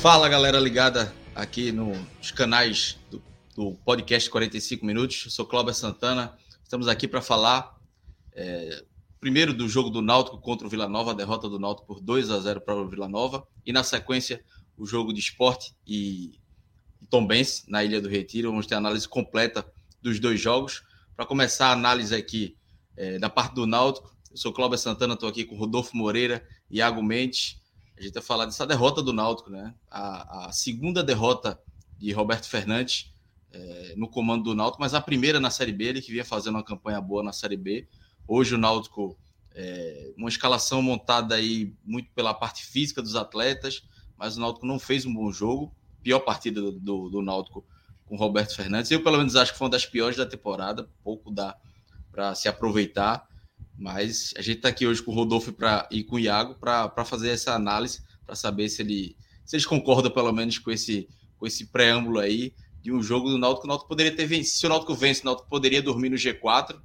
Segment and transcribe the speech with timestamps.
[0.00, 3.20] Fala galera ligada aqui nos canais do,
[3.56, 5.24] do podcast 45 Minutos.
[5.24, 6.38] Eu sou Cláudio Santana.
[6.62, 7.76] Estamos aqui para falar
[8.32, 8.84] é,
[9.18, 12.30] primeiro do jogo do Náutico contra o Vila Nova, a derrota do Náutico por 2
[12.30, 14.40] a 0 para o Vila Nova, e na sequência
[14.76, 16.38] o jogo de esporte e,
[17.10, 18.50] Tombense na Ilha do Retiro.
[18.50, 19.66] Vamos ter a análise completa
[20.00, 20.84] dos dois jogos.
[21.16, 22.56] Para começar a análise aqui
[22.96, 27.02] é, da parte do Náutico, eu sou Cláudio Santana, estou aqui com Rodolfo Moreira, Iago
[27.02, 27.58] Mendes
[27.98, 29.74] a gente vai falar dessa derrota do Náutico, né?
[29.90, 31.60] A, a segunda derrota
[31.98, 33.12] de Roberto Fernandes
[33.52, 36.54] é, no comando do Náutico, mas a primeira na Série B, ele que vinha fazendo
[36.54, 37.88] uma campanha boa na Série B.
[38.26, 39.18] Hoje o Náutico,
[39.54, 43.82] é, uma escalação montada aí muito pela parte física dos atletas,
[44.16, 45.74] mas o Náutico não fez um bom jogo.
[46.02, 47.64] Pior partida do, do, do Náutico
[48.06, 48.90] com Roberto Fernandes.
[48.90, 50.88] Eu, pelo menos, acho que foi uma das piores da temporada.
[51.02, 51.56] Pouco dá
[52.10, 53.26] para se aproveitar.
[53.78, 57.04] Mas a gente está aqui hoje com o Rodolfo pra, e com o Iago para
[57.04, 61.46] fazer essa análise, para saber se, ele, se eles concordam pelo menos com esse, com
[61.46, 63.66] esse preâmbulo aí de um jogo do Náutico.
[63.66, 64.58] O Náutico poderia ter vencido.
[64.58, 66.76] Se o Náutico vence, o Náutico poderia dormir no G4,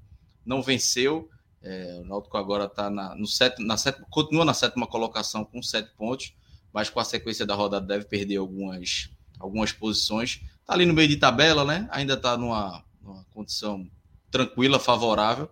[0.46, 1.28] não venceu.
[1.64, 3.26] É, o Náutico agora está na, no
[3.60, 6.36] na sétima, continua na sétima colocação com sete pontos,
[6.72, 10.42] mas com a sequência da rodada deve perder algumas, algumas posições.
[10.62, 11.88] Está ali no meio de tabela, né?
[11.90, 13.90] Ainda está numa, numa condição
[14.30, 15.50] tranquila, favorável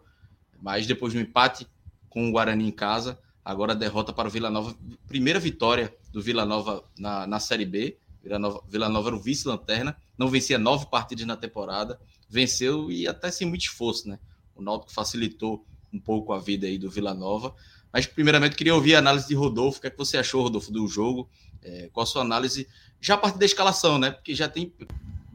[0.62, 1.68] mas depois do empate
[2.10, 4.76] com o Guarani em casa, agora derrota para o Vila Nova.
[5.08, 7.98] Primeira vitória do Vila Nova na, na Série B.
[8.22, 13.08] Vila Nova, Vila Nova era o vice-lanterna, não vencia nove partidas na temporada, venceu e
[13.08, 14.20] até sem muito esforço, né?
[14.56, 17.56] O Náutico facilitou um pouco a vida aí do Vila Nova.
[17.92, 19.80] Mas, primeiramente, queria ouvir a análise de Rodolfo.
[19.80, 21.28] O que, é que você achou, Rodolfo, do jogo?
[21.62, 22.68] É, qual a sua análise?
[23.02, 24.12] Já a partir da escalação, né?
[24.12, 24.74] Porque já tem,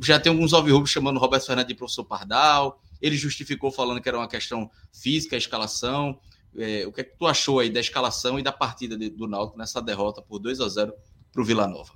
[0.00, 4.18] já tem alguns alvirrubos chamando Roberto Fernandes de professor Pardal, ele justificou falando que era
[4.18, 6.18] uma questão física, a escalação.
[6.56, 9.26] É, o que é que tu achou aí da escalação e da partida de, do
[9.26, 10.94] Náutico nessa derrota por 2 a 0
[11.32, 11.92] para o Vila Nova?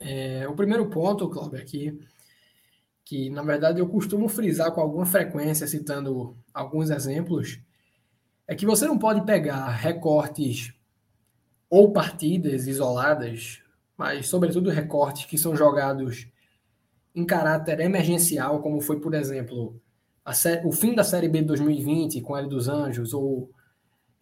[0.00, 1.98] É, o primeiro ponto, Cláudio, aqui,
[3.04, 7.60] que na verdade eu costumo frisar com alguma frequência, citando alguns exemplos,
[8.46, 10.72] é que você não pode pegar recortes
[11.70, 13.60] ou partidas isoladas,
[13.96, 16.26] mas sobretudo recortes que são jogados
[17.14, 19.80] em caráter emergencial, como foi, por exemplo,
[20.64, 23.50] o fim da Série B de 2020 com L dos Anjos, ou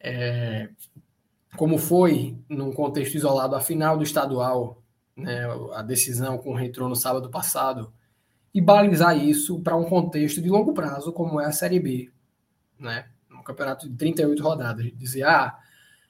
[0.01, 0.69] é,
[1.57, 4.83] como foi, num contexto isolado, a final do estadual,
[5.17, 7.93] né, a decisão com o Retrô no sábado passado,
[8.53, 12.11] e balizar isso para um contexto de longo prazo, como é a Série B,
[12.79, 14.91] né, um campeonato de 38 rodadas.
[14.97, 15.57] Dizer, ah,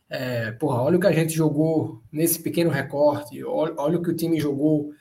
[0.09, 4.11] é, porra, olha o que a gente jogou nesse pequeno recorte, olha, olha o que
[4.11, 4.93] o time jogou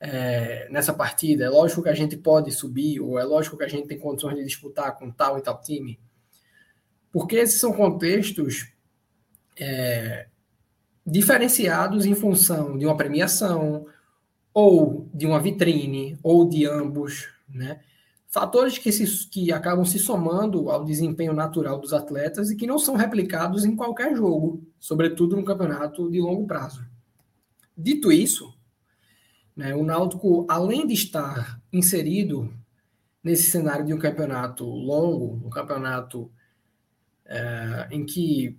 [0.00, 1.44] é, nessa partida.
[1.44, 4.36] É lógico que a gente pode subir, ou é lógico que a gente tem condições
[4.36, 5.98] de disputar com tal e tal time.
[7.10, 8.72] Porque esses são contextos
[9.58, 10.28] é,
[11.04, 13.86] diferenciados em função de uma premiação,
[14.52, 17.80] ou de uma vitrine, ou de ambos, né?
[18.26, 22.78] Fatores que, se, que acabam se somando ao desempenho natural dos atletas e que não
[22.78, 26.84] são replicados em qualquer jogo, sobretudo no campeonato de longo prazo.
[27.76, 28.52] Dito isso,
[29.58, 29.74] né?
[29.74, 32.48] O Náutico, além de estar inserido
[33.24, 36.30] nesse cenário de um campeonato longo, um campeonato
[37.26, 38.56] é, em que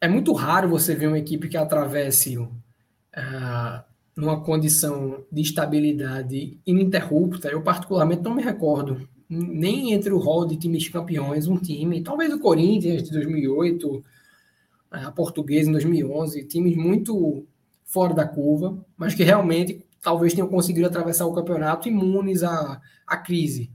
[0.00, 2.36] é muito raro você ver uma equipe que atravesse
[3.14, 3.22] é,
[4.16, 7.46] numa condição de estabilidade ininterrupta.
[7.48, 12.32] Eu, particularmente, não me recordo nem entre o rol de times campeões, um time, talvez
[12.32, 14.04] o Corinthians de 2008,
[14.90, 17.46] a Portuguesa em 2011, times muito
[17.86, 23.16] fora da curva, mas que realmente talvez tenham conseguido atravessar o campeonato imunes à, à
[23.16, 23.72] crise.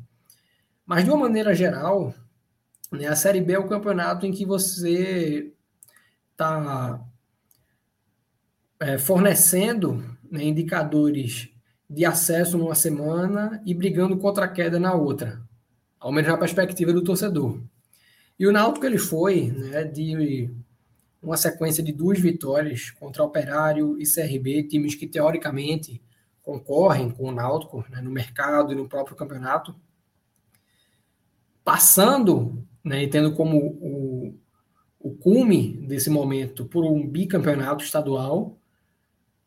[0.86, 2.14] Mas de uma maneira geral,
[2.92, 5.54] né, a Série B é o campeonato em que você
[6.32, 7.02] está
[8.80, 11.50] é, fornecendo né, indicadores
[11.90, 15.42] de acesso numa semana e brigando contra a queda na outra,
[16.00, 17.62] ao menos na perspectiva do torcedor.
[18.40, 20.50] E o Náutico ele foi né, de
[21.22, 26.02] uma sequência de duas vitórias contra Operário e CRB, times que teoricamente
[26.42, 29.76] concorrem com o Náutico né, no mercado e no próprio campeonato,
[31.64, 34.36] passando né, e tendo como o,
[35.00, 38.58] o cume desse momento por um bicampeonato estadual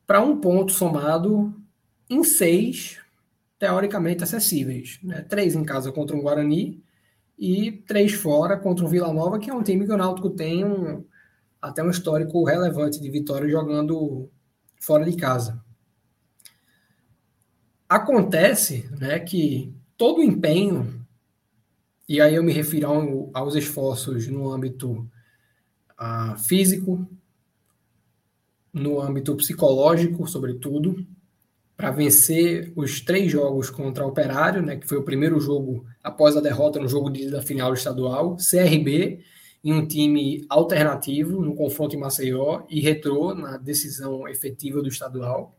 [0.06, 1.52] para um ponto somado
[2.08, 3.00] em seis
[3.58, 5.00] teoricamente acessíveis.
[5.02, 5.22] Né?
[5.22, 6.82] Três em casa contra o Guarani
[7.36, 10.64] e três fora contra o Vila Nova, que é um time que o Náutico tem
[10.64, 11.04] um,
[11.64, 14.30] até um histórico relevante de vitória jogando
[14.78, 15.64] fora de casa.
[17.88, 21.02] Acontece né, que todo o empenho,
[22.06, 25.08] e aí eu me refiro ao, aos esforços no âmbito
[25.98, 27.08] uh, físico,
[28.70, 31.06] no âmbito psicológico, sobretudo,
[31.74, 36.36] para vencer os três jogos contra o Operário, né, que foi o primeiro jogo após
[36.36, 39.24] a derrota no jogo de, da final estadual, CRB
[39.64, 45.56] em um time alternativo no confronto em Maceió e Retrô na decisão efetiva do estadual,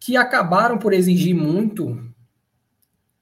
[0.00, 2.02] que acabaram por exigir muito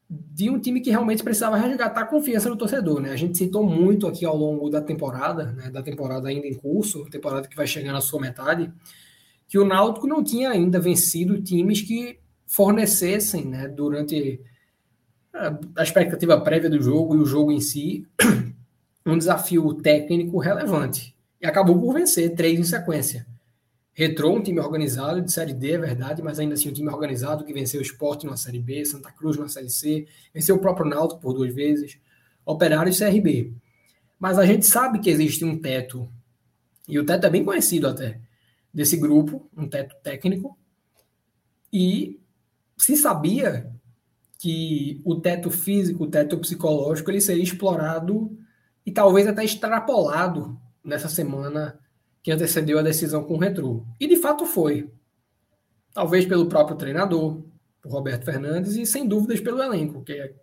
[0.08, 3.11] de um time que realmente precisava resgatar a confiança do torcedor, né?
[3.11, 7.05] A gente citou muito aqui ao longo da temporada, né, da temporada ainda em curso,
[7.06, 8.73] temporada que vai chegar na sua metade,
[9.49, 14.41] que o Náutico não tinha ainda vencido times que fornecessem, né, durante
[15.75, 18.06] a expectativa prévia do jogo e o jogo em si,
[19.05, 21.15] um desafio técnico relevante.
[21.41, 23.27] E acabou por vencer três em sequência.
[23.93, 27.45] Retrô, um time organizado de Série D, é verdade, mas ainda assim um time organizado
[27.45, 30.89] que venceu o Sport na Série B, Santa Cruz na Série C, venceu o próprio
[30.89, 31.99] Náutico por duas vezes,
[32.45, 33.53] Operário e CRB.
[34.19, 36.09] Mas a gente sabe que existe um teto,
[36.89, 38.21] e o teto é bem conhecido até,
[38.73, 40.59] desse grupo, um teto técnico,
[41.73, 42.21] e
[42.77, 43.71] se sabia
[44.39, 48.37] que o teto físico, o teto psicológico, ele seria explorado
[48.84, 51.78] e talvez até extrapolado nessa semana
[52.22, 53.86] que antecedeu a decisão com o Retro.
[54.00, 54.90] E de fato foi.
[55.92, 57.44] Talvez pelo próprio treinador,
[57.84, 60.34] Roberto Fernandes, e sem dúvidas pelo elenco, que é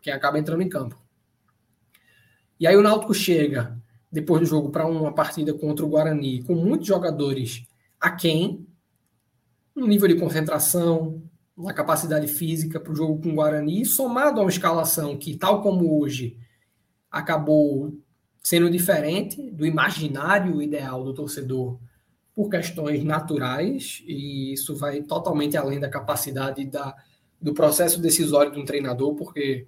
[0.00, 0.98] quem acaba entrando em campo.
[2.58, 3.78] E aí o Náutico chega
[4.10, 7.66] depois do jogo para uma partida contra o Guarani, com muitos jogadores
[8.00, 8.66] aquém,
[9.74, 11.22] no nível de concentração,
[11.56, 15.62] na capacidade física para o jogo com o Guarani, somado a uma escalação que, tal
[15.62, 16.38] como hoje,
[17.14, 17.96] acabou
[18.42, 21.78] sendo diferente do imaginário ideal do torcedor
[22.34, 26.94] por questões naturais, e isso vai totalmente além da capacidade da,
[27.40, 29.66] do processo decisório de um treinador, porque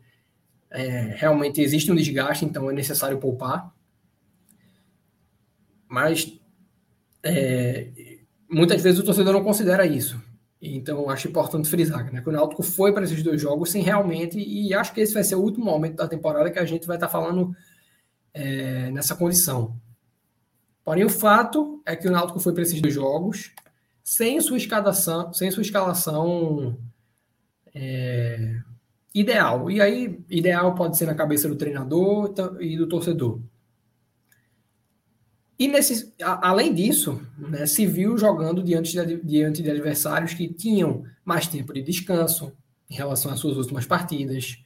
[0.71, 3.73] é, realmente existe um desgaste, então é necessário poupar
[5.89, 6.39] mas
[7.23, 7.89] é,
[8.49, 10.21] muitas vezes o torcedor não considera isso.
[10.75, 14.39] Então, acho importante frisar né, que o Náutico foi para esses dois jogos sem realmente,
[14.39, 16.97] e acho que esse vai ser o último momento da temporada que a gente vai
[16.97, 17.55] estar falando
[18.33, 19.77] é, nessa condição.
[20.85, 23.53] Porém, o fato é que o Náutico foi para esses dois jogos
[24.03, 26.79] sem sua escalação, sem sua escalação
[27.75, 28.57] é,
[29.13, 29.71] ideal.
[29.71, 33.41] E aí, ideal pode ser na cabeça do treinador e do torcedor.
[35.59, 40.49] E nesse, a, além disso, né, se viu jogando diante de, diante de adversários que
[40.49, 42.53] tinham mais tempo de descanso
[42.91, 44.59] em relação às suas últimas partidas,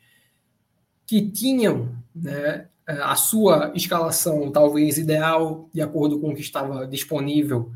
[1.06, 7.72] que tinham né, a sua escalação talvez ideal, de acordo com o que estava disponível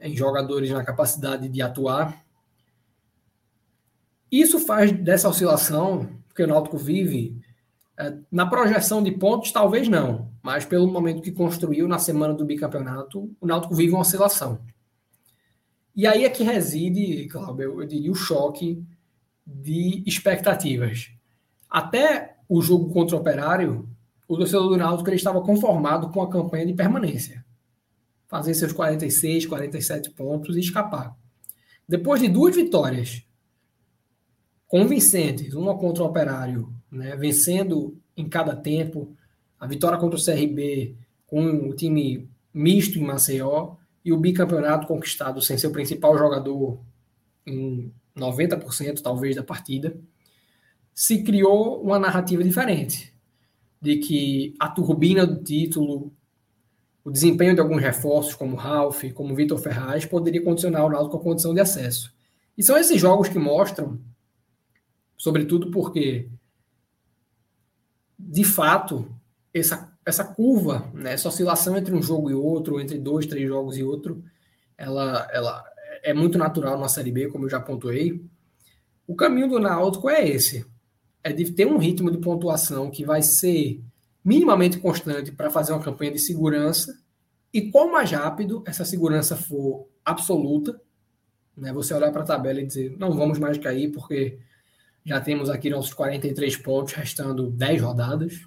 [0.00, 2.24] em jogadores na capacidade de atuar.
[4.30, 7.43] Isso faz dessa oscilação, que o Náutico vive, é,
[8.30, 13.30] na projeção de pontos, talvez não, mas pelo momento que construiu na semana do bicampeonato,
[13.40, 14.60] o Náutico vive uma oscilação.
[15.94, 18.82] E aí é que reside, Cláudio, eu diria, o choque
[19.46, 21.12] de expectativas.
[21.70, 23.88] Até o jogo contra o Operário,
[24.26, 27.44] o torcedor do Náutico ele estava conformado com a campanha de permanência.
[28.26, 31.16] Fazer seus 46, 47 pontos e escapar.
[31.88, 33.22] Depois de duas vitórias
[34.66, 39.14] convincentes, uma contra o Operário né, vencendo em cada tempo.
[39.58, 40.94] A vitória contra o CRB
[41.26, 43.74] com o time misto em Maceió
[44.04, 46.78] e o bicampeonato conquistado sem seu principal jogador
[47.46, 49.96] em 90% talvez da partida,
[50.94, 53.12] se criou uma narrativa diferente
[53.80, 56.12] de que a turbina do título,
[57.04, 61.20] o desempenho de alguns reforços como Ralph, como Vitor Ferraz, poderia condicionar o Náutico à
[61.20, 62.14] condição de acesso.
[62.56, 63.98] E são esses jogos que mostram,
[65.16, 66.28] sobretudo porque
[68.18, 69.08] de fato,
[69.52, 73.76] essa, essa curva, né, essa oscilação entre um jogo e outro, entre dois, três jogos
[73.76, 74.22] e outro,
[74.76, 75.64] ela, ela
[76.02, 78.24] é muito natural na Série B, como eu já pontuei.
[79.06, 80.66] O caminho do Náutico é esse,
[81.22, 83.82] é de ter um ritmo de pontuação que vai ser
[84.24, 86.98] minimamente constante para fazer uma campanha de segurança.
[87.52, 90.80] E quanto mais rápido essa segurança for absoluta,
[91.56, 94.38] né, você olhar para a tabela e dizer, não vamos mais cair, porque
[95.04, 98.40] já temos aqui nossos 43 pontos, restando 10 rodadas.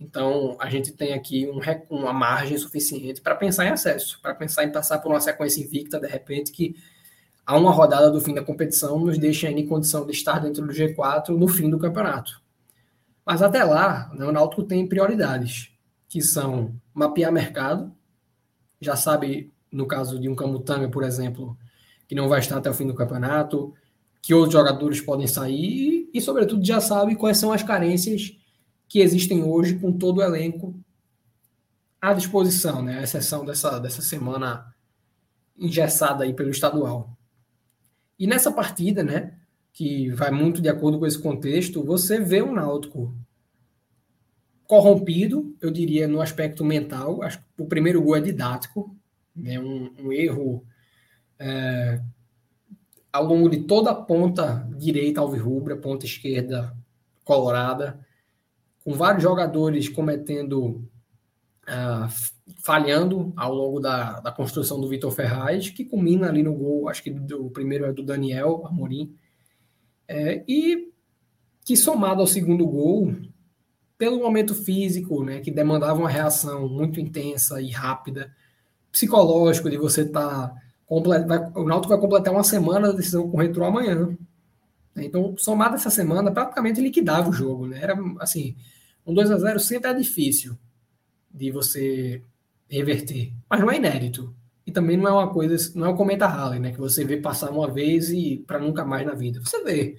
[0.00, 1.60] Então, a gente tem aqui um,
[1.90, 6.00] uma margem suficiente para pensar em acesso, para pensar em passar por uma sequência invicta,
[6.00, 6.74] de repente, que
[7.46, 10.72] a uma rodada do fim da competição nos deixa em condição de estar dentro do
[10.72, 12.42] G4 no fim do campeonato.
[13.24, 15.70] Mas até lá, né, o Náutico tem prioridades,
[16.08, 17.94] que são mapear mercado,
[18.80, 21.56] já sabe, no caso de um Camutanga, por exemplo,
[22.06, 23.74] que não vai estar até o fim do campeonato,
[24.24, 28.34] que outros jogadores podem sair e, sobretudo, já sabe quais são as carências
[28.88, 30.74] que existem hoje com todo o elenco
[32.00, 33.00] à disposição, né?
[33.00, 34.74] A exceção dessa, dessa semana
[35.58, 37.14] engessada aí pelo estadual.
[38.18, 39.34] E nessa partida, né,
[39.74, 43.14] que vai muito de acordo com esse contexto, você vê o Náutico
[44.66, 47.22] corrompido, eu diria, no aspecto mental.
[47.22, 48.96] Acho que o primeiro gol é didático,
[49.36, 50.64] né, um, um erro
[51.38, 52.00] é,
[53.14, 56.76] ao longo de toda a ponta direita alvirrubra, ponta esquerda
[57.24, 58.04] colorada,
[58.84, 60.84] com vários jogadores cometendo,
[61.62, 62.08] uh,
[62.60, 67.04] falhando ao longo da, da construção do Vitor Ferraz, que culmina ali no gol, acho
[67.04, 69.14] que do, o primeiro é do Daniel Amorim,
[70.08, 70.90] é, e
[71.64, 73.14] que somado ao segundo gol,
[73.96, 78.34] pelo momento físico, né, que demandava uma reação muito intensa e rápida,
[78.90, 83.40] psicológico de você estar tá o Náutico vai completar uma semana da decisão com o
[83.40, 84.16] Retro amanhã.
[84.96, 87.66] Então, somado essa semana, praticamente liquidava o jogo.
[87.66, 87.80] Né?
[87.82, 88.56] Era assim,
[89.04, 90.56] um 2 a 0 sempre é difícil
[91.32, 92.22] de você
[92.68, 94.34] reverter, mas não é inédito.
[94.66, 96.72] E também não é uma coisa, não é um cometa Halley, né?
[96.72, 99.40] Que você vê passar uma vez e para nunca mais na vida.
[99.40, 99.98] Você vê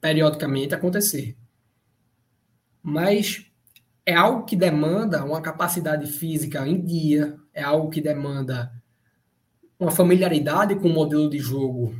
[0.00, 1.36] periodicamente acontecer.
[2.82, 3.46] Mas
[4.04, 8.70] é algo que demanda uma capacidade física em dia, é algo que demanda
[9.80, 11.94] uma familiaridade com o modelo de jogo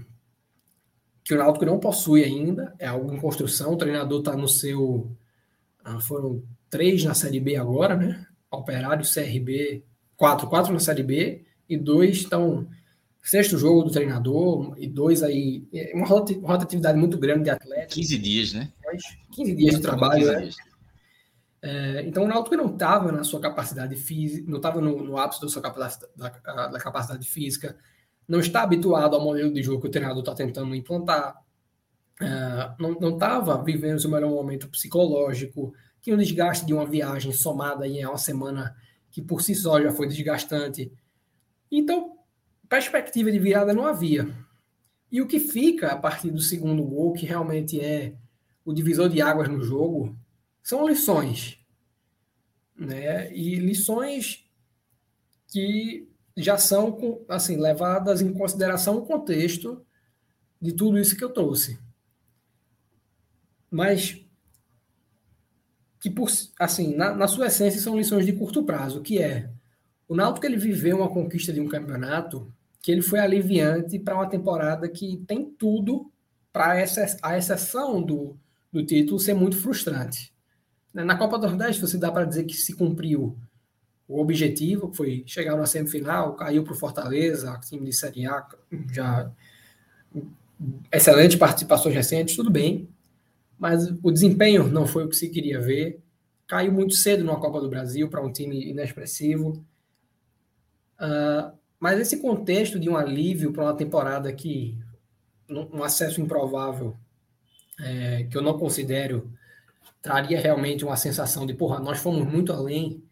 [1.24, 3.72] que o Náutico não possui ainda, é algo em construção.
[3.72, 5.10] O treinador está no seu.
[5.82, 8.26] Ah, foram três na Série B agora, né?
[8.50, 9.82] Operário, CRB,
[10.16, 12.68] quatro, quatro na Série B e dois estão.
[13.22, 15.66] Sexto jogo do treinador e dois aí.
[15.72, 17.94] É uma rotatividade muito grande de atletas.
[17.94, 18.72] 15 dias, né?
[19.32, 20.40] 15 dias de trabalho, 15 né?
[20.40, 20.56] Dias.
[21.62, 25.40] É, então o Náutico não estava na sua capacidade física, não estava no, no, ápice
[25.42, 27.76] da sua capacidade, da, da, capacidade física,
[28.26, 31.36] não está habituado ao modelo de jogo que o treinador está tentando implantar,
[32.20, 37.32] é, não estava vivendo o seu melhor momento psicológico, tinha o desgaste de uma viagem
[37.32, 38.74] somada em uma semana
[39.10, 40.90] que por si só já foi desgastante.
[41.70, 42.16] Então,
[42.68, 44.28] perspectiva de virada não havia.
[45.10, 48.14] E o que fica a partir do segundo gol, que realmente é
[48.64, 50.16] o divisor de águas no jogo,
[50.70, 51.58] são lições.
[52.76, 53.32] Né?
[53.34, 54.48] E lições
[55.48, 56.96] que já são
[57.28, 59.84] assim levadas em consideração o contexto
[60.62, 61.78] de tudo isso que eu trouxe.
[63.68, 64.24] Mas
[65.98, 69.50] que por assim, na, na sua essência são lições de curto prazo, que é
[70.08, 72.50] o Náutico ele viveu uma conquista de um campeonato
[72.80, 76.10] que ele foi aliviante para uma temporada que tem tudo
[76.52, 76.72] para
[77.22, 78.38] a exceção do,
[78.72, 80.29] do título ser muito frustrante.
[80.92, 83.36] Né, na Copa do Nordeste, você dá para dizer que se cumpriu
[84.08, 88.46] o objetivo, que foi chegar na semifinal, caiu para o Fortaleza, time de Série A,
[88.92, 89.30] já
[90.92, 92.88] excelentes participações recentes, tudo bem,
[93.58, 96.00] mas o desempenho não foi o que se queria ver.
[96.46, 99.64] Caiu muito cedo numa Copa do Brasil para um time inexpressivo.
[100.98, 104.76] Uh, mas esse contexto de um alívio para uma temporada que
[105.48, 106.96] um acesso improvável,
[107.80, 109.32] é, que eu não considero
[110.02, 113.02] traria realmente uma sensação de, porra, nós fomos muito além,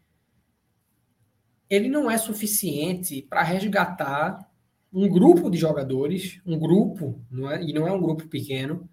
[1.68, 4.48] ele não é suficiente para resgatar
[4.92, 8.88] um grupo de jogadores, um grupo, não é, e não é um grupo pequeno,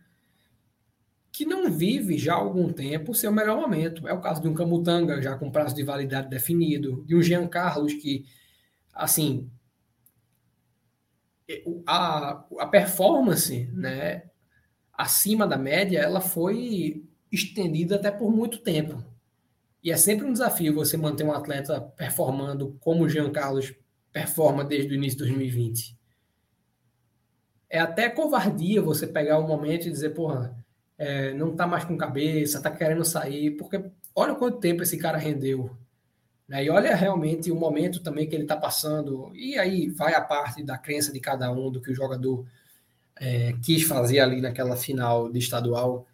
[1.31, 4.07] que não vive já há algum tempo o seu melhor momento.
[4.07, 7.47] É o caso de um Camutanga, já com prazo de validade definido, de um Jean
[7.47, 8.25] Carlos que,
[8.93, 9.49] assim,
[11.85, 14.23] a, a performance, né,
[14.93, 17.04] acima da média, ela foi
[17.35, 19.03] estendida até por muito tempo.
[19.83, 23.73] E é sempre um desafio você manter um atleta performando como o Jean Carlos
[24.11, 25.95] performa desde o início de 2020.
[27.69, 30.57] É até covardia você pegar um momento e dizer, porra,
[30.97, 33.83] é, não tá mais com cabeça, tá querendo sair, porque
[34.15, 35.69] olha quanto tempo esse cara rendeu.
[36.47, 36.65] Né?
[36.65, 39.31] E olha realmente o momento também que ele está passando.
[39.35, 42.45] E aí vai a parte da crença de cada um, do que o jogador
[43.17, 46.07] é, quis fazer ali naquela final de estadual.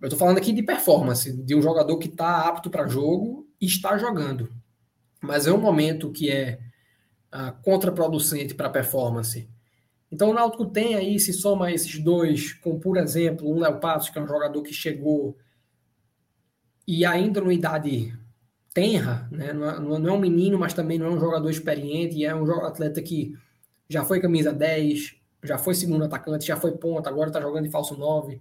[0.00, 3.66] Eu estou falando aqui de performance, de um jogador que está apto para jogo e
[3.66, 4.48] está jogando.
[5.20, 6.60] Mas é um momento que é
[7.34, 9.48] uh, contraproducente para performance.
[10.10, 14.10] Então o Náutico tem aí, se soma esses dois, com por exemplo, um Léo Passos,
[14.10, 15.36] que é um jogador que chegou
[16.86, 18.16] e ainda numa idade
[18.72, 19.52] tenra, né?
[19.52, 22.50] não, é, não é um menino, mas também não é um jogador experiente, é um
[22.64, 23.34] atleta que
[23.88, 27.70] já foi camisa 10, já foi segundo atacante, já foi ponta, agora está jogando de
[27.70, 28.40] falso 9.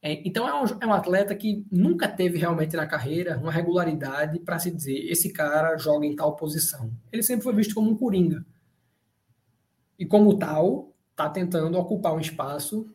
[0.00, 4.38] É, então é um, é um, atleta que nunca teve realmente na carreira uma regularidade
[4.38, 6.92] para se dizer esse cara joga em tal posição.
[7.12, 8.44] Ele sempre foi visto como um coringa.
[9.98, 12.88] E como tal, está tentando ocupar um espaço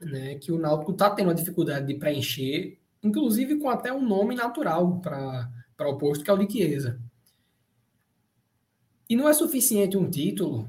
[0.00, 4.34] né, que o Náutico está tendo a dificuldade de preencher, inclusive com até um nome
[4.34, 6.98] natural para o posto, que é o de Chiesa.
[9.08, 10.66] E não é suficiente um título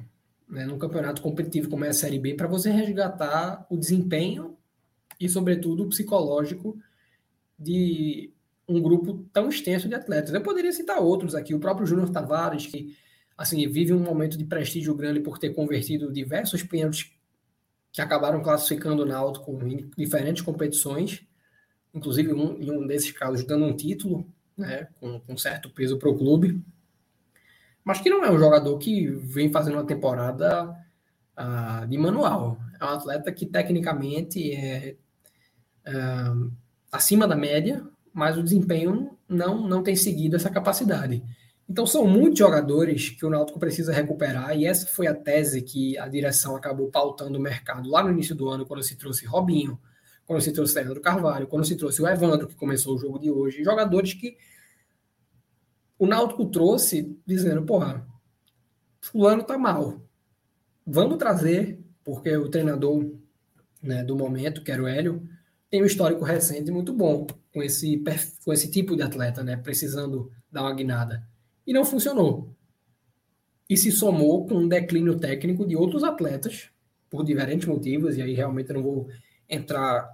[0.48, 4.55] né, num campeonato competitivo como é a Série B para você resgatar o desempenho
[5.20, 6.78] e, sobretudo, o psicológico
[7.58, 8.32] de
[8.68, 10.34] um grupo tão extenso de atletas.
[10.34, 12.96] Eu poderia citar outros aqui, o próprio Júnior Tavares, que
[13.38, 17.12] assim vive um momento de prestígio grande por ter convertido diversos pênaltis
[17.92, 21.26] que acabaram classificando o Náutico em diferentes competições,
[21.94, 26.10] inclusive um, em um desses casos dando um título, né, com, com certo peso para
[26.10, 26.62] o clube,
[27.84, 30.76] mas que não é um jogador que vem fazendo uma temporada
[31.38, 32.58] uh, de manual.
[32.82, 34.98] É um atleta que tecnicamente é
[35.88, 36.52] uh,
[36.92, 41.24] acima da média, mas o desempenho não, não tem seguido essa capacidade.
[41.68, 45.98] Então são muitos jogadores que o Náutico precisa recuperar, e essa foi a tese que
[45.98, 49.80] a direção acabou pautando o mercado lá no início do ano, quando se trouxe Robinho,
[50.26, 53.32] quando se trouxe Leandro Carvalho, quando se trouxe o Evandro, que começou o jogo de
[53.32, 54.38] hoje, jogadores que
[55.98, 58.06] o Náutico trouxe dizendo, porra,
[59.02, 60.02] fulano tá mal.
[60.86, 63.12] Vamos trazer, porque o treinador
[63.82, 65.28] né, do momento, que era o Hélio,
[65.76, 68.02] tem um histórico recente muito bom com esse,
[68.46, 69.58] com esse tipo de atleta, né?
[69.58, 71.28] Precisando dar uma guinada.
[71.68, 72.56] E não funcionou.
[73.70, 76.70] E se somou com um declínio técnico de outros atletas,
[77.10, 79.10] por diferentes motivos, e aí realmente não vou
[79.50, 80.10] entrar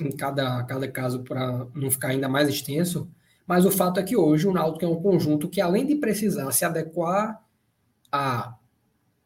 [0.00, 3.06] em cada, cada caso para não ficar ainda mais extenso,
[3.46, 6.50] mas o fato é que hoje o Náutico é um conjunto que, além de precisar
[6.52, 7.38] se adequar
[8.10, 8.56] a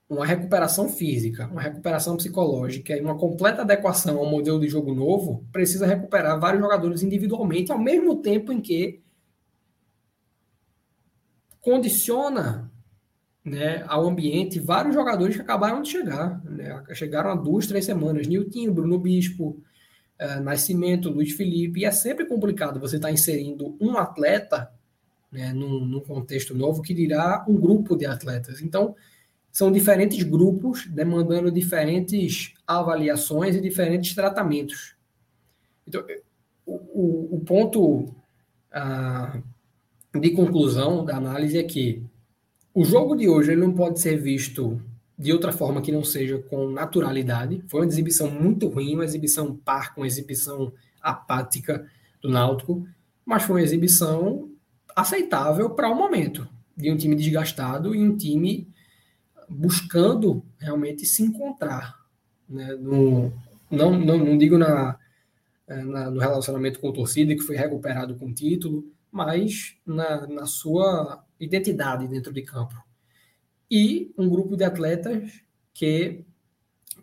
[0.08, 5.44] uma recuperação física, uma recuperação psicológica e uma completa adequação ao modelo de jogo novo,
[5.52, 9.02] precisa recuperar vários jogadores individualmente, ao mesmo tempo em que
[11.60, 12.70] condiciona
[13.44, 16.40] né, ao ambiente vários jogadores que acabaram de chegar.
[16.44, 18.26] Né, chegaram há duas, três semanas.
[18.26, 19.60] Nilton, Bruno Bispo,
[20.20, 21.80] uh, Nascimento, Luiz Felipe.
[21.80, 24.70] E é sempre complicado você estar tá inserindo um atleta
[25.30, 28.60] né, num, num, contexto novo que dirá um grupo de atletas.
[28.60, 28.94] Então,
[29.56, 34.94] são diferentes grupos demandando diferentes avaliações e diferentes tratamentos.
[35.88, 36.04] Então,
[36.66, 38.14] o, o, o ponto.
[38.70, 39.42] Uh,
[40.20, 42.02] de conclusão da análise é que
[42.74, 44.78] o jogo de hoje ele não pode ser visto
[45.18, 47.64] de outra forma que não seja com naturalidade.
[47.66, 51.86] Foi uma exibição muito ruim, uma exibição par, uma exibição apática
[52.20, 52.86] do Náutico,
[53.24, 54.50] mas foi uma exibição
[54.94, 58.68] aceitável para o momento de um time desgastado e um time
[59.48, 61.94] buscando realmente se encontrar.
[62.48, 62.74] Né?
[62.76, 63.32] No,
[63.70, 64.98] não, não, não digo na,
[65.68, 70.46] na, no relacionamento com a torcida, que foi recuperado com o título, mas na, na
[70.46, 72.74] sua identidade dentro de campo.
[73.70, 75.42] E um grupo de atletas
[75.74, 76.24] que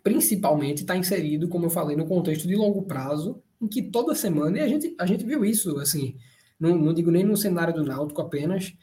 [0.02, 4.58] principalmente está inserido, como eu falei, no contexto de longo prazo, em que toda semana,
[4.58, 6.16] e a gente, a gente viu isso, assim,
[6.58, 8.74] não, não digo nem no cenário do Náutico apenas,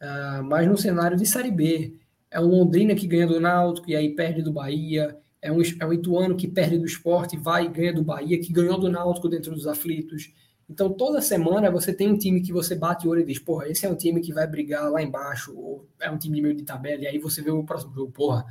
[0.00, 1.98] uh, mas no cenário de Série B.
[2.30, 5.86] É o Londrina que ganha do Náutico e aí perde do Bahia, é um, é
[5.86, 9.28] um Ituano que perde do esporte, vai e ganha do Bahia, que ganhou do Náutico
[9.28, 10.32] dentro dos aflitos.
[10.68, 13.68] Então, toda semana você tem um time que você bate o olho e diz, porra,
[13.68, 16.64] esse é um time que vai brigar lá embaixo, ou é um time meio de
[16.64, 18.44] tabela, e aí você vê o próximo jogo, porra,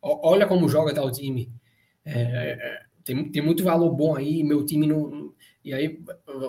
[0.00, 1.52] olha como joga tal time.
[2.04, 5.32] É, é, tem, tem muito valor bom aí, meu time não.
[5.62, 6.00] E aí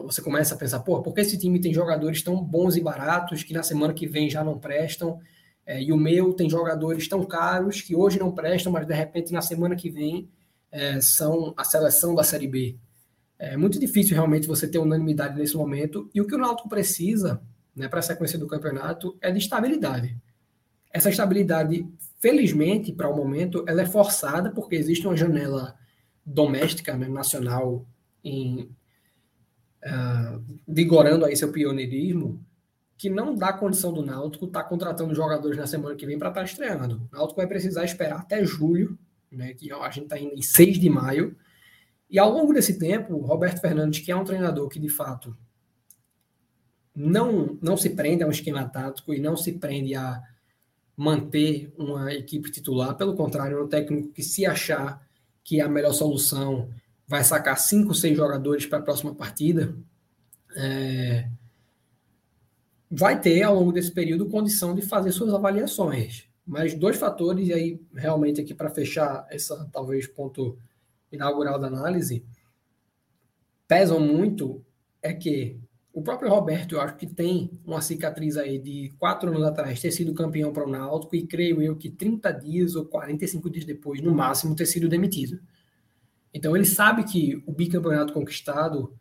[0.06, 3.44] você começa a pensar, porra, por que esse time tem jogadores tão bons e baratos
[3.44, 5.20] que na semana que vem já não prestam?
[5.70, 9.32] É, e o meu tem jogadores tão caros que hoje não prestam, mas de repente
[9.32, 10.28] na semana que vem
[10.72, 12.76] é, são a seleção da Série B.
[13.38, 16.10] É muito difícil realmente você ter unanimidade nesse momento.
[16.12, 17.40] E o que o Náutico precisa
[17.76, 20.18] né, para a sequência do campeonato é de estabilidade.
[20.92, 25.76] Essa estabilidade, felizmente, para o momento, ela é forçada porque existe uma janela
[26.26, 27.86] doméstica, né, nacional,
[28.24, 28.72] em,
[29.86, 32.44] uh, vigorando aí seu pioneirismo,
[33.00, 36.28] que não dá condição do Náutico estar tá contratando jogadores na semana que vem para
[36.28, 37.08] estar tá estreando.
[37.10, 39.00] O Náutico vai precisar esperar até julho,
[39.32, 41.34] né, que a gente está indo em 6 de maio,
[42.10, 45.38] E ao longo desse tempo, Roberto Fernandes, que é um treinador que de fato
[46.94, 50.22] não, não se prende a um esquema tático e não se prende a
[50.98, 55.02] manter uma equipe titular, pelo contrário, é um técnico que se achar
[55.42, 56.70] que é a melhor solução
[57.08, 59.74] vai sacar cinco, seis jogadores para a próxima partida,
[60.58, 61.30] é,
[62.90, 66.28] vai ter ao longo desse período condição de fazer suas avaliações.
[66.46, 70.58] Mas dois fatores, e aí realmente aqui para fechar essa talvez ponto
[71.12, 72.26] inaugural da análise,
[73.68, 74.66] pesam muito
[75.02, 75.60] é que
[75.94, 79.92] o próprio Roberto, eu acho que tem uma cicatriz aí de quatro anos atrás ter
[79.92, 84.02] sido campeão para o Náutico e creio eu que 30 dias ou 45 dias depois,
[84.02, 85.40] no máximo, ter sido demitido.
[86.34, 88.94] Então ele sabe que o bicampeonato conquistado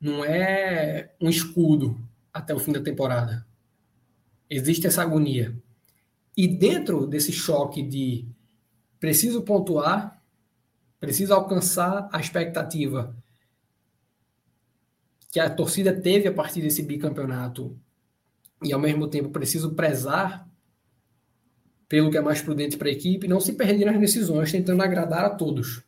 [0.00, 1.98] não é um escudo
[2.34, 3.46] até o fim da temporada.
[4.50, 5.56] Existe essa agonia.
[6.36, 8.26] E dentro desse choque de
[8.98, 10.20] preciso pontuar,
[10.98, 13.16] preciso alcançar a expectativa
[15.30, 17.78] que a torcida teve a partir desse bicampeonato
[18.62, 20.48] e ao mesmo tempo preciso prezar
[21.88, 25.24] pelo que é mais prudente para a equipe, não se perder nas decisões, tentando agradar
[25.24, 25.84] a todos.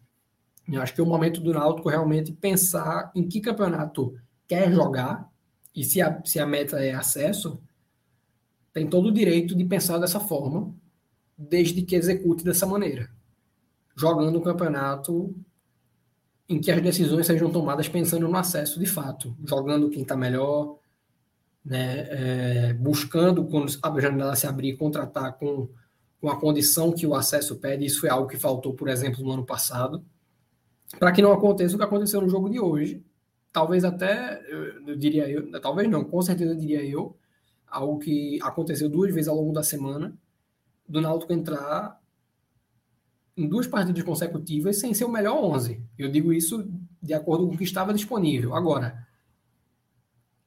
[0.71, 4.15] Eu acho que é o momento do Náutico realmente pensar em que campeonato
[4.47, 5.29] quer jogar
[5.77, 7.61] e se a, se a meta é acesso,
[8.73, 10.75] tem todo o direito de pensar dessa forma,
[11.37, 13.11] desde que execute dessa maneira.
[13.95, 15.37] Jogando um campeonato
[16.49, 20.79] em que as decisões sejam tomadas pensando no acesso de fato, jogando quem está melhor,
[21.62, 25.69] né, é, buscando, quando a janela se abrir, contratar com,
[26.21, 27.85] com a condição que o acesso pede.
[27.85, 30.03] Isso foi algo que faltou, por exemplo, no ano passado,
[30.99, 33.05] para que não aconteça o que aconteceu no jogo de hoje.
[33.57, 37.16] Talvez até, eu, eu diria eu, talvez não, com certeza diria eu,
[37.66, 40.14] algo que aconteceu duas vezes ao longo da semana,
[40.87, 41.99] do Náutico entrar
[43.35, 45.83] em duas partidas consecutivas sem ser o melhor 11.
[45.97, 48.55] Eu digo isso de acordo com o que estava disponível.
[48.55, 49.09] Agora,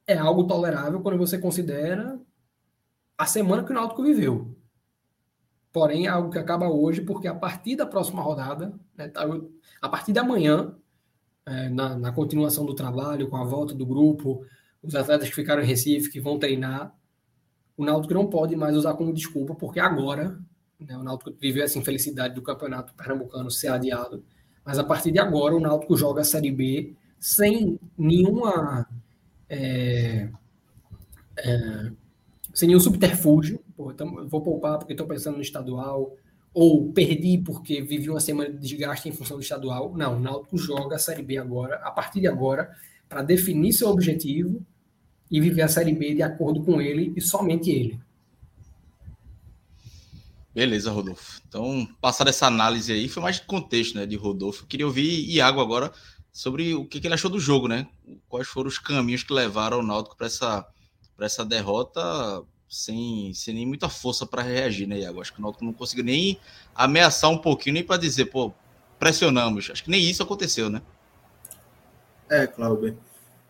[0.06, 2.16] é algo tolerável quando você considera
[3.18, 4.56] a semana que o Náutico viveu.
[5.72, 9.26] Porém, é algo que acaba hoje, porque a partir da próxima rodada, né, tá,
[9.82, 10.79] a partir da manhã,
[11.46, 14.44] é, na, na continuação do trabalho, com a volta do grupo,
[14.82, 16.94] os atletas que ficaram em Recife, que vão treinar,
[17.76, 20.38] o Náutico não pode mais usar como desculpa, porque agora
[20.78, 24.24] né, o Náutico viveu essa infelicidade do campeonato pernambucano ser adiado.
[24.64, 28.86] Mas a partir de agora, o Náutico joga a Série B sem nenhuma.
[29.48, 30.28] É,
[31.38, 31.90] é,
[32.52, 33.62] sem nenhum subterfúgio.
[33.76, 36.16] Pô, então, vou poupar porque estou pensando no estadual.
[36.52, 39.94] Ou perdi porque vivi uma semana de desgaste em função do estadual.
[39.96, 42.70] Não, o Náutico joga a Série B agora, a partir de agora,
[43.08, 44.64] para definir seu objetivo
[45.30, 48.00] e viver a Série B de acordo com ele e somente ele.
[50.52, 51.40] Beleza, Rodolfo.
[51.48, 54.66] Então, passar essa análise aí, foi mais de contexto, né, de Rodolfo.
[54.66, 55.92] Queria ouvir Iago agora
[56.32, 57.86] sobre o que, que ele achou do jogo, né?
[58.28, 60.66] Quais foram os caminhos que levaram o Náutico para essa,
[61.20, 65.20] essa derrota sem, sem nem muita força para reagir, né, Iago?
[65.20, 66.38] Acho que o Náutico não conseguiu nem
[66.74, 68.52] ameaçar um pouquinho, nem para dizer, pô,
[68.98, 69.68] pressionamos.
[69.70, 70.80] Acho que nem isso aconteceu, né?
[72.30, 72.96] É, Cláudio.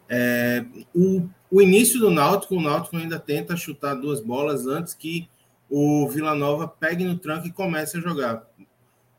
[0.08, 5.28] É, o o início do Náutico, o Náutico ainda tenta chutar duas bolas antes que
[5.68, 8.48] o Vila Nova pegue no tranco e comece a jogar.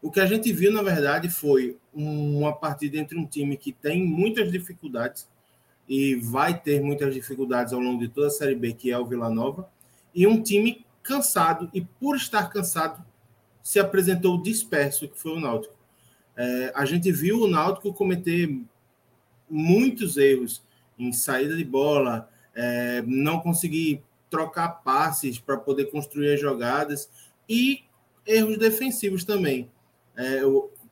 [0.01, 4.01] O que a gente viu, na verdade, foi uma partida entre um time que tem
[4.01, 5.27] muitas dificuldades
[5.89, 9.05] e vai ter muitas dificuldades ao longo de toda a Série B, que é o
[9.05, 9.69] Vila Nova,
[10.13, 13.04] e um time cansado, e por estar cansado,
[13.62, 15.76] se apresentou disperso, que foi o Náutico.
[16.36, 18.60] É, a gente viu o Náutico cometer
[19.50, 20.63] muitos erros
[20.97, 27.10] em saída de bola, é, não conseguir trocar passes para poder construir as jogadas
[27.47, 27.84] e
[28.26, 29.69] erros defensivos também.
[30.15, 30.41] É,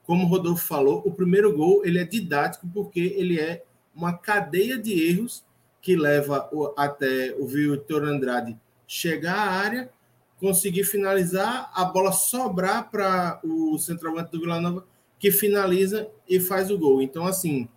[0.03, 3.63] como o Rodolfo falou, o primeiro gol ele é didático porque ele é
[3.95, 5.43] uma cadeia de erros
[5.81, 8.57] que leva o, até o Vitor Andrade
[8.89, 9.91] chegar à área,
[10.39, 14.83] conseguir finalizar, a bola sobrar para o centroavante do Vila Nova,
[15.19, 16.99] que finaliza e faz o gol.
[16.99, 17.69] Então, assim,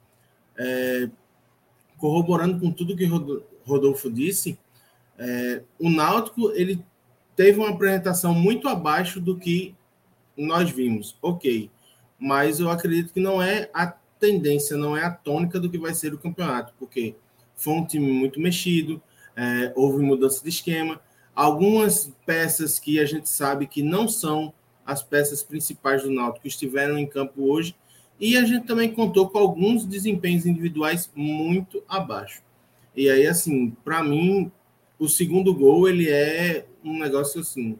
[0.57, 1.11] é,
[1.99, 3.05] corroborando com tudo que
[3.67, 4.59] Rodolfo disse,
[5.19, 6.83] é, o Náutico ele
[7.37, 9.75] teve uma apresentação muito abaixo do que
[10.35, 11.71] nós vimos, ok,
[12.19, 15.93] mas eu acredito que não é a tendência, não é a tônica do que vai
[15.93, 17.15] ser o campeonato, porque
[17.55, 19.03] foi um time muito mexido,
[19.37, 21.01] é, houve mudança de esquema,
[21.35, 24.53] algumas peças que a gente sabe que não são
[24.85, 27.75] as peças principais do Náutico estiveram em campo hoje
[28.21, 32.43] e a gente também contou com alguns desempenhos individuais muito abaixo.
[32.95, 34.53] E aí, assim, para mim,
[34.99, 37.79] o segundo gol ele é um negócio assim.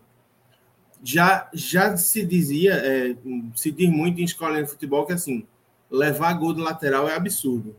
[1.05, 3.17] Já, já se dizia, é,
[3.55, 5.47] se diz muito em escola de futebol que assim,
[5.91, 7.77] levar gol do lateral é absurdo.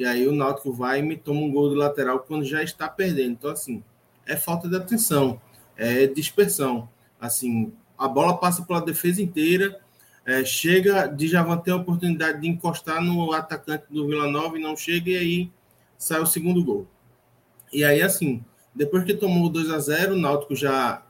[0.00, 2.88] E aí o Náutico vai e me toma um gol do lateral quando já está
[2.88, 3.32] perdendo.
[3.32, 3.84] Então, assim,
[4.26, 5.38] é falta de atenção,
[5.76, 6.88] é dispersão.
[7.20, 9.78] Assim, a bola passa pela defesa inteira,
[10.24, 14.74] é, chega, Djavan tem a oportunidade de encostar no atacante do Vila Nova e não
[14.74, 15.52] chega, e aí
[15.98, 16.86] sai o segundo gol.
[17.70, 18.42] E aí, assim,
[18.74, 21.02] depois que tomou 2 a 0 o Náutico já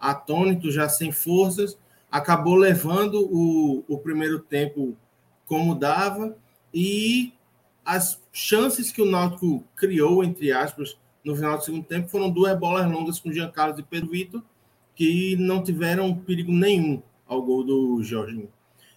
[0.00, 1.78] atônito, já sem forças,
[2.10, 4.96] acabou levando o, o primeiro tempo
[5.44, 6.34] como dava,
[6.72, 7.34] e
[7.84, 12.58] as chances que o Náutico criou, entre aspas, no final do segundo tempo, foram duas
[12.58, 14.42] bolas longas com Jean Carlos e Pedro Vitor,
[14.94, 18.50] que não tiveram perigo nenhum ao gol do Jorginho.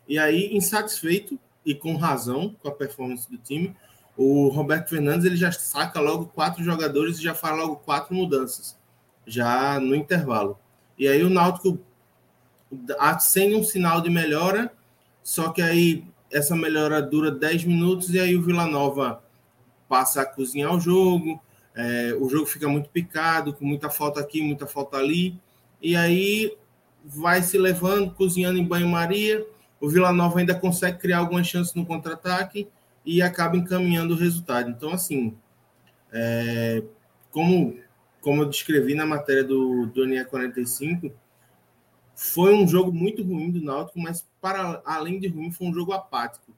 [0.07, 3.75] E aí, insatisfeito e com razão com a performance do time,
[4.17, 8.77] o Roberto Fernandes ele já saca logo quatro jogadores e já faz logo quatro mudanças,
[9.25, 10.59] já no intervalo.
[10.97, 11.79] E aí o Náutico
[13.19, 14.71] sem um sinal de melhora,
[15.23, 19.23] só que aí essa melhora dura 10 minutos e aí o Vila Nova
[19.87, 21.39] passa a cozinhar o jogo,
[21.75, 25.39] é, o jogo fica muito picado, com muita falta aqui, muita falta ali,
[25.79, 26.57] e aí
[27.03, 29.45] vai se levando, cozinhando em banho-maria.
[29.79, 32.67] O Vila Nova ainda consegue criar algumas chances no contra-ataque
[33.05, 34.69] e acaba encaminhando o resultado.
[34.69, 35.35] Então, assim,
[36.11, 36.81] é,
[37.31, 37.77] como,
[38.21, 41.11] como eu descrevi na matéria do, do NE 45,
[42.23, 45.91] foi um jogo muito ruim do Náutico, mas para além de ruim, foi um jogo
[45.91, 46.53] apático.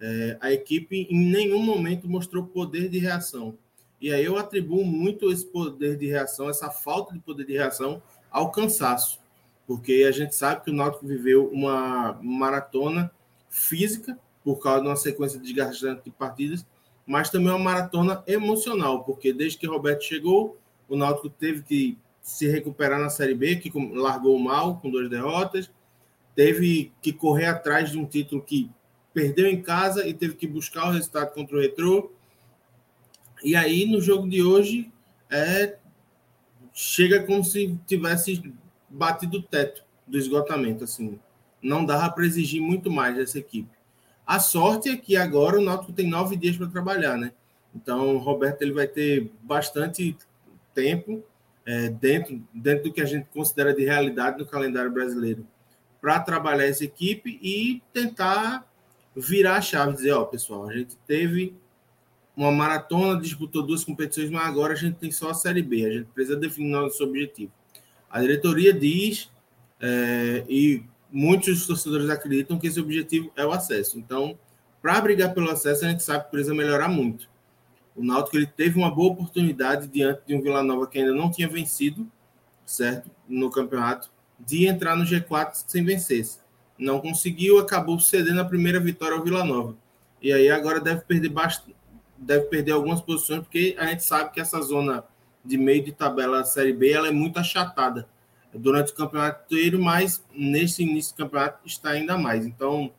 [0.00, 3.54] É, a equipe em nenhum momento mostrou poder de reação.
[4.00, 8.02] E aí eu atribuo muito esse poder de reação, essa falta de poder de reação,
[8.30, 9.20] ao cansaço.
[9.66, 13.12] Porque a gente sabe que o Náutico viveu uma maratona
[13.50, 16.66] física, por causa de uma sequência desgastante de partidas,
[17.06, 20.56] mas também uma maratona emocional, porque desde que Roberto chegou,
[20.88, 25.70] o Náutico teve que se recuperar na Série B, que largou mal com duas derrotas,
[26.34, 28.70] teve que correr atrás de um título que
[29.12, 32.10] perdeu em casa e teve que buscar o resultado contra o Retrô.
[33.44, 34.90] E aí, no jogo de hoje,
[35.28, 35.76] é,
[36.72, 38.54] chega como se tivesse
[38.88, 40.84] batido o teto do esgotamento.
[40.84, 41.18] Assim,
[41.60, 43.70] não dava para exigir muito mais dessa equipe.
[44.24, 47.32] A sorte é que agora o Náutico tem nove dias para trabalhar, né?
[47.74, 50.16] Então, o Roberto ele vai ter bastante
[50.72, 51.22] tempo
[51.66, 55.46] é, dentro, dentro do que a gente considera de realidade no calendário brasileiro
[56.00, 58.66] para trabalhar essa equipe e tentar
[59.14, 61.54] virar a chave, dizer, ó, pessoal, a gente teve
[62.36, 65.92] uma maratona, disputou duas competições, mas agora a gente tem só a Série B, a
[65.92, 67.52] gente precisa definir nosso objetivo.
[68.10, 69.30] A diretoria diz,
[69.80, 73.98] é, e muitos torcedores acreditam que esse objetivo é o acesso.
[73.98, 74.36] Então,
[74.80, 77.28] para brigar pelo acesso, a gente sabe que precisa melhorar muito.
[77.94, 81.30] O Náutico ele teve uma boa oportunidade diante de um Vila Nova que ainda não
[81.30, 82.10] tinha vencido,
[82.64, 83.10] certo?
[83.28, 86.26] No campeonato, de entrar no G4 sem vencer.
[86.78, 89.76] Não conseguiu, acabou cedendo a primeira vitória ao Vila Nova.
[90.20, 91.76] E aí agora deve perder bastante,
[92.16, 95.04] deve perder algumas posições, porque a gente sabe que essa zona
[95.44, 98.08] de meio de tabela Série B ela é muito achatada
[98.54, 102.46] durante o campeonato inteiro, mas nesse início do campeonato está ainda mais.
[102.46, 102.92] Então,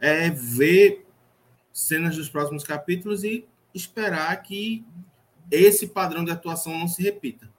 [0.00, 1.06] é ver
[1.72, 4.84] cenas dos próximos capítulos e esperar que
[5.50, 7.50] esse padrão de atuação não se repita.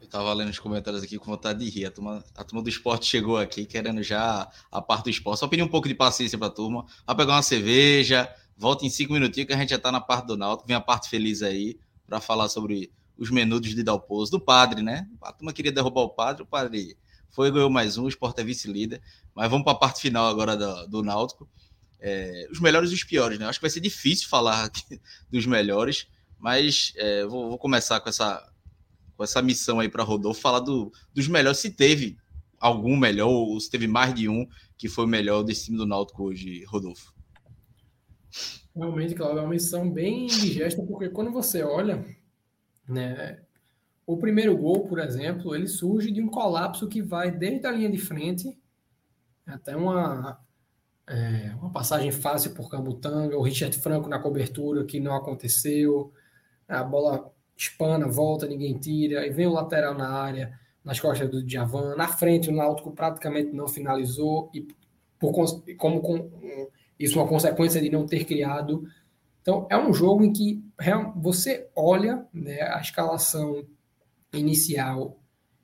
[0.00, 1.86] Eu estava lendo os comentários aqui com vontade de rir.
[1.86, 5.40] A turma, a turma do esporte chegou aqui querendo já a parte do esporte.
[5.40, 6.84] Só pedir um pouco de paciência para a turma.
[7.06, 10.26] Vai pegar uma cerveja, volta em cinco minutinhos que a gente já está na parte
[10.26, 10.66] do Náutico.
[10.66, 15.08] Vem a parte feliz aí para falar sobre os menudos de Dalpozo, do padre, né?
[15.22, 16.96] A turma queria derrubar o padre, o padre
[17.30, 19.00] foi ganhou mais um, o Sport é vice-líder.
[19.34, 21.48] Mas vamos para a parte final agora do, do Náutico
[22.02, 23.46] é, os melhores e os piores, né?
[23.46, 24.70] Acho que vai ser difícil falar
[25.30, 28.44] dos melhores, mas é, vou, vou, começar com essa,
[29.16, 32.18] com essa missão aí para Rodolfo, falar do, dos melhores, se teve
[32.58, 35.86] algum melhor, ou se teve mais de um que foi o melhor desse time do
[35.86, 37.14] Náutico hoje, Rodolfo.
[38.74, 42.04] Realmente, Cláudio, é uma missão bem digesta, porque quando você olha,
[42.88, 43.40] né,
[44.04, 47.90] o primeiro gol, por exemplo, ele surge de um colapso que vai desde a linha
[47.90, 48.58] de frente
[49.46, 50.40] até uma
[51.06, 56.12] é, uma passagem fácil por Camutanga, o Richard Franco na cobertura que não aconteceu,
[56.68, 61.42] a bola espana, volta, ninguém tira, e vem o lateral na área, nas costas do
[61.42, 64.66] Djavan, na frente o Náutico praticamente não finalizou, e
[65.18, 65.32] por,
[65.76, 66.30] como com,
[66.98, 68.84] isso é uma consequência de não ter criado.
[69.40, 70.64] Então, é um jogo em que
[71.16, 73.64] você olha né, a escalação
[74.32, 75.20] inicial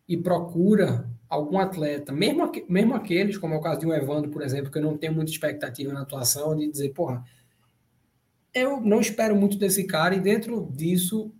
[0.09, 4.43] e procura algum atleta, mesmo, mesmo aqueles, como é o caso de um Evandro, por
[4.43, 7.23] exemplo, que eu não tenho muita expectativa na atuação, de dizer, porra,
[8.55, 11.33] eu não espero muito desse cara, e dentro disso,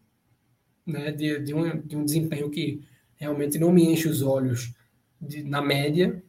[0.87, 2.83] né, de, de, um, de um desempenho que
[3.17, 4.75] realmente não me enche os olhos
[5.21, 6.23] de, na média,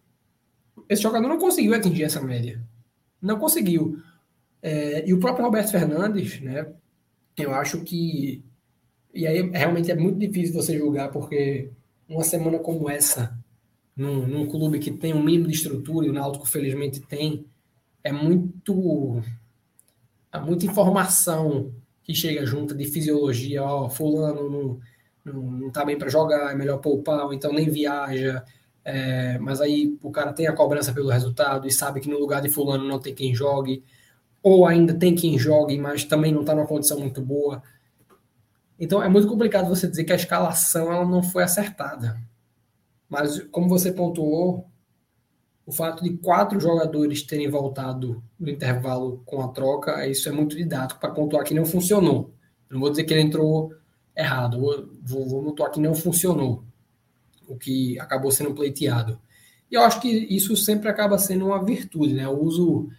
[0.88, 2.62] esse jogador não conseguiu atingir essa média.
[3.22, 4.02] não conseguiu.
[4.62, 6.68] É, e o próprio Roberto Fernandes, né?
[7.38, 8.44] Eu acho que.
[9.14, 11.72] E aí realmente é muito difícil você julgar, porque
[12.08, 13.38] uma semana como essa,
[14.00, 17.46] num, num clube que tem um mínimo de estrutura, e o Náutico felizmente tem,
[18.02, 19.22] é muito.
[20.32, 24.80] É muita informação que chega junto de fisiologia, ó, fulano não,
[25.26, 28.44] não, não tá bem para jogar, é melhor poupar, ou então nem viaja,
[28.86, 32.42] é, mas aí o cara tem a cobrança pelo resultado e sabe que no lugar
[32.42, 33.84] de fulano não tem quem jogue,
[34.42, 37.62] ou ainda tem quem jogue, mas também não está numa condição muito boa.
[38.80, 42.18] Então é muito complicado você dizer que a escalação ela não foi acertada.
[43.10, 44.70] Mas como você pontuou,
[45.66, 50.56] o fato de quatro jogadores terem voltado no intervalo com a troca, isso é muito
[50.56, 52.34] didático para pontuar que não funcionou.
[52.70, 53.74] Eu não vou dizer que ele entrou
[54.16, 54.60] errado,
[55.04, 56.64] vou, vou pontuar que não funcionou
[57.48, 59.20] o que acabou sendo pleiteado.
[59.72, 62.26] E eu acho que isso sempre acaba sendo uma virtude, né?
[62.26, 62.90] Eu uso,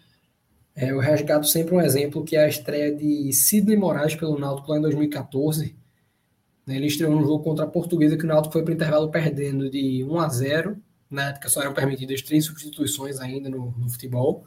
[0.75, 4.71] é, eu resgato sempre um exemplo que é a estreia de Sidney Moraes pelo Náutico
[4.71, 5.77] lá em 2014.
[6.71, 6.77] Né?
[6.77, 9.69] Ele estreou no jogo contra a Portuguesa que o Náutico foi para o intervalo perdendo
[9.69, 10.77] de 1 a 0.
[11.11, 14.47] Na época só eram permitidas três substituições ainda no, no futebol.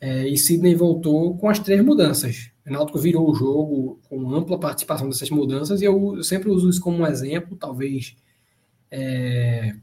[0.00, 2.50] É, e Sidney voltou com as três mudanças.
[2.66, 6.70] O Náutico virou o jogo com ampla participação dessas mudanças e eu, eu sempre uso
[6.70, 8.16] isso como um exemplo, talvez
[8.90, 9.74] é,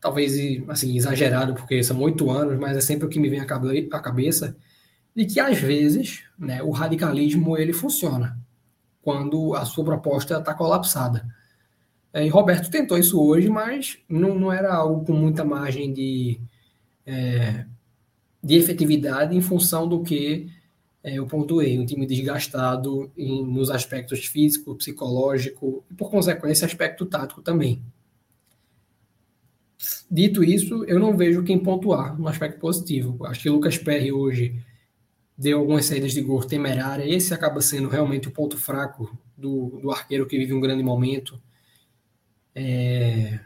[0.00, 0.34] talvez
[0.68, 4.56] assim, exagerado, porque são oito anos, mas é sempre o que me vem à cabeça,
[5.14, 8.39] de que às vezes né, o radicalismo ele funciona
[9.02, 11.26] quando a sua proposta está colapsada.
[12.12, 16.40] É, e Roberto tentou isso hoje, mas não, não era algo com muita margem de,
[17.06, 17.64] é,
[18.42, 20.50] de efetividade em função do que
[21.02, 27.06] é, eu pontuei, um time desgastado em, nos aspectos físico, psicológico e, por consequência, aspecto
[27.06, 27.82] tático também.
[30.10, 33.24] Dito isso, eu não vejo quem pontuar no aspecto positivo.
[33.24, 34.62] Acho que Lucas Perry hoje
[35.40, 37.08] deu algumas saídas de gol temerária.
[37.08, 41.40] Esse acaba sendo realmente o ponto fraco do, do arqueiro que vive um grande momento.
[42.54, 43.40] É...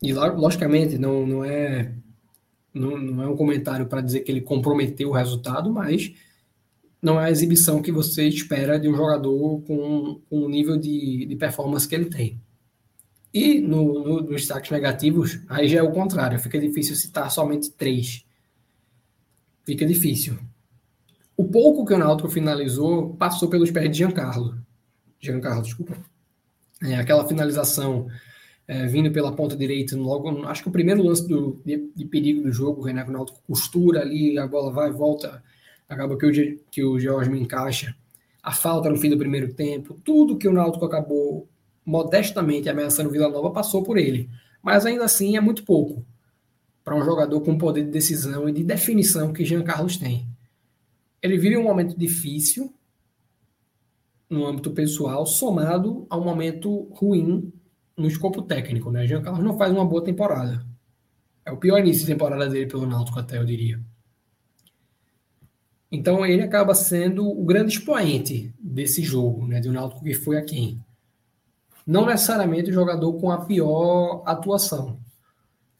[0.00, 1.92] E, logicamente, não, não, é,
[2.72, 6.14] não, não é um comentário para dizer que ele comprometeu o resultado, mas
[7.02, 11.26] não é a exibição que você espera de um jogador com, com o nível de,
[11.26, 12.40] de performance que ele tem.
[13.34, 17.72] E no, no, nos destaques negativos, aí já é o contrário, fica difícil citar somente
[17.72, 18.24] três.
[19.64, 20.38] Fica difícil.
[21.38, 24.58] O pouco que o Náutico finalizou passou pelos pés de Giancarlo.
[25.20, 25.96] Giancarlo, desculpa.
[26.82, 28.08] É, aquela finalização
[28.66, 32.42] é, vindo pela ponta direita, logo, acho que o primeiro lance do, de, de perigo
[32.42, 35.40] do jogo, o Náutico costura ali, a bola vai e volta
[35.88, 37.94] acaba que o, que o Jorge me encaixa,
[38.42, 41.48] a falta no fim do primeiro tempo, tudo que o Náutico acabou
[41.86, 44.28] modestamente ameaçando o Vila Nova passou por ele.
[44.60, 46.04] Mas ainda assim é muito pouco
[46.82, 50.26] para um jogador com poder de decisão e de definição que Jean Carlos tem.
[51.22, 52.72] Ele vive um momento difícil
[54.28, 57.52] no âmbito pessoal, somado a um momento ruim
[57.96, 58.90] no escopo técnico.
[58.90, 59.06] Né?
[59.06, 60.64] Jean Carlos não faz uma boa temporada.
[61.44, 63.80] É o pior início de temporada dele pelo Náutico, até eu diria.
[65.90, 70.44] Então ele acaba sendo o grande expoente desse jogo, né, do Náutico que foi a
[70.44, 70.84] quem.
[71.86, 75.00] Não necessariamente o jogador com a pior atuação,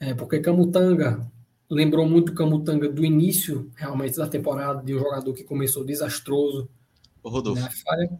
[0.01, 1.31] é, porque Camutanga
[1.71, 6.69] lembrou muito Camutanga do início realmente da temporada, de um jogador que começou desastroso.
[7.23, 8.11] Ô, Rodolfo, né, falha...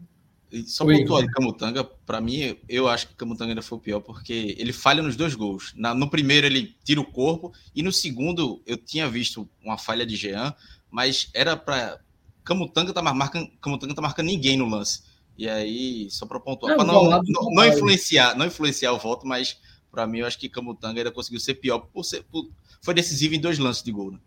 [0.67, 4.55] só pontuar de Camutanga, para mim, eu acho que Camutanga ainda foi o pior, porque
[4.59, 5.73] ele falha nos dois gols.
[5.77, 10.05] Na, no primeiro ele tira o corpo, e no segundo eu tinha visto uma falha
[10.05, 10.55] de Jean,
[10.91, 12.01] mas era para
[12.45, 15.03] Camutanga tá marcando, Camutanga tá marcando ninguém no lance.
[15.37, 19.61] E aí, só para pontuar, para não, não, não, influenciar, não influenciar o voto, mas
[19.91, 22.49] para mim eu acho que Camutanga ainda conseguiu ser pior por ser por,
[22.83, 24.13] foi decisivo em dois lances de gol.
[24.13, 24.19] Né?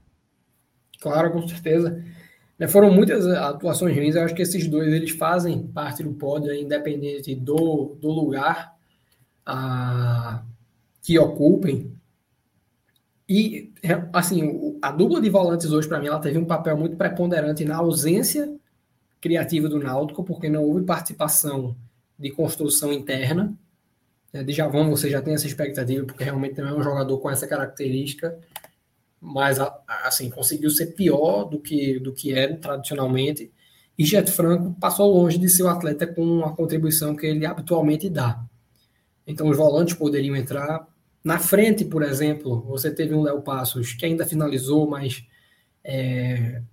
[1.00, 2.04] Claro, com certeza.
[2.58, 6.54] Né, foram muitas atuações ruins, eu acho que esses dois eles fazem parte do pódio,
[6.54, 8.76] independente do, do lugar
[9.46, 10.44] a,
[11.02, 11.92] que ocupem.
[13.28, 13.72] E,
[14.14, 17.78] assim, a dupla de volantes hoje, para mim, ela teve um papel muito preponderante na
[17.78, 18.54] ausência
[19.21, 21.75] criativa do Náutico, porque não houve participação
[22.19, 23.54] de construção interna.
[24.34, 27.30] É, de Javão você já tem essa expectativa, porque realmente não é um jogador com
[27.30, 28.38] essa característica,
[29.22, 33.52] mas, assim, conseguiu ser pior do que, do que era tradicionalmente.
[33.96, 38.10] E Jet Franco passou longe de ser o atleta com a contribuição que ele habitualmente
[38.10, 38.44] dá.
[39.28, 40.88] Então, os volantes poderiam entrar,
[41.24, 45.24] na frente, por exemplo, você teve um Léo Passos que ainda finalizou, mas
[45.84, 46.63] é...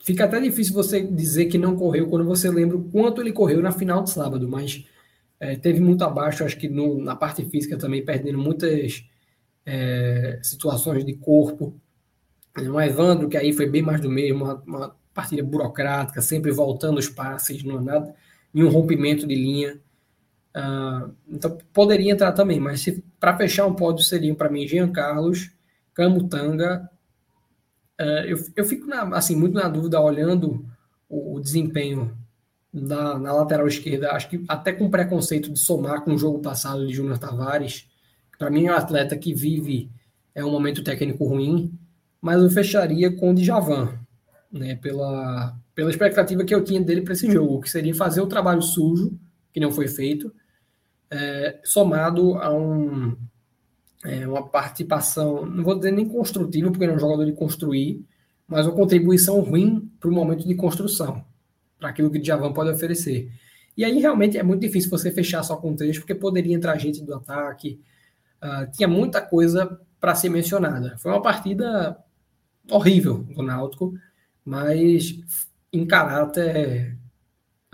[0.00, 3.62] fica até difícil você dizer que não correu quando você lembra o quanto ele correu
[3.62, 4.84] na final de sábado, mas
[5.38, 9.04] é, teve muito abaixo, acho que no, na parte física também, perdendo muitas
[9.70, 11.80] é, situações de corpo.
[12.58, 16.98] Um Evandro, que aí foi bem mais do mesmo, uma, uma partida burocrática, sempre voltando
[16.98, 18.12] os passes, não nada,
[18.52, 19.80] nenhum rompimento de linha.
[20.56, 22.84] Uh, então poderia entrar também, mas
[23.20, 25.52] para fechar um pódio seriam para mim Jean Carlos,
[25.94, 26.90] Camutanga.
[28.00, 30.66] Uh, eu, eu fico na, assim muito na dúvida olhando
[31.08, 32.18] o, o desempenho
[32.72, 36.84] na, na, lateral esquerda, acho que até com preconceito de somar com o jogo passado
[36.84, 37.89] de Júnior Tavares,
[38.40, 39.90] para mim é um atleta que vive
[40.34, 41.78] é um momento técnico ruim,
[42.22, 43.98] mas eu fecharia com o Djavan,
[44.50, 48.26] né, pela, pela expectativa que eu tinha dele para esse jogo, que seria fazer o
[48.26, 49.12] trabalho sujo,
[49.52, 50.32] que não foi feito,
[51.10, 53.14] é, somado a um,
[54.06, 58.02] é, uma participação, não vou dizer nem construtiva, porque ele é um jogador de construir,
[58.48, 61.22] mas uma contribuição ruim para o momento de construção
[61.78, 63.30] para aquilo que o Djavan pode oferecer.
[63.76, 67.02] E aí realmente é muito difícil você fechar só com três, porque poderia entrar gente
[67.02, 67.80] do ataque.
[68.42, 70.96] Uh, tinha muita coisa para ser mencionada.
[70.98, 71.96] Foi uma partida
[72.70, 73.94] horrível do Náutico,
[74.44, 75.20] mas
[75.72, 76.98] em caráter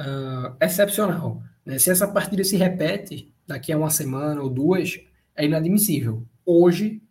[0.01, 1.43] uh, excepcional.
[1.65, 1.79] Né?
[1.79, 5.01] Se essa partida se repete daqui a uma semana ou duas,
[5.35, 6.27] é inadmissível.
[6.45, 7.03] Hoje,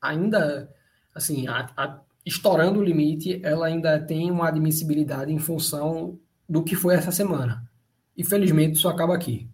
[0.00, 0.72] ainda
[1.14, 6.76] assim, a, a, estourando o limite, ela ainda tem uma admissibilidade em função do que
[6.76, 7.68] foi essa semana.
[8.16, 9.48] E felizmente isso acaba aqui.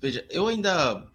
[0.00, 1.06] Veja, eu ainda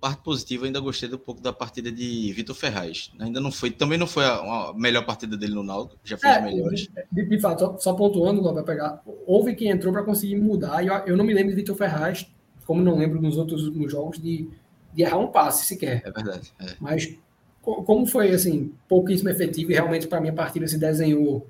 [0.00, 3.10] parte positiva, ainda gostei um pouco da partida de Vitor Ferraz.
[3.18, 6.36] Ainda não foi, também não foi a, a melhor partida dele no Náutico, já fez
[6.36, 6.88] é, melhores.
[7.10, 9.02] De, de, fato, só, só pontuando, vai pegar.
[9.26, 10.82] Houve quem entrou para conseguir mudar.
[10.82, 12.26] E eu, eu, não me lembro de Vitor Ferraz,
[12.66, 14.48] como não lembro nos outros jogos de,
[14.92, 16.02] de errar um passe sequer.
[16.04, 16.52] É verdade.
[16.60, 16.74] É.
[16.80, 17.14] Mas
[17.62, 21.46] como foi assim pouquíssimo efetivo e realmente para mim a partida se desenhou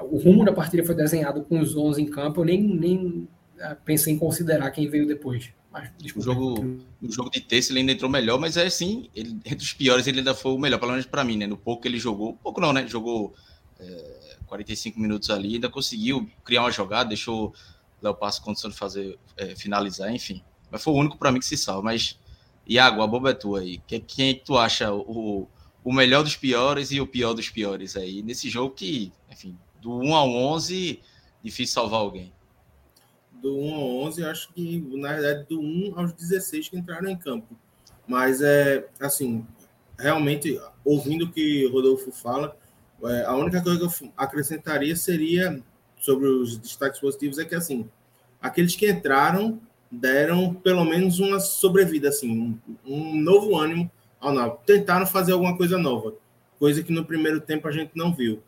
[0.00, 3.28] o rumo da partida foi desenhado com os 11 em campo, eu nem, nem
[3.60, 5.50] ah, pensei em considerar quem veio depois.
[5.76, 9.38] Mas, o jogo, o jogo de terça ele ainda entrou melhor, mas é assim, ele,
[9.44, 11.46] entre os piores ele ainda foi o melhor, pelo menos para mim, né?
[11.46, 12.86] No pouco ele jogou, pouco não, né?
[12.86, 13.34] Jogou
[13.78, 17.52] é, 45 minutos ali, ainda conseguiu criar uma jogada, deixou
[18.00, 20.42] Léo Passo condição de fazer, é, finalizar, enfim.
[20.70, 21.82] Mas foi o único para mim que se salva.
[21.82, 22.18] Mas,
[22.66, 23.78] Iago, a boba é tua aí.
[23.86, 25.48] Quem, quem é que tu acha o,
[25.84, 28.22] o melhor dos piores e o pior dos piores aí?
[28.22, 31.00] Nesse jogo que, enfim, do 1 ao 11,
[31.42, 32.32] difícil salvar alguém.
[33.46, 37.16] Do 1 ao 11, acho que, na verdade, do 1 aos 16 que entraram em
[37.16, 37.56] campo.
[38.04, 39.46] Mas, é assim,
[39.96, 42.56] realmente, ouvindo o que o Rodolfo fala,
[43.04, 45.62] é, a única coisa que eu acrescentaria seria,
[46.00, 47.88] sobre os destaques positivos, é que, assim,
[48.42, 49.60] aqueles que entraram
[49.92, 53.88] deram pelo menos uma sobrevida, assim, um, um novo ânimo
[54.18, 54.64] ao Náutico.
[54.66, 56.16] Tentaram fazer alguma coisa nova,
[56.58, 58.42] coisa que no primeiro tempo a gente não viu.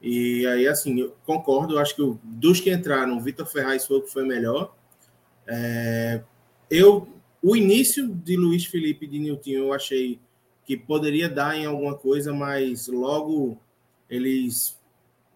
[0.00, 4.10] E aí, assim, eu concordo, acho que dos que entraram, Vitor Ferraz foi o que
[4.10, 4.74] foi melhor.
[5.46, 6.22] É,
[6.70, 7.06] eu,
[7.42, 10.18] o início de Luiz Felipe e de Nilton, eu achei
[10.64, 13.58] que poderia dar em alguma coisa, mas logo
[14.08, 14.78] eles.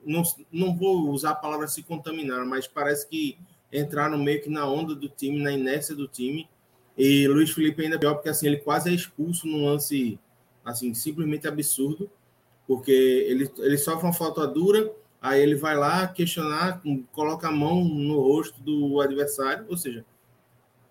[0.05, 3.39] Não, não vou usar a palavra se contaminar, mas parece que
[3.73, 6.49] entraram meio que na onda do time, na inércia do time.
[6.97, 10.19] E Luiz Felipe ainda pior, porque assim, ele quase é expulso num lance
[10.65, 12.11] assim, simplesmente absurdo
[12.67, 14.91] porque ele, ele sofre uma falta dura,
[15.21, 20.05] aí ele vai lá questionar, coloca a mão no rosto do adversário, ou seja,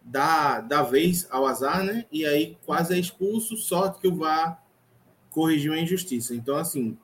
[0.01, 2.05] dá, dá vez ao azar, né?
[2.11, 4.61] E aí quase é expulso, sorte que o VAR
[5.29, 6.35] corrigiu a injustiça.
[6.35, 6.97] Então, assim,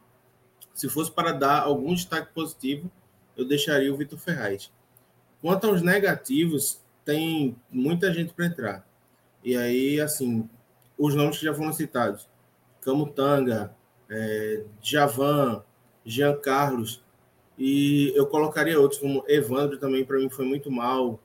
[0.74, 2.90] se fosse para dar algum destaque positivo,
[3.36, 4.72] eu deixaria o Vitor Ferraz.
[5.42, 8.88] Quanto aos negativos, tem muita gente para entrar.
[9.44, 10.48] E aí, assim,
[10.98, 12.28] os nomes que já foram citados:
[12.82, 13.74] Camutanga,
[14.10, 15.64] é, Javan,
[16.06, 17.04] Jean Carlos,
[17.58, 21.20] e eu colocaria outros, como Evandro também, para mim foi muito mal,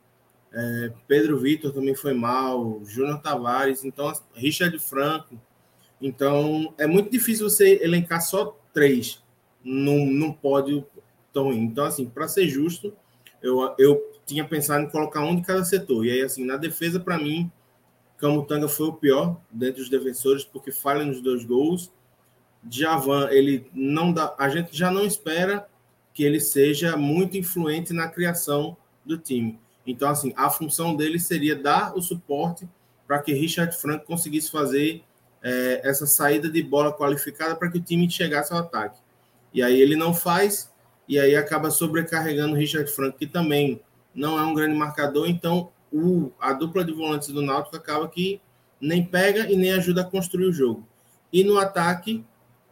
[0.53, 5.41] é, Pedro Vitor também foi mal, Júnior Tavares, então Richard Franco.
[6.01, 9.23] Então é muito difícil você elencar só três
[9.63, 10.87] num, num pódio
[11.33, 11.61] tão ruim.
[11.61, 12.95] Então, assim, para ser justo,
[13.43, 16.07] eu, eu tinha pensado em colocar um de cada setor.
[16.07, 17.51] E aí, assim, na defesa, para mim,
[18.17, 21.93] Camutanga foi o pior dentre os defensores, porque falha nos dois gols
[22.71, 25.67] Javan, ele não dá, a gente já não espera
[26.13, 29.59] que ele seja muito influente na criação do time.
[29.87, 32.67] Então, assim, a função dele seria dar o suporte
[33.07, 35.03] para que Richard Franco conseguisse fazer
[35.43, 38.99] é, essa saída de bola qualificada para que o time chegasse ao ataque.
[39.53, 40.73] E aí ele não faz,
[41.07, 43.81] e aí acaba sobrecarregando Richard Franco, que também
[44.15, 48.41] não é um grande marcador, então o, a dupla de volantes do Náutico acaba que
[48.81, 50.87] nem pega e nem ajuda a construir o jogo.
[51.33, 52.25] E no ataque,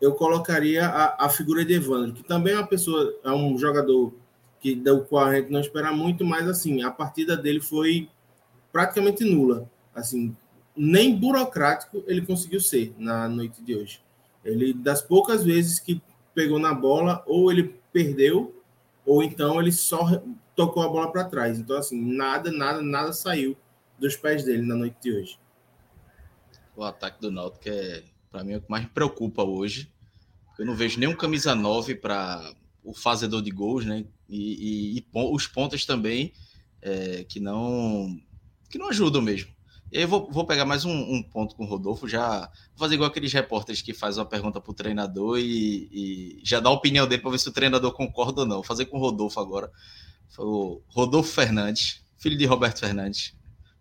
[0.02, 4.12] eu colocaria a, a figura de Evandro, que também é uma pessoa, é um jogador
[4.60, 8.10] que do qual a gente não espera muito, mas assim, a partida dele foi
[8.72, 9.70] praticamente nula.
[9.94, 10.36] Assim,
[10.76, 14.02] nem burocrático ele conseguiu ser na noite de hoje.
[14.44, 16.02] Ele, das poucas vezes que
[16.34, 18.60] pegou na bola, ou ele perdeu,
[19.06, 20.20] ou então ele só
[20.56, 21.60] tocou a bola para trás.
[21.60, 23.56] Então, assim, nada, nada, nada saiu
[24.00, 25.38] dos pés dele na noite de hoje.
[26.74, 28.02] O ataque do Náutico é,
[28.32, 29.92] para mim, é o que mais me preocupa hoje.
[30.58, 32.52] Eu não vejo nenhum camisa 9 para
[32.82, 34.04] o fazedor de gols, né?
[34.28, 36.32] E, e, e os pontas também,
[36.80, 38.18] é, que não
[38.70, 39.52] que não ajudam mesmo.
[39.92, 42.78] E aí eu vou, vou pegar mais um, um, ponto com o Rodolfo, já vou
[42.78, 46.70] fazer igual aqueles repórteres que faz uma pergunta para o treinador e, e, já dá
[46.70, 48.56] a opinião dele para ver se o treinador concorda ou não.
[48.56, 49.70] Vou fazer com o Rodolfo agora.
[50.38, 53.34] O Rodolfo Fernandes, filho de Roberto Fernandes.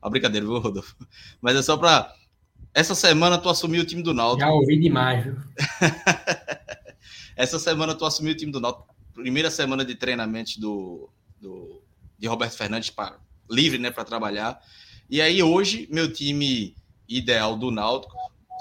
[0.04, 0.97] Uma brincadeira, viu, Rodolfo?
[1.39, 2.14] Mas é só para.
[2.74, 4.39] Essa semana tu assumiu o time do Náutico.
[4.39, 5.36] Já ouvi demais, viu?
[7.36, 8.88] Essa semana tu assumiu o time do Náutico.
[9.13, 11.09] Primeira semana de treinamento do,
[11.39, 11.82] do,
[12.17, 13.19] de Roberto Fernandes para
[13.49, 14.61] livre, né, para trabalhar.
[15.09, 16.76] E aí hoje, meu time
[17.07, 18.15] ideal do Náutico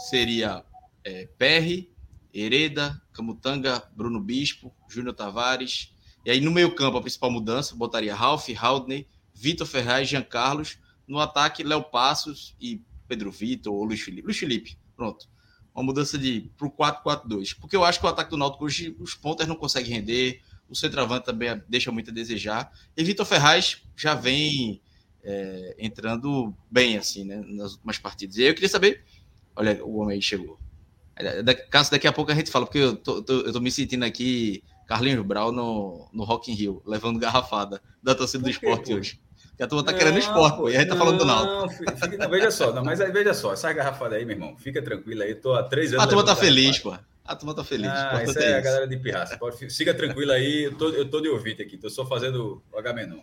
[0.09, 0.65] seria
[1.05, 1.89] é, Perry,
[2.35, 5.95] Hereda, Camutanga, Bruno Bispo, Júnior Tavares.
[6.25, 10.79] E aí no meio campo, a principal mudança, botaria Ralph, Haldney, Vitor Ferraz, Jean Carlos.
[11.07, 14.27] No ataque, Léo Passos e Pedro Vitor ou Luiz Felipe.
[14.27, 15.29] Luiz Felipe, pronto.
[15.75, 17.57] Uma mudança de para o 4-4-2.
[17.61, 20.77] Porque eu acho que o ataque do Náutico hoje, os pontas não conseguem render, o
[20.77, 22.71] centroavante também deixa muito a desejar.
[22.97, 24.81] E Vitor Ferraz já vem
[25.25, 28.37] é, entrando bem, assim, né, nas últimas partidas.
[28.37, 29.05] E aí eu queria saber,
[29.57, 30.59] olha, o homem aí chegou.
[31.69, 34.05] Caso daqui a pouco a gente fala, porque eu tô, tô, eu tô me sentindo
[34.05, 39.21] aqui Carlinhos Brau no, no Rock in Rio, levando garrafada da torcida do esporte hoje.
[39.61, 41.85] Que a turma tá não, querendo esporte, pô, e a gente tá falando do Náutico.
[42.19, 45.23] Não, veja só, não, mas aí, veja só, essa garrafada aí, meu irmão, fica tranquilo
[45.23, 46.03] aí, tô há três anos.
[46.03, 46.97] A turma tá feliz, pô.
[47.23, 47.91] A turma tá feliz.
[47.91, 49.37] Ah, isso é, é a galera de pirraça.
[49.37, 52.79] Pode, siga tranquilo aí, eu tô, eu tô de ouvinte aqui, tô só fazendo o
[52.79, 53.21] H-Menon.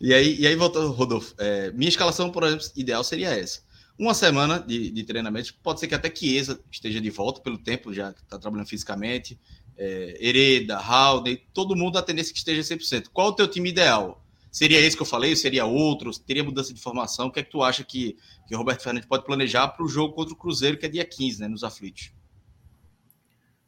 [0.00, 3.60] E aí, e aí voltando, Rodolfo, é, minha escalação, por exemplo, ideal seria essa.
[3.96, 7.94] Uma semana de, de treinamento, pode ser que até Chiesa esteja de volta pelo tempo,
[7.94, 9.38] já que está trabalhando fisicamente.
[9.78, 13.04] É, Hereda, Haldane, todo mundo a tendência que esteja 100%.
[13.12, 14.23] Qual o teu time ideal?
[14.54, 15.34] Seria esse que eu falei?
[15.34, 16.16] Seria outro?
[16.16, 17.26] Teria mudança de formação?
[17.26, 19.88] O que é que tu acha que, que o Roberto Fernandes pode planejar para o
[19.88, 22.12] jogo contra o Cruzeiro, que é dia 15, né, nos aflitos?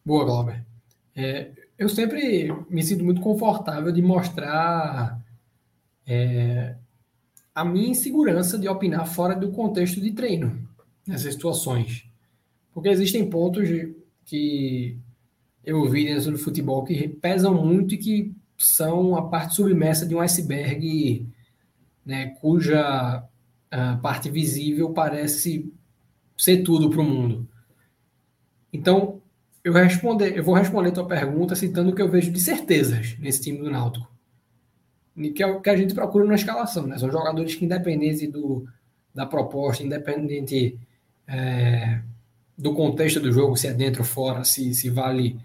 [0.05, 0.64] Boa, Glauber.
[1.12, 5.20] É, eu sempre me sinto muito confortável de mostrar
[6.07, 6.76] é,
[7.53, 10.68] a minha insegurança de opinar fora do contexto de treino
[11.05, 12.09] nessas situações.
[12.72, 13.68] Porque existem pontos
[14.24, 14.97] que
[15.64, 20.15] eu vi dentro do futebol que pesam muito e que são a parte submersa de
[20.15, 21.27] um iceberg,
[22.05, 23.25] né, cuja
[24.01, 25.71] parte visível parece
[26.37, 27.47] ser tudo para o mundo.
[28.73, 29.21] Então,
[29.63, 33.19] eu, responder, eu vou responder a tua pergunta citando o que eu vejo de certezas
[33.19, 34.17] nesse time do Náutico
[35.35, 36.99] que é o que a gente procura na escalação, né?
[36.99, 38.67] São jogadores que, independente do,
[39.15, 40.79] da proposta, independente
[41.27, 42.01] é,
[42.57, 45.39] do contexto do jogo, se é dentro ou fora, se, se vale.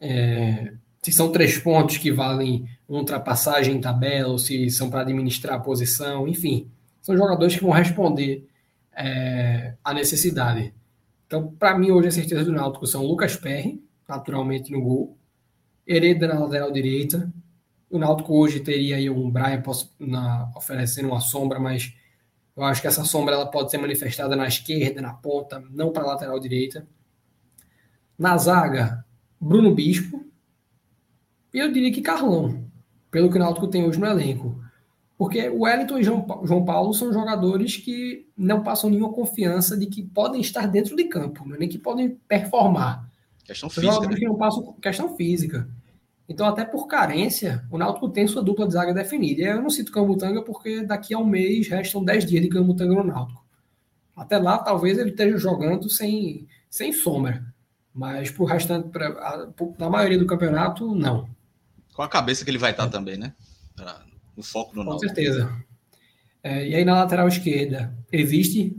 [0.00, 5.56] É, se são três pontos que valem ultrapassagem em tabela, ou se são para administrar
[5.56, 6.70] a posição, enfim.
[7.00, 8.46] São jogadores que vão responder
[8.92, 10.74] é, à necessidade.
[11.26, 15.16] Então, para mim, hoje a certeza do Náutico são Lucas Perry, naturalmente no gol,
[15.86, 17.32] Hereda na lateral direita,
[17.90, 19.62] o Náutico hoje teria aí um Brian
[19.98, 21.92] na, oferecendo uma sombra, mas
[22.56, 26.04] eu acho que essa sombra ela pode ser manifestada na esquerda, na ponta, não para
[26.04, 26.86] a lateral direita.
[28.16, 29.04] Na zaga,
[29.40, 30.29] Bruno Bispo.
[31.52, 32.64] E eu diria que Carlão,
[33.10, 34.58] pelo que o Náutico tem hoje no elenco.
[35.18, 40.02] Porque o Wellington e João Paulo são jogadores que não passam nenhuma confiança de que
[40.02, 43.06] podem estar dentro de campo, nem que podem performar.
[43.44, 43.92] Questão física.
[43.92, 44.20] Jogadores né?
[44.20, 45.68] que não passam questão física.
[46.26, 49.42] Então, até por carência, o Náutico tem sua dupla de zaga definida.
[49.42, 52.94] E eu não cito Camutanga porque daqui a um mês restam 10 dias de Camutanga
[52.94, 53.44] no Náutico.
[54.16, 57.44] Até lá, talvez ele esteja jogando sem, sem sombra.
[57.92, 61.28] Mas por restante, pra, na maioria do campeonato, não.
[62.00, 62.88] Com a cabeça que ele vai estar é.
[62.88, 63.34] também, né?
[63.76, 64.02] Pra,
[64.34, 65.06] o foco no Náutico.
[65.06, 65.54] Com certeza.
[66.42, 68.74] É, e aí na lateral esquerda, existe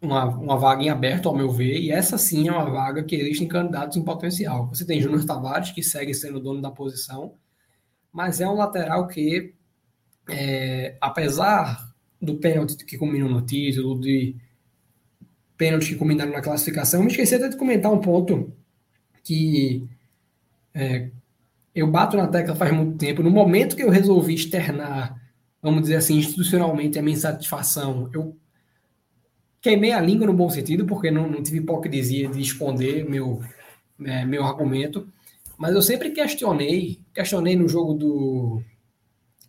[0.00, 3.16] uma, uma vaga em aberto, ao meu ver, e essa sim é uma vaga que
[3.16, 4.66] existem candidatos em potencial.
[4.68, 7.34] Você tem Júnior Tavares, que segue sendo dono da posição,
[8.10, 9.52] mas é um lateral que,
[10.30, 11.86] é, apesar
[12.18, 14.34] do pênalti que culminou no título, de
[15.58, 18.50] pênalti que culminaram na classificação, me esqueci até de comentar um ponto
[19.22, 19.86] que
[20.72, 21.10] é,
[21.74, 23.22] eu bato na tecla faz muito tempo.
[23.22, 25.16] No momento que eu resolvi externar,
[25.60, 28.36] vamos dizer assim, institucionalmente a minha insatisfação, eu
[29.60, 33.40] queimei a língua no bom sentido, porque não, não tive hipocrisia de esconder meu,
[34.04, 35.08] é, meu argumento,
[35.56, 38.62] mas eu sempre questionei, questionei no jogo do,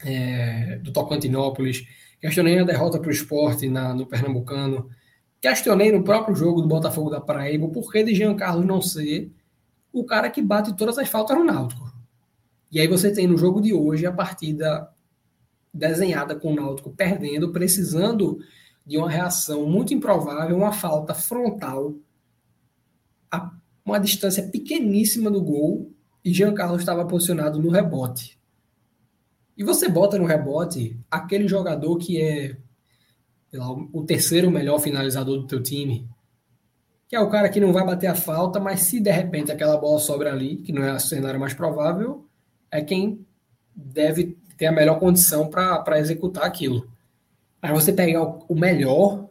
[0.05, 1.84] é, do Tocantinópolis,
[2.21, 4.89] questionei a derrota para o esporte na, no Pernambucano,
[5.41, 9.32] questionei no próprio jogo do Botafogo da Paraíba por que de Jean Carlos não ser
[9.91, 11.93] o cara que bate todas as faltas no Náutico.
[12.74, 14.91] E aí você tem no jogo de hoje a partida
[15.71, 18.39] desenhada com o Náutico perdendo, precisando
[18.84, 21.93] de uma reação muito improvável, uma falta frontal
[23.32, 23.51] a
[23.86, 25.91] uma distância pequeníssima do gol
[26.26, 28.39] e Jean Carlos estava posicionado no rebote.
[29.55, 32.57] E você bota no rebote aquele jogador que é
[33.53, 36.09] lá, o terceiro melhor finalizador do teu time,
[37.07, 39.78] que é o cara que não vai bater a falta, mas se de repente aquela
[39.78, 42.28] bola sobra ali, que não é o cenário mais provável,
[42.74, 43.24] é quem
[43.76, 46.89] deve ter a melhor condição para executar aquilo.
[47.61, 49.30] Aí você pegar o melhor,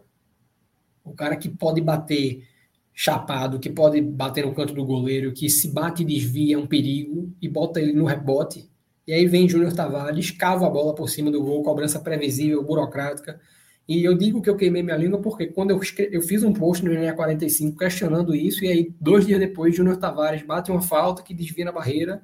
[1.04, 2.46] o cara que pode bater
[2.94, 6.66] chapado, que pode bater no canto do goleiro, que se bate e desvia é um
[6.66, 8.70] perigo, e bota ele no rebote.
[9.06, 13.40] E aí vem Júnior Tavares, cava a bola por cima do gol, cobrança previsível, burocrática.
[13.88, 15.80] E eu digo que eu queimei minha língua porque quando eu,
[16.12, 19.96] eu fiz um post no ENE 45 questionando isso, e aí dois dias depois, Júnior
[19.96, 22.22] Tavares bate uma falta que desvia na barreira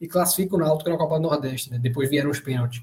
[0.00, 1.70] e classifica o Náutico na Copa do Nordeste.
[1.70, 1.78] Né?
[1.78, 2.82] Depois vieram os pênaltis.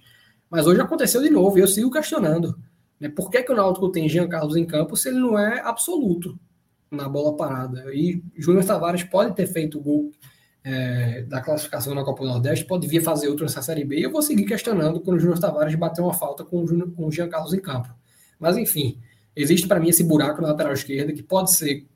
[0.50, 2.58] Mas hoje aconteceu de novo e eu sigo questionando.
[3.00, 3.10] Né?
[3.10, 6.40] Por que, que o Náutico tem Jean Carlos em campo se ele não é absoluto
[6.92, 7.94] na bola parada?
[7.94, 10.12] E Júnior Tavares pode ter feito o gol
[10.64, 13.98] é, da classificação na Copa do Nordeste, pode vir fazer outro nessa Série B.
[13.98, 17.08] E eu vou seguir questionando quando o Júnior Tavares bater uma falta com o, com
[17.08, 17.90] o Jean Carlos em campo.
[18.40, 19.00] Mas enfim,
[19.36, 21.88] existe para mim esse buraco na lateral esquerda que pode ser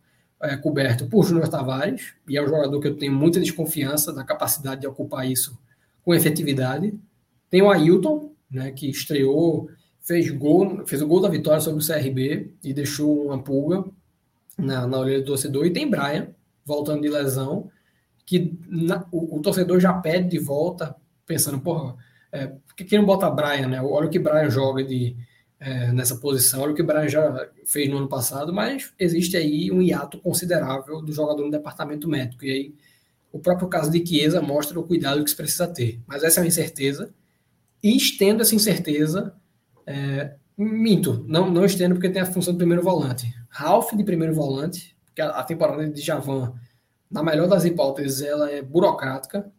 [0.41, 4.23] é, coberto por Júnior Tavares, e é um jogador que eu tenho muita desconfiança da
[4.23, 5.57] capacidade de ocupar isso
[6.03, 6.93] com efetividade.
[7.49, 9.69] Tem o Ailton, né, que estreou,
[10.01, 13.85] fez gol, fez o gol da vitória sobre o CRB e deixou uma pulga
[14.57, 15.65] na, na orelha do torcedor.
[15.65, 16.29] E tem Brian,
[16.65, 17.69] voltando de lesão,
[18.25, 21.95] que na, o, o, torcedor já pede de volta, pensando, porra,
[22.31, 23.81] é, por que, que não bota Brian, né?
[23.81, 25.15] Olha o que Brian joga de
[25.61, 26.61] é, nessa posição.
[26.61, 30.19] Olha o que o Brian já fez no ano passado, mas existe aí um hiato
[30.19, 32.43] considerável do jogador no departamento médico.
[32.43, 32.75] E aí
[33.31, 36.01] o próprio caso de Chiesa mostra o cuidado que se precisa ter.
[36.07, 37.13] Mas essa é uma incerteza.
[37.81, 39.35] E estendo essa incerteza,
[39.85, 43.31] é, minto, não, não estendo porque tem a função do primeiro volante.
[43.47, 46.55] Ralph de primeiro volante, que a, a temporada de Javan,
[47.09, 49.51] na melhor das hipóteses, ela é burocrática,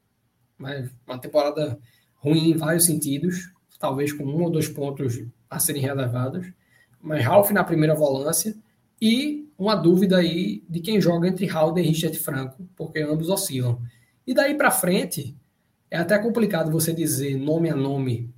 [0.59, 1.79] mas uma temporada
[2.17, 6.51] ruim em vários sentidos, talvez com um ou dois pontos a serem relevados,
[7.01, 8.55] mas Ralph na primeira volância
[9.01, 13.81] e uma dúvida aí de quem joga entre Halder e Richard Franco, porque ambos oscilam.
[14.27, 15.37] E daí para frente,
[15.91, 18.31] é até complicado você dizer nome a nome.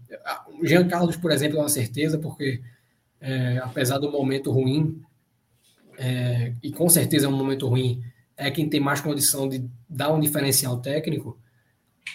[0.63, 2.63] Jean Carlos, por exemplo, é uma certeza, porque
[3.21, 5.01] é, apesar do momento ruim,
[5.97, 8.03] é, e com certeza é um momento ruim,
[8.37, 11.39] é quem tem mais condição de dar um diferencial técnico,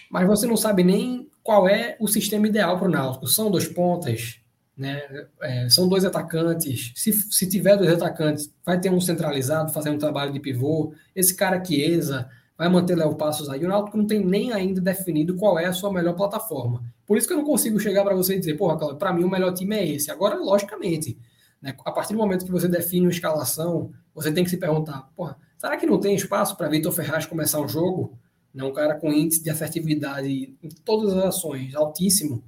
[0.10, 3.28] mas você não sabe nem qual é o sistema ideal para o Náutico.
[3.28, 4.40] São dois pontas,
[4.80, 5.28] né?
[5.42, 6.94] É, são dois atacantes.
[6.96, 10.94] Se, se tiver dois atacantes, vai ter um centralizado fazendo um trabalho de pivô.
[11.14, 13.64] Esse cara Chiesa vai manter Léo Passos aí.
[13.66, 16.82] O Náutico não tem nem ainda definido qual é a sua melhor plataforma.
[17.06, 19.30] Por isso que eu não consigo chegar para você e dizer, porra, para mim o
[19.30, 20.10] melhor time é esse.
[20.10, 21.20] Agora, logicamente,
[21.62, 25.10] né, a partir do momento que você define uma escalação, você tem que se perguntar,
[25.14, 28.18] porra, será que não tem espaço para Vitor Ferraz começar um jogo?
[28.54, 32.44] Né, um cara com índice de assertividade em todas as ações altíssimo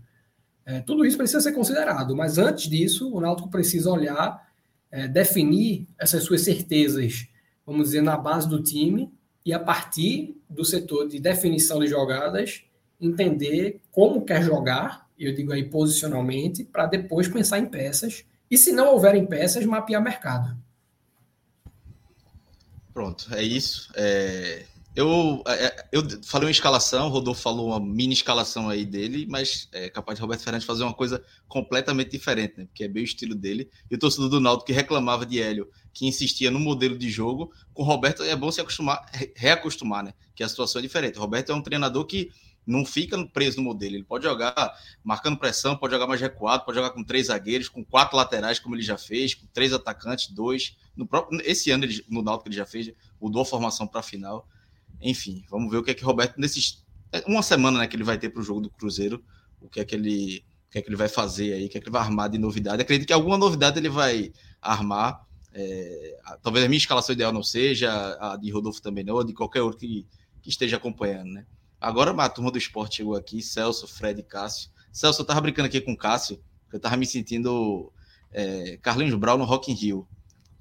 [0.66, 4.48] é, tudo isso precisa ser considerado, mas antes disso, o Náutico precisa olhar,
[4.92, 7.28] é, definir essas suas certezas,
[7.66, 9.12] vamos dizer, na base do time,
[9.46, 12.64] e a partir do setor de definição de jogadas,
[13.00, 18.72] entender como quer jogar, eu digo aí posicionalmente, para depois pensar em peças, e se
[18.72, 20.56] não houverem peças, mapear mercado.
[22.94, 23.92] Pronto, é isso.
[23.96, 28.86] É, eu, é, é, eu falei uma escalação, o Rodolfo falou uma mini escalação aí
[28.86, 32.66] dele, mas é capaz de Roberto Fernandes fazer uma coisa completamente diferente, né?
[32.66, 33.70] Porque é bem o estilo dele.
[33.90, 37.54] E o torcedor do Náutico que reclamava de Hélio, que insistia no modelo de jogo,
[37.74, 40.14] com Roberto é bom se acostumar, reacostumar, né?
[40.36, 41.18] Que a situação é diferente.
[41.18, 42.30] O Roberto é um treinador que
[42.66, 43.96] não fica preso no modelo.
[43.96, 44.74] Ele pode jogar
[45.04, 48.76] marcando pressão, pode jogar mais recuado, pode jogar com três zagueiros, com quatro laterais, como
[48.76, 50.76] ele já fez, com três atacantes, dois.
[50.96, 54.04] No próprio, esse ano, ele, no Náutico, ele já fez, mudou a formação para a
[54.04, 54.48] final.
[55.02, 56.84] Enfim, vamos ver o que é que Roberto, nesses.
[57.12, 59.24] É, uma semana né, que ele vai ter para o jogo do Cruzeiro,
[59.60, 60.44] o que é que ele.
[60.68, 62.30] O que é que ele vai fazer aí, o que é que ele vai armar
[62.30, 62.82] de novidade.
[62.82, 64.32] Acredito que alguma novidade ele vai
[64.62, 65.26] armar.
[65.54, 67.92] É, talvez a minha escalação ideal não seja,
[68.22, 70.08] a de Rodolfo também não, ou de qualquer outro que,
[70.42, 71.46] que esteja acompanhando, né?
[71.80, 74.70] Agora a turma do esporte chegou aqui, Celso, Fred e Cássio.
[74.94, 76.42] Celso, eu tava brincando aqui com o Cássio,
[76.72, 77.92] eu tava me sentindo
[78.32, 80.08] é, Carlinhos Brown no Rock in Rio.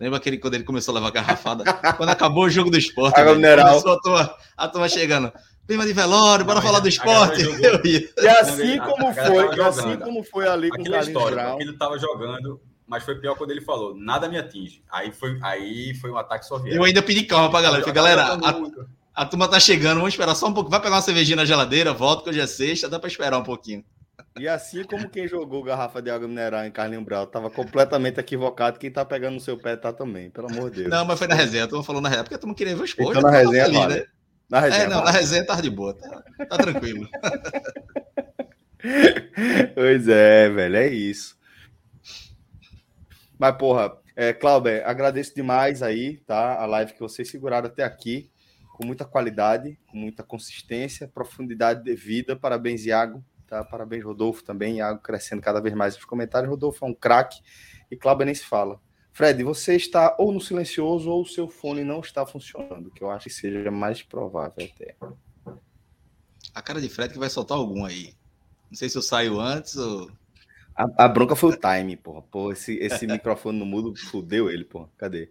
[0.00, 1.62] Lembra aquele quando ele começou a levar garrafada?
[1.98, 3.68] quando acabou o jogo do esporte, Água mineral.
[3.68, 5.30] começou a turma, a turma chegando.
[5.66, 7.42] Clima de velório, bora falar do esporte.
[8.22, 11.98] E assim como foi, e assim como foi ali com Aquilo é histórico, ele estava
[11.98, 14.82] jogando mas foi pior quando ele falou, nada me atinge.
[14.90, 16.76] Aí foi, aí foi um ataque soviético.
[16.76, 17.82] Eu ainda pedi calma pra galera.
[17.84, 20.68] Falei, galera, a, a, turma tá chegando, vamos esperar só um pouco.
[20.68, 23.44] Vai pegar uma cervejinha na geladeira, volta que hoje é sexta, dá pra esperar um
[23.44, 23.84] pouquinho.
[24.38, 28.78] E assim como quem jogou garrafa de água mineral em Carlinhos Brau tava completamente equivocado,
[28.78, 30.90] quem tá pegando no seu pé tá também, pelo amor de Deus.
[30.90, 33.16] Não, mas foi na resenha, tô falando na resenha, porque tu queria ver os posts.
[33.16, 33.94] Então na resenha, ali, vale.
[33.94, 34.04] né?
[34.48, 35.06] Na resenha, é, não, vale.
[35.06, 37.08] na resenha tá de boa, tá, tá tranquilo.
[39.74, 41.38] pois é, velho, é isso.
[43.38, 46.60] Mas, porra, é, Cláudio, agradeço demais aí, tá?
[46.60, 48.30] A live que vocês seguraram até aqui,
[48.74, 52.36] com muita qualidade, com muita consistência, profundidade de vida.
[52.36, 53.24] Parabéns, Iago.
[53.50, 53.64] Tá?
[53.64, 54.76] Parabéns, Rodolfo, também.
[54.76, 56.48] Iago crescendo cada vez mais nos comentários.
[56.48, 57.42] Rodolfo é um craque
[57.90, 58.80] e Cláudio nem se fala.
[59.12, 63.10] Fred, você está ou no silencioso ou o seu fone não está funcionando, que eu
[63.10, 64.94] acho que seja mais provável até.
[66.54, 68.14] A cara de Fred que vai soltar algum aí.
[68.70, 70.08] Não sei se eu saio antes ou.
[70.72, 72.22] A, a bronca foi o time, porra.
[72.22, 74.88] Pô, esse, esse microfone no mudo fudeu ele, porra.
[74.96, 75.28] Cadê?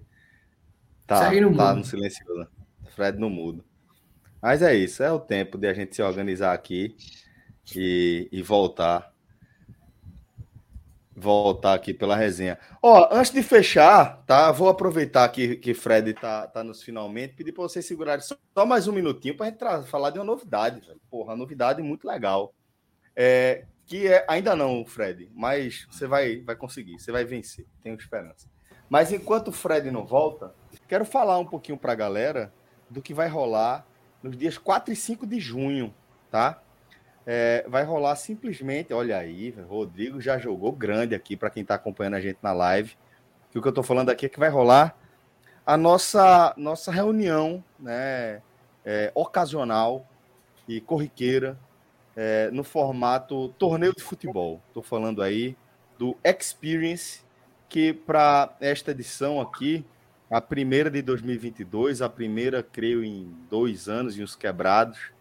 [1.08, 2.50] Tá, no tá no silencioso.
[2.94, 3.64] Fred no mudo.
[4.42, 6.98] Mas é isso, é o tempo de a gente se organizar aqui
[7.76, 9.14] e, e voltar.
[11.16, 12.58] Voltar aqui pela resenha.
[12.82, 14.52] Ó, antes de fechar, tá?
[14.54, 18.66] Vou aproveitar que, que Fred tá, tá nos finalmente, pedir para vocês segurarem só, só,
[18.66, 21.02] mais um minutinho para gente falar de uma novidade, velho.
[21.12, 22.54] Porra, novidade muito legal.
[23.16, 27.96] É, que é, ainda não, Fred, mas você vai, vai conseguir, você vai vencer, tenho
[27.96, 28.48] esperança.
[28.88, 30.54] Mas enquanto o Fred não volta,
[30.88, 32.54] quero falar um pouquinho para a galera
[32.90, 33.86] do que vai rolar
[34.22, 35.94] nos dias 4 e 5 de junho,
[36.32, 36.62] tá?
[37.26, 42.16] É, vai rolar simplesmente, olha aí, Rodrigo já jogou grande aqui para quem está acompanhando
[42.16, 42.96] a gente na live.
[43.52, 44.98] Que o que eu estou falando aqui é que vai rolar
[45.66, 48.42] a nossa nossa reunião, né,
[48.84, 50.08] é, ocasional
[50.68, 51.58] e corriqueira
[52.16, 54.62] é, no formato torneio de futebol.
[54.68, 55.56] Estou falando aí
[55.98, 57.22] do Experience,
[57.68, 59.86] que para esta edição aqui,
[60.30, 65.12] a primeira de 2022, a primeira, creio, em dois anos e uns quebrados,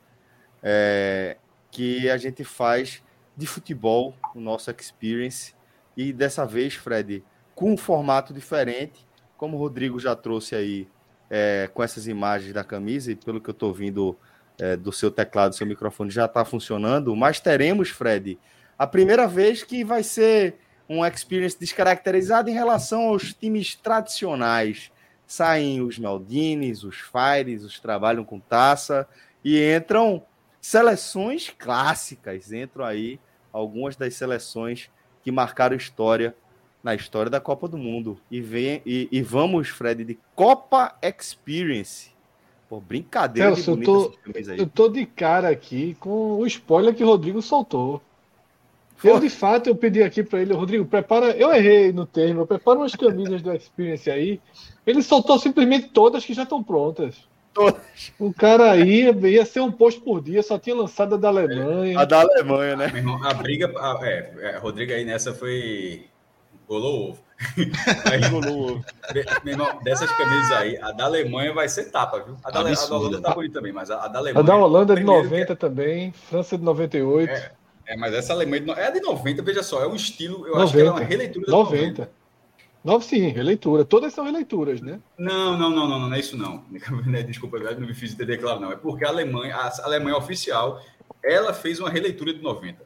[0.63, 1.37] é,
[1.71, 3.03] que a gente faz
[3.37, 5.55] de futebol, o nosso experience.
[5.97, 7.23] E dessa vez, Fred,
[7.55, 9.07] com um formato diferente,
[9.37, 10.89] como o Rodrigo já trouxe aí
[11.31, 14.17] é, com essas imagens da camisa, e pelo que eu estou vindo
[14.59, 18.39] é, do seu teclado, do seu microfone já está funcionando, mas teremos, Fred,
[18.79, 20.57] a primeira vez que vai ser
[20.89, 24.91] um experience descaracterizado em relação aos times tradicionais.
[25.27, 29.07] Saem os Maldines, os Fires, os trabalham com taça
[29.45, 30.23] e entram
[30.61, 32.53] seleções clássicas.
[32.53, 33.19] Entram aí
[33.53, 34.91] algumas das seleções
[35.23, 36.35] que marcaram história
[36.83, 38.19] na história da Copa do Mundo.
[38.31, 42.11] E, vem, e, e vamos, Fred, de Copa Experience.
[42.69, 44.15] Pô, brincadeira Celso, de eu tô,
[44.59, 48.03] eu tô de cara aqui com o spoiler que o Rodrigo soltou.
[49.01, 49.09] Pô.
[49.09, 51.31] Eu, de fato, eu pedi aqui para ele, Rodrigo, prepara.
[51.31, 54.41] Eu errei no termo, prepara umas camisas do Experience aí.
[54.87, 57.17] Ele soltou simplesmente todas que já estão prontas.
[57.53, 58.13] Todas.
[58.19, 61.99] O cara aí ia ser um post por dia, só tinha lançado a da Alemanha.
[61.99, 62.93] A da Alemanha, né?
[62.95, 63.73] Irmão, a briga.
[63.77, 66.07] A, é, é, Rodrigo aí nessa foi.
[66.69, 67.19] Rolou ovo.
[68.11, 68.85] Aí, rolou ovo.
[69.45, 72.37] Meu irmão, dessas camisas aí, a da Alemanha vai ser tapa, viu?
[72.45, 74.45] A da, a da Holanda tá bonita também, mas a, a da Alemanha.
[74.45, 75.55] A da Holanda é de 90 que...
[75.57, 77.31] também, França de 98.
[77.31, 77.53] É,
[77.87, 80.73] é, mas essa Alemanha é de 90, veja só, é um estilo, eu 90, acho
[80.73, 82.03] que ela é uma releitura de 90.
[82.03, 82.11] 90.
[82.89, 83.85] Nove, sim, releitura.
[83.85, 84.99] Todas são releituras, né?
[85.19, 86.65] Não, não, não, não, não, é isso não.
[87.27, 88.73] Desculpa, não me fiz entender claro, não.
[88.73, 90.83] É porque a Alemanha, a Alemanha oficial,
[91.23, 92.83] ela fez uma releitura de 90.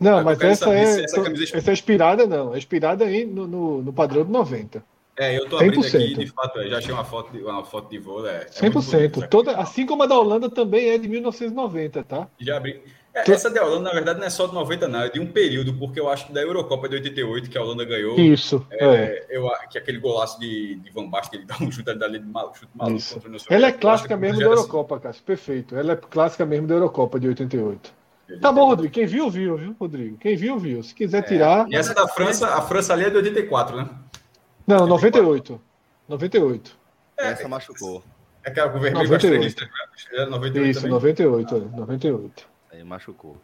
[0.00, 1.56] Não, mas essa é, essa, camisa...
[1.56, 2.52] essa é inspirada, não.
[2.52, 4.84] É inspirada aí no, no, no padrão de 90.
[5.16, 5.94] É, eu tô abrindo 100%.
[5.94, 8.26] aqui, de fato, é, já achei uma foto de, uma foto de voo.
[8.26, 8.90] É, é 100%.
[8.90, 12.26] Bonito, Toda, assim como a da Holanda também é de 1990, tá?
[12.40, 12.82] Já abri.
[13.14, 15.26] É, essa da Holanda, na verdade, não é só de 90, não, é de um
[15.26, 18.18] período, porque eu acho que da Eurocopa de 88, que a Holanda ganhou.
[18.18, 18.66] Isso.
[18.72, 19.26] É, é.
[19.30, 22.52] Eu, que aquele golaço de, de Van Basten, ele dá um chute dali de mal,
[22.54, 23.14] chute maluco Isso.
[23.14, 25.22] contra o Ela é clássica mesmo da Eurocopa, Cássio.
[25.22, 25.76] Perfeito.
[25.76, 27.92] Ela é clássica mesmo da Eurocopa de 88.
[28.40, 28.92] Tá bom, Rodrigo.
[28.92, 30.16] Quem viu, viu, viu, Rodrigo?
[30.16, 30.82] Quem viu, viu.
[30.82, 31.22] Se quiser é.
[31.22, 31.68] tirar.
[31.70, 33.88] E essa da França, a França ali é de 84, né?
[34.66, 35.60] Não, 98.
[36.08, 36.76] 98.
[37.18, 38.02] É, essa machucou.
[38.42, 39.64] É aquela com o vermelho 98.
[40.12, 40.94] É 98 isso, também.
[40.94, 42.53] 98, 98.
[42.74, 43.36] Aí machucou.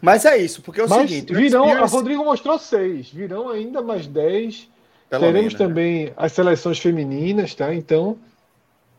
[0.00, 1.34] Mas é isso, porque é o Mas seguinte.
[1.34, 1.94] Virão, Experience...
[1.94, 3.10] Rodrigo mostrou seis.
[3.10, 4.68] Virão ainda mais dez.
[5.10, 5.58] Pelo Teremos menos, né?
[5.58, 6.12] também né?
[6.16, 7.74] as seleções femininas, tá?
[7.74, 8.16] Então,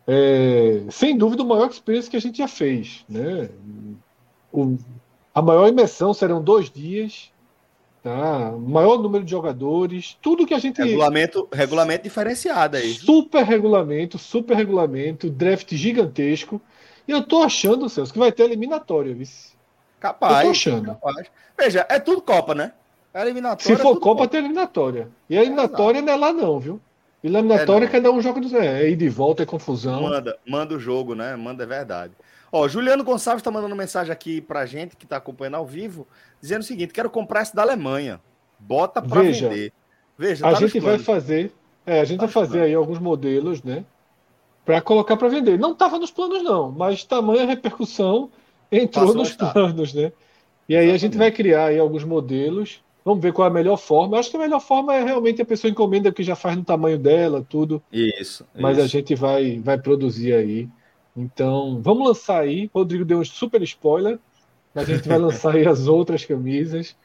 [0.05, 3.49] é, sem dúvida, o maior experience que a gente já fez, né?
[4.51, 4.77] O,
[5.33, 7.31] a maior imersão serão dois dias,
[8.03, 8.51] tá?
[8.51, 10.81] maior número de jogadores, tudo que a gente.
[10.81, 12.93] Regulamento, regulamento diferenciado aí.
[12.93, 16.61] Super regulamento, super regulamento, draft gigantesco.
[17.07, 19.25] E eu tô achando, Celso, que vai ter eliminatória, viu?
[20.01, 20.39] Capaz.
[20.39, 20.85] Eu tô achando.
[20.87, 21.27] Capaz.
[21.57, 22.73] Veja, é tudo Copa, né?
[23.13, 23.77] É eliminatória.
[23.77, 24.27] Se for Copa, bom.
[24.27, 25.07] tem eliminatória.
[25.29, 26.81] E a eliminatória é, não é lá, não, viu?
[27.23, 30.01] Eliminatória, é, cada um joga do É, ir de volta, é confusão.
[30.01, 31.35] Manda, manda o jogo, né?
[31.35, 32.13] Manda, é verdade.
[32.51, 36.07] Ó, Juliano Gonçalves está mandando mensagem aqui pra gente, que está acompanhando ao vivo,
[36.41, 38.19] dizendo o seguinte: quero comprar esse da Alemanha.
[38.59, 39.71] Bota para vender.
[40.17, 41.53] Veja, a tá gente vai fazer.
[41.85, 43.85] É, a gente tá vai fazer aí alguns modelos, né?
[44.65, 45.59] Para colocar para vender.
[45.59, 48.31] Não estava nos planos, não, mas tamanha repercussão
[48.71, 50.11] entrou Passou nos planos, né?
[50.69, 50.93] E aí Exatamente.
[50.93, 54.15] a gente vai criar aí alguns modelos Vamos ver qual é a melhor forma.
[54.15, 56.55] Eu acho que a melhor forma é realmente a pessoa encomenda o que já faz
[56.55, 57.81] no tamanho dela, tudo.
[57.91, 58.45] Isso.
[58.53, 58.85] Mas isso.
[58.85, 60.69] a gente vai, vai produzir aí.
[61.17, 62.69] Então, vamos lançar aí.
[62.71, 64.19] O Rodrigo deu um super spoiler.
[64.73, 66.95] Mas a gente vai lançar aí as outras camisas.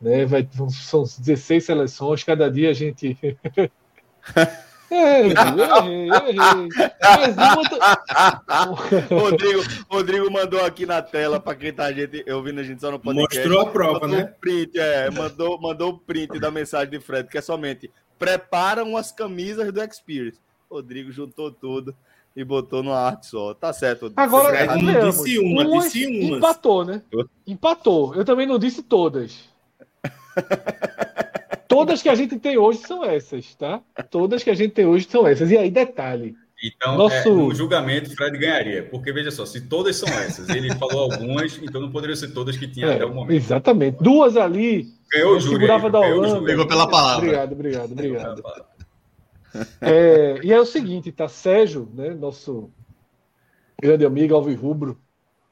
[0.00, 0.26] Né?
[0.26, 2.24] Vai, são 16 seleções.
[2.24, 3.16] Cada dia a gente.
[4.90, 6.68] Errei, errei, errei.
[7.02, 9.10] Mas uma...
[9.20, 12.90] Rodrigo, Rodrigo mandou aqui na tela para quem tá a gente, ouvindo a gente só
[12.90, 13.36] no podcast.
[13.36, 14.34] Mostrou a prova, mandou né?
[14.40, 19.12] Print, é, mandou, mandou o print da mensagem de Fred, que é somente preparam as
[19.12, 20.40] camisas do Experience.
[20.70, 21.94] Rodrigo juntou tudo
[22.34, 23.54] e botou numa arte só.
[23.54, 24.12] Tá certo.
[24.16, 26.36] Agora, Fred, não disse uma, disse uma.
[26.36, 27.02] Empatou, né?
[27.46, 28.14] Empatou.
[28.14, 29.48] Eu também não disse todas.
[31.68, 33.80] Todas que a gente tem hoje são essas, tá?
[34.10, 35.50] Todas que a gente tem hoje são essas.
[35.50, 36.34] E aí, detalhe.
[36.62, 37.14] Então, nosso...
[37.14, 38.82] é, no julgamento, Fred ganharia.
[38.84, 42.56] Porque, veja só, se todas são essas, ele falou algumas, então não poderiam ser todas
[42.56, 43.32] que tinha é, até o momento.
[43.32, 44.02] Exatamente.
[44.02, 44.86] Duas ali.
[45.12, 45.56] Ganhou o júri.
[45.56, 46.46] Segurava da Holanda.
[46.46, 47.26] Pegou pela palavra.
[47.26, 48.42] Obrigado, obrigado, obrigado.
[49.80, 51.28] É, e é o seguinte, tá?
[51.28, 52.70] Sérgio, né, nosso
[53.80, 54.98] grande amigo Alvi Rubro,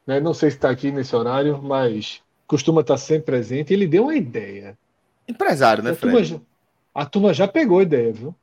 [0.06, 3.72] né, não sei se está aqui nesse horário, mas costuma estar sempre presente.
[3.72, 4.76] Ele deu uma ideia
[5.28, 6.12] Empresário, né, a Fred?
[6.12, 6.40] Turma já,
[6.94, 8.34] a turma já pegou a ideia, viu?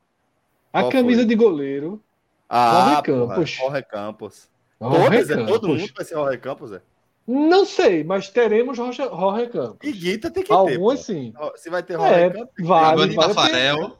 [0.73, 1.27] A Qual camisa foi?
[1.27, 2.01] de goleiro.
[2.49, 3.49] Ah, Jorge Campos.
[3.49, 4.49] Jorge Campos.
[4.79, 6.81] Todas, é, todo mundo vai ser Jorge Campos, é?
[7.27, 9.87] Não sei, mas teremos Jorge, Jorge Campos.
[9.87, 10.75] E Guita tem que Alguns, ter.
[10.75, 11.33] Alguns sim.
[11.55, 12.67] Se vai ter Jorge é, Campos.
[12.67, 13.15] Vale, vale.
[13.15, 13.97] Tafarel.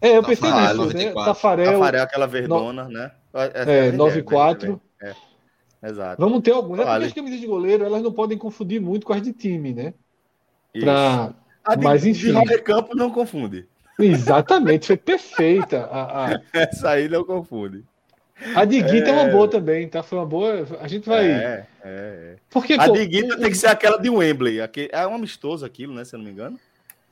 [0.00, 1.12] É, eu pensei Tafarel, nisso, né?
[1.12, 1.72] Tafarel.
[1.72, 2.90] Tafarel, aquela verdona, no...
[2.90, 3.10] né?
[3.32, 4.80] É, 9-4.
[5.00, 5.14] É,
[5.88, 6.20] exato.
[6.20, 6.80] Vamos ter alguns.
[6.80, 9.72] É porque as camisas de goleiro, elas não podem confundir muito com as de time,
[9.72, 9.94] né?
[10.80, 11.32] Pra...
[11.68, 12.32] A de, Mas enfim.
[12.32, 13.66] De Campo não confunde.
[13.98, 15.84] Exatamente, foi perfeita.
[15.92, 16.40] A, a...
[16.54, 17.84] Essa aí não confunde.
[18.54, 19.10] A de Guita é...
[19.10, 19.12] é...
[19.12, 20.02] uma boa também, tá?
[20.02, 20.66] Foi uma boa.
[20.80, 21.26] A gente vai.
[21.26, 21.66] É, é.
[21.84, 22.36] é.
[22.48, 23.38] Porque, a pô, de Guita o...
[23.38, 24.62] tem que ser aquela de Wembley.
[24.62, 24.88] Aquele...
[24.92, 26.04] É um amistoso aquilo, né?
[26.04, 26.58] Se eu não me engano.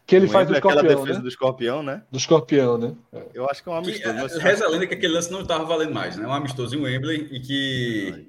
[0.06, 0.80] Que ele faz do escorpião.
[0.80, 1.22] Aquela defesa né?
[1.22, 2.02] do escorpião, né?
[2.10, 2.94] Do escorpião, né?
[3.34, 4.38] Eu acho que é um amistoso.
[4.38, 6.26] Que, reza a lenda que aquele lance não estava valendo mais, né?
[6.26, 8.28] Um amistoso em Wembley e que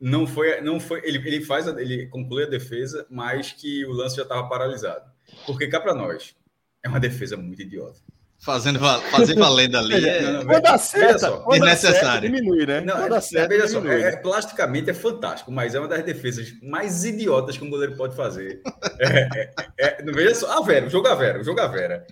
[0.00, 0.60] não foi.
[0.60, 1.66] Não foi ele, ele faz.
[1.66, 5.15] Ele conclui a defesa, mas que o lance já estava paralisado.
[5.46, 6.34] Porque cá para nós
[6.82, 7.98] é uma defesa muito idiota.
[8.38, 8.78] Fazendo
[9.10, 12.30] fazer valendo ali é, não, quando acerta, desnecessário.
[12.30, 12.82] diminui, né?
[12.82, 16.52] Não, quando acerta, veja só, é, é, plasticamente é fantástico, mas é uma das defesas
[16.62, 18.60] mais idiotas que um goleiro pode fazer.
[18.98, 22.06] É, é, é não veja só, a Vera, joga a Vera, joga a Vera.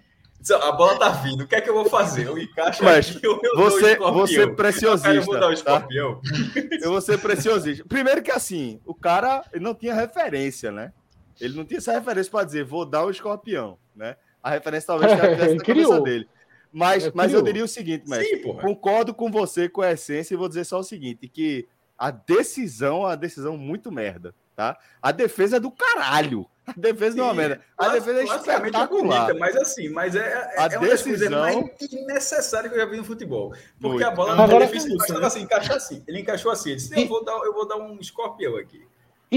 [0.63, 2.27] A bola tá vindo, o que é que eu vou fazer?
[2.27, 5.15] Eu encaixo mas aqui, eu, eu você, você é preciosista.
[5.15, 6.21] Eu vou dar o escorpião.
[6.21, 6.61] Tá?
[6.83, 7.85] Eu vou ser preciosista.
[7.89, 10.93] Primeiro que assim, o cara não tinha referência, né?
[11.41, 14.17] Ele não tinha essa referência para dizer, vou dar o escorpião, né?
[14.43, 16.29] A referência talvez tivesse na cabeça dele.
[16.73, 20.35] Mas, é, mas eu diria o seguinte, mestre, Sim, concordo com você com a essência
[20.35, 24.77] e vou dizer só o seguinte, que a decisão é uma decisão muito merda, tá?
[25.01, 26.47] A defesa é do caralho.
[26.67, 27.61] A defesa não é uma merda.
[27.79, 29.27] A defesa é espetacular.
[29.27, 31.41] bonita, mas assim, mas é, é, a é uma decisão...
[31.41, 33.51] mais innecessária que eu já vi no futebol.
[33.81, 34.07] Porque muito.
[34.07, 36.03] a bola não Agora, difícil, ele assim, encaixou assim.
[36.09, 36.71] Ele encaixou assim.
[36.71, 38.85] Ele disse, eu vou dar, eu vou dar um escorpião aqui.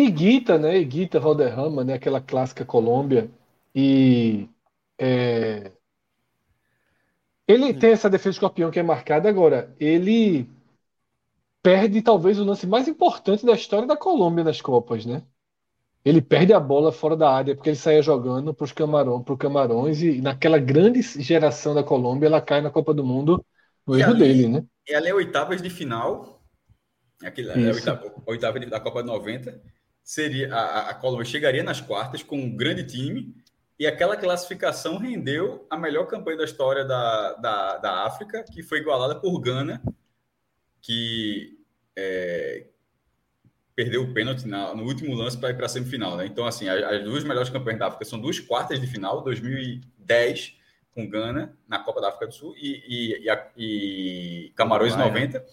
[0.04, 0.78] Iguita, né?
[0.78, 1.94] Iguita Valderrama, né?
[1.96, 3.32] Aquela clássica Colômbia.
[3.74, 4.48] E
[4.98, 5.72] é...
[7.48, 9.76] ele tem essa defesa de escorpião que é marcada agora.
[9.80, 10.48] Ele
[11.64, 15.24] perde talvez o lance mais importante da história da Colômbia nas Copas, né?
[16.06, 19.36] Ele perde a bola fora da área porque ele saía jogando para os Camarões, pro
[19.36, 23.44] Camarões e naquela grande geração da Colômbia ela cai na Copa do Mundo
[23.86, 24.66] no erro ali, dele, né?
[24.88, 26.42] E ali é oitavas de final,
[27.22, 29.77] aquele, é oitava, oitava da Copa de 90
[30.08, 33.36] seria a, a Colômbia chegaria nas quartas com um grande time
[33.78, 38.80] e aquela classificação rendeu a melhor campanha da história da, da, da África, que foi
[38.80, 39.82] igualada por Gana,
[40.82, 41.60] que
[41.94, 42.68] é,
[43.76, 46.16] perdeu o pênalti na, no último lance para ir para a semifinal.
[46.16, 46.26] Né?
[46.26, 50.56] Então, assim, as, as, duas melhores campanhas da África são duas quartas de final, 2010
[50.96, 55.46] com Gana na Copa da África do Sul e, e, e, e Camarões em 90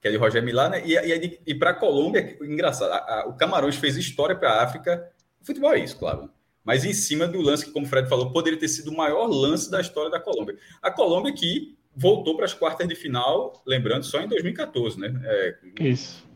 [0.00, 0.82] que é de Roger Milá, né?
[0.84, 4.62] E, e, e para a Colômbia, engraçado, a, a, o Camarões fez história para a
[4.62, 5.10] África.
[5.40, 6.30] O futebol é isso, claro.
[6.64, 9.26] Mas em cima do lance que, como o Fred falou, poderia ter sido o maior
[9.26, 10.56] lance da história da Colômbia.
[10.82, 15.14] A Colômbia que voltou para as quartas de final, lembrando, só em 2014, né?
[15.24, 16.26] É, isso.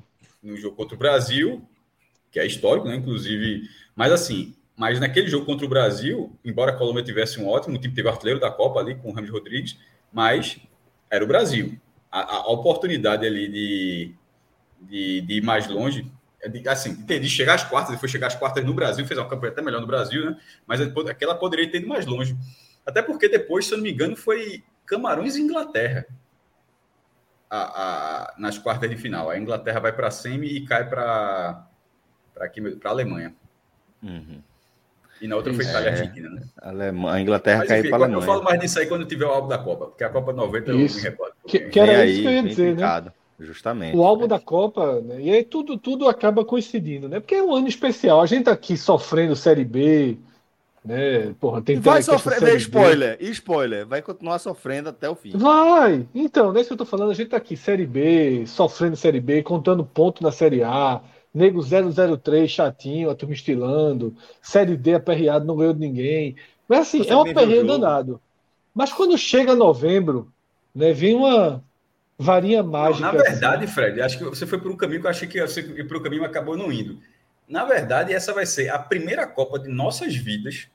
[0.42, 1.62] No jogo contra o Brasil,
[2.30, 2.94] que é histórico, né?
[2.96, 7.76] Inclusive, mas assim, Mas naquele jogo contra o Brasil, embora a Colômbia tivesse um ótimo,
[7.76, 9.76] o time teve artilheiro da Copa ali com o Ramos Rodrigues,
[10.10, 10.58] mas
[11.10, 11.78] era o Brasil.
[12.10, 14.14] A, a oportunidade ali de,
[14.80, 16.10] de, de, ir mais longe,
[16.42, 19.18] é de, assim, de chegar às quartas, ele foi chegar às quartas no Brasil, fez
[19.18, 20.36] uma campanha até melhor no Brasil, né?
[20.66, 22.36] Mas aquela poderia ter ido mais longe.
[22.84, 26.04] Até porque depois, se eu não me engano, foi Camarões e Inglaterra
[27.50, 29.28] a, a, nas quartas de final.
[29.28, 31.66] A Inglaterra vai para a semi e cai para
[32.36, 33.34] a Alemanha.
[34.02, 34.42] Uhum.
[35.20, 36.42] E na outra foi Itália e é, Argentina, né?
[36.62, 37.12] Alema...
[37.12, 38.22] A Inglaterra caiu para a Alemanha.
[38.22, 40.72] Eu falo mais disso aí quando tiver o álbum da Copa, porque a Copa 90
[40.72, 40.96] isso.
[40.96, 41.29] eu me recordo.
[41.50, 43.12] Que, que era isso que eu ia dizer, né?
[43.38, 43.96] Justamente.
[43.96, 45.20] O álbum da Copa, né?
[45.20, 47.20] e aí tudo, tudo acaba coincidindo, né?
[47.20, 48.20] Porque é um ano especial.
[48.20, 50.18] A gente tá aqui sofrendo Série B,
[50.84, 51.34] né?
[51.40, 53.24] Porra, tem vai sofrer, spoiler, B.
[53.30, 55.32] spoiler, vai continuar sofrendo até o fim.
[55.34, 56.06] Vai!
[56.14, 58.96] Então, não é isso que eu tô falando, a gente tá aqui, Série B, sofrendo
[58.96, 61.00] Série B, contando ponto na Série A,
[61.32, 64.14] Nego 003, chatinho, a turma estilando.
[64.42, 66.36] Série D, aperreado, não ganhou de ninguém.
[66.68, 68.20] Mas assim, Você é um aperreio danado.
[68.74, 70.32] Mas quando chega novembro,
[70.74, 71.64] né, vem uma
[72.18, 73.06] varinha mágica.
[73.06, 73.72] Não, na verdade, assim.
[73.72, 75.96] Fred, acho que você foi por um caminho que eu achei que você ir por
[75.96, 76.98] um caminho acabou não indo.
[77.48, 80.68] Na verdade, essa vai ser a primeira Copa de nossas vidas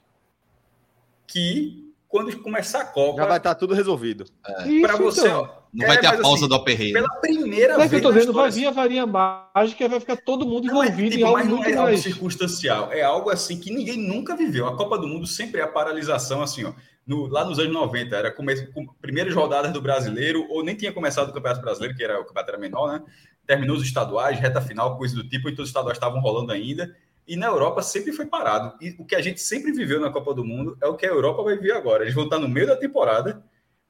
[1.28, 3.22] que quando começar a Copa.
[3.22, 4.26] Já vai estar tá tudo resolvido.
[4.48, 4.82] É.
[4.82, 5.42] Para você, então.
[5.42, 6.94] ó, Não é, vai ter a pausa assim, do aperreio.
[6.94, 8.02] Pela primeira mas vez.
[8.02, 10.82] Que eu tô dizendo, vai vir a varinha mágica e vai ficar todo mundo não,
[10.82, 12.92] é envolvido é, tipo, em algo mas não é algo circunstancial.
[12.92, 14.68] É algo assim que ninguém nunca viveu.
[14.68, 16.74] A Copa do Mundo sempre é a paralisação, assim, ó.
[17.06, 20.92] No, lá nos anos 90, era come, com, primeiras rodadas do brasileiro, ou nem tinha
[20.92, 23.06] começado o Campeonato Brasileiro, que era o campeonato era menor, né?
[23.46, 26.96] Terminou os estaduais, reta final, coisa do tipo, e todos os estaduais estavam rolando ainda.
[27.28, 28.76] E na Europa sempre foi parado.
[28.82, 31.10] E o que a gente sempre viveu na Copa do Mundo é o que a
[31.10, 32.04] Europa vai viver agora.
[32.04, 33.44] Eles vão estar no meio da temporada.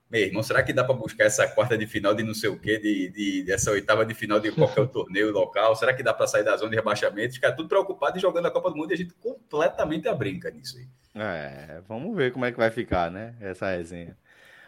[0.10, 2.60] Meu irmão, será que dá para buscar essa quarta de final de não sei o
[2.60, 5.76] quê, de, de, dessa oitava de final de qualquer torneio local?
[5.76, 7.34] Será que dá para sair da zona de rebaixamento?
[7.34, 10.52] Ficar tudo preocupado e jogando a Copa do Mundo e a gente completamente a brinca
[10.52, 10.88] nisso aí.
[11.16, 13.36] É, vamos ver como é que vai ficar, né?
[13.42, 14.16] Essa resenha.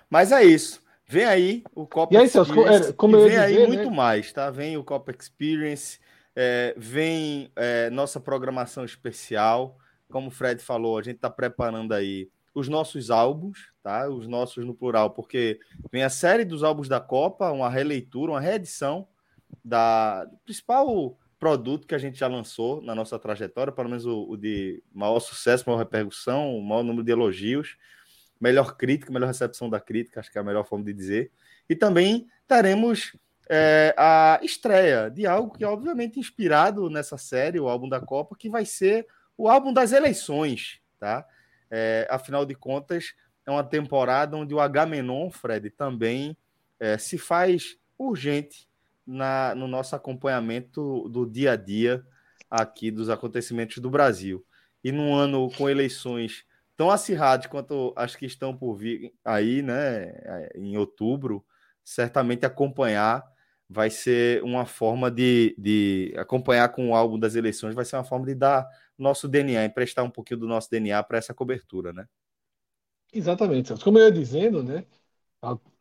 [0.09, 0.81] Mas é isso.
[1.07, 2.53] Vem aí o Copa e aí, Experience.
[2.53, 3.95] Como, é, como vem aí muito né?
[3.95, 4.49] mais, tá?
[4.49, 5.99] Vem o Copa Experience.
[6.35, 9.77] É, vem é, nossa programação especial.
[10.09, 14.09] Como o Fred falou, a gente está preparando aí os nossos álbuns, tá?
[14.09, 18.41] Os nossos no plural, porque vem a série dos álbuns da Copa, uma releitura, uma
[18.41, 19.07] reedição
[19.63, 24.31] da do principal produto que a gente já lançou na nossa trajetória, pelo menos o,
[24.31, 27.77] o de maior sucesso, maior repercussão, o maior número de elogios,
[28.41, 31.31] melhor crítica, melhor recepção da crítica, acho que é a melhor forma de dizer.
[31.69, 33.15] E também teremos
[33.49, 38.49] é, a estreia de algo que, obviamente, inspirado nessa série, o álbum da Copa, que
[38.49, 39.07] vai ser
[39.37, 41.25] o álbum das eleições, tá?
[41.69, 43.13] É, afinal de contas,
[43.47, 46.37] é uma temporada onde o Agamenon, Fred, também
[46.79, 48.67] é, se faz urgente
[49.05, 52.05] na, no nosso acompanhamento do dia a dia
[52.51, 54.45] aqui dos acontecimentos do Brasil.
[54.83, 56.45] E num ano com eleições
[56.75, 61.43] tão acirradas quanto as que estão por vir aí, né, em outubro,
[61.83, 63.23] certamente acompanhar
[63.69, 68.03] vai ser uma forma de, de acompanhar com o álbum das eleições, vai ser uma
[68.03, 68.67] forma de dar
[68.97, 72.07] nosso DNA, emprestar um pouquinho do nosso DNA para essa cobertura, né?
[73.11, 73.73] Exatamente.
[73.83, 74.85] Como eu ia dizendo, né,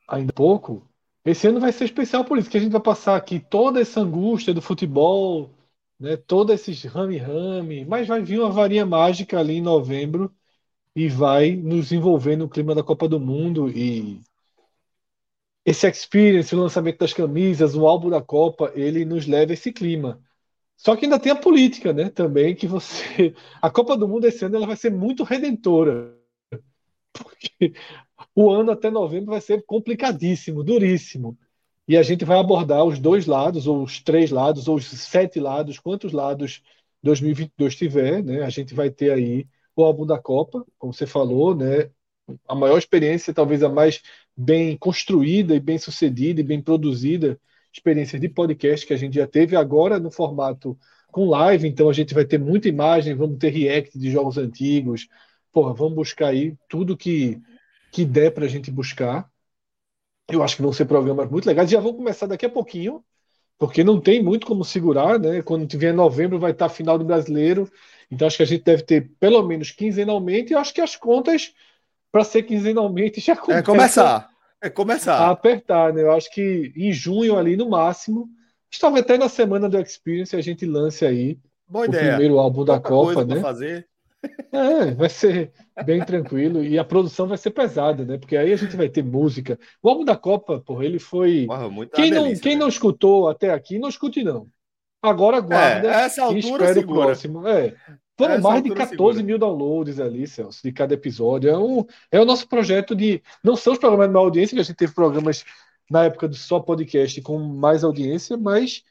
[0.09, 0.89] ainda pouco,
[1.25, 4.01] esse ano vai ser especial por isso, que a gente vai passar aqui toda essa
[4.01, 5.51] angústia do futebol,
[5.99, 10.33] né, todos esses rame-rame, mas vai vir uma varinha mágica ali em novembro
[10.97, 14.21] e vai nos envolver no clima da Copa do Mundo e
[15.65, 19.73] esse experience, o lançamento das camisas, o álbum da Copa, ele nos leva a esse
[19.73, 20.21] clima.
[20.77, 22.11] Só que ainda tem a política, né?
[22.11, 23.35] Também que você.
[23.63, 26.17] A Copa do Mundo esse ano ela vai ser muito redentora.
[27.23, 27.73] Porque
[28.35, 31.37] o ano até novembro vai ser complicadíssimo, duríssimo.
[31.89, 35.39] E a gente vai abordar os dois lados, ou os três lados, ou os sete
[35.39, 36.63] lados, quantos lados
[37.03, 38.43] 2022 tiver, né?
[38.43, 41.91] A gente vai ter aí o álbum da Copa, como você falou, né?
[42.49, 44.03] A maior experiência, talvez a mais
[44.37, 47.41] bem construída e bem sucedida e bem produzida
[47.79, 50.79] experiência de podcast que a gente já teve agora no formato
[51.13, 55.09] com live, então a gente vai ter muita imagem, vamos ter react de jogos antigos,
[55.57, 57.41] porra, vamos buscar aí tudo que,
[57.91, 59.27] que der para a gente buscar.
[60.31, 61.71] Eu acho que vão ser programas muito legais.
[61.71, 63.03] Já vão começar daqui a pouquinho,
[63.57, 65.41] porque não tem muito como segurar, né?
[65.41, 67.73] Quando tiver novembro vai estar a final do brasileiro,
[68.11, 70.95] então acho que a gente deve ter pelo menos quinzenalmente, e eu acho que as
[70.95, 71.55] contas
[72.13, 74.31] para ser quinzenalmente já começa é começar.
[74.61, 75.17] É começar.
[75.17, 76.03] A apertar, né?
[76.03, 78.29] Eu acho que em junho ali no máximo,
[78.71, 82.11] estava até na semana do Experience a gente lance aí Boa o ideia.
[82.11, 83.41] primeiro álbum da Copa, né?
[83.41, 83.89] Fazer.
[84.53, 85.53] É, vai ser
[85.85, 88.19] bem tranquilo e a produção vai ser pesada, né?
[88.19, 89.59] Porque aí a gente vai ter música.
[89.83, 91.47] O álbum da Copa, porra, ele foi.
[91.47, 92.61] Porra, quem não, delícia, quem né?
[92.61, 94.49] não escutou até aqui, não escute não.
[95.03, 97.47] Agora guarda é, essa altura e espere o próximo.
[97.47, 97.75] É.
[98.19, 101.51] Foram é, mais de 14 mil downloads ali, Celso, de cada episódio.
[101.51, 103.23] É, um, é o nosso projeto de.
[103.45, 105.45] Não são os programas de maior audiência, que a gente teve programas
[105.91, 108.83] na época do só podcast com mais audiência, mas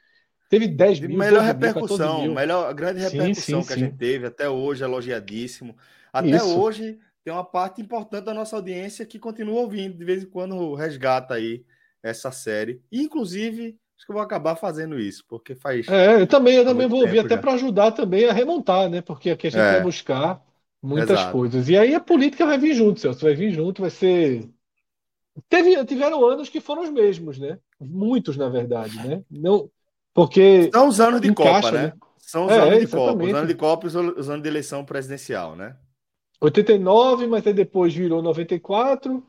[0.50, 1.18] teve 10 mil.
[1.18, 2.34] Melhor repercussão, mil.
[2.34, 3.74] melhor, grande repercussão sim, sim, que sim.
[3.74, 5.76] a gente teve até hoje, elogiadíssimo.
[6.12, 6.58] Até Isso.
[6.58, 10.76] hoje tem uma parte importante da nossa audiência que continua ouvindo, de vez em quando
[10.76, 11.66] resgata aí
[12.02, 12.82] essa série.
[12.92, 15.88] Inclusive, acho que eu vou acabar fazendo isso, porque faz.
[15.90, 19.02] É, eu também, eu também vou ouvir, até para ajudar também a remontar, né?
[19.02, 19.72] Porque aqui a gente é.
[19.74, 20.42] vai buscar
[20.82, 21.32] muitas Exato.
[21.32, 21.68] coisas.
[21.68, 24.48] E aí a política vai vir junto, Celso, vai vir junto, vai ser.
[25.50, 27.60] Teve, tiveram anos que foram os mesmos, né?
[27.80, 29.22] Muitos, na verdade, né?
[29.30, 29.70] Não,
[30.16, 30.72] porque.
[30.74, 31.84] São os anos de encaixa, Copa, né?
[31.88, 31.94] né?
[32.18, 33.24] São os é, anos de Copa.
[33.24, 35.76] Os anos de Copa e os anos de eleição presidencial, né?
[36.40, 39.22] 89, mas aí depois virou 94.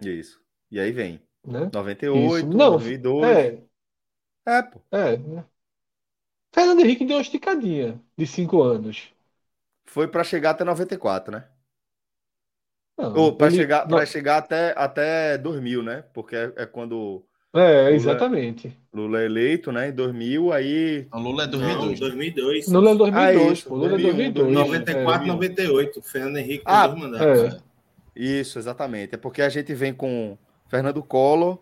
[0.00, 0.40] Isso.
[0.70, 1.20] E aí vem.
[1.46, 1.70] Né?
[1.72, 2.56] 98, Isso.
[2.56, 3.24] Não, 2002.
[3.26, 3.62] É.
[4.46, 4.80] É, pô.
[4.90, 5.16] É.
[5.18, 5.44] Né?
[6.52, 9.12] Fernando Henrique deu uma esticadinha de 5 anos.
[9.84, 11.48] Foi para chegar até 94, né?
[12.96, 13.56] Não, Ou para ele...
[13.56, 16.02] chegar, pra chegar até, até 2000, né?
[16.14, 17.24] Porque é, é quando
[17.54, 18.76] é, exatamente.
[18.92, 19.88] Lula é eleito, né?
[19.88, 21.06] Em 2000, aí.
[21.12, 21.88] Não, Lula é 2002.
[21.88, 22.68] Não, 2002.
[22.68, 23.74] Lula é 2002, ah, pô.
[23.76, 24.52] Lula é 2002.
[24.52, 26.02] 94, é, 98.
[26.02, 27.54] Fernando Henrique ah, dois mandatos.
[27.54, 27.60] É.
[28.16, 29.14] Isso, exatamente.
[29.14, 30.36] É porque a gente vem com
[30.68, 31.58] Fernando Collor,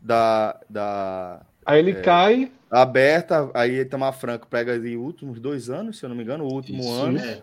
[0.00, 0.58] da.
[0.68, 2.52] da aí ele é, cai.
[2.70, 6.52] Aberta, aí Itamar Franco pega os últimos dois anos, se eu não me engano, o
[6.52, 7.18] último Isso, ano.
[7.18, 7.42] É.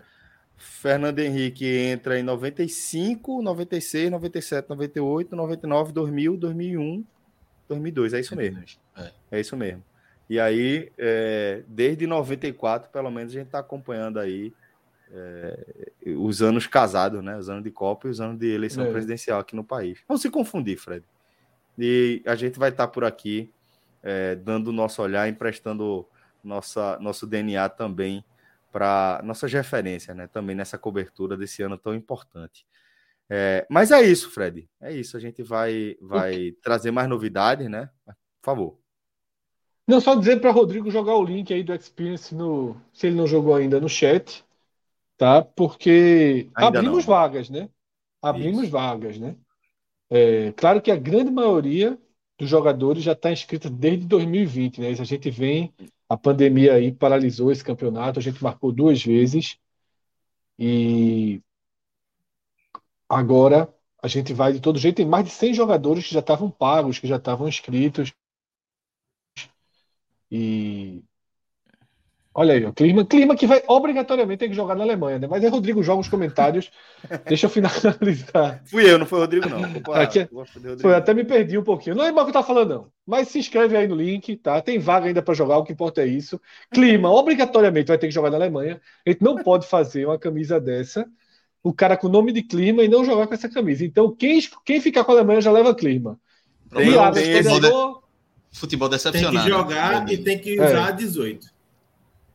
[0.56, 7.04] Fernando Henrique entra em 95, 96, 97, 98, 99, 2000, 2001.
[7.68, 8.64] 2002, é isso mesmo.
[8.98, 9.82] É, é isso mesmo.
[10.28, 14.52] E aí, é, desde 94, pelo menos, a gente está acompanhando aí
[15.10, 17.36] é, os anos casados, né?
[17.36, 18.90] Os anos de Copa e os anos de eleição é.
[18.90, 20.00] presidencial aqui no país.
[20.08, 21.04] Não se confundir, Fred.
[21.78, 23.50] E a gente vai estar tá por aqui
[24.02, 26.06] é, dando o nosso olhar, emprestando
[26.44, 28.24] nossa, nosso DNA também
[28.70, 30.26] para nossas referências, né?
[30.26, 32.66] Também nessa cobertura desse ano tão importante.
[33.30, 34.68] É, mas é isso, Fred.
[34.80, 35.16] É isso.
[35.16, 37.88] A gente vai, vai trazer mais novidades, né?
[38.06, 38.78] Por favor.
[39.88, 43.26] Não, só dizer para Rodrigo jogar o link aí do Experience no, se ele não
[43.26, 44.44] jogou ainda no chat,
[45.16, 45.42] tá?
[45.42, 47.14] Porque ainda abrimos não.
[47.14, 47.68] vagas, né?
[48.20, 48.70] Abrimos isso.
[48.70, 49.34] vagas, né?
[50.10, 51.98] É, claro que a grande maioria
[52.38, 54.90] dos jogadores já está inscrita desde 2020, né?
[54.90, 55.72] A gente vem,
[56.08, 59.58] a pandemia aí paralisou esse campeonato, a gente marcou duas vezes
[60.58, 61.40] e
[63.08, 63.72] Agora
[64.02, 64.96] a gente vai de todo jeito.
[64.96, 68.12] Tem mais de 100 jogadores que já estavam pagos, que já estavam inscritos.
[70.30, 71.02] E
[72.40, 75.26] Olha aí, o clima, clima que vai obrigatoriamente ter que jogar na Alemanha, né?
[75.26, 76.70] Mas é Rodrigo joga os comentários.
[77.26, 78.62] Deixa eu finalizar.
[78.64, 79.60] Fui eu, não foi o Rodrigo, não.
[79.94, 80.80] Aqui, é- Rodrigo.
[80.80, 81.96] Foi, até me perdi um pouquinho.
[81.96, 82.86] Não é o que tá falando, não.
[83.04, 84.60] Mas se inscreve aí no link, tá?
[84.60, 86.40] Tem vaga ainda para jogar, o que importa é isso.
[86.70, 88.80] Clima, obrigatoriamente vai ter que jogar na Alemanha.
[89.04, 91.08] A gente não pode fazer uma camisa dessa
[91.60, 93.84] o cara com nome de clima e não jogar com essa camisa.
[93.84, 96.16] Então, quem, quem ficar com a Alemanha já leva clima.
[96.72, 98.02] Tem, e tem futebol,
[98.52, 99.36] futebol decepcionado.
[99.36, 100.12] Tem que jogar né?
[100.12, 100.92] e tem que usar é.
[100.92, 101.46] 18.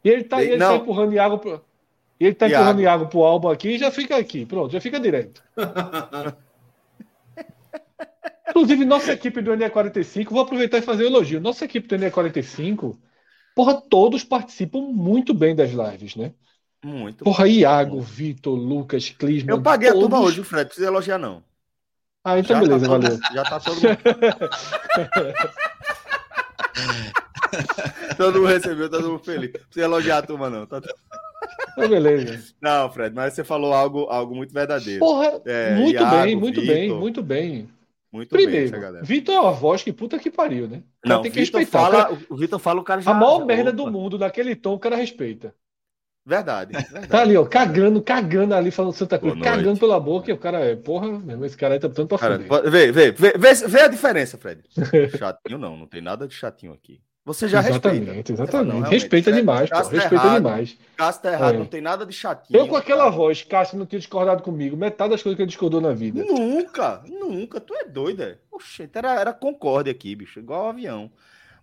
[0.03, 1.61] E ele tá, ele tá empurrando Iago pro,
[2.20, 2.61] ele tá Iago.
[2.61, 4.45] empurrando Iago pro álbum aqui e já fica aqui.
[4.45, 5.43] Pronto, já fica direto.
[8.49, 11.41] Inclusive, nossa equipe do NE45, vou aproveitar e fazer um elogio.
[11.41, 12.95] Nossa equipe do NE45,
[13.55, 16.34] porra, todos participam muito bem das lives, né?
[16.84, 17.24] Muito.
[17.24, 19.55] Porra, Iago, Vitor, Lucas, Clisman.
[19.55, 20.03] Eu paguei todos...
[20.03, 20.66] a turma hoje, Fred.
[20.66, 21.41] Precisa elogiar, não.
[22.24, 23.19] Ah, então já tá beleza, tá valeu.
[23.34, 23.98] Já tá todo mundo.
[28.18, 29.52] todo mundo recebeu, todo mundo feliz.
[29.52, 30.66] Precisa elogiar a turma, não.
[30.66, 30.82] Tá...
[31.72, 32.54] Então, beleza.
[32.62, 35.00] Não, Fred, mas você falou algo, algo muito verdadeiro.
[35.00, 37.70] Porra, é, muito Iago, bem, muito Victor, bem, muito bem.
[38.12, 40.84] Muito Primeiro, Vitor é uma voz que puta que pariu, né?
[41.04, 41.90] Não, tem que Victor respeitar.
[41.90, 43.10] Fala, o, cara, o Vitor fala, o cara já.
[43.10, 45.56] A maior merda do mundo, daquele tom, o cara respeita.
[46.26, 47.08] Verdade, verdade.
[47.08, 50.60] Tá ali, ó, cagando, cagando ali, falando Santa Cruz, cagando pela boca, e o cara
[50.60, 53.82] é, porra, mesmo, esse cara aí tá tanto pra cara, Vê, vê, vê, vê, vê
[53.82, 54.64] a diferença, Fred.
[55.18, 57.02] chatinho não, não tem nada de chatinho aqui.
[57.26, 58.34] Você já exatamente, respeita.
[58.34, 60.78] Exatamente, não, respeita demais, pô, respeita errado, demais.
[60.98, 61.58] Cássio tá errado, é.
[61.58, 62.60] não tem nada de chatinho.
[62.60, 63.16] Eu com aquela cara.
[63.16, 66.22] voz, Cássio não tinha discordado comigo, metade das coisas que ele discordou na vida.
[66.22, 68.38] Nunca, nunca, tu é doido, é.
[68.52, 71.10] Oxe, era, era concorde aqui, bicho, igual avião.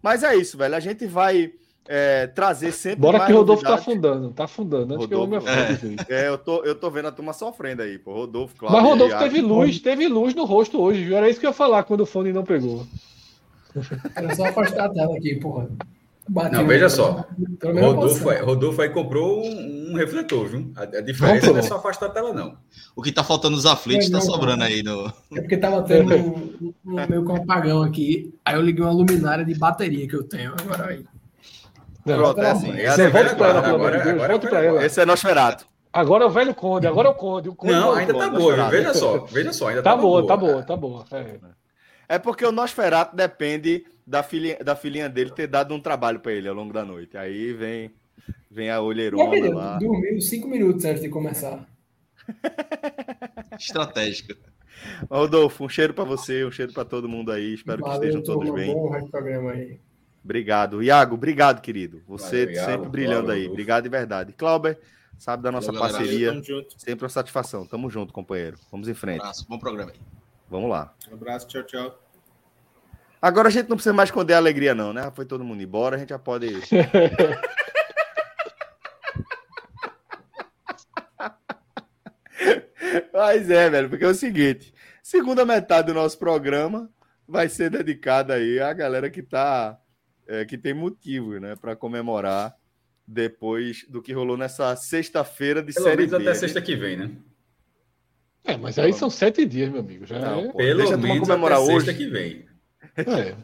[0.02, 1.52] Mas é isso, velho, a gente vai
[1.92, 3.00] é, trazer sempre.
[3.00, 4.94] Bora que o Rodolfo tá afundando, tá afundando.
[4.94, 7.82] Antes Rodolfo, que eu me é, é, eu tô, eu tô vendo a turma sofrendo
[7.82, 8.12] aí, pô.
[8.12, 8.76] Rodolfo, claro.
[8.76, 11.16] Mas Rodolfo teve luz, teve luz no rosto hoje, viu?
[11.16, 12.86] Era isso que eu ia falar quando o fone não pegou.
[14.14, 15.68] Era só afastar a tela aqui, porra.
[16.28, 17.26] Bateu não, veja só.
[17.60, 20.70] Rodolfo, Rodolfo aí comprou um, um refletor, viu?
[20.76, 22.56] A, a diferença não, não, é só afastar a tela, não.
[22.94, 25.12] O que tá faltando nos aflitos é, tá sobrando aí no.
[25.32, 28.32] É porque tava tendo um, um, meio com um apagão aqui.
[28.44, 30.52] Aí eu liguei uma luminária de bateria que eu tenho.
[30.52, 31.04] Agora aí.
[32.16, 32.72] Pronto, é assim.
[32.72, 35.66] Você volta para ela, agora, agora, agora, Esse é Nosferato.
[35.92, 37.48] Agora é o velho Conde, agora é o Conde.
[37.48, 40.28] O Conde não, ainda tá boa, veja só, veja só, ainda tá, tá boa, boa,
[40.28, 41.04] tá boa, tá boa.
[42.08, 42.14] É.
[42.14, 46.32] é porque o Nosferato depende da filhinha, da filhinha dele ter dado um trabalho para
[46.32, 47.16] ele ao longo da noite.
[47.16, 47.90] Aí vem,
[48.48, 49.78] vem a olheirona é, lá.
[49.78, 51.68] Dormiu cinco minutos antes de começar.
[53.58, 54.36] Estratégica.
[55.10, 57.54] Rodolfo, um cheiro para você, um cheiro para todo mundo aí.
[57.54, 58.72] Espero Valeu, que estejam todos bem.
[58.72, 59.80] Bom programa aí.
[60.22, 60.82] Obrigado.
[60.82, 62.02] Iago, obrigado, querido.
[62.06, 63.48] Você Valeu, sempre brilhando aí.
[63.48, 64.32] Obrigado de verdade.
[64.32, 64.78] Clauber,
[65.18, 66.32] sabe da nossa Valeu, parceria.
[66.76, 67.66] Sempre uma satisfação.
[67.66, 68.58] Tamo junto, companheiro.
[68.70, 69.20] Vamos em frente.
[69.20, 70.00] Um abraço, bom programa aí.
[70.48, 70.94] Vamos lá.
[71.10, 71.98] Um abraço, tchau, tchau.
[73.22, 75.10] Agora a gente não precisa mais esconder a alegria, não, né?
[75.14, 76.48] Foi todo mundo embora, a gente já pode.
[83.12, 84.72] Mas é, velho, porque é o seguinte:
[85.02, 86.90] segunda metade do nosso programa
[87.28, 89.78] vai ser dedicada aí à galera que tá.
[90.30, 92.56] É, que tem motivo, né, para comemorar
[93.04, 97.10] depois do que rolou nessa sexta-feira de Pelo série menos até sexta que vem, né?
[98.44, 100.06] É, mas aí são sete dias, meu amigo.
[100.06, 100.52] Já não, é...
[100.52, 101.86] Pelo Deixa menos comemorar até hoje.
[101.86, 102.46] sexta que vem.
[102.96, 103.36] É.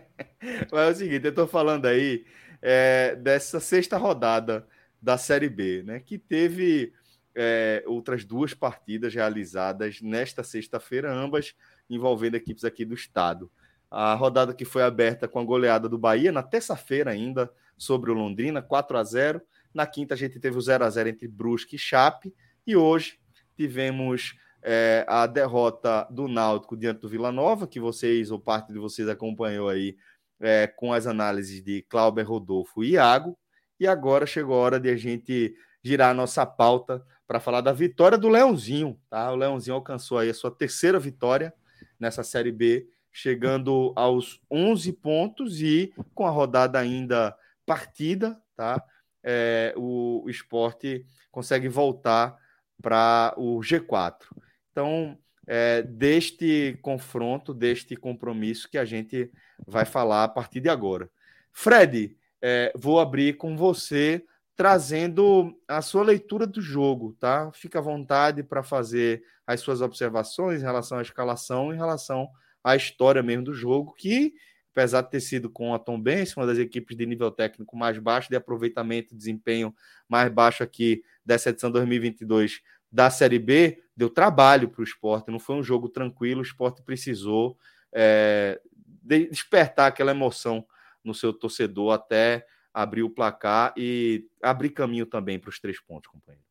[0.72, 2.24] mas é o seguinte, eu tô falando aí
[2.62, 4.66] é, dessa sexta rodada
[5.00, 6.00] da Série B, né?
[6.00, 6.94] Que teve
[7.34, 11.54] é, outras duas partidas realizadas nesta sexta-feira, ambas
[11.88, 13.50] envolvendo equipes aqui do estado.
[13.90, 18.14] A rodada que foi aberta com a goleada do Bahia na terça-feira ainda sobre o
[18.14, 19.42] Londrina, 4 a 0.
[19.74, 22.34] Na quinta a gente teve o 0 a 0 entre Brusque e Chape
[22.66, 23.18] e hoje
[23.56, 28.78] tivemos é, a derrota do Náutico diante do Vila Nova, que vocês ou parte de
[28.78, 29.96] vocês acompanhou aí
[30.38, 33.36] é, com as análises de Clauber Rodolfo e Iago.
[33.78, 37.72] E agora chegou a hora de a gente girar a nossa pauta para falar da
[37.72, 38.98] vitória do Leãozinho.
[39.08, 39.30] Tá?
[39.32, 41.54] O Leãozinho alcançou aí a sua terceira vitória
[41.98, 48.82] nessa Série B, chegando aos 11 pontos e com a rodada ainda partida, tá?
[49.22, 52.36] É, o, esporte consegue voltar
[52.80, 54.24] para o G4.
[54.70, 59.30] Então, é deste confronto, deste compromisso que a gente
[59.66, 61.10] vai falar a partir de agora.
[61.52, 64.24] Fred, é, vou abrir com você
[64.56, 67.50] trazendo a sua leitura do jogo, tá?
[67.52, 72.28] Fica à vontade para fazer as suas observações em relação à escalação, em relação
[72.62, 74.34] à história mesmo do jogo, que
[74.72, 77.98] apesar de ter sido com a Tom Benz, uma das equipes de nível técnico mais
[77.98, 79.74] baixo, de aproveitamento e desempenho
[80.08, 82.60] mais baixo aqui dessa edição 2022
[82.90, 86.82] da Série B, deu trabalho para o esporte, não foi um jogo tranquilo, o esporte
[86.82, 87.56] precisou
[87.92, 88.60] é,
[89.02, 90.64] despertar aquela emoção
[91.04, 96.10] no seu torcedor até abrir o placar e abrir caminho também para os três pontos,
[96.10, 96.44] companheiro.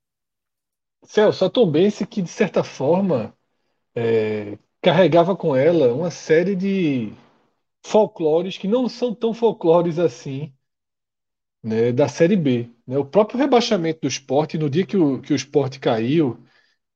[1.03, 3.35] Celso, a Tombense que, de certa forma,
[3.95, 7.13] é, carregava com ela uma série de
[7.85, 10.53] folclores que não são tão folclores assim
[11.63, 12.69] né, da Série B.
[12.87, 12.97] Né?
[12.97, 16.39] O próprio rebaixamento do esporte, no dia que o, que o esporte caiu,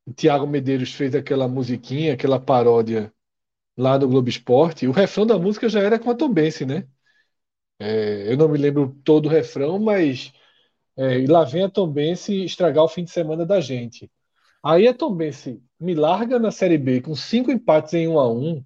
[0.05, 3.13] o Thiago Medeiros fez aquela musiquinha, aquela paródia
[3.77, 6.87] lá no Globo Esporte, o refrão da música já era com a Tombense, né?
[7.79, 10.33] É, eu não me lembro todo o refrão, mas
[10.97, 14.11] é, lá vem a Tombense estragar o fim de semana da gente.
[14.63, 18.63] Aí a Tombense me larga na Série B com cinco empates em 1 a 1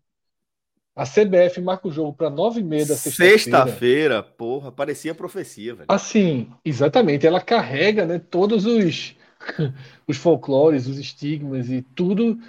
[0.95, 3.39] A CBF marca o jogo para nove e meia da sexta-feira.
[3.39, 5.87] Sexta-feira, porra, parecia profecia, velho.
[5.87, 7.25] Assim, exatamente.
[7.25, 9.15] Ela carrega né, todos os,
[10.07, 12.39] os folclores, os estigmas e tudo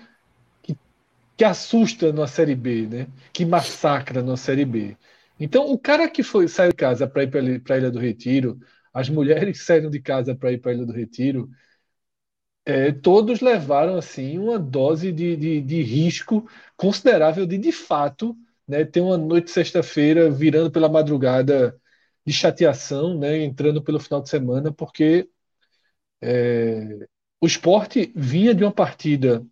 [0.62, 0.76] que,
[1.34, 3.06] que assusta na Série B, né?
[3.32, 4.94] Que massacra na Série B.
[5.40, 8.58] Então, o cara que foi saiu de casa para ir para a Ilha do Retiro,
[8.92, 11.48] as mulheres que saíram de casa para ir para a Ilha do Retiro,
[12.68, 16.46] é, todos levaram assim uma dose de, de, de, risco
[16.76, 18.36] considerável de, de fato,
[18.68, 21.80] né, ter uma noite sexta-feira virando pela madrugada
[22.26, 25.30] de chateação, né, entrando pelo final de semana, porque
[26.20, 27.08] é,
[27.40, 29.46] o esporte vinha de uma partida,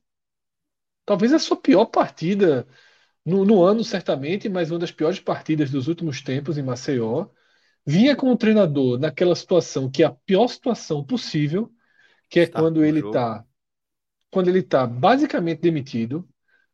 [1.06, 2.66] talvez a sua pior partida
[3.24, 7.28] no, no, ano, certamente, mas uma das piores partidas dos últimos tempos em Maceió.
[7.86, 11.72] Vinha com o treinador naquela situação que é a pior situação possível,
[12.28, 13.44] que é está quando ele está
[14.30, 16.28] quando ele está basicamente demitido,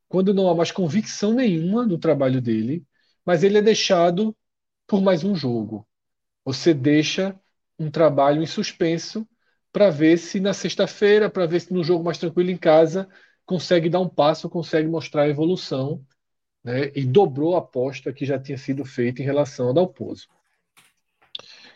[0.08, 2.84] quando não há mais convicção nenhuma no trabalho dele,
[3.24, 4.36] mas ele é deixado
[4.86, 5.86] por mais um jogo.
[6.44, 7.38] Você deixa
[7.78, 9.28] um trabalho em suspenso
[9.72, 13.08] para ver se na sexta-feira, para ver se no jogo mais tranquilo em casa,
[13.46, 16.04] consegue dar um passo, consegue mostrar a evolução
[16.62, 20.28] né, e dobrou a aposta que já tinha sido feita em relação ao Dalpozo.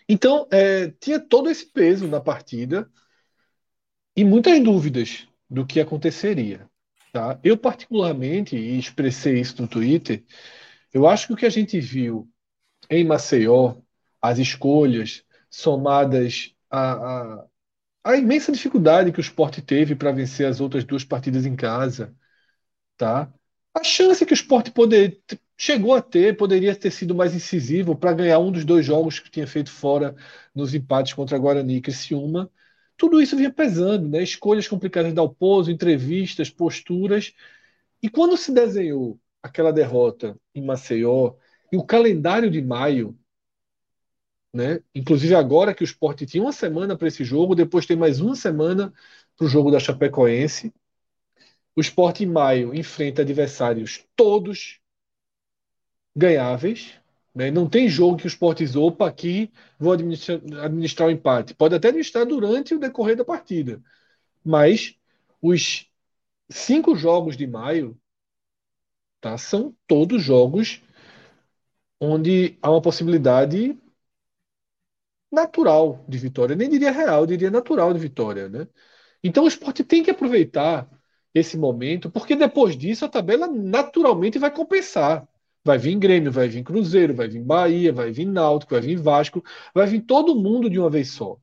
[0.09, 2.89] Então, é, tinha todo esse peso na partida
[4.16, 6.68] e muitas dúvidas do que aconteceria.
[7.12, 7.38] Tá?
[7.44, 10.24] Eu, particularmente, e expressei isso no Twitter,
[10.93, 12.28] eu acho que o que a gente viu
[12.90, 13.76] em Maceió,
[14.20, 17.47] as escolhas somadas a, a,
[18.05, 22.14] a imensa dificuldade que o Sport teve para vencer as outras duas partidas em casa,
[22.97, 23.32] tá?
[23.74, 25.20] A chance que o Sport poder,
[25.56, 29.30] chegou a ter, poderia ter sido mais incisivo para ganhar um dos dois jogos que
[29.30, 30.14] tinha feito fora
[30.55, 32.51] nos empates contra Guarani e Criciúma.
[32.97, 34.23] Tudo isso vinha pesando, né?
[34.23, 37.35] Escolhas complicadas da Alpozo, entrevistas, posturas.
[38.02, 41.35] E quando se desenhou aquela derrota em Maceió
[41.73, 43.18] e o calendário de maio,
[44.52, 44.81] né?
[44.94, 48.35] Inclusive agora que o Sport tinha uma semana para esse jogo, depois tem mais uma
[48.35, 48.93] semana
[49.36, 50.73] para o jogo da Chapecoense.
[51.77, 54.81] O Sport em maio enfrenta adversários todos
[56.14, 56.98] ganháveis.
[57.36, 57.50] Né?
[57.50, 61.54] Não tem jogo que o Sport opa aqui vou administrar, administrar o empate.
[61.54, 63.82] Pode até administrar durante o decorrer da partida.
[64.44, 64.96] Mas
[65.42, 65.86] os
[66.50, 67.98] cinco jogos de maio
[69.20, 70.80] tá, são todos jogos
[72.00, 73.78] onde há uma possibilidade
[75.30, 76.56] natural de vitória.
[76.56, 78.48] Nem diria real, diria natural de vitória.
[78.48, 78.66] Né?
[79.22, 80.88] Então o esporte tem que aproveitar
[81.34, 85.28] esse momento, porque depois disso a tabela naturalmente vai compensar.
[85.66, 89.43] Vai vir Grêmio, vai vir Cruzeiro, vai vir Bahia, vai vir Náutico, vai vir Vasco,
[89.74, 91.36] vai vir todo mundo de uma vez só.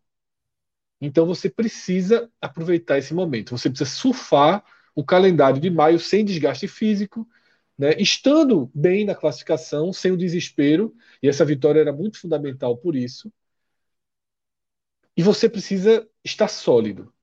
[1.02, 3.52] Então você precisa aproveitar esse momento.
[3.58, 4.64] Você precisa surfar
[4.96, 7.28] o calendário de maio sem desgaste físico,
[7.78, 7.94] né?
[8.00, 13.30] estando bem na classificação, sem o desespero, e essa vitória era muito fundamental por isso.
[15.18, 17.14] E você precisa estar sólido.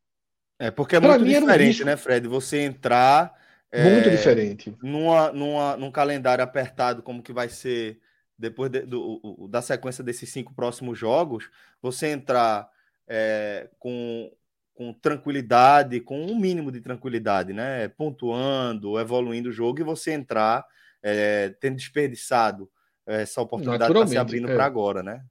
[0.59, 2.29] É, porque é pra muito diferente, um né, Fred?
[2.29, 3.40] Você entrar.
[3.73, 4.77] Muito é, diferente.
[4.83, 8.01] Numa, numa, num calendário apertado, como que vai ser
[8.37, 11.51] depois de, do, da sequência desses cinco próximos jogos,
[11.83, 12.69] você entrar
[13.07, 14.33] é, com,
[14.73, 17.87] com tranquilidade, com um mínimo de tranquilidade, né?
[17.89, 20.65] Pontuando, evoluindo o jogo, e você entrar
[21.03, 22.71] é, tendo desperdiçado
[23.07, 24.55] essa oportunidade que está se abrindo é.
[24.55, 25.23] para agora, né?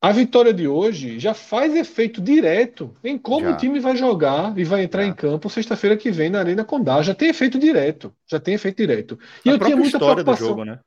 [0.00, 3.52] A vitória de hoje já faz efeito direto em como já.
[3.52, 5.08] o time vai jogar e vai entrar já.
[5.08, 7.02] em campo sexta-feira que vem na Arena Condá.
[7.02, 8.14] Já tem efeito direto.
[8.24, 9.18] Já tem efeito direto.
[9.44, 10.48] E a eu tinha muita preocupação.
[10.48, 10.78] Jogo, né?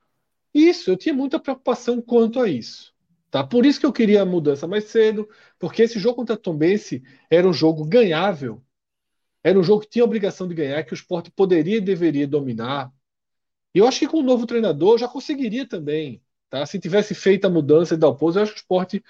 [0.53, 2.93] Isso, eu tinha muita preocupação quanto a isso.
[3.29, 3.43] Tá?
[3.43, 5.27] Por isso que eu queria a mudança mais cedo,
[5.59, 8.61] porque esse jogo contra a Tombense era um jogo ganhável.
[9.43, 12.27] Era um jogo que tinha a obrigação de ganhar, que o esporte poderia e deveria
[12.27, 12.91] dominar.
[13.73, 16.21] E eu acho que com o novo treinador já conseguiria também.
[16.51, 16.65] Tá?
[16.65, 19.03] Se tivesse feito a mudança de Dalpozo, eu acho que o esporte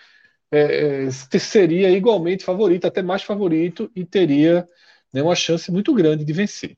[0.51, 4.69] é, é, seria igualmente favorito, até mais favorito, e teria
[5.11, 6.77] né, uma chance muito grande de vencer.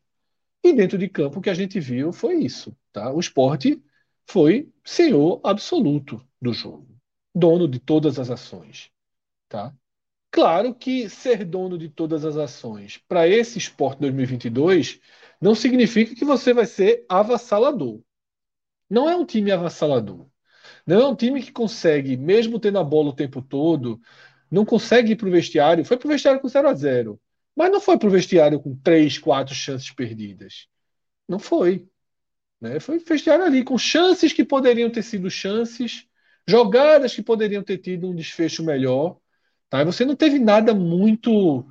[0.64, 2.74] E dentro de campo, o que a gente viu foi isso.
[2.94, 3.12] Tá?
[3.12, 3.84] O esporte
[4.26, 6.88] foi senhor absoluto do jogo,
[7.36, 8.90] dono de todas as ações.
[9.50, 9.76] Tá?
[10.32, 15.02] Claro que ser dono de todas as ações para esse esporte 2022
[15.42, 18.02] não significa que você vai ser avassalador.
[18.90, 20.26] Não é um time avassalador.
[20.86, 24.02] Não é um time que consegue, mesmo tendo a bola o tempo todo,
[24.52, 25.86] não consegue ir para o vestiário.
[25.86, 27.20] Foi para o vestiário com 0 a 0
[27.56, 30.68] mas não foi para o vestiário com três, quatro chances perdidas.
[31.28, 31.88] Não foi.
[32.60, 32.80] Né?
[32.80, 36.08] Foi vestiário ali com chances que poderiam ter sido chances,
[36.48, 39.20] jogadas que poderiam ter tido um desfecho melhor.
[39.70, 39.82] Tá?
[39.82, 41.66] E você não teve nada muito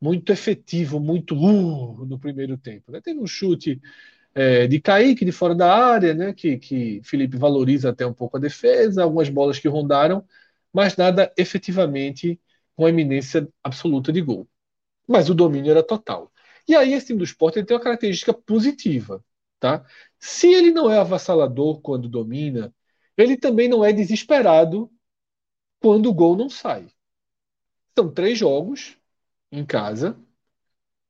[0.00, 2.90] muito efetivo, muito uh, no primeiro tempo.
[2.90, 3.00] Né?
[3.00, 3.80] Teve um chute
[4.34, 8.36] é, de Kaique de fora da área, né, que, que Felipe valoriza até um pouco
[8.36, 10.24] a defesa, algumas bolas que rondaram,
[10.72, 12.40] mas nada efetivamente
[12.76, 14.48] com eminência absoluta de gol.
[15.06, 16.32] Mas o domínio era total.
[16.66, 19.24] E aí esse time do esporte tem uma característica positiva.
[19.60, 19.84] Tá?
[20.18, 22.74] Se ele não é avassalador quando domina,
[23.16, 24.90] ele também não é desesperado
[25.80, 26.88] quando o gol não sai.
[27.96, 28.96] São três jogos
[29.50, 30.18] em casa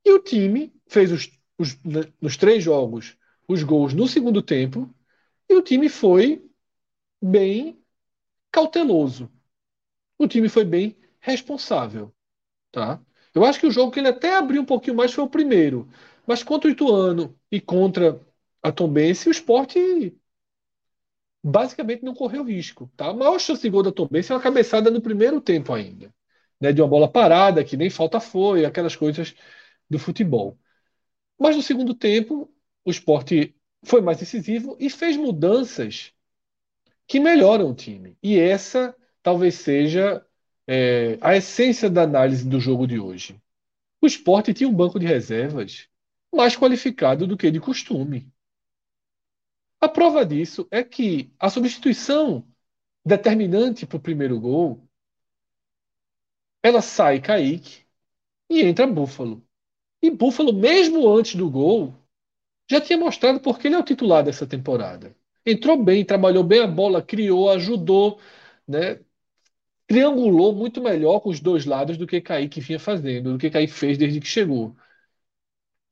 [0.04, 1.78] e o time fez os os,
[2.20, 3.16] nos três jogos
[3.48, 4.92] os gols no segundo tempo
[5.48, 6.44] e o time foi
[7.20, 7.82] bem
[8.50, 9.30] cauteloso.
[10.18, 12.14] O time foi bem responsável,
[12.70, 13.00] tá?
[13.34, 15.88] Eu acho que o jogo que ele até abriu um pouquinho mais foi o primeiro,
[16.26, 18.20] mas contra o Ituano e contra
[18.62, 20.16] a Tombense, o esporte
[21.42, 23.08] basicamente não correu risco, tá?
[23.08, 26.14] A maior chance de gol da Tombense é uma cabeçada no primeiro tempo ainda,
[26.60, 26.72] né?
[26.72, 29.34] De uma bola parada que nem falta foi, aquelas coisas
[29.90, 30.58] do futebol.
[31.42, 32.48] Mas no segundo tempo,
[32.84, 33.52] o esporte
[33.82, 36.12] foi mais decisivo e fez mudanças
[37.04, 38.16] que melhoram o time.
[38.22, 40.24] E essa talvez seja
[40.68, 43.42] é, a essência da análise do jogo de hoje.
[44.00, 45.88] O esporte tinha um banco de reservas
[46.32, 48.32] mais qualificado do que de costume.
[49.80, 52.46] A prova disso é que a substituição
[53.04, 54.88] determinante para o primeiro gol
[56.62, 57.84] ela sai Kaique
[58.48, 59.44] e entra Búfalo.
[60.02, 61.94] E Buffalo, mesmo antes do gol,
[62.70, 65.16] já tinha mostrado porque ele é o titular dessa temporada.
[65.46, 68.20] Entrou bem, trabalhou bem a bola, criou, ajudou,
[68.68, 69.00] né?
[69.86, 73.72] triangulou muito melhor com os dois lados do que Kaique vinha fazendo, do que Kaique
[73.72, 74.76] fez desde que chegou.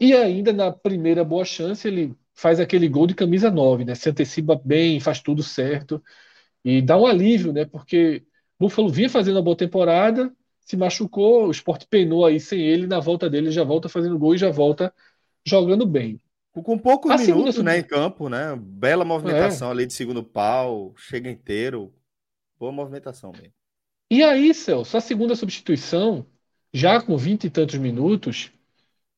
[0.01, 3.95] E ainda na primeira boa chance, ele faz aquele gol de camisa 9, né?
[3.95, 6.03] Se antecipa bem, faz tudo certo.
[6.65, 7.67] E dá um alívio, né?
[7.67, 8.25] Porque
[8.59, 10.35] Buffalo vinha fazendo uma boa temporada,
[10.71, 14.37] se machucou, o Sport penou aí sem ele, na volta dele já volta fazendo gol
[14.37, 14.95] e já volta
[15.45, 16.21] jogando bem.
[16.53, 17.73] Com poucos a minutos segunda...
[17.73, 18.57] né, em campo, né?
[18.57, 19.71] Bela movimentação é.
[19.73, 21.93] ali de segundo pau, chega inteiro.
[22.59, 23.53] Boa movimentação mesmo.
[24.11, 26.27] E aí, Celso, a segunda substituição,
[26.73, 28.53] já com 20 e tantos minutos,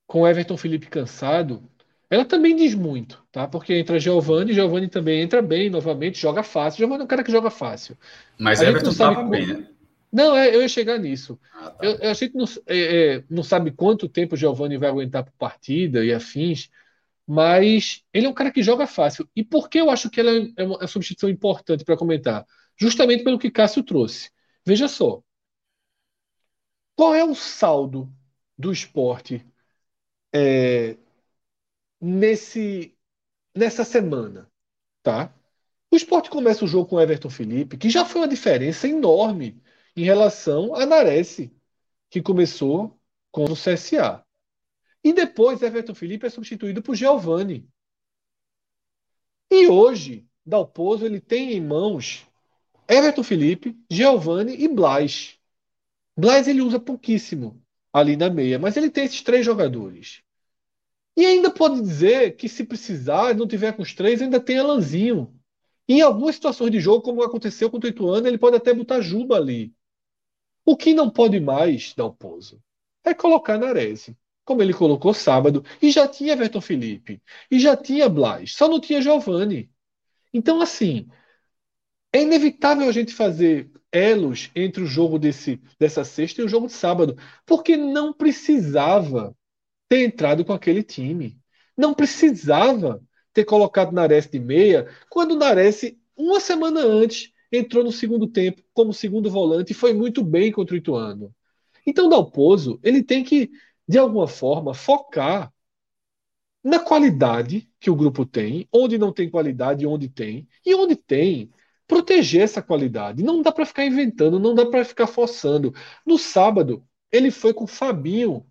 [0.06, 1.62] com Everton Felipe cansado,
[2.08, 3.48] ela também diz muito, tá?
[3.48, 6.78] Porque entra Giovanni, Giovanni também entra bem novamente, joga fácil.
[6.78, 7.96] Giovanni é um cara que joga fácil.
[8.38, 9.66] Mas a Everton estava bem, né?
[10.12, 11.40] Não, é, eu ia chegar nisso.
[11.54, 11.84] Ah, tá.
[11.84, 15.32] eu, achei que não, é, é, não sabe quanto tempo o Giovanni vai aguentar por
[15.32, 16.68] partida e afins,
[17.26, 19.26] mas ele é um cara que joga fácil.
[19.34, 22.46] E por que eu acho que ela é uma, é uma substituição importante para comentar?
[22.78, 24.30] Justamente pelo que Cássio trouxe.
[24.66, 25.22] Veja só.
[26.94, 28.12] Qual é o saldo
[28.56, 29.44] do esporte
[30.32, 30.96] é,
[32.00, 32.94] nesse,
[33.54, 34.46] nessa semana?
[35.02, 35.34] Tá?
[35.90, 39.62] O esporte começa o jogo com Everton Felipe, que já foi uma diferença enorme
[39.96, 41.50] em relação a Nares,
[42.10, 42.98] que começou
[43.30, 44.24] com o CSA.
[45.04, 47.68] E depois Everton Felipe é substituído por Giovani.
[49.50, 52.26] E hoje, Dalpozo ele tem em mãos
[52.88, 55.38] Everton Felipe, Giovani e Blas.
[56.16, 57.62] Blas ele usa pouquíssimo
[57.92, 60.22] ali na meia, mas ele tem esses três jogadores.
[61.16, 65.34] E ainda pode dizer que se precisar, não tiver com os três, ainda tem Alanzinho.
[65.88, 69.36] Em algumas situações de jogo, como aconteceu com o Ituano, ele pode até botar Juba
[69.36, 69.74] ali.
[70.64, 72.62] O que não pode mais, Dalpozo,
[73.04, 74.10] é colocar Nares,
[74.44, 78.80] como ele colocou sábado, e já tinha Everton Felipe, e já tinha Blas, só não
[78.80, 79.70] tinha Giovani.
[80.32, 81.08] Então, assim,
[82.12, 86.66] é inevitável a gente fazer elos entre o jogo desse, dessa sexta e o jogo
[86.66, 89.36] de sábado, porque não precisava
[89.88, 91.38] ter entrado com aquele time.
[91.76, 93.02] Não precisava
[93.32, 98.92] ter colocado Nares de meia, quando Nares, uma semana antes, entrou no segundo tempo como
[98.94, 101.34] segundo volante e foi muito bem contra o Ituano.
[101.86, 103.50] Então, Dalpozo, ele tem que,
[103.86, 105.52] de alguma forma, focar
[106.62, 111.50] na qualidade que o grupo tem, onde não tem qualidade, onde tem, e onde tem,
[111.86, 113.22] proteger essa qualidade.
[113.22, 115.74] Não dá para ficar inventando, não dá para ficar forçando.
[116.06, 118.46] No sábado, ele foi com Fabinho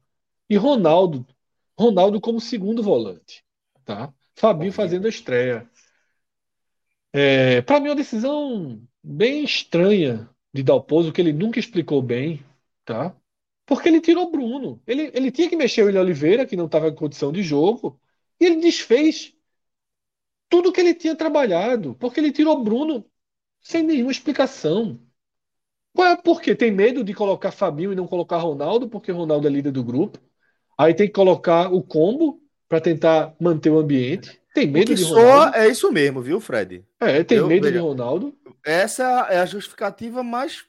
[0.50, 1.26] e Ronaldo.
[1.78, 3.44] Ronaldo como segundo volante.
[3.86, 4.14] Tá?
[4.36, 5.70] Fabinho fazendo a estreia.
[7.14, 12.44] É, para mim, é uma decisão bem estranha de Dalpozo, que ele nunca explicou bem.
[12.86, 13.16] Tá?
[13.66, 14.82] Porque ele tirou Bruno.
[14.86, 18.00] Ele, ele tinha que mexer o William Oliveira, que não estava em condição de jogo,
[18.40, 19.34] e ele desfez
[20.50, 23.06] tudo que ele tinha trabalhado, porque ele tirou Bruno
[23.62, 25.00] sem nenhuma explicação.
[25.94, 26.56] Qual é por quê?
[26.56, 30.20] Tem medo de colocar Fabinho e não colocar Ronaldo, porque Ronaldo é líder do grupo.
[30.78, 34.41] Aí tem que colocar o combo para tentar manter o ambiente.
[34.54, 35.56] Tem medo de Ronaldo.
[35.56, 36.84] É isso mesmo, viu, Fred?
[37.00, 38.36] É, tem Eu, medo veja, de Ronaldo.
[38.66, 40.66] Essa é a justificativa mais,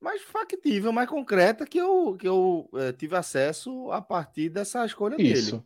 [0.00, 5.16] mais factível, mais concreta que eu, que eu é, tive acesso a partir dessa escolha
[5.20, 5.56] isso.
[5.56, 5.64] dele.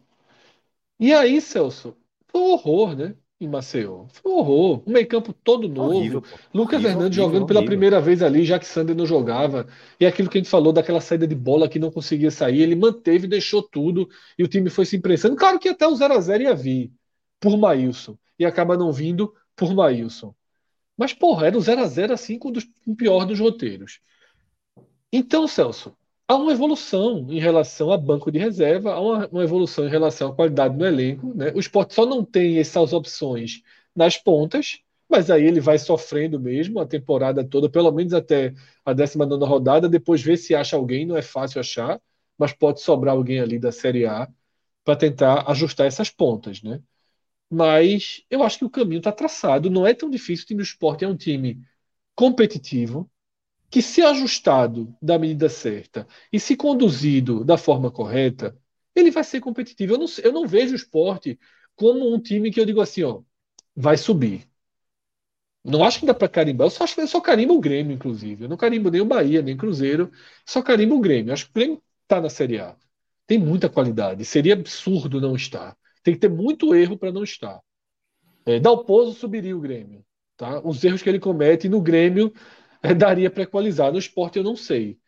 [1.01, 1.97] E aí, Celso,
[2.29, 3.15] foi um horror, né?
[3.41, 4.07] em Maceió.
[4.09, 4.83] Foi um horror.
[4.87, 5.97] Um meio-campo todo novo.
[5.97, 6.23] Horrível,
[6.53, 9.67] Lucas horrível, Hernandes horrível, jogando pela primeira vez ali, já que Sander não jogava.
[10.01, 12.75] E aquilo que a gente falou daquela saída de bola que não conseguia sair, ele
[12.75, 15.37] manteve, deixou tudo e o time foi se impressando.
[15.37, 16.93] Claro que até o 0 a 0 ia vir
[17.41, 18.17] por Maílson.
[18.39, 20.35] E acaba não vindo por Maílson.
[20.97, 22.53] Mas, porra, era o 0 a 0 assim com
[22.87, 24.01] o pior dos roteiros.
[25.13, 25.97] Então, Celso,
[26.27, 30.31] há uma evolução em relação a banco de reserva, há uma, uma, evolução em relação
[30.31, 31.35] à qualidade do elenco.
[31.35, 31.53] Né?
[31.55, 33.63] O esporte só não tem essas opções
[33.97, 38.53] nas pontas, mas aí ele vai sofrendo mesmo a temporada toda, pelo menos até
[38.85, 42.01] a 19 rodada, depois ver se acha alguém, não é fácil achar,
[42.37, 44.29] mas pode sobrar alguém ali da Série A
[44.85, 46.81] para tentar ajustar essas pontas, né?
[47.51, 50.45] Mas eu acho que o caminho está traçado, não é tão difícil.
[50.45, 51.63] O time do esporte é um time
[52.17, 53.11] competitivo,
[53.71, 58.57] que, se ajustado da medida certa e se conduzido da forma correta,
[58.95, 59.95] ele vai ser competitivo.
[59.95, 61.39] Eu não, eu não vejo o esporte
[61.77, 63.23] como um time que eu digo assim, ó,
[63.77, 64.49] vai subir.
[65.65, 66.67] Não acho que dá para carimbar.
[66.67, 68.45] Eu só, acho, eu só carimbo o Grêmio, inclusive.
[68.45, 70.11] Eu não carimbo nem o Bahia, nem o Cruzeiro.
[70.47, 71.31] Só carimbo o Grêmio.
[71.31, 72.77] Eu acho que o Grêmio está na Série A.
[73.27, 74.25] Tem muita qualidade.
[74.25, 75.77] Seria absurdo não estar.
[76.03, 77.61] Tem que ter muito erro para não estar.
[78.47, 80.05] É, Dalpozo subiria o Grêmio.
[80.37, 80.61] Tá?
[80.61, 82.33] Os erros que ele comete no Grêmio
[82.83, 83.93] é, daria para equalizar.
[83.93, 84.99] No esporte eu não sei.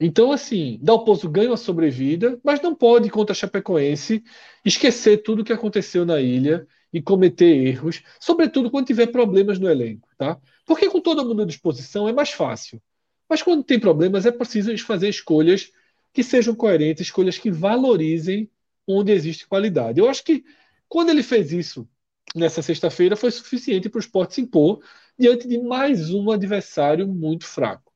[0.00, 4.24] Então, assim, Dalpozo ganha uma sobrevida, mas não pode, contra Chapecoense,
[4.64, 9.68] esquecer tudo o que aconteceu na ilha e cometer erros, sobretudo quando tiver problemas no
[9.68, 10.38] elenco, tá?
[10.66, 12.82] Porque com todo mundo à disposição é mais fácil.
[13.28, 15.70] Mas quando tem problemas, é preciso fazer escolhas
[16.12, 18.50] que sejam coerentes, escolhas que valorizem
[18.86, 20.00] onde existe qualidade.
[20.00, 20.44] Eu acho que
[20.88, 21.88] quando ele fez isso
[22.34, 24.82] nessa sexta-feira, foi suficiente para o esporte se impor
[25.18, 27.92] diante de mais um adversário muito fraco.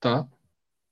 [0.00, 0.26] Tá?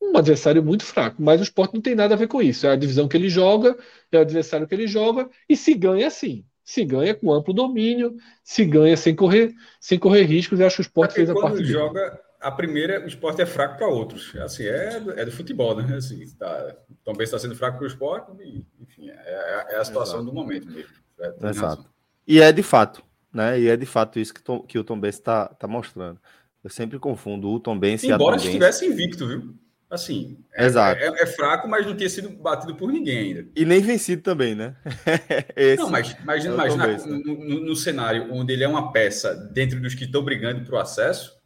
[0.03, 2.67] Um adversário muito fraco, mas o esporte não tem nada a ver com isso.
[2.67, 3.77] É a divisão que ele joga,
[4.11, 6.45] é o adversário que ele joga, e se ganha assim.
[6.65, 10.61] Se ganha com amplo domínio, se ganha sem correr, sem correr riscos.
[10.61, 11.57] Eu acho que o esporte fez a parte.
[11.57, 14.35] Quando joga, a primeira, o esporte é fraco para outros.
[14.37, 15.97] Assim, é, é do futebol, né?
[15.97, 20.21] Assim, tá, também está sendo fraco para o esporte, e, enfim, é, é, a situação
[20.21, 20.31] Exato.
[20.31, 20.91] do momento mesmo.
[21.19, 21.85] É, Exato.
[22.27, 23.03] E é de fato,
[23.33, 23.61] né?
[23.61, 26.19] E é de fato isso que, Tom, que o Tom Benz está tá mostrando.
[26.63, 29.55] Eu sempre confundo o Tom Benz e a Embora estivesse invicto, viu?
[29.91, 31.01] Assim, é, Exato.
[31.01, 33.49] É, é, fraco, mas não tinha sido batido por ninguém ainda.
[33.57, 34.77] E nem vencido também, né?
[35.77, 36.97] não, mas, mas é imagina né?
[37.07, 40.79] no, no, cenário onde ele é uma peça dentro dos que estão brigando para o
[40.79, 41.40] acesso,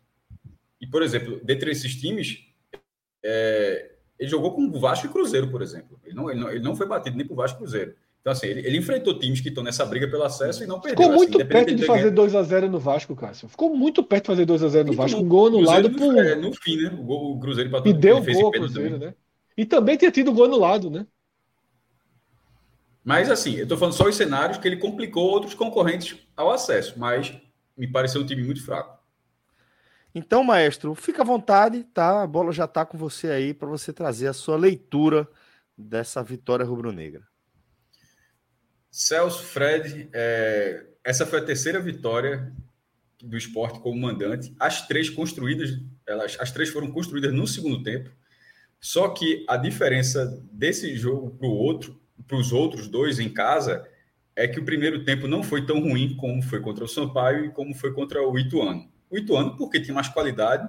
[0.95, 2.45] por exemplo, dentre esses times,
[3.21, 5.99] é, ele jogou com o Vasco e Cruzeiro, por exemplo.
[6.05, 7.97] Ele não, ele não, ele não foi batido nem por Vasco e Cruzeiro.
[8.21, 10.99] Então, assim, ele, ele, enfrentou times que estão nessa briga pelo acesso e não perdeu.
[11.03, 13.49] Ficou assim, muito assim, perto de fazer 2x0 no Vasco, Cássio.
[13.49, 15.21] Ficou muito perto de fazer 2x0 no Vasco.
[15.21, 16.17] Um gol anulado no, por.
[16.17, 16.97] É, no fim, né?
[16.97, 17.91] O, gol, o Cruzeiro empatou.
[17.91, 19.09] E deu gol ao Cruzeiro, também.
[19.09, 19.15] né?
[19.57, 21.09] E também tinha tido gol anulado, né?
[23.03, 26.95] Mas, assim, eu tô falando só os cenários que ele complicou outros concorrentes ao acesso.
[26.97, 27.37] Mas
[27.77, 28.94] me pareceu um time muito fraco.
[30.15, 32.23] Então, maestro, fica à vontade, tá?
[32.23, 35.29] A bola já tá com você aí para você trazer a sua leitura
[35.77, 37.27] dessa vitória rubro-negra.
[38.89, 42.53] Celso, Fred, é, essa foi a terceira vitória
[43.21, 44.55] do esporte como mandante.
[44.61, 45.71] As três construídas,
[46.07, 48.11] elas, as três foram construídas no segundo tempo.
[48.81, 53.85] Só que a diferença desse jogo para o outro, para os outros dois em casa,
[54.37, 57.51] é que o primeiro tempo não foi tão ruim como foi contra o Sampaio e
[57.51, 58.94] como foi contra o Ituano.
[59.15, 60.69] O Ituano porque tinha mais qualidade,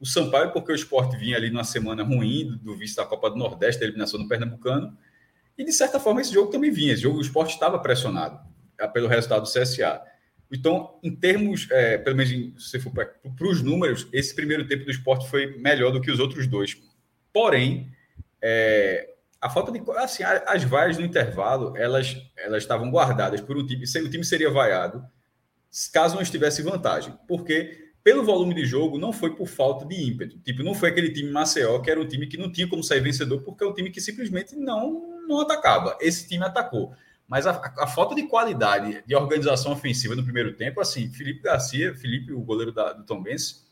[0.00, 3.36] o Sampaio porque o esporte vinha ali numa semana ruim do vice da Copa do
[3.36, 4.96] Nordeste, da eliminação do Pernambucano,
[5.58, 6.94] e, de certa forma, esse jogo também vinha.
[6.94, 8.40] Esse jogo, o esporte estava pressionado
[8.78, 10.00] é, pelo resultado do CSA.
[10.50, 13.12] Então, em termos, é, pelo menos se for para
[13.46, 16.80] os números, esse primeiro tempo do esporte foi melhor do que os outros dois.
[17.30, 17.92] Porém,
[18.40, 19.06] é,
[19.38, 19.82] a falta de.
[19.98, 23.84] Assim, as vaias no intervalo, elas, elas estavam guardadas por um time.
[23.84, 25.06] O time seria vaiado
[25.92, 27.14] caso não estivesse vantagem.
[27.28, 30.38] Porque, pelo volume de jogo, não foi por falta de ímpeto.
[30.38, 33.00] Tipo, não foi aquele time Maceió, que era um time que não tinha como sair
[33.00, 35.96] vencedor, porque é um time que simplesmente não não atacava.
[36.00, 36.92] Esse time atacou.
[37.26, 41.94] Mas a, a, falta de qualidade de organização ofensiva no primeiro tempo, assim, Felipe Garcia,
[41.94, 43.70] Felipe, o goleiro da, do Tom Benz,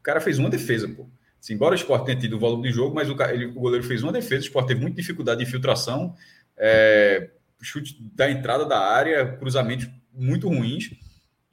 [0.00, 1.08] o cara fez uma defesa, pô.
[1.40, 3.86] Assim, embora o Sport tenha tido o volume de jogo, mas o, ele, o goleiro
[3.86, 6.16] fez uma defesa, o Sport teve muita dificuldade de infiltração,
[6.56, 7.30] é,
[7.62, 10.90] chute da entrada da área, cruzamentos muito ruins.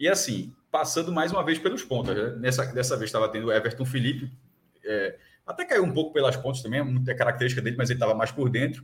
[0.01, 2.15] E assim, passando mais uma vez pelos pontos.
[2.15, 2.35] Né?
[2.39, 4.31] Nessa, dessa vez estava tendo Everton Felipe,
[4.83, 5.15] é,
[5.45, 8.31] até caiu um pouco pelas pontas também, é muita característica dele, mas ele estava mais
[8.31, 8.83] por dentro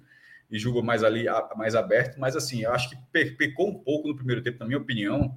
[0.51, 1.25] e jogou mais ali,
[1.55, 2.19] mais aberto.
[2.19, 2.97] Mas assim, eu acho que
[3.35, 5.35] pecou um pouco no primeiro tempo, na minha opinião,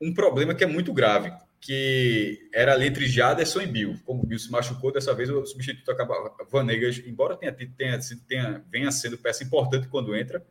[0.00, 3.94] um problema que é muito grave, que era ali entre Jaderson e Bill.
[4.04, 8.64] Como o Bill se machucou, dessa vez o substituto acaba Vanegas, embora tenha, tenha, tenha,
[8.68, 10.44] venha sendo peça importante quando entra,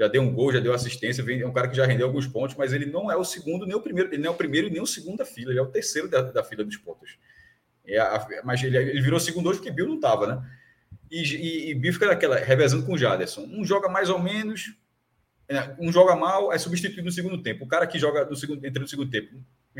[0.00, 2.56] já deu um gol, já deu assistência, é um cara que já rendeu alguns pontos,
[2.56, 4.80] mas ele não é o segundo nem o primeiro, ele não é o primeiro nem
[4.80, 7.18] o segundo da fila, ele é o terceiro da, da fila dos pontos.
[7.86, 10.50] É a, mas ele, ele virou segundo hoje porque Bill não estava, né?
[11.10, 13.42] e, e, e Bill fica naquela, revezando com o Jaderson.
[13.42, 14.74] Um joga mais ou menos,
[15.46, 17.66] é, um joga mal, é substituído no segundo tempo.
[17.66, 19.36] O cara que joga no segundo, entra no segundo tempo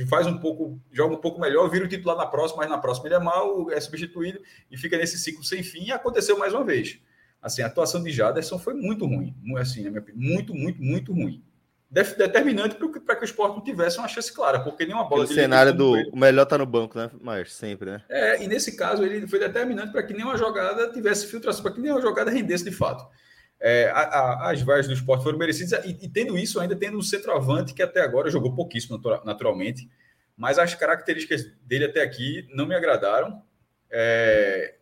[0.07, 3.09] faz um pouco, joga um pouco melhor, vira o titular na próxima, mas na próxima
[3.09, 4.41] ele é mal, é substituído
[4.71, 5.85] e fica nesse ciclo sem fim.
[5.85, 7.01] E aconteceu mais uma vez.
[7.43, 11.43] Assim, a atuação de Jaderson foi muito ruim, assim, muito, muito, muito ruim
[11.91, 15.25] determinante para que o esporte não tivesse uma chance clara, porque nenhuma bola.
[15.25, 17.11] O cenário do o melhor tá no banco, né?
[17.21, 18.03] Mas sempre, né?
[18.09, 21.81] É, e nesse caso ele foi determinante para que nenhuma jogada tivesse filtração, para que
[21.81, 23.05] nenhuma jogada rendesse de fato.
[23.61, 26.97] É, a, a, as vaias do esporte foram merecidas, e, e, tendo isso, ainda tendo
[26.97, 29.91] um centroavante que até agora jogou pouquíssimo, naturalmente,
[30.37, 33.43] mas as características dele até aqui não me agradaram.
[33.91, 34.77] É,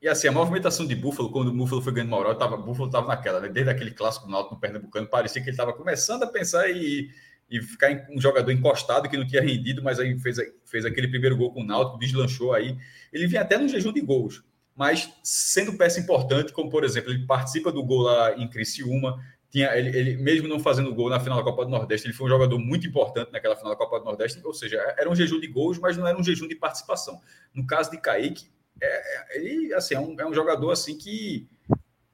[0.00, 3.08] e assim, a movimentação de Buffalo, quando o Buffalo foi ganhando moral, tava, Buffalo estava
[3.08, 3.48] naquela, né?
[3.48, 7.10] desde aquele clássico no no Pernambucano, parecia que ele estava começando a pensar e,
[7.50, 11.36] e ficar um jogador encostado que não tinha rendido, mas aí fez, fez aquele primeiro
[11.36, 12.76] gol com o Náutico, deslanchou aí.
[13.12, 14.44] Ele vinha até no jejum de gols,
[14.76, 19.18] mas sendo peça importante, como por exemplo, ele participa do gol lá em Criciúma,
[19.50, 22.26] tinha, ele, ele, mesmo não fazendo gol na final da Copa do Nordeste, ele foi
[22.26, 25.40] um jogador muito importante naquela final da Copa do Nordeste, ou seja, era um jejum
[25.40, 27.20] de gols, mas não era um jejum de participação.
[27.52, 28.46] No caso de Kaique,
[28.82, 31.48] é, ele assim, é, um, é um jogador assim que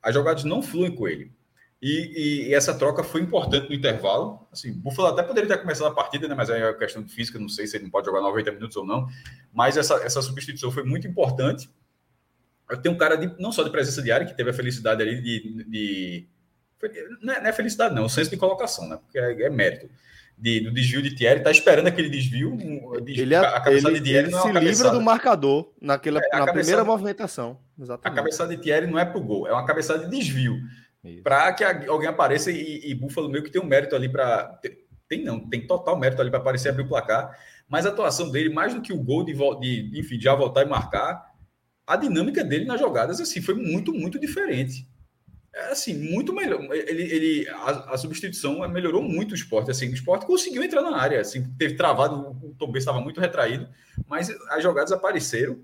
[0.02, 1.32] as jogadas não fluem com ele.
[1.80, 4.46] E, e, essa troca foi importante no intervalo.
[4.50, 6.34] Assim, o Buffalo até poderia ter começado a partida, né?
[6.34, 8.86] mas é questão de física, não sei se ele não pode jogar 90 minutos ou
[8.86, 9.06] não.
[9.52, 11.68] Mas essa, essa substituição foi muito importante.
[12.82, 15.64] Tenho um cara de, não só de presença diária, que teve a felicidade ali de.
[15.64, 16.28] de
[16.78, 18.96] foi, não, é, não, é, felicidade, não, o senso de colocação, né?
[18.96, 19.90] Porque é, é mérito.
[20.36, 22.58] De, do desvio de Thierry, tá esperando aquele desvio.
[23.06, 26.84] ele, a, cabeçada ele, de Thierry ele se livra do marcador naquela, é, na primeira
[26.84, 27.58] movimentação.
[27.78, 28.12] Exatamente.
[28.12, 30.60] A cabeçada de Thierry não é pro gol, é uma cabeçada de desvio
[31.22, 34.58] para que alguém apareça e, e Buffalo meio que tem um mérito ali para.
[35.06, 37.38] Tem não, tem total mérito ali para aparecer e abrir o placar.
[37.68, 40.62] Mas a atuação dele, mais do que o gol de, de, enfim, de já voltar
[40.62, 41.22] e marcar,
[41.86, 44.88] a dinâmica dele nas jogadas assim foi muito, muito diferente.
[45.54, 46.60] É assim, muito melhor.
[46.74, 49.70] Ele, ele a, a, substituição melhorou muito o esporte.
[49.70, 51.20] Assim, o esporte conseguiu entrar na área.
[51.20, 53.68] Assim, teve travado, o Tom estava muito retraído,
[54.08, 55.60] mas as jogadas apareceram.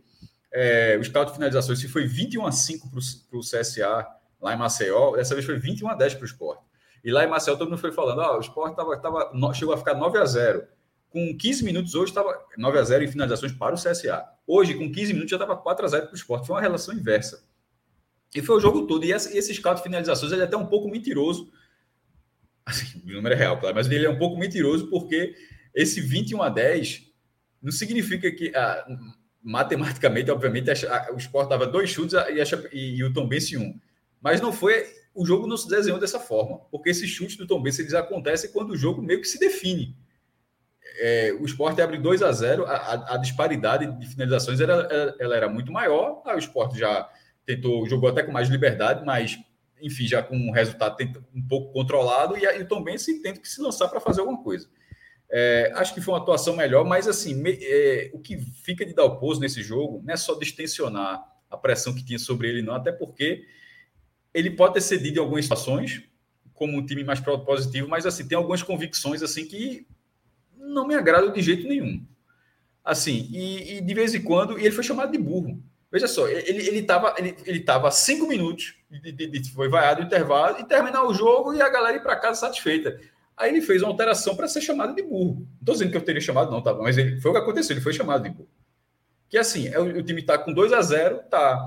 [0.52, 4.06] É, o scout de finalizações se foi 21 a 5 para o CSA
[4.40, 6.62] lá em Maceió, dessa vez foi 21 a 10 para o esporte.
[7.04, 9.78] E lá em Maceió todo mundo foi falando, ah, o esporte tava, tava, chegou a
[9.78, 10.64] ficar 9 a 0
[11.08, 14.24] Com 15 minutos hoje estava 9 a 0 em finalizações para o CSA.
[14.46, 16.46] Hoje, com 15 minutos, já estava 4 a 0 para o esporte.
[16.46, 17.42] Foi uma relação inversa.
[18.34, 19.04] E foi o jogo todo.
[19.04, 21.50] E esse, esse scout de finalizações ele é até um pouco mentiroso.
[22.64, 25.34] Assim, o número é real, claro, mas ele é um pouco mentiroso porque
[25.74, 27.06] esse 21 a 10
[27.62, 28.52] não significa que.
[28.54, 28.86] Ah,
[29.42, 33.56] matematicamente, obviamente, a, a, o esporte dava dois chutes e, a, e, o Tom Bense
[33.56, 33.78] um.
[34.20, 34.86] Mas não foi.
[35.14, 38.52] O jogo não se desenhou dessa forma, porque esses chutes do Tom Benz eles acontecem
[38.52, 39.96] quando o jogo meio que se define.
[40.98, 45.48] É, o esporte abre 2 a 0 a, a, disparidade de finalizações era, ela era
[45.48, 46.22] muito maior.
[46.24, 47.08] O esporte já
[47.54, 49.38] tentou, jogou até com mais liberdade, mas
[49.82, 50.96] enfim, já com um resultado
[51.34, 54.68] um pouco controlado, e, aí o Tom tenta que se lançar para fazer alguma coisa.
[55.32, 58.92] É, acho que foi uma atuação melhor, mas assim, me, é, o que fica de
[58.92, 62.74] dar o nesse jogo não é só distensionar a pressão que tinha sobre ele, não,
[62.74, 63.46] até porque
[64.34, 66.02] ele pode ter cedido em algumas situações,
[66.52, 69.86] como um time mais positivo, mas assim, tem algumas convicções assim que
[70.56, 72.04] não me agradam de jeito nenhum.
[72.84, 75.62] Assim, e, e de vez em quando, e ele foi chamado de burro.
[75.90, 80.00] Veja só, ele ele estava ele, ele tava cinco minutos, de, de, de, foi vaiado
[80.00, 83.00] o intervalo, e terminar o jogo e a galera ir para casa satisfeita.
[83.36, 85.36] Aí ele fez uma alteração para ser chamado de burro.
[85.36, 86.74] Não estou dizendo que eu teria chamado, não, tá?
[86.74, 88.48] mas ele, foi o que aconteceu, ele foi chamado de burro.
[89.28, 91.58] Que assim, é, o, o time está com 2 a 0 tá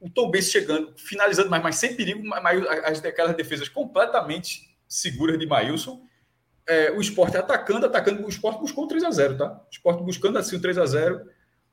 [0.00, 5.46] o Tom chegando, finalizando, mas, mas sem perigo, mas, as, aquelas defesas completamente seguras de
[5.46, 6.02] Maílson.
[6.66, 9.52] É, o esporte atacando, atacando, o esporte buscou 3 a 0 tá?
[9.52, 11.26] O esporte buscando assim o 3 a 0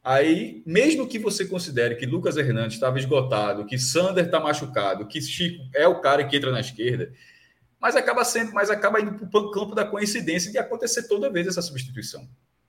[0.10, 5.20] Aí, mesmo que você considere que Lucas Hernandes estava esgotado, que Sander está machucado, que
[5.20, 7.12] Chico é o cara que entra na esquerda,
[7.78, 11.46] mas acaba sendo, mas acaba indo para o campo da coincidência de acontecer toda vez
[11.46, 12.26] essa substituição.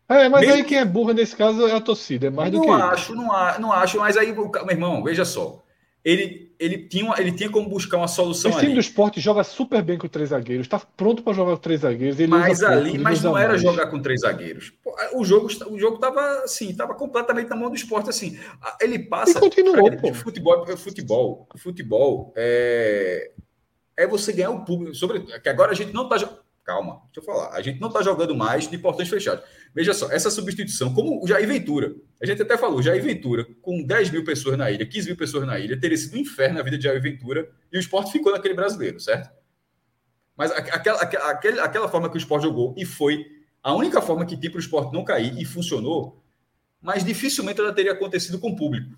[0.09, 0.57] É, mas Mesmo...
[0.57, 2.73] aí quem é burro nesse caso é a torcida, é mais não do que.
[2.73, 5.65] Acho, não acho, não acho, mas aí, meu irmão, veja só.
[6.05, 8.51] Ele, ele, tinha, ele tinha como buscar uma solução.
[8.51, 11.63] Esse time do esporte joga super bem com três zagueiros, está pronto para jogar com
[11.63, 12.19] três zagueiros.
[12.27, 13.63] mas ali, pouco, mas não era mais.
[13.63, 14.73] jogar com três zagueiros.
[15.15, 18.11] O jogo, o jogo tava assim, tava completamente na mão do esporte.
[18.11, 18.39] Assim,
[18.81, 19.39] ele passa.
[19.39, 20.13] E continuou, pô.
[20.13, 23.31] Futebol, futebol, futebol é,
[23.97, 24.95] é você ganhar o público.
[24.97, 26.39] Sobre, que agora a gente não está
[26.69, 27.57] calma, deixa eu falar.
[27.57, 29.43] A gente não está jogando mais de portões fechados.
[29.75, 33.83] Veja só, essa substituição, como o Jair Ventura, a gente até falou, Jair Ventura, com
[33.83, 36.63] 10 mil pessoas na ilha, 15 mil pessoas na ilha, teria sido um inferno a
[36.63, 39.31] vida de Jair Ventura e o esporte ficou naquele brasileiro, certo?
[40.37, 43.25] Mas aquela, aquela, aquela forma que o esporte jogou e foi
[43.63, 46.23] a única forma que tinha para o esporte não cair e funcionou,
[46.83, 48.95] mas dificilmente ela teria acontecido com o público.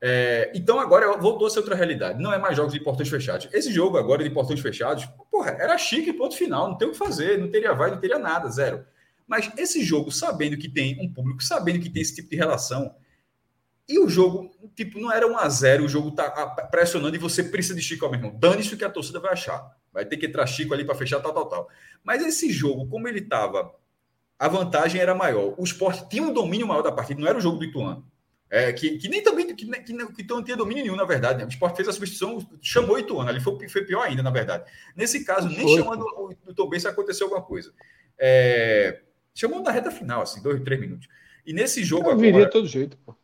[0.00, 2.22] É, então agora voltou a ser outra realidade.
[2.22, 3.48] Não é mais jogos de portões fechados.
[3.52, 6.68] Esse jogo agora de portões fechados, porra, era chique, ponto final.
[6.68, 8.84] Não tem o que fazer, não teria vai, não teria nada, zero.
[9.26, 12.94] Mas esse jogo, sabendo que tem um público, sabendo que tem esse tipo de relação,
[13.88, 16.28] e o jogo, tipo, não era um a zero, o jogo tá
[16.70, 18.38] pressionando e você precisa de Chico, meu irmão.
[18.38, 19.74] Dane-se o que a torcida vai achar.
[19.90, 21.68] Vai ter que entrar Chico ali para fechar, tal, tal, tal.
[22.04, 23.74] Mas esse jogo, como ele tava,
[24.38, 25.54] a vantagem era maior.
[25.58, 28.06] O esporte tinha um domínio maior da partida, não era o jogo do Ituano.
[28.50, 31.38] É, que, que, nem também que, que, que não tinha domínio nenhum, na verdade.
[31.38, 31.44] Né?
[31.44, 34.64] O Sport fez a substituição, chamou o Ituano, ali foi, foi pior ainda, na verdade.
[34.96, 37.72] Nesse caso, nem chamando o, o Tom Benz aconteceu alguma coisa.
[38.18, 39.02] É,
[39.34, 41.08] chamou na reta final, assim, dois, três minutos.
[41.44, 42.04] E nesse jogo.
[42.04, 43.14] Eu agora, viria de todo jeito, pô.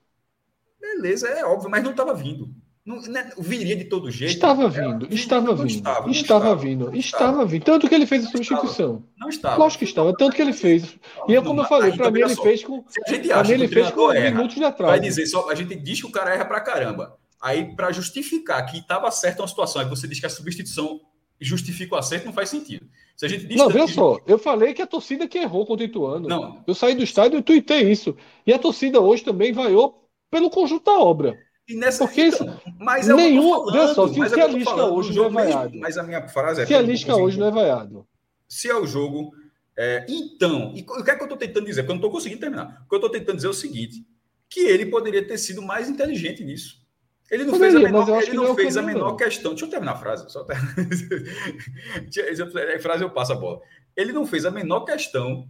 [0.80, 2.54] Beleza, é óbvio, mas não estava vindo.
[2.84, 4.34] Não, né, viria de todo jeito.
[4.34, 5.66] Estava vindo, estava vindo.
[5.66, 7.64] Estava, estava vindo, estava vindo.
[7.64, 9.02] Tanto que ele fez a substituição.
[9.16, 9.56] Não estava.
[9.56, 10.94] Lógico que estava, tanto que ele fez.
[11.26, 12.84] E é como eu falei, para mim ele fez com.
[13.06, 14.90] a gente acha ele fez com minutos de atraso.
[14.90, 17.16] Vai dizer, só, a gente diz que o cara erra pra caramba.
[17.40, 21.00] Aí, para justificar que estava certa uma situação, aí você diz que a substituição
[21.40, 22.86] justifica o acerto, não faz sentido.
[23.16, 25.84] Se a gente diz não, veja só, eu falei que a torcida que errou contra
[25.84, 26.28] o Ituano.
[26.28, 26.62] Não.
[26.66, 28.14] Eu saí do estádio e tuitei isso.
[28.46, 31.38] E a torcida hoje também vaiou pelo conjunto da obra.
[31.66, 35.24] E nessa, Porque então, mas é nenhum, falando, só, se, se a Lisca hoje não
[35.24, 35.70] é vaiado.
[35.70, 36.66] Mesmo, mas a minha frase é.
[36.66, 38.06] Se a Lisca hoje não é vaiado.
[38.46, 39.32] Se é o jogo.
[39.76, 41.82] É, então, e o que é que eu estou tentando dizer?
[41.82, 42.82] Porque eu não estou conseguindo terminar.
[42.84, 44.06] O que eu estou tentando dizer é o seguinte:
[44.48, 46.84] que ele poderia ter sido mais inteligente nisso.
[47.30, 49.52] Ele não poderia, fez a menor, ele não fez a menor questão.
[49.52, 50.30] Deixa eu terminar a frase.
[50.30, 50.56] Só ter...
[52.76, 53.62] a frase eu passo a bola.
[53.96, 55.48] Ele não fez a menor questão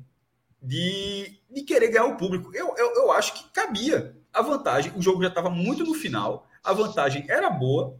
[0.63, 2.55] de, de querer ganhar o público.
[2.55, 4.93] Eu, eu, eu acho que cabia a vantagem.
[4.97, 7.97] O jogo já estava muito no final, a vantagem era boa.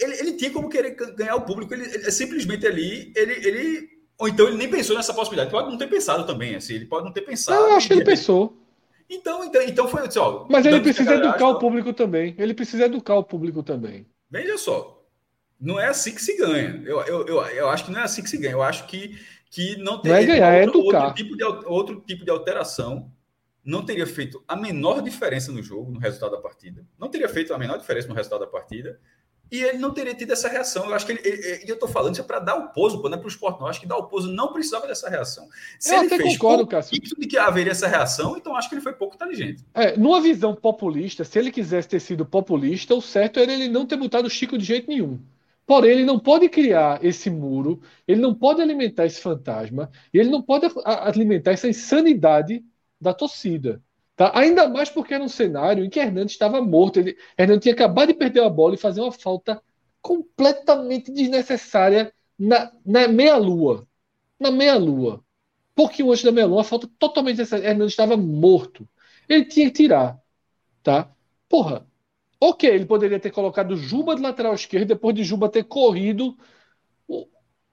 [0.00, 1.74] Ele, ele tinha como querer ganhar o público.
[1.74, 3.88] Ele, ele simplesmente ali, ele, ele,
[4.18, 5.50] ou então ele nem pensou nessa possibilidade.
[5.50, 6.74] Pode não ter pensado também, assim.
[6.74, 7.58] Ele pode não ter pensado.
[7.58, 8.56] Eu acho que ele pensou.
[9.10, 12.34] Então, então, então foi assim, ó, Mas ele precisa educar o público também.
[12.38, 14.06] Ele precisa educar o público também.
[14.30, 15.04] Veja só,
[15.60, 16.82] não é assim que se ganha.
[16.86, 18.54] Eu, eu, eu, eu acho que não é assim que se ganha.
[18.54, 19.18] Eu acho que,
[19.50, 21.04] que não tem não é ganhar, outro, é educar.
[21.04, 23.12] Outro tipo, de, outro tipo de alteração
[23.64, 26.84] não teria feito a menor diferença no jogo, no resultado da partida.
[26.98, 28.98] Não teria feito a menor diferença no resultado da partida.
[29.52, 30.86] E ele não teria tido essa reação.
[30.86, 31.20] Eu acho que ele.
[31.64, 33.60] E eu estou falando isso é para dar o pouso, não é para o esporte,
[33.60, 33.66] não.
[33.66, 35.46] Eu acho que dar o pouso não precisava dessa reação.
[35.78, 36.98] Se eu ele fez concordo, Cássio.
[36.98, 39.62] de que haveria essa reação, então acho que ele foi pouco inteligente.
[39.74, 43.84] É, numa visão populista, se ele quisesse ter sido populista, o certo era ele não
[43.84, 45.20] ter botado o Chico de jeito nenhum.
[45.66, 50.30] Porém, ele não pode criar esse muro, ele não pode alimentar esse fantasma, e ele
[50.30, 52.64] não pode alimentar essa insanidade
[53.02, 53.82] da torcida.
[54.16, 54.30] Tá?
[54.34, 57.00] Ainda mais porque era um cenário em que Hernandes estava morto.
[57.00, 59.60] Ele, Hernandes tinha acabado de perder a bola e fazer uma falta
[60.00, 63.86] completamente desnecessária na, na meia-lua.
[64.38, 65.24] Na meia-lua.
[65.74, 67.70] Pouquinho antes da meia-lua, falta totalmente desnecessária.
[67.70, 68.88] Hernandes estava morto.
[69.28, 70.20] Ele tinha que tirar.
[70.82, 71.10] Tá?
[71.48, 71.86] Porra,
[72.40, 76.36] ok, ele poderia ter colocado Juba de lateral esquerdo depois de Juba ter corrido
[77.08, 77.26] o,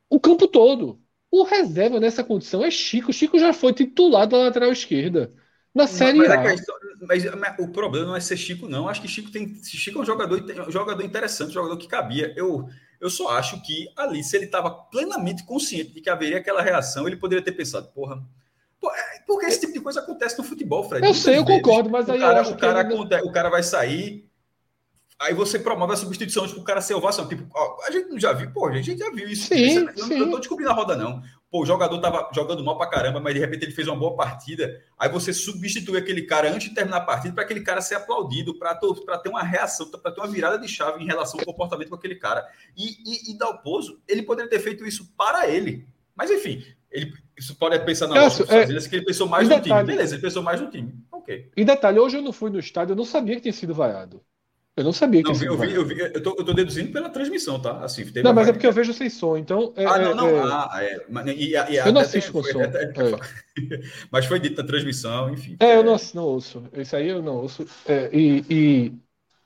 [0.10, 1.00] o campo todo.
[1.32, 3.14] O reserva nessa condição é Chico.
[3.14, 5.32] Chico já foi titular da lateral esquerda.
[5.74, 6.42] Na Série mas, A.
[6.42, 8.90] Questão, mas, mas, o problema não é ser Chico, não.
[8.90, 9.54] Acho que Chico tem.
[9.64, 12.34] Chico é um jogador, um jogador interessante, um jogador que cabia.
[12.36, 12.68] Eu,
[13.00, 17.08] eu só acho que ali, se ele estava plenamente consciente de que haveria aquela reação,
[17.08, 18.22] ele poderia ter pensado, porra.
[18.84, 21.06] É, porque esse tipo de coisa acontece no futebol, Fred.
[21.06, 23.22] Eu sei, eu concordo, mas aí cara, o cara, que ele...
[23.22, 24.29] o cara vai sair,
[25.20, 27.28] Aí você promove a substituição, tipo, o cara ser ovação.
[27.28, 29.48] Tipo, ó, a gente já viu, pô, a gente já viu isso.
[29.48, 30.14] Sim, eu, sim.
[30.14, 31.22] eu não tô descobrindo a roda, não.
[31.52, 34.16] Pô, o jogador tava jogando mal pra caramba, mas de repente ele fez uma boa
[34.16, 34.82] partida.
[34.98, 38.58] Aí você substitui aquele cara antes de terminar a partida para aquele cara ser aplaudido,
[38.58, 41.96] para ter uma reação, para ter uma virada de chave em relação ao comportamento com
[41.96, 42.48] aquele cara.
[42.78, 45.86] E, e, e Dalpozo, ele poderia ter feito isso para ele.
[46.16, 49.86] Mas enfim, ele isso pode pensar na Cássio, é, que ele pensou mais no detalhe,
[49.86, 49.98] time.
[49.98, 50.94] Beleza, ele pensou mais no time.
[51.12, 51.50] Ok.
[51.56, 54.22] Em detalhe, hoje eu não fui no estádio, eu não sabia que tinha sido vaiado.
[54.80, 57.10] Eu não sabia que não, eu, vi, eu, vi, eu, tô, eu tô deduzindo pela
[57.10, 57.84] transmissão, tá?
[57.84, 59.74] Assim, não, mas é porque eu vejo sem som, então.
[59.76, 60.30] É, ah, não, não.
[60.30, 60.42] É...
[60.42, 61.34] Ah, é.
[61.34, 62.62] E, e, eu não assisto com som.
[62.62, 62.92] Até, é.
[64.10, 65.58] mas foi dito na transmissão, enfim.
[65.60, 66.64] É, eu não, não ouço.
[66.78, 67.66] Isso aí eu não ouço.
[67.86, 68.94] É, e, e,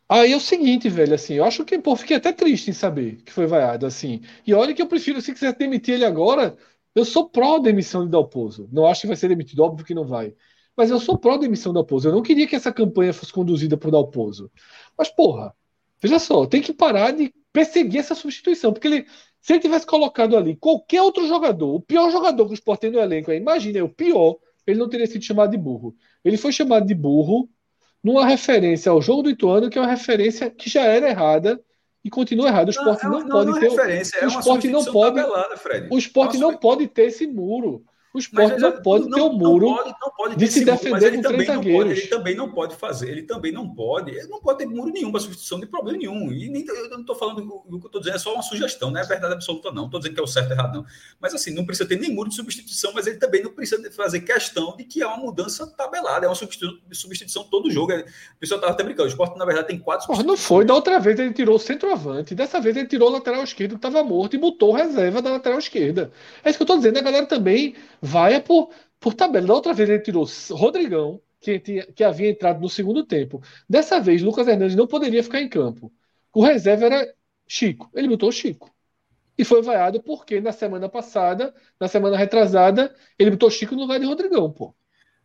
[0.08, 3.16] Aí é o seguinte, velho, assim, eu acho que, pô, fiquei até triste em saber
[3.24, 4.22] que foi vaiado, assim.
[4.46, 6.56] E olha que eu prefiro, se quiser demitir ele agora,
[6.94, 8.70] eu sou pró demissão de Dalpozo.
[8.72, 10.36] Não acho que vai ser demitido, óbvio que não vai.
[10.76, 12.08] Mas eu sou pró demissão de Dalpozo.
[12.10, 14.52] Eu não queria que essa campanha fosse conduzida por Dalpozo.
[14.98, 15.54] Mas, porra,
[16.04, 19.06] Veja só, tem que parar de perseguir essa substituição, porque ele,
[19.40, 22.92] se ele tivesse colocado ali qualquer outro jogador, o pior jogador que o Sport tem
[22.92, 24.36] no elenco, imagina, é o pior,
[24.68, 25.96] ele não teria sido chamado de burro.
[26.22, 27.50] Ele foi chamado de burro
[28.04, 31.58] numa referência ao jogo do Ituano, que é uma referência que já era errada
[32.04, 32.68] e continua errada.
[32.68, 33.70] O esporte não, não, não pode não é ter.
[33.70, 35.16] O, é esporte não pode.
[35.16, 35.56] Tabelada,
[35.90, 37.86] o esporte não pode ter esse muro.
[38.14, 40.64] O esporte não pode não, ter o um muro não pode, não pode de se
[40.64, 41.84] defender com três zagueiros.
[41.84, 44.92] Pode, ele também não pode fazer, ele também não pode, ele não pode ter muro
[44.92, 46.32] nenhum para substituição de problema nenhum.
[46.32, 48.92] E nem, eu não estou falando o que eu estou dizendo, é só uma sugestão,
[48.92, 49.86] não é verdade absoluta, não.
[49.86, 50.86] Estou dizendo que é o certo ou errado, não.
[51.20, 54.20] Mas assim, não precisa ter nem muro de substituição, mas ele também não precisa fazer
[54.20, 57.94] questão de que é uma mudança tabelada, é uma substituição, substituição todo jogo.
[57.94, 58.04] A
[58.40, 61.00] pessoa estava até brincando, o esporte, na verdade, tem quatro Porra, Não foi, da outra
[61.00, 64.36] vez ele tirou o centroavante, dessa vez ele tirou o lateral esquerdo que estava morto
[64.36, 66.12] e botou reserva da lateral esquerda.
[66.44, 68.70] É isso que eu estou dizendo, a galera também vai por
[69.04, 69.48] por tabela.
[69.48, 73.42] Da outra vez ele tirou Rodrigão, que, tinha, que havia entrado no segundo tempo.
[73.70, 75.92] Dessa vez, Lucas Hernandes não poderia ficar em campo.
[76.34, 77.14] O reserva era
[77.46, 77.92] Chico.
[77.94, 78.74] Ele botou Chico.
[79.38, 84.00] E foi vaiado porque na semana passada, na semana retrasada, ele botou Chico no lugar
[84.00, 84.74] de Rodrigão, pô.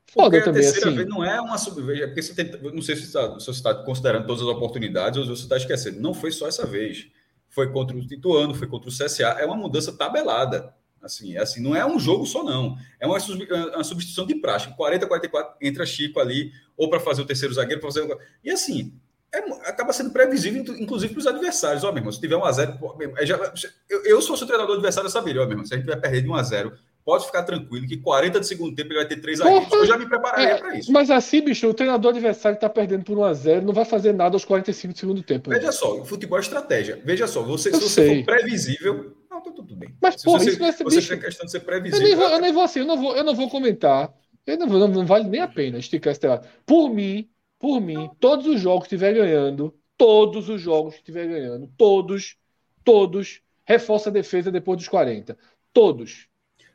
[0.06, 1.04] Foda também, assim.
[1.04, 4.26] Não é uma subvez, é porque você tem, não sei se você está, está considerando
[4.26, 6.00] todas as oportunidades ou se você está esquecendo.
[6.00, 7.08] Não foi só essa vez.
[7.50, 9.36] Foi contra o Tituano, foi contra o CSA.
[9.38, 10.74] É uma mudança tabelada.
[11.02, 12.76] Assim, é assim, não é um jogo só, não.
[12.98, 14.68] É uma, uma substituição de praxe.
[14.76, 18.18] 40, 44 entra Chico ali, ou para fazer o terceiro zagueiro, para fazer.
[18.42, 18.92] E assim,
[19.32, 19.38] é,
[19.68, 21.84] acaba sendo previsível, inclusive para os adversários.
[21.84, 23.52] Ó, meu irmão, se tiver 1x0, é já,
[23.88, 25.86] eu, eu, se fosse o treinador adversário, eu saberia, ó, meu irmão, se a gente
[25.86, 26.72] vai perder de 1x0,
[27.08, 29.72] pode ficar tranquilo que 40 de segundo tempo ele vai ter três zagueiros.
[29.72, 30.92] Eu já me prepararia é, para isso.
[30.92, 34.44] Mas assim, bicho, o treinador adversário está perdendo por 1x0, não vai fazer nada aos
[34.44, 35.48] 45 de segundo tempo.
[35.48, 37.00] Veja só, o futebol é estratégia.
[37.02, 38.16] Veja só, você, se você sei.
[38.18, 39.16] for previsível.
[39.30, 39.88] Não, tá tudo bem.
[40.02, 40.84] Mas, pô, isso vai ser.
[40.84, 41.98] Você bicho, tem questão de ser previsível.
[41.98, 44.12] Eu nem vou, eu nem vou assim, eu não vou, eu não vou comentar.
[44.46, 46.46] Eu não, vou, não, não vale nem a pena esticar esse debate.
[46.66, 47.26] Por mim,
[47.58, 52.36] por mim, todos os jogos que estiver ganhando, todos os jogos que estiver ganhando, todos,
[52.84, 55.38] todos, reforça a defesa depois dos 40.
[55.72, 56.28] Todos.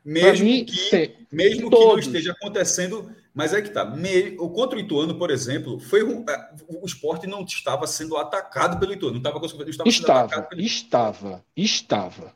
[0.04, 3.84] Mesmo mim, que, mesmo que não esteja acontecendo, mas é que tá.
[3.84, 8.78] Me, o contra o Ituano, por exemplo, foi é, o esporte não estava sendo atacado
[8.78, 9.70] pelo Ituano, não estava conseguindo.
[9.70, 10.60] Estava, estava, pelo...
[10.60, 12.34] estava, estava,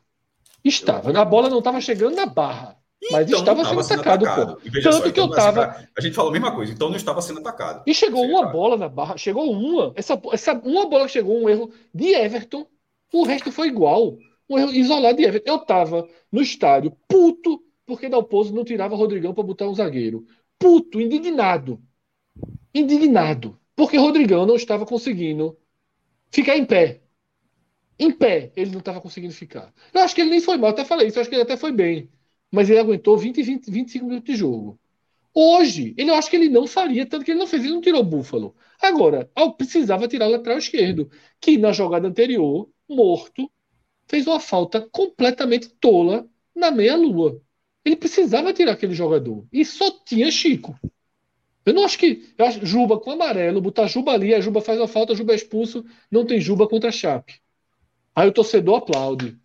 [0.63, 1.11] estava.
[1.11, 1.21] Eu...
[1.21, 2.79] A bola não estava chegando na barra.
[3.11, 4.55] Mas então, estava sendo, sendo atacado, atacado.
[4.55, 4.71] pô.
[4.71, 5.65] Tanto só, que então, eu tava.
[5.67, 7.83] Assim, a gente falou a mesma coisa, então não estava sendo atacado.
[7.87, 9.93] E chegou uma bola na barra, chegou uma.
[9.95, 12.67] Essa, essa uma bola chegou, um erro de Everton.
[13.13, 14.17] O resto foi igual.
[14.49, 15.51] Um erro isolado de Everton.
[15.51, 20.25] Eu tava no estádio, puto, porque Dalpozo não tirava Rodrigão para botar um zagueiro.
[20.57, 21.81] Puto, indignado.
[22.73, 23.59] Indignado.
[23.75, 25.57] Porque Rodrigão não estava conseguindo
[26.31, 27.01] ficar em pé.
[27.97, 29.73] Em pé, ele não estava conseguindo ficar.
[29.93, 31.57] Eu acho que ele nem foi mal, até falei isso, eu acho que ele até
[31.57, 32.09] foi bem
[32.51, 34.79] mas ele aguentou 20, 20, 25 minutos de jogo.
[35.33, 37.81] Hoje, ele eu acho que ele não faria, tanto que ele não fez, ele não
[37.81, 38.55] tirou o Búfalo.
[38.81, 41.09] Agora, precisava tirar o lateral esquerdo,
[41.39, 43.49] que na jogada anterior, morto,
[44.09, 47.39] fez uma falta completamente tola na meia-lua.
[47.85, 49.45] Ele precisava tirar aquele jogador.
[49.53, 50.77] E só tinha Chico.
[51.65, 52.33] Eu não acho que.
[52.37, 55.33] Eu acho Juba com amarelo, botar Juba ali, a Juba faz uma falta, a Juba
[55.33, 57.39] é expulso, não tem Juba contra a Chape.
[58.15, 59.37] Aí o torcedor aplaude.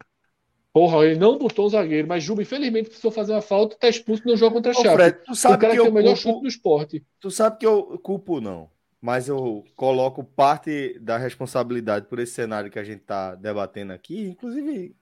[0.73, 4.27] Porra, ele não botou o zagueiro, mas Juba, infelizmente, precisou fazer uma falta, tá expulso
[4.27, 4.95] no jogo contra a Chape.
[4.95, 7.07] Fred, tu sabe o cara que, que é o melhor culpo, chute do esporte.
[7.21, 8.69] Tu sabe que eu culpo não,
[9.05, 14.31] mas eu coloco parte da responsabilidade por esse cenário que a gente tá debatendo aqui,
[14.31, 14.97] inclusive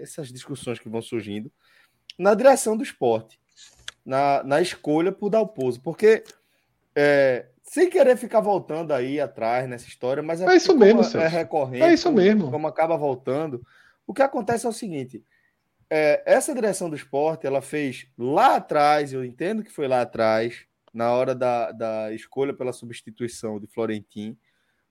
[0.00, 1.52] essas discussões que vão surgindo,
[2.18, 3.38] na direção do esporte,
[4.02, 6.24] na, na escolha por dar o pouso, porque
[6.96, 11.28] é, sem querer ficar voltando aí atrás nessa história, mas é, é isso mesmo, é
[11.28, 13.60] recorrente, é isso mesmo, como, como acaba voltando.
[14.06, 15.22] O que acontece é o seguinte:
[15.90, 20.64] é, essa direção do esporte ela fez lá atrás, eu entendo que foi lá atrás,
[20.94, 24.38] na hora da, da escolha pela substituição de Florentin,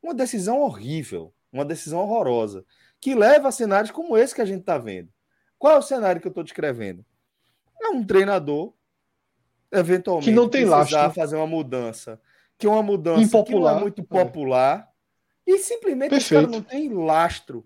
[0.02, 2.66] uma decisão horrível, uma decisão horrorosa,
[3.00, 5.10] que leva a cenários como esse que a gente está vendo.
[5.58, 7.06] Qual é o cenário que eu estou descrevendo?
[7.82, 8.74] É um treinador,
[9.72, 11.16] eventualmente, que não tem precisar lastro.
[11.16, 12.22] fazer uma mudança,
[12.58, 13.74] que é uma mudança Impopular.
[13.74, 14.92] que é muito popular,
[15.48, 15.52] é.
[15.52, 16.36] e simplesmente Perfeito.
[16.36, 17.66] esse cara não tem lastro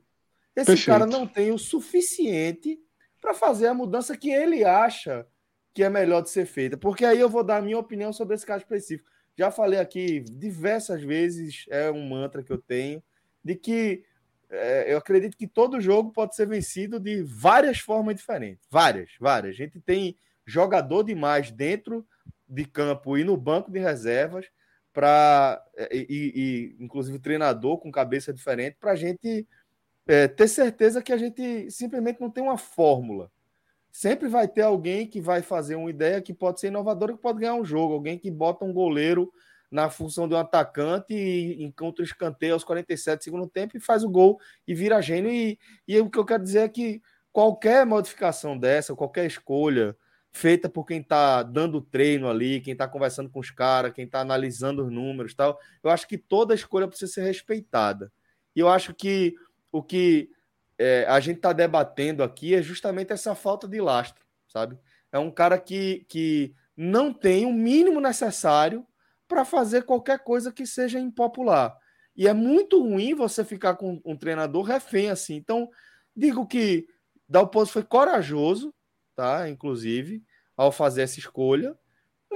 [0.57, 0.87] esse Perfeito.
[0.87, 2.79] cara não tem o suficiente
[3.21, 5.27] para fazer a mudança que ele acha
[5.77, 6.75] que é melhor de ser feita.
[6.75, 9.07] Porque aí eu vou dar a minha opinião sobre esse caso específico.
[9.37, 13.03] Já falei aqui diversas vezes, é um mantra que eu tenho,
[13.43, 14.03] de que
[14.49, 18.65] é, eu acredito que todo jogo pode ser vencido de várias formas diferentes.
[18.71, 19.53] Várias, várias.
[19.53, 20.17] A gente tem
[20.47, 22.03] jogador demais dentro
[22.49, 24.47] de campo e no banco de reservas
[24.91, 29.47] para e, e, inclusive treinador com cabeça diferente para a gente
[30.07, 33.31] é, ter certeza que a gente simplesmente não tem uma fórmula.
[33.91, 37.39] Sempre vai ter alguém que vai fazer uma ideia que pode ser inovadora, que pode
[37.39, 37.93] ganhar um jogo.
[37.93, 39.31] Alguém que bota um goleiro
[39.69, 44.03] na função de um atacante e encontra o escanteio aos 47 segundo tempo e faz
[44.03, 45.31] o gol e vira gênio.
[45.31, 47.01] E, e o que eu quero dizer é que
[47.31, 49.95] qualquer modificação dessa, qualquer escolha
[50.31, 54.21] feita por quem está dando treino ali, quem está conversando com os caras, quem está
[54.21, 58.11] analisando os números tal, eu acho que toda escolha precisa ser respeitada.
[58.55, 59.35] E eu acho que
[59.71, 60.29] o que
[60.77, 64.77] é, a gente está debatendo aqui é justamente essa falta de lastro, sabe?
[65.11, 68.85] É um cara que, que não tem o mínimo necessário
[69.27, 71.77] para fazer qualquer coisa que seja impopular.
[72.15, 75.35] E é muito ruim você ficar com um treinador refém assim.
[75.35, 75.69] Então,
[76.15, 76.87] digo que
[77.27, 78.73] Dalpozo foi corajoso,
[79.15, 79.49] tá?
[79.49, 80.23] Inclusive,
[80.55, 81.77] ao fazer essa escolha,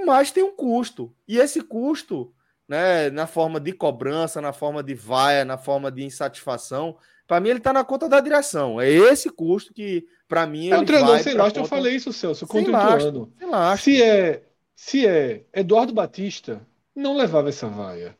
[0.04, 1.14] mas tem um custo.
[1.26, 2.34] E esse custo,
[2.68, 6.96] né, na forma de cobrança, na forma de vaia, na forma de insatisfação,
[7.32, 8.78] para mim, ele está na conta da direção.
[8.78, 11.62] É esse custo que, para mim, é um treinador sem lastro.
[11.62, 11.74] Conta...
[11.74, 13.32] Eu falei isso, Celso, contra o ano.
[13.78, 14.42] Se é,
[14.76, 16.60] se é Eduardo Batista,
[16.94, 18.14] não levava essa vaia.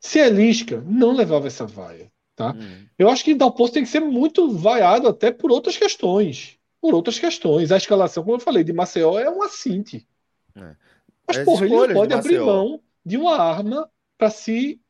[0.00, 2.10] Se é Lisca, não levava essa vaia.
[2.34, 2.56] Tá?
[2.58, 2.86] Hum.
[2.98, 6.58] Eu acho que Dalpozo tem que ser muito vaiado até por outras questões.
[6.80, 7.70] Por outras questões.
[7.70, 10.08] A escalação, como eu falei, de Maceió é um assinte.
[10.56, 10.74] É.
[11.24, 13.88] Mas, As porra, ele não pode abrir mão de uma arma
[14.18, 14.80] para se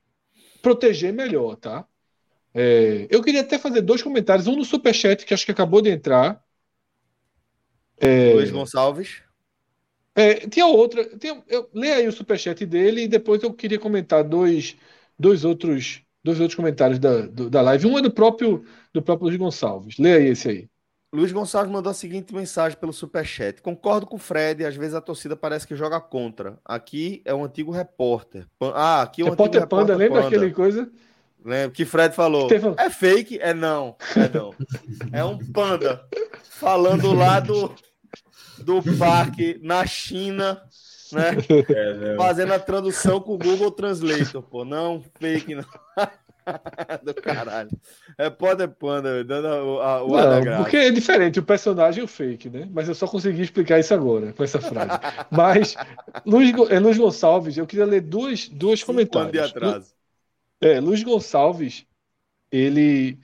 [0.62, 1.86] proteger melhor, tá?
[2.58, 4.46] É, eu queria até fazer dois comentários.
[4.46, 6.42] Um no Superchat, que acho que acabou de entrar.
[7.98, 9.20] É, Luiz Gonçalves.
[10.14, 11.04] É, tinha outra.
[11.18, 14.74] Tinha, eu, leia aí o Superchat dele e depois eu queria comentar dois,
[15.18, 17.86] dois, outros, dois outros comentários da, do, da live.
[17.86, 19.98] Um é do próprio, do próprio Luiz Gonçalves.
[19.98, 20.68] Leia aí esse aí.
[21.12, 23.60] Luiz Gonçalves mandou a seguinte mensagem pelo Superchat.
[23.60, 26.58] Concordo com o Fred, às vezes a torcida parece que joga contra.
[26.64, 28.46] Aqui é um antigo repórter.
[28.60, 30.90] Ah, aqui é um repórter antigo Panda, repórter lembra aquele coisa?
[31.46, 32.48] Lembra que Fred falou.
[32.76, 33.38] É fake?
[33.40, 33.96] É não.
[34.16, 34.52] É não.
[35.12, 36.04] é um panda
[36.50, 37.72] falando lá do,
[38.58, 40.60] do parque na China,
[41.12, 41.36] né?
[41.68, 44.64] É, Fazendo a tradução com o Google Translator, pô.
[44.64, 45.64] Não, fake não.
[47.04, 47.70] do caralho.
[48.18, 49.46] É panda é panda, dando
[49.80, 52.68] a, o Não, porque é diferente o personagem e o fake, né?
[52.72, 54.98] Mas eu só consegui explicar isso agora, com essa frase.
[55.30, 55.76] Mas,
[56.24, 59.32] Luiz, é, Luiz Gonçalves, eu queria ler duas, duas comentários.
[59.32, 59.95] De atraso.
[60.60, 61.86] É, Luiz Gonçalves,
[62.50, 63.18] ele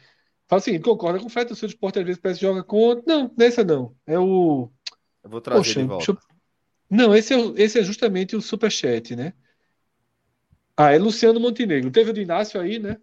[0.48, 3.02] fala seguinte: concorda com o Fred, o seu esporte às vezes parece que joga contra.
[3.06, 3.94] Não, nessa não.
[4.06, 4.70] É o.
[5.22, 6.10] Eu vou trazer Poxa, de volta.
[6.10, 6.18] Eu...
[6.90, 9.32] Não, esse é, esse é justamente o superchat, né?
[10.76, 11.90] Ah, é Luciano Montenegro.
[11.90, 12.98] Teve o do Inácio aí, né?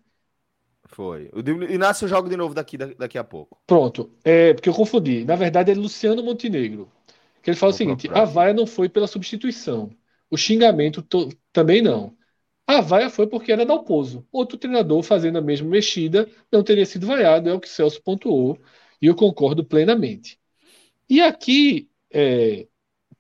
[0.86, 1.30] Foi.
[1.34, 1.40] O
[1.72, 3.62] Inácio joga de novo daqui, daqui a pouco.
[3.66, 4.12] Pronto.
[4.24, 5.24] É, porque eu confundi.
[5.24, 6.92] Na verdade, é Luciano Montenegro.
[7.42, 8.22] Que ele fala Vou o seguinte: procurar.
[8.24, 9.90] a vaia não foi pela substituição.
[10.30, 11.30] O xingamento to...
[11.52, 12.18] também não.
[12.70, 14.24] A vaia foi porque era Dalpozo.
[14.32, 18.60] Outro treinador fazendo a mesma mexida não teria sido vaiado, é o que Celso pontuou,
[19.02, 20.38] e eu concordo plenamente.
[21.10, 22.68] E aqui, é,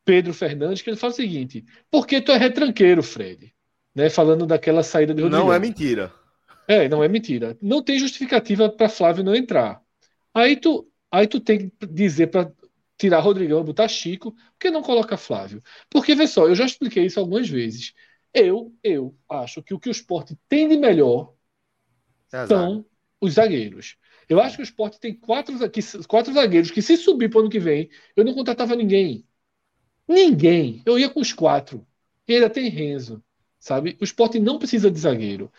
[0.05, 3.51] Pedro Fernandes, que ele fala o seguinte: por que tu é retranqueiro, Fred?
[3.95, 5.43] Né, falando daquela saída de Rodrigo.
[5.43, 6.13] Não é mentira.
[6.67, 7.57] É, não é mentira.
[7.59, 9.81] Não tem justificativa para Flávio não entrar.
[10.31, 12.51] Aí tu, aí tu tem que dizer para
[12.99, 15.59] tirar Rodrigão, botar Chico, por que não coloca Flávio?
[15.89, 17.95] Porque, vê só, eu já expliquei isso algumas vezes.
[18.33, 21.33] Eu, eu acho que o que o esporte tem de melhor
[22.31, 22.85] é são
[23.19, 23.97] os zagueiros.
[24.27, 25.55] Eu acho que o esporte tem quatro,
[26.07, 29.25] quatro zagueiros que, se subir para o ano que vem, eu não contratava ninguém.
[30.07, 30.81] Ninguém.
[30.85, 31.85] Eu ia com os quatro.
[32.27, 33.23] E ainda tem Renzo.
[33.59, 33.97] Sabe?
[33.99, 35.51] O esporte não precisa de zagueiro.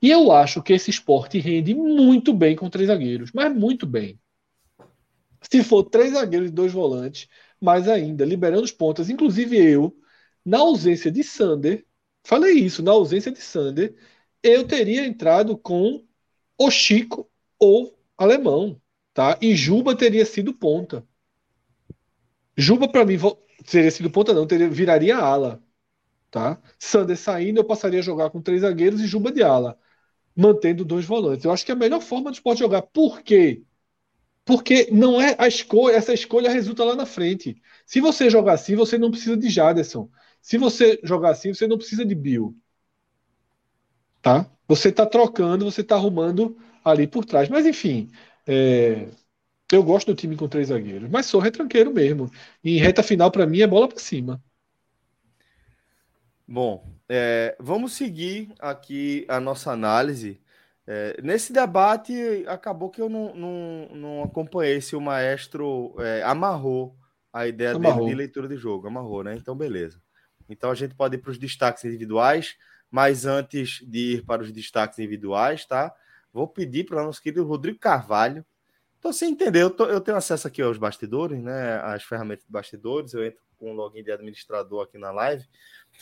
[0.00, 4.20] E eu acho que esse esporte rende muito bem com três zagueiros, mas muito bem.
[5.50, 7.28] Se for três zagueiros e dois volantes,
[7.60, 9.96] mais ainda, liberando os pontas, inclusive eu,
[10.44, 11.84] na ausência de Sander,
[12.28, 13.96] falei isso, na ausência de Sander,
[14.42, 16.04] eu teria entrado com
[16.58, 18.80] o Chico ou Alemão,
[19.14, 19.38] tá?
[19.40, 21.06] E Juba teria sido ponta.
[22.56, 23.16] Juba para mim
[23.70, 25.62] teria sido ponta não, teria viraria ala,
[26.30, 26.60] tá?
[26.78, 29.78] Sander saindo, eu passaria a jogar com três zagueiros e Juba de ala
[30.36, 31.44] mantendo dois volantes.
[31.44, 32.82] Eu acho que é a melhor forma do esporte jogar.
[32.82, 33.64] Por quê?
[34.44, 37.60] Porque não é a escolha, essa escolha resulta lá na frente.
[37.86, 40.10] Se você jogar assim, você não precisa de Jaderson.
[40.48, 42.56] Se você jogar assim, você não precisa de Bill.
[44.22, 44.50] Tá?
[44.66, 47.50] Você está trocando, você está arrumando ali por trás.
[47.50, 48.10] Mas enfim,
[48.46, 49.08] é...
[49.70, 52.30] eu gosto do time com três zagueiros, mas sou retranqueiro mesmo.
[52.64, 54.42] E em reta final, para mim, é bola para cima.
[56.46, 60.40] Bom, é, vamos seguir aqui a nossa análise.
[60.86, 62.14] É, nesse debate,
[62.46, 66.96] acabou que eu não, não, não acompanhei se o maestro é, amarrou
[67.30, 68.06] a ideia amarrou.
[68.06, 68.86] dele de leitura de jogo.
[68.86, 69.36] Amarrou, né?
[69.36, 70.00] Então, beleza.
[70.48, 72.56] Então, a gente pode ir para os destaques individuais,
[72.90, 75.94] mas antes de ir para os destaques individuais, tá?
[76.32, 78.44] Vou pedir para o nosso querido Rodrigo Carvalho.
[78.98, 79.68] Então, você entendeu?
[79.68, 81.76] Eu, tô, eu tenho acesso aqui aos bastidores, né?
[81.80, 83.12] As ferramentas de bastidores.
[83.12, 85.44] Eu entro com o login de administrador aqui na live.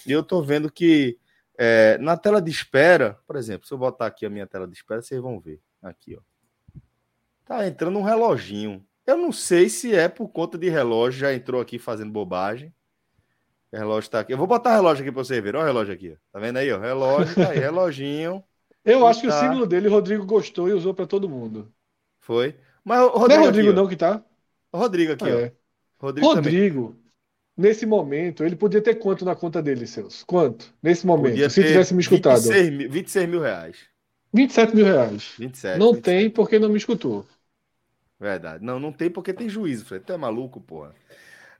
[0.06, 1.18] E eu estou vendo que
[1.58, 4.74] é, na tela de espera, por exemplo, se eu botar aqui a minha tela de
[4.74, 5.60] espera, vocês vão ver.
[5.82, 6.80] Aqui, ó.
[7.44, 8.84] Tá entrando um reloginho.
[9.06, 12.74] Eu não sei se é por conta de relógio, já entrou aqui fazendo bobagem.
[13.76, 14.32] O relógio tá aqui.
[14.32, 15.54] Eu vou botar o relógio aqui para você ver.
[15.54, 16.16] Olha o relógio aqui.
[16.32, 16.78] Tá vendo aí, ó?
[16.78, 18.42] Relógio, tá aí, reloginho.
[18.84, 19.36] Eu acho que tá...
[19.36, 21.70] o símbolo dele, o Rodrigo gostou e usou para todo mundo.
[22.20, 22.54] Foi.
[22.84, 23.28] Mas o Rodrigo.
[23.28, 24.22] Não é Rodrigo, aqui, não, que tá?
[24.72, 25.38] O Rodrigo aqui, ah, ó.
[25.40, 25.52] É.
[25.98, 26.96] Rodrigo, Rodrigo
[27.56, 30.22] nesse momento, ele podia ter quanto na conta dele, seus?
[30.24, 30.72] Quanto?
[30.82, 32.42] Nesse momento, podia se tivesse me escutado.
[32.42, 33.78] 26 mil, 26 mil reais.
[34.32, 35.34] 27 mil reais.
[35.38, 36.02] 27, não 27.
[36.02, 37.26] tem porque não me escutou.
[38.20, 38.64] Verdade.
[38.64, 40.04] Não, não tem porque tem juízo, Fred.
[40.04, 40.94] Tu é maluco, porra.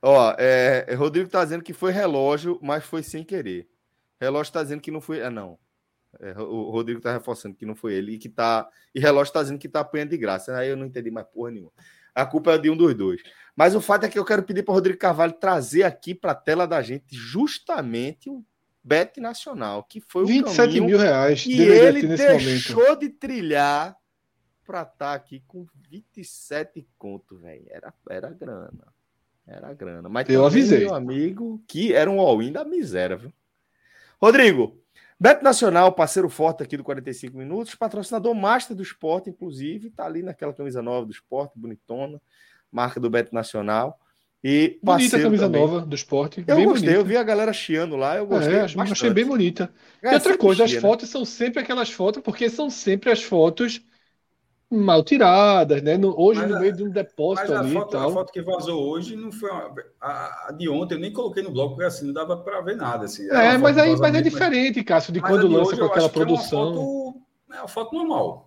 [0.01, 3.67] Ó, é, é, Rodrigo tá dizendo que foi relógio, mas foi sem querer.
[4.19, 5.21] Relógio tá dizendo que não foi.
[5.21, 5.57] Ah, não.
[6.19, 8.67] É, o Rodrigo tá reforçando que não foi ele e que tá.
[8.93, 10.55] E relógio tá dizendo que tá apanhando de graça.
[10.55, 11.71] Aí eu não entendi mais porra nenhuma.
[12.15, 13.21] A culpa é de um dos dois.
[13.55, 16.35] Mas o fato é que eu quero pedir para Rodrigo Carvalho trazer aqui para a
[16.35, 18.43] tela da gente justamente o
[18.83, 22.99] Bet Nacional, que foi o 27 mil reais que ele deixou momento.
[22.99, 23.95] de trilhar
[24.65, 27.65] para estar tá aqui com 27 conto, velho.
[27.69, 28.96] Era, era grana.
[29.47, 30.09] Era grana.
[30.09, 30.79] Mas eu avisei.
[30.79, 33.31] meu amigo que era um all-in da miséria, viu?
[34.21, 34.77] Rodrigo,
[35.19, 40.21] Beto Nacional, parceiro forte aqui do 45 Minutos, patrocinador master do esporte, inclusive, tá ali
[40.21, 42.21] naquela camisa nova do esporte, bonitona,
[42.71, 43.99] marca do Beto Nacional.
[44.43, 45.61] E bonita a camisa também.
[45.61, 46.43] nova do esporte.
[46.45, 46.91] Eu gostei, bonita.
[46.91, 48.53] eu vi a galera chiando lá, eu gostei.
[48.53, 49.71] É, achei bem bonita.
[50.01, 50.89] É, e outra coisa, chia, as né?
[50.89, 53.81] fotos são sempre aquelas fotos, porque são sempre as fotos
[54.69, 55.97] mal tiradas, né?
[55.97, 58.09] No, hoje, mas no a, meio de um depósito ali foto, e tal.
[58.09, 61.41] A foto que vazou hoje não foi uma, a, a, de ontem, eu nem coloquei
[61.41, 63.05] no bloco, porque assim não dava para ver nada.
[63.05, 63.29] Assim.
[63.29, 66.59] É, mas aí mas é diferente, Cássio, de quando lança com aquela produção.
[66.59, 67.21] É uma, foto,
[67.53, 68.46] é uma foto normal.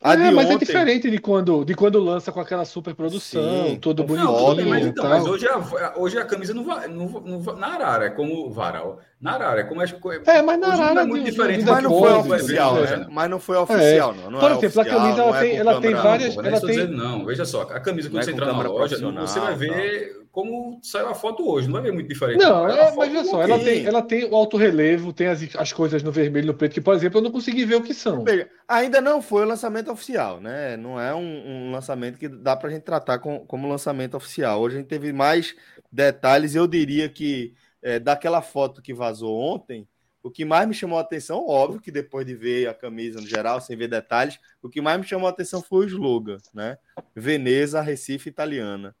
[0.00, 0.64] A é, mas é ontem...
[0.64, 4.68] é diferente de quando, de quando lança com aquela super produção, Sim, todo bonitinho.
[4.68, 8.10] Mas, então, mas hoje, a, hoje a camisa não vai, não, não, na Arara é
[8.10, 9.00] como varal.
[9.20, 9.86] Na Arara é como é.
[10.26, 11.64] É, mas na Arara é muito de, diferente.
[11.64, 13.06] Mas não foi oficial, né?
[13.10, 14.30] Mas não foi oficial, não.
[14.30, 16.36] não Por exemplo, a camisa ela tem, ela tem várias.
[16.36, 16.68] Não, ela tem...
[16.68, 20.78] Dizendo, não, veja só, a camisa quando você entrar na loja, você vai ver como
[20.82, 22.38] saiu a foto hoje, não ver muito diferente.
[22.38, 25.72] Não, é, mas olha só, ela tem, ela tem o alto relevo, tem as, as
[25.72, 27.94] coisas no vermelho e no preto, que, por exemplo, eu não consegui ver o que
[27.94, 28.24] são.
[28.66, 30.76] Ainda não foi o lançamento oficial, né?
[30.76, 34.60] Não é um, um lançamento que dá para a gente tratar com, como lançamento oficial.
[34.60, 35.54] Hoje a gente teve mais
[35.90, 39.88] detalhes, eu diria que é, daquela foto que vazou ontem,
[40.22, 43.26] o que mais me chamou a atenção, óbvio que depois de ver a camisa no
[43.26, 46.76] geral, sem ver detalhes, o que mais me chamou a atenção foi o slogan, né?
[47.14, 48.94] Veneza, Recife Italiana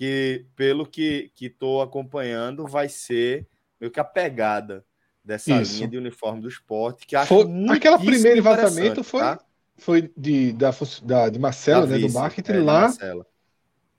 [0.00, 3.46] que, pelo que estou acompanhando, vai ser
[3.78, 4.82] meio que a pegada
[5.22, 5.74] dessa Isso.
[5.74, 9.38] linha de uniforme do esporte, que foi, Aquela primeiro vazamento foi, tá?
[9.76, 10.70] foi de, da,
[11.02, 12.90] da, de Marcela, né, do marketing, é, lá,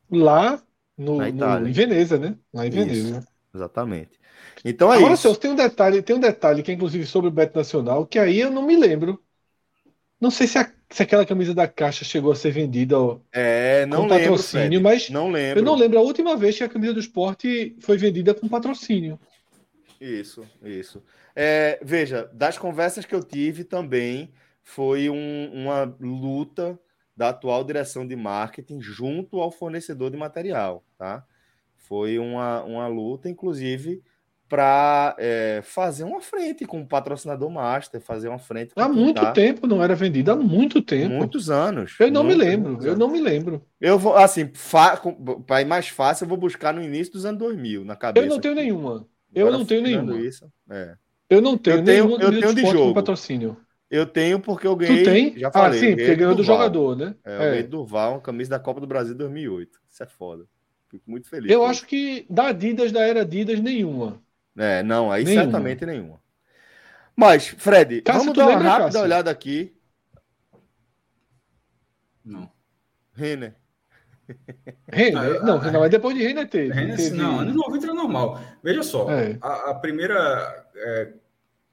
[0.10, 0.64] lá
[0.98, 2.36] no, no, em Veneza, né?
[2.52, 3.20] Lá em Veneza.
[3.20, 4.20] Isso, exatamente.
[4.66, 5.36] Então é Agora, isso.
[5.36, 8.40] tem um detalhe, tem um detalhe que é inclusive sobre o Beto Nacional, que aí
[8.40, 9.24] eu não me lembro.
[10.20, 12.96] Não sei se, a, se aquela camisa da caixa chegou a ser vendida
[13.32, 14.84] é, não com lembro, patrocínio, Fred.
[14.84, 15.60] mas não lembro.
[15.60, 19.20] eu não lembro a última vez que a camisa do esporte foi vendida com patrocínio.
[20.00, 21.02] Isso, isso.
[21.36, 24.32] É, veja, das conversas que eu tive também
[24.64, 26.78] foi um, uma luta
[27.16, 31.26] da atual direção de marketing junto ao fornecedor de material, tá?
[31.78, 34.02] Foi uma, uma luta, inclusive,
[34.52, 38.74] para é, fazer uma frente com o patrocinador master, fazer uma frente.
[38.76, 41.16] Há muito tempo, não era vendido há muito tempo.
[41.16, 41.96] Muitos anos.
[41.98, 43.66] Eu não me lembro, eu não me lembro.
[43.80, 44.52] Eu vou, assim,
[45.48, 48.26] para ir mais fácil, eu vou buscar no início dos anos 2000, na cabeça.
[48.26, 49.08] Eu não tenho nenhuma.
[49.34, 50.20] Eu Agora, não tenho nenhuma.
[50.20, 50.96] Isso, é.
[51.30, 52.94] Eu não tenho, eu tenho, eu tenho de jogo.
[52.94, 53.56] patrocínio.
[53.90, 55.04] Eu tenho porque eu ganhei.
[55.04, 55.40] Tu tem?
[55.40, 57.16] Já falei, ah, sim, porque ganhou do jogador, né?
[57.24, 57.50] É, eu é.
[57.52, 59.80] ganhei Durval, uma camisa da Copa do Brasil 2008.
[59.90, 60.44] Isso é foda.
[60.90, 61.50] Fico muito feliz.
[61.50, 64.22] Eu acho que da Adidas, da era Adidas, nenhuma.
[64.58, 65.44] É, não, aí nenhuma.
[65.44, 66.22] certamente nenhuma.
[67.16, 69.02] Mas, Fred, Cássio, vamos dar uma rápida Cássio?
[69.02, 69.76] olhada aqui.
[72.24, 72.52] Não.
[73.14, 73.56] Renner.
[74.92, 75.18] Renner?
[75.42, 76.74] Ah, não, não, é depois de Renner teve.
[76.74, 77.16] Renner, teve...
[77.16, 78.42] Não, anos 90 era normal.
[78.64, 79.38] Veja só, é.
[79.42, 81.14] a, a, primeira, é,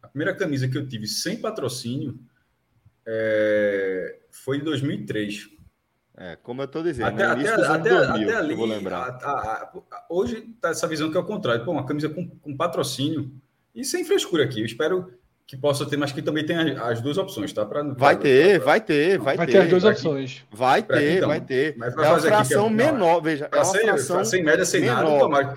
[0.03, 2.19] a primeira camisa que eu tive sem patrocínio
[3.07, 5.58] é, foi em 2003.
[6.21, 9.03] É, como eu estou dizendo, até, até, até, 2000, até ali, vou lembrar.
[9.23, 11.65] A, a, a, hoje tá essa visão que é o contrário.
[11.65, 13.31] Pô, uma camisa com, com, patrocínio
[13.73, 14.59] e sem frescura aqui.
[14.59, 15.13] Eu espero
[15.47, 17.65] que possa ter, mas que também tem as, as duas opções, tá?
[17.65, 19.59] Pra, vai, pra, ter, pra, vai ter, vai, vai ter, ter.
[19.59, 20.45] as duas opções.
[20.51, 21.77] Vai ter, então, vai ter.
[21.79, 23.49] Mas é uma fração aqui, menor, veja.
[23.53, 25.29] É uma sem, fração sem média, sem menor.
[25.29, 25.55] nada.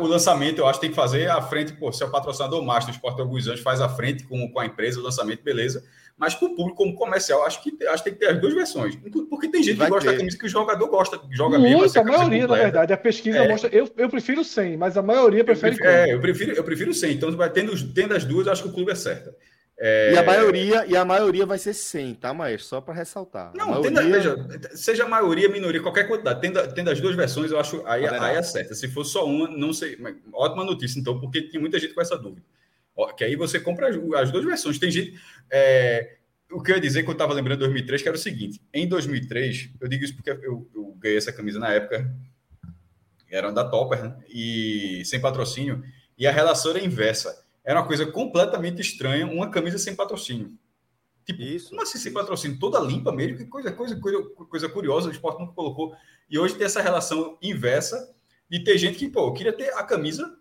[0.00, 2.64] O lançamento, eu acho que tem que fazer a frente, pô, se é o patrocinador
[2.64, 5.84] master, o Esporte Alguns Anos faz a frente com, com a empresa, o lançamento, beleza.
[6.22, 8.54] Mas para o público, como comercial, acho que, acho que tem que ter as duas
[8.54, 8.96] versões.
[9.28, 10.12] Porque tem gente Vai que gosta ter.
[10.12, 12.00] da camisa que o jogador gosta, joga Muito, mesmo.
[12.00, 12.92] A maioria, na verdade.
[12.92, 13.48] A pesquisa é.
[13.48, 13.68] mostra.
[13.74, 15.74] Eu, eu prefiro 100, mas a maioria prefere.
[15.74, 17.12] Eu prefiro, é, eu prefiro, eu prefiro 100.
[17.12, 19.34] Então, vai tendo, tendo as duas, acho que o clube é certo.
[19.76, 20.12] É...
[20.12, 22.68] E, a maioria, e a maioria vai ser 100, tá, Maestro?
[22.68, 23.50] Só para ressaltar.
[23.52, 23.90] Não, maioria...
[23.90, 24.36] tendo, veja,
[24.76, 28.42] seja maioria, minoria, qualquer quantidade, tendo, tendo as duas versões, eu acho aí, aí é
[28.44, 28.76] certa.
[28.76, 29.98] Se for só uma, não sei.
[30.32, 32.46] Ótima notícia, então, porque tem muita gente com essa dúvida.
[33.16, 34.78] Que aí você compra as, as duas versões.
[34.78, 35.18] Tem gente.
[35.50, 36.18] É,
[36.50, 38.60] o que eu ia dizer que eu estava lembrando de 2003, que era o seguinte:
[38.72, 42.14] em 2003, eu digo isso porque eu, eu ganhei essa camisa na época,
[43.30, 44.16] era da Topper, né?
[44.28, 45.82] e sem patrocínio,
[46.18, 47.44] e a relação era inversa.
[47.64, 50.52] Era uma coisa completamente estranha, uma camisa sem patrocínio.
[51.24, 52.58] Tipo, isso, como assim sem patrocínio?
[52.58, 55.94] Toda limpa mesmo, que coisa, coisa, coisa, coisa curiosa, o esporte nunca colocou.
[56.28, 58.12] E hoje tem essa relação inversa
[58.50, 60.36] de ter gente que, pô, eu queria ter a camisa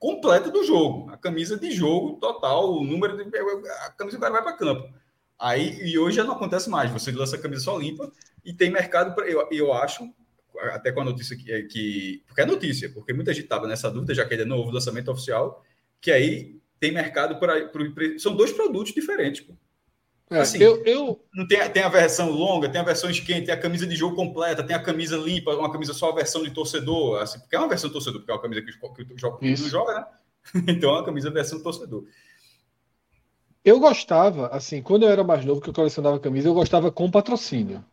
[0.00, 3.38] completa do jogo, a camisa de jogo total, o número de.
[3.86, 4.92] A camisa do cara vai para campo.
[5.38, 6.90] Aí, e hoje já não acontece mais.
[6.90, 8.10] Você lança a camisa só limpa
[8.44, 9.28] e tem mercado para.
[9.28, 10.10] Eu, eu acho,
[10.72, 11.62] até com a notícia que.
[11.64, 14.70] Que porque é notícia, porque muita gente estava nessa dúvida, já que ele é novo
[14.70, 15.62] lançamento oficial,
[16.00, 17.70] que aí tem mercado para.
[18.18, 19.54] São dois produtos diferentes, pô.
[20.30, 21.20] É, assim, eu, eu...
[21.34, 24.14] Não tem, tem a versão longa, tem a versão esquenta, tem a camisa de jogo
[24.14, 27.58] completa, tem a camisa limpa, uma camisa só a versão de torcedor, assim, porque é
[27.58, 30.06] uma versão torcedor, porque é uma camisa que, que o jogo não joga, né?
[30.68, 32.04] Então é uma camisa versão torcedor.
[33.64, 37.10] Eu gostava, assim, quando eu era mais novo, que eu colecionava camisa, eu gostava com
[37.10, 37.84] patrocínio.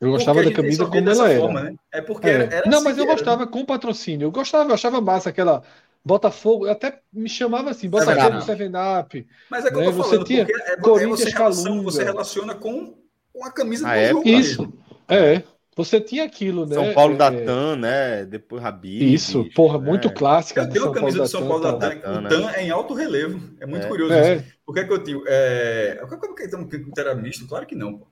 [0.00, 1.40] Eu gostava da camisa como ela era.
[1.40, 1.76] Forma, né?
[1.92, 2.32] É porque é.
[2.32, 4.26] Era, Não, assim mas eu gostava com patrocínio.
[4.26, 5.62] Eu gostava, eu achava massa aquela
[6.04, 9.26] Botafogo, até me chamava assim, Botafogo Seven Up.
[9.50, 9.86] Mas é como né?
[9.88, 10.76] eu tô você falando, tinha é, é,
[11.06, 13.02] você, relaciona, você relaciona com
[13.32, 14.08] com a camisa ah, do é?
[14.10, 14.28] jogo.
[14.28, 14.72] Isso,
[15.08, 15.42] é.
[15.74, 16.74] Você tinha aquilo, né?
[16.74, 17.16] São Paulo é...
[17.16, 18.26] da TAM, né?
[18.26, 19.14] Depois Rabi.
[19.14, 20.10] Isso, porra, muito é.
[20.12, 20.60] clássica.
[20.60, 21.98] Eu tenho a camisa do São Paulo da TAM.
[21.98, 22.20] Tá.
[22.20, 23.40] O TAM é em alto relevo.
[23.58, 23.88] É muito é.
[23.88, 24.36] curioso é.
[24.36, 24.44] isso.
[24.66, 25.18] Por que, é que eu tinha?
[25.26, 26.04] É...
[26.06, 27.48] Como que era misto?
[27.48, 28.06] Claro que não, pô.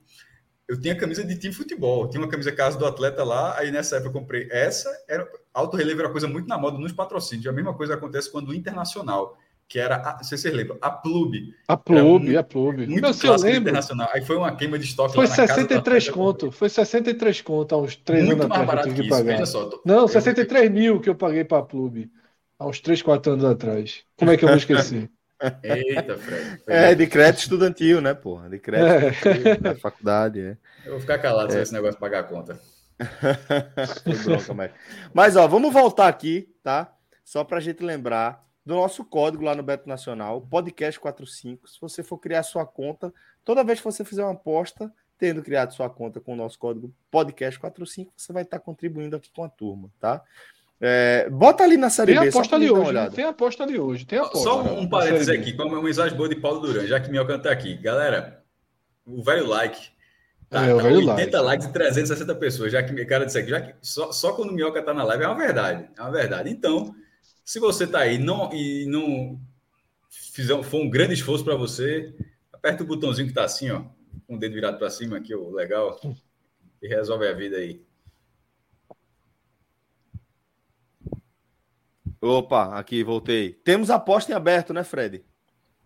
[0.71, 2.05] Eu tinha camisa de time de futebol.
[2.05, 3.59] Eu tinha uma camisa casa do atleta lá.
[3.59, 4.89] Aí nessa época eu comprei essa.
[5.09, 5.29] Era...
[5.53, 7.49] Alto relevo era coisa muito na moda nos patrocínios.
[7.49, 9.37] A mesma coisa acontece quando o Internacional
[9.67, 11.55] que era, a, não sei se vocês lembram, a Plube.
[11.69, 12.89] A Plube, a Plube.
[12.89, 14.09] Muito Meu, clássico internacional.
[14.13, 18.27] Aí foi uma queima de estoque Foi 63 conto, foi 63 conto há uns 3
[18.27, 18.83] muito anos atrás.
[18.83, 19.47] Que eu tive que pagar.
[19.47, 19.81] Só, tô...
[19.85, 20.71] Não, 63 eu...
[20.73, 22.11] mil que eu paguei para a Plube
[22.59, 24.03] há uns 3, 4 anos atrás.
[24.17, 25.09] Como é que eu vou esquecer?
[25.63, 26.63] Eita, Fred.
[26.67, 28.49] É, de crédito estudantil, né, porra?
[28.49, 29.57] De crédito é.
[29.57, 30.57] da faculdade, é.
[30.85, 31.57] Eu vou ficar calado é.
[31.57, 32.61] se esse negócio de pagar a conta.
[34.25, 34.71] bronca, mas...
[35.15, 36.93] mas, ó, vamos voltar aqui, tá?
[37.25, 41.61] Só para a gente lembrar do nosso código lá no Beto Nacional, podcast45.
[41.67, 43.13] Se você for criar sua conta,
[43.45, 46.93] toda vez que você fizer uma aposta, tendo criado sua conta com o nosso código
[47.13, 50.23] podcast45, você vai estar contribuindo aqui com a turma, tá?
[50.81, 52.29] É, bota ali na série tem B.
[52.29, 53.11] Aposta ali hoje, né?
[53.11, 54.07] Tem aposta ali hoje.
[54.07, 54.39] Tem aposta.
[54.39, 57.11] Só um, um parênteses aqui, como é uma mensagem boa de Paulo Duran, já que
[57.11, 57.75] Minhoca tá aqui.
[57.77, 58.43] Galera,
[59.05, 59.91] o velho like.
[60.49, 61.37] Tá, é, tá 80 like.
[61.37, 62.73] likes e 360 pessoas.
[62.73, 65.05] Já que o cara disse aqui, já que só, só quando o Minhoca tá na
[65.05, 65.89] live é uma verdade.
[65.97, 66.49] É uma verdade.
[66.49, 66.95] Então,
[67.45, 69.39] se você está aí não, e não
[70.09, 72.15] fizer, for um grande esforço para você,
[72.53, 73.83] aperta o botãozinho que está assim, ó,
[74.27, 76.01] com o dedo virado para cima aqui, ó, legal,
[76.83, 77.83] e resolve a vida aí.
[82.21, 83.53] Opa, aqui voltei.
[83.65, 85.25] Temos aposta em aberto, né, Fred?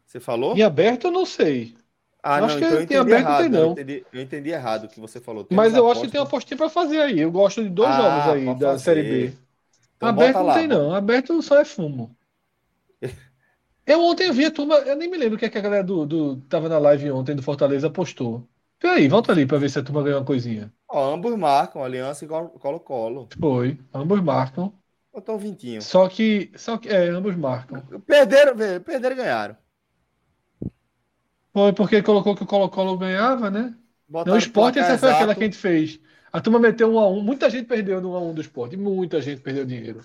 [0.04, 0.56] Você falou?
[0.56, 1.76] Em aberto eu não sei.
[2.22, 3.40] Ah, acho não, que então eu entendi aberto, errado.
[3.42, 3.60] Tem, não.
[3.60, 5.44] Eu entendi, eu entendi errado o que você falou.
[5.44, 7.20] Temos Mas eu acho que tem uma apostinha para fazer aí.
[7.20, 8.84] Eu gosto de dois ah, jogos aí da fazer.
[8.84, 9.32] Série B.
[9.96, 10.94] Então Aberto não tem, não.
[10.94, 12.16] Aberto só é fumo.
[13.86, 15.84] Eu ontem vi a turma, eu nem me lembro o que, é que a galera
[15.84, 18.48] do, do tava na live ontem do Fortaleza postou.
[18.78, 20.72] Peraí, volta ali para ver se a turma ganhou uma coisinha.
[20.88, 23.28] Ó, ambos marcam, Aliança e Colo-Colo.
[23.38, 24.72] Foi, ambos marcam.
[25.14, 25.80] Botou um vintinho.
[25.80, 27.80] Só que, só que, é, ambos marcam.
[28.04, 29.56] Perderam, perderam e ganharam.
[31.52, 33.76] Foi porque colocou que o Colo-Colo ganhava, né?
[34.08, 36.00] Botaram não, o esporte, essa foi aquela que a gente fez.
[36.32, 37.22] A turma meteu um a um.
[37.22, 38.76] Muita gente perdeu no 1 a 1 do esporte.
[38.76, 40.00] Muita gente perdeu dinheiro.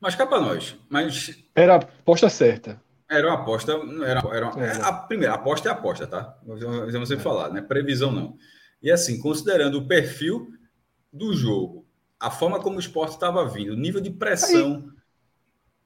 [0.00, 0.76] Mas cá para nós.
[0.88, 1.38] Mas...
[1.54, 2.80] Era a aposta certa.
[3.06, 3.72] Era uma aposta.
[3.72, 4.86] Era, era, uma, era.
[4.86, 6.38] A primeira, a aposta é aposta, tá?
[6.42, 7.22] Vamos sempre é.
[7.22, 7.60] falar, né?
[7.60, 8.38] Previsão não.
[8.82, 10.48] E assim, considerando o perfil
[11.12, 11.83] do jogo,
[12.18, 14.84] a forma como o esporte estava vindo, o nível de pressão,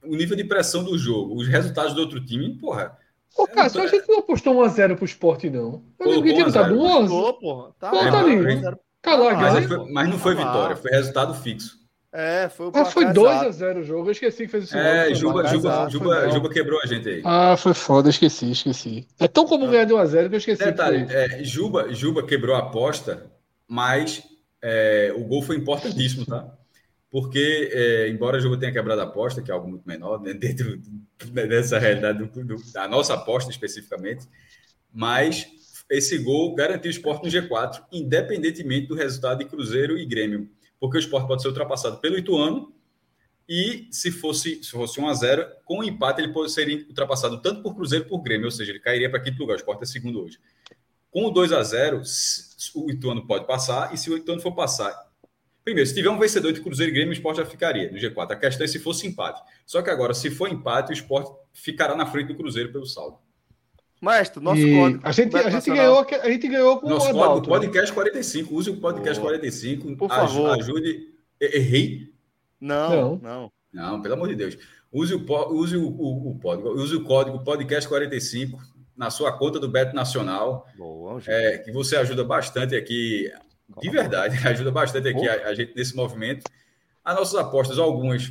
[0.03, 0.11] Aí.
[0.11, 2.97] o nível de pressão do jogo, os resultados do outro time, porra.
[3.37, 5.83] Ô, cara, só a gente não apostou 1x0 pro esporte, não.
[5.99, 7.09] Eu que time tá do 11.
[7.39, 8.61] Pô, tá, tá ali.
[9.01, 11.79] Caraca, mas, foi, mas, não foi vitória, foi resultado fixo.
[12.11, 15.45] É, foi o Ah, foi 2x0 o jogo, eu esqueci que fez esse É, Juba,
[15.47, 17.21] Juba, Juba, Juba, quebrou a gente aí.
[17.23, 19.07] Ah, foi foda, esqueci, esqueci.
[19.19, 20.65] É tão comum ganhar de 1x0 que eu esqueci.
[20.65, 23.31] Detalhe, é, Juba, Juba quebrou a aposta,
[23.67, 24.23] mas
[24.61, 26.55] é, o gol foi importantíssimo, tá?
[27.11, 30.79] Porque, é, embora Juba tenha quebrado a aposta, que é algo muito menor, né, dentro
[31.47, 34.27] dessa realidade do, do, da nossa aposta especificamente,
[34.93, 35.47] mas
[35.89, 40.49] esse gol garantiu o esporte no G4, independentemente do resultado de Cruzeiro e Grêmio.
[40.79, 42.71] Porque o esporte pode ser ultrapassado pelo Ituano
[43.47, 47.41] e se fosse, se fosse 1 a 0 com o empate ele pode ser ultrapassado
[47.41, 49.55] tanto por Cruzeiro por Grêmio, ou seja, ele cairia para quinto lugar.
[49.55, 50.39] O esporte é segundo hoje.
[51.09, 52.03] Com o 2 a 0
[52.75, 54.93] o Ituano pode passar, e se o Ituano for passar.
[55.63, 58.31] Primeiro, se tiver um vencedor entre Cruzeiro e Grêmio, o esporte já ficaria no G4.
[58.31, 59.41] A questão é se fosse empate.
[59.65, 63.17] Só que agora, se for empate, o esporte ficará na frente do Cruzeiro pelo saldo.
[64.01, 65.01] Maestro, nosso e código.
[65.03, 68.55] A gente, a, gente ganhou, a gente ganhou com nosso o código podcast 45.
[68.55, 69.23] Use o podcast oh.
[69.23, 69.97] 45.
[69.97, 70.57] Por favor.
[70.57, 71.13] Ajude.
[71.39, 72.13] Errei?
[72.59, 73.51] Não, não.
[73.71, 74.57] Não, não pelo amor de Deus.
[74.91, 78.59] Use o, use o, o, o, código, use o código podcast 45
[78.99, 80.67] na sua conta do Beto Nacional.
[80.77, 83.31] Boa, é, que você ajuda bastante aqui.
[83.81, 86.43] De verdade, ajuda bastante aqui a, a gente nesse movimento.
[87.03, 88.29] As nossas apostas, algumas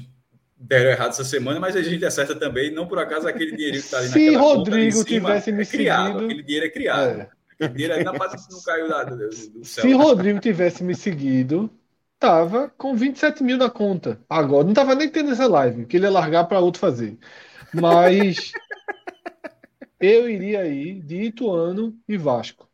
[0.59, 3.85] deram errado essa semana, mas a gente acerta também, não por acaso aquele dinheiro que
[3.85, 6.25] está ali Se Rodrigo tivesse me é criado, seguido...
[6.25, 7.21] aquele dinheiro é criado.
[7.21, 7.29] É.
[7.55, 9.29] Aquele dinheiro ainda não caiu do,
[9.59, 9.83] do céu.
[9.83, 11.71] Se Rodrigo tivesse me seguido,
[12.19, 14.21] tava com 27 mil na conta.
[14.29, 17.17] Agora, não tava nem tendo essa live, que ele ia largar para outro fazer.
[17.73, 18.53] Mas
[20.01, 22.69] eu iria aí de Ituano e Vasco.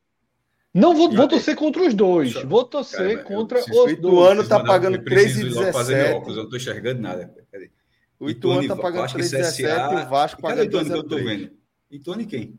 [0.72, 2.34] Não vou, vou torcer contra os dois.
[2.42, 3.92] Vou torcer Cara, contra os dois.
[3.92, 6.28] O Ituano tá pagando 3,17.
[6.28, 7.32] Eu não tô enxergando nada.
[7.52, 7.70] Cadê?
[8.18, 11.50] O Ituano tá pagando 3,17 e o Vasco pagando 2,03.
[11.90, 12.58] Ituano e quem?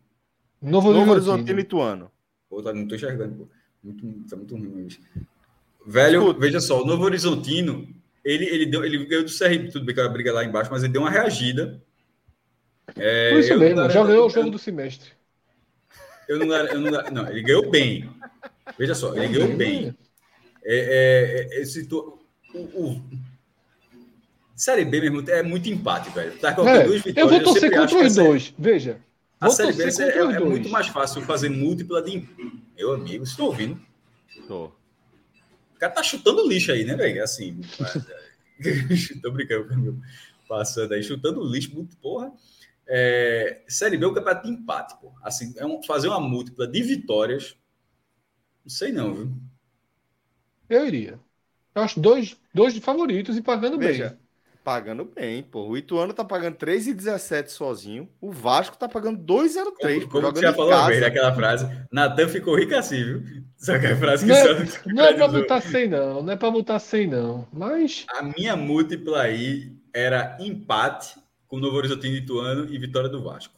[0.61, 2.09] Novo, Novo Horizontino e Ituano.
[2.49, 3.35] Pô, tá, não tô enxergando.
[3.35, 3.47] Pô.
[3.83, 4.87] Muito, tá muito ruim.
[5.85, 6.39] Velho, Escuta.
[6.39, 7.87] veja só, o Novo Horizontino,
[8.23, 10.83] ele, ele, deu, ele ganhou do CRB, tudo bem que a briga lá embaixo, mas
[10.83, 11.83] ele deu uma reagida.
[12.95, 15.09] É, Por isso mesmo, já ganhou o jogo do semestre.
[16.27, 18.09] Eu não, eu não, não, ele ganhou bem.
[18.77, 19.95] Veja só, ele ganhou bem.
[20.63, 22.19] É, é, é, esse, o,
[22.57, 23.01] o,
[24.55, 26.37] Série B mesmo é muito empate, velho.
[26.39, 28.53] Tá é, duas vitórias, eu vou torcer eu contra os dois.
[28.57, 28.99] Veja.
[29.39, 32.27] A Série B é, é muito mais fácil fazer múltipla de.
[32.75, 33.79] Meu amigo, estou ouvindo.
[34.47, 34.65] Tô.
[34.65, 37.23] O cara tá chutando lixo aí, né, velho?
[37.23, 37.61] Assim.
[39.21, 40.01] Tô brincando,
[40.47, 42.31] passando aí, chutando lixo, muito porra.
[42.87, 45.11] É, série B é um campeonato de empate, pô.
[45.23, 47.55] Assim, é um, fazer uma múltipla de vitórias.
[48.63, 49.31] Não sei não, viu?
[50.69, 51.19] Eu iria.
[51.73, 54.17] Eu acho dois, dois de favoritos e pagando Veja, bem.
[54.63, 55.67] Pagando bem, pô.
[55.67, 58.09] O Ituano tá pagando 3,17 sozinho.
[58.19, 60.07] O Vasco tá pagando 2,03.
[60.07, 63.45] Como, como você já falou vez naquela frase, Natan ficou rico assim, viu?
[63.57, 66.23] Só que a frase que não, é, não é pra botar 100, não.
[66.23, 67.47] Não é pra botar 100, não.
[67.53, 68.05] Mas.
[68.09, 71.15] A minha múltipla aí era empate
[71.47, 73.53] com o Novo Horizonte e Ituano e vitória do Vasco.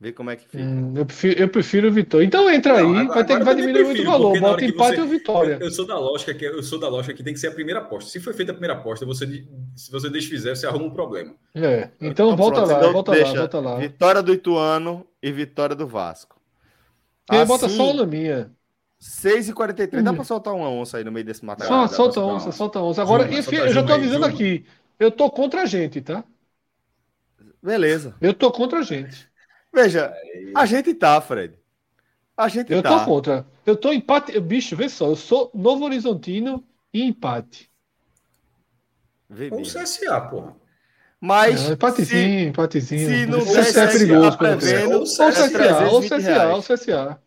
[0.00, 0.62] Vê como é que fica.
[0.62, 2.24] Hum, eu, prefiro, eu prefiro o Vitória.
[2.24, 4.40] Então entra não, aí, agora, vai, ter, vai diminuir muito o valor.
[4.40, 5.58] Bota empate você, ou vitória.
[5.60, 7.80] Eu, sou da lógica que eu sou da lógica que tem que ser a primeira
[7.80, 8.08] aposta.
[8.08, 9.26] Se foi feita a primeira aposta, você,
[9.74, 11.34] se você desfizer, você arruma um problema.
[11.52, 11.90] É.
[12.00, 13.78] Então, então volta pronto, lá, então volta lá, volta lá.
[13.78, 16.40] Vitória do Ituano e vitória do Vasco.
[17.28, 18.52] Assim, bota só na minha.
[19.00, 20.00] 6h43.
[20.00, 20.04] Hum.
[20.04, 21.88] Dá pra soltar uma onça aí no meio desse matagal?
[21.88, 23.02] Só, solta a onça, solta a onça.
[23.02, 24.64] Agora, Juma, eu, eu já tô avisando aqui.
[24.98, 26.24] Eu tô contra a gente, tá?
[27.62, 28.16] Beleza.
[28.20, 29.28] Eu tô contra a gente.
[29.72, 30.12] Veja,
[30.54, 31.58] a gente tá, Fred.
[32.36, 32.98] A gente eu tá.
[32.98, 33.46] tô contra.
[33.66, 34.38] Eu tô empate.
[34.40, 37.70] Bicho, vê só, eu sou Novo Horizontino e empate.
[39.28, 40.56] Vê Ou CSA, porra.
[41.20, 41.64] Mas.
[41.64, 43.08] Não, empatezinho, se, empatezinho.
[43.08, 44.38] Se não der CSA é perigoso.
[44.38, 47.22] Tá ou CSA, ou CSA, ou CSA.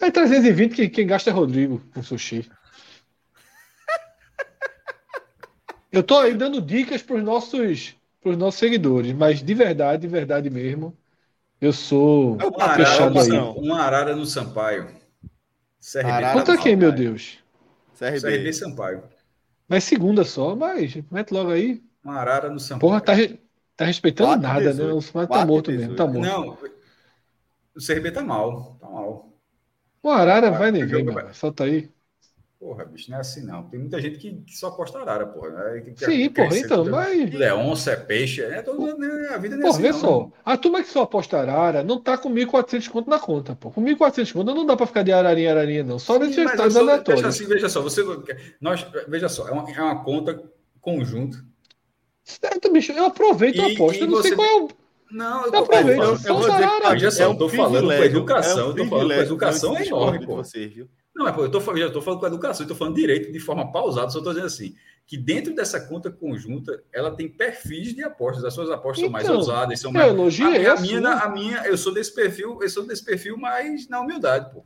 [0.00, 2.48] É 320 que quem gasta é Rodrigo com sushi.
[5.90, 10.02] Eu tô aí dando dicas para os nossos para os nossos seguidores, mas de verdade,
[10.02, 10.96] de verdade mesmo,
[11.60, 13.40] eu sou é uma fechado arara, aí.
[13.56, 14.88] Uma arara no Sampaio.
[15.80, 16.10] CRB.
[16.10, 17.38] Arara Contra quem, meu Deus?
[17.96, 18.20] CRB.
[18.20, 19.02] CRB Sampaio.
[19.68, 21.82] Mas segunda só, mas mete logo aí.
[22.02, 22.80] Uma arara no Sampaio.
[22.80, 23.12] Porra, tá,
[23.76, 24.92] tá respeitando nada, né?
[24.92, 26.20] O Sampaio tá morto mesmo, tá morto.
[26.20, 26.58] Não,
[27.76, 29.32] o CRB tá mal, tá mal.
[30.02, 31.34] O Arara vai nem ver, mano.
[31.34, 31.90] Solta aí.
[32.58, 33.64] Porra, bicho, não é assim não.
[33.64, 35.50] Tem muita gente que, que só aposta arara, porra.
[35.50, 35.80] Né?
[35.94, 37.34] Que, Sim, porra, então, mas.
[37.34, 39.28] Leonça é peixe, é todo, né?
[39.30, 39.82] a vida não é porra, assim.
[39.82, 40.32] Vê não, só, né?
[40.42, 43.70] a turma que só aposta arara não tá com 1.400 conto na conta, pô.
[43.70, 45.98] Com 1.400 conto não dá pra ficar de ararinha, ararinha, não.
[45.98, 47.22] Só nesse resultados aleatórios.
[47.22, 48.02] Veja, assim, veja só, você.
[48.58, 50.42] Nós, veja só, é uma, é uma conta
[50.80, 51.44] conjunto.
[52.24, 54.28] Certo, bicho, eu aproveito a aposta, eu não você...
[54.28, 54.68] sei qual é o.
[55.10, 56.02] Não, eu, eu aproveito.
[56.02, 58.68] Eu, eu, vou dizer, veja só, é um eu tô falando com educação, é um
[58.68, 60.36] eu tô falando com educação é enorme, pô.
[60.36, 60.88] Você, viu?
[61.16, 64.10] Não, é, pô, eu estou falando com a educação, estou falando direito de forma pausada,
[64.10, 64.74] só estou dizendo assim,
[65.06, 69.12] que dentro dessa conta conjunta, ela tem perfis de apostas, as suas apostas então, são
[69.12, 70.08] mais então, ousadas, são mais...
[70.08, 73.88] Elogiei a, a, minha, a minha, eu sou desse perfil, eu sou desse perfil mais
[73.88, 74.62] na humildade, pô.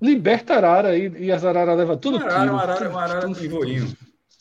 [0.00, 2.18] Liberta Arara e, e as Arara leva tudo.
[2.18, 3.96] Arara, uma Arara, uma Arara no pivoinho.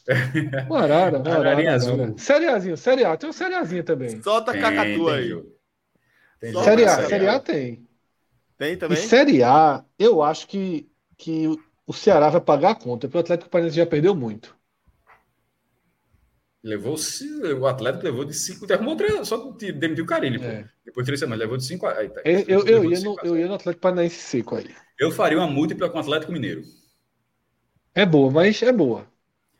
[0.69, 1.51] Uma Arara, uma Arara.
[1.51, 2.14] Arara azul.
[2.18, 4.22] Série Azinha, Série A, tem uma Série Azinha também.
[4.22, 5.41] Solta a Cacatu aí.
[6.41, 7.88] Tem, série A, Série A tem.
[8.57, 8.97] Tem também?
[8.97, 11.48] E série A, eu acho que, que
[11.85, 14.56] o Ceará vai pagar a conta, porque o Atlético Paranaense já perdeu muito.
[16.64, 16.95] Levou
[17.60, 18.72] o Atlético levou de 5.
[18.72, 20.65] Arrumou três, só demitiu o Carilli, é.
[20.85, 21.94] Depois de três semanas, levou de 5 a.
[21.94, 24.73] Tá, eu, eu, eu, ia no, eu ia no Atlético Paranaense seco aí.
[24.98, 26.64] Eu faria uma múltipla com o Atlético Mineiro.
[27.94, 29.06] É boa, mas é boa.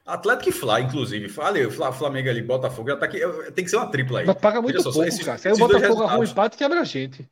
[0.05, 1.27] Atlético e Fla, inclusive.
[1.27, 3.19] Falei, Flamengo ali, Botafogo, já tá aqui.
[3.53, 4.25] Tem que ser uma tripla aí.
[4.25, 5.38] Mas paga muito só, pouco, esses, cara.
[5.38, 7.30] Se aí o Botafogo arruma um empate, quebra a gente.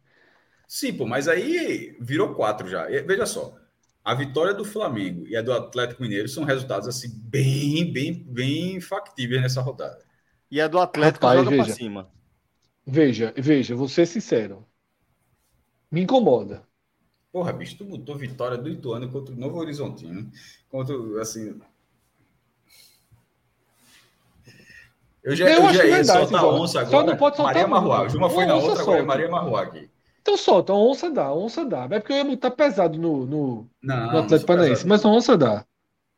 [0.67, 2.85] Sim, pô, mas aí virou quatro já.
[2.87, 3.60] Veja só.
[4.03, 8.81] A vitória do Flamengo e a do Atlético Mineiro são resultados assim bem, bem, bem
[8.81, 10.03] factíveis nessa rodada.
[10.49, 12.11] E a do Atlético Rapaz, joga para cima.
[12.85, 14.65] Veja, veja, vou ser sincero.
[15.91, 16.63] Me incomoda.
[17.31, 20.31] Porra, bicho, tu botou vitória do Ituano contra o Novo Horizontino.
[20.67, 21.59] Contra, assim.
[25.23, 26.97] Eu já, eu, eu já ia verdade, soltar onça agora.
[26.97, 28.07] Só não pode soltar Maria Marruá.
[28.07, 29.90] Juma foi na outra, agora é Maria Marruá aqui.
[30.21, 31.87] Então solta, uma onça dá, onça dá.
[31.89, 35.37] É porque eu ia botar pesado no, no, não, no Atlético Paranaense, mas uma onça
[35.37, 35.65] dá.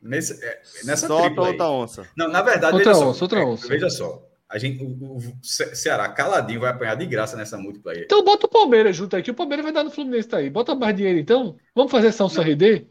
[0.02, 2.08] Nesse, é, nessa Solta outra onça.
[2.18, 3.68] Não, na verdade, outra onça, só, outra é, onça.
[3.68, 4.22] Veja só.
[4.50, 8.02] A gente, o, o, Ceará caladinho vai apanhar de graça nessa múltipla aí.
[8.02, 9.32] Então bota o Palmeiras junto aqui.
[9.32, 10.50] O Palmeiras vai dar no Fluminense tá aí.
[10.50, 11.56] Bota mais dinheiro então.
[11.74, 12.86] Vamos fazer essa onça RD?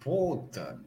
[0.00, 0.78] Puta,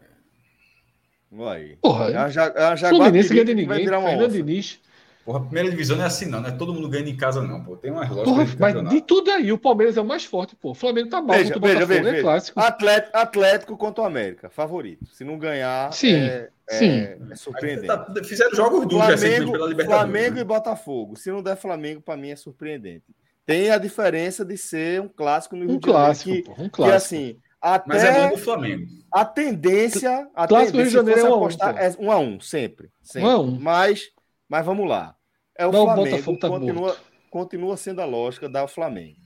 [1.34, 1.78] Vai.
[1.82, 3.88] Porra, já, já, já Fluminense ganha de ninguém.
[3.88, 4.80] Fernando Diniz.
[5.26, 6.42] Porra, a primeira divisão não é assim, não.
[6.42, 7.64] Não é todo mundo ganha em casa, não.
[7.64, 7.78] Pô.
[7.78, 8.52] Tem umas lógicas.
[8.52, 10.72] de mas de tudo aí, o Palmeiras é o mais forte, pô.
[10.72, 12.60] O Flamengo tá mal, veja, veja, veja, é clássico.
[12.60, 15.06] Atlético, Atlético contra o América, favorito.
[15.14, 16.90] Se não ganhar, sim, é, sim.
[16.90, 17.88] É, é surpreendente.
[17.88, 19.86] Tá, fizeram jogos duros Flamengo, pela Libertadores.
[19.86, 20.42] Flamengo né?
[20.42, 21.16] e Botafogo.
[21.16, 23.06] Se não der Flamengo, para mim é surpreendente.
[23.46, 26.54] tem a diferença de ser um clássico no Rio um de clássico, Janeiro.
[26.54, 26.84] Que, um clássico.
[26.84, 28.86] Que, assim, até Mas é bom do Flamengo.
[29.10, 30.28] A tendência.
[30.36, 32.90] A clássico tendência Rio de Janeiro é um apostar, é um a um, sempre.
[33.02, 33.26] sempre.
[33.26, 33.58] Um a um.
[33.58, 34.10] Mas,
[34.54, 35.16] mas vamos lá.
[35.58, 36.32] É o Não, Flamengo.
[36.32, 36.98] O tá continua,
[37.32, 39.18] continua sendo a lógica da Flamengo.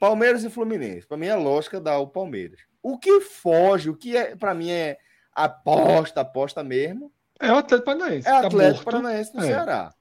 [0.00, 1.06] Palmeiras e Fluminense.
[1.06, 2.60] Para mim, é a lógica da o Palmeiras.
[2.82, 4.96] O que foge, o que é, para mim é
[5.34, 7.12] aposta, aposta mesmo.
[7.38, 8.26] É o Atlético Paranaense.
[8.26, 9.46] É o Atlético tá Paranaense no é.
[9.48, 9.94] Ceará.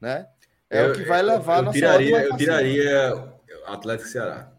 [0.00, 0.26] Né?
[0.70, 3.34] É eu, o que vai levar eu, eu, nossa tiraria, Eu tiraria
[3.66, 4.50] Atlético Ceará.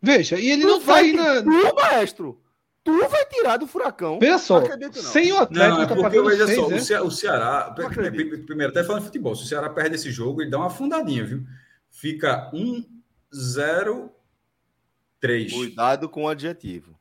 [0.00, 1.42] Veja, e ele tu não tá aí na.
[1.42, 2.40] Tu, maestro!
[2.86, 4.20] Tu vai tirar do furacão.
[4.20, 7.74] Veja só, sem o Atlético não, é tá porque, veja só, o, Ceará, o Ceará
[7.74, 11.24] primeiro, até falando de futebol, se o Ceará perde esse jogo, ele dá uma afundadinha,
[11.24, 11.44] viu?
[11.90, 14.10] Fica 1-0-3.
[15.52, 16.96] Cuidado com o adjetivo.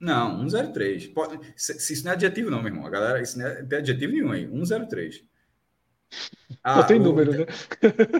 [0.00, 1.06] Não, 103.
[1.06, 2.84] Pode, se, se isso não é adjetivo, não, meu irmão.
[2.86, 4.66] A galera, isso não é, tem adjetivo nenhum aí.
[4.66, 5.22] 103.
[6.62, 7.46] Ah, só tem o, número, né?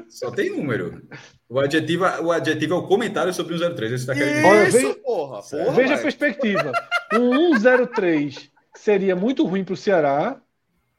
[0.09, 1.03] Só tem número.
[1.49, 4.01] O adjetivo, o adjetivo é o comentário sobre o 103.
[4.01, 6.73] Você tá querendo Olha, veja, porra, porra, veja a perspectiva.
[7.15, 10.41] Um 103 seria muito ruim para o Ceará,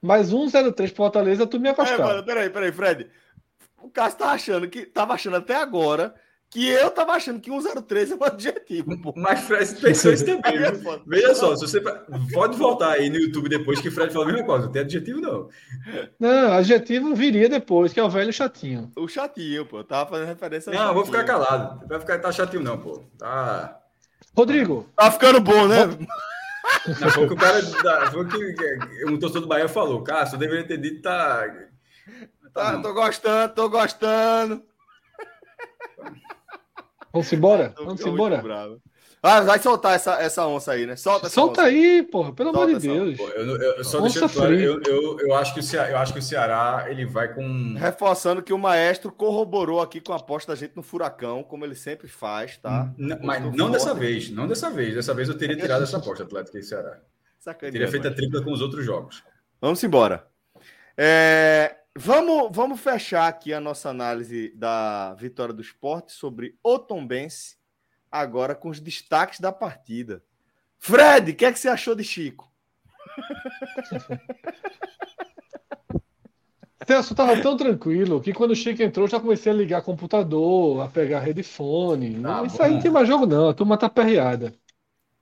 [0.02, 2.00] mas 103 para Fortaleza, tu me acostar.
[2.00, 3.10] É, mano, peraí, peraí, Fred.
[3.82, 4.86] O Cássio tá achando que.
[4.86, 6.14] Tava achando até agora
[6.50, 9.02] que eu tava achando que 103 é um adjetivo.
[9.02, 9.14] Pô.
[9.16, 10.58] Mas Fred pensou isso também.
[10.58, 10.72] É
[11.06, 11.80] Veja só, se você
[12.34, 14.66] pode voltar aí no YouTube depois que Fred falou a mesma coisa.
[14.66, 15.50] Não tem adjetivo, não.
[16.20, 18.92] Não, adjetivo viria depois, que é o velho chatinho.
[18.96, 19.84] O chatinho, pô.
[19.84, 21.88] Tava fazendo referência Não, vou ficar calado.
[21.88, 23.04] Vai ficar tá chatinho, não, pô.
[23.18, 23.80] Tá.
[24.36, 24.90] Rodrigo.
[24.96, 25.86] Tá ficando bom, né?
[26.88, 27.62] Não, foi o que o cara.
[28.12, 30.04] Foi o que um torcedor do Bahia falou.
[30.04, 31.48] Cássio, eu deveria ter dito, tá.
[32.54, 34.69] Tá, tá tô gostando, tô gostando.
[37.12, 37.74] Vamos embora?
[37.78, 38.44] Vamos embora?
[39.22, 40.96] Ah, vai soltar essa, essa onça aí, né?
[40.96, 43.20] Solta Solta aí, porra, pelo Solta amor de Deus.
[43.20, 46.14] Eu, eu, eu, só onça claro, eu, eu, eu, acho que o Ceará, eu acho
[46.14, 47.76] que o Ceará ele vai com.
[47.78, 51.76] Reforçando que o maestro corroborou aqui com a aposta da gente no Furacão, como ele
[51.76, 52.94] sempre faz, tá?
[52.98, 53.72] N mas não forte.
[53.74, 54.96] dessa vez, não dessa vez.
[54.96, 57.00] Dessa vez eu teria tirado essa aposta Atlético e Ceará.
[57.40, 59.22] Sacaninha, teria feito a tripla com os outros jogos.
[59.60, 60.26] Vamos embora.
[60.96, 67.58] É, Vamos, vamos fechar aqui a nossa análise da vitória do esporte sobre o Tombense,
[68.10, 70.24] agora com os destaques da partida.
[70.78, 72.50] Fred, o que, é que você achou de Chico?
[76.88, 80.88] Celso estava tão tranquilo que quando o Chico entrou, já comecei a ligar computador, a
[80.88, 82.22] pegar headphone.
[82.24, 82.64] Ah, Isso bom.
[82.64, 83.50] aí não tem mais jogo, não.
[83.50, 84.54] A turma tá perreada.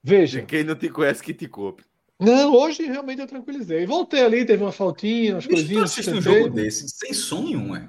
[0.03, 0.43] Veja.
[0.43, 1.83] Quem não te conhece, que te compre.
[2.19, 3.85] Não, hoje realmente eu tranquilizei.
[3.85, 5.91] Voltei ali, teve uma faltinha, umas Bicho, coisinhas.
[5.91, 7.88] Você um jogo desse, sem som nenhum, é?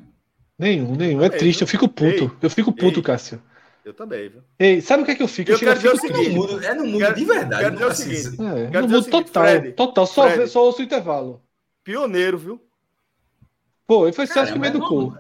[0.59, 1.23] Nenhum, nenhum.
[1.23, 2.25] É, é triste, eu, eu fico puto.
[2.25, 3.43] Ei, eu fico puto, ei, Cássio.
[3.85, 4.43] Eu também, viu?
[4.59, 5.51] Ei, sabe o que é que eu fico?
[5.51, 6.29] Eu, eu quero dizer o seguinte.
[6.29, 7.63] No mundo, é no mundo quero, de verdade.
[7.63, 8.43] Quero dizer o seguinte.
[8.43, 10.07] É, no mundo total, Fred, total.
[10.07, 11.43] Só, Fred, só ouço o intervalo.
[11.83, 12.63] Pioneiro, viu?
[13.87, 15.17] Pô, ele foi Celso que me educou.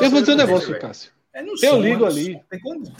[0.00, 1.12] Eu vou dizer um negócio, Cássio.
[1.32, 2.40] É eu som, ligo ali.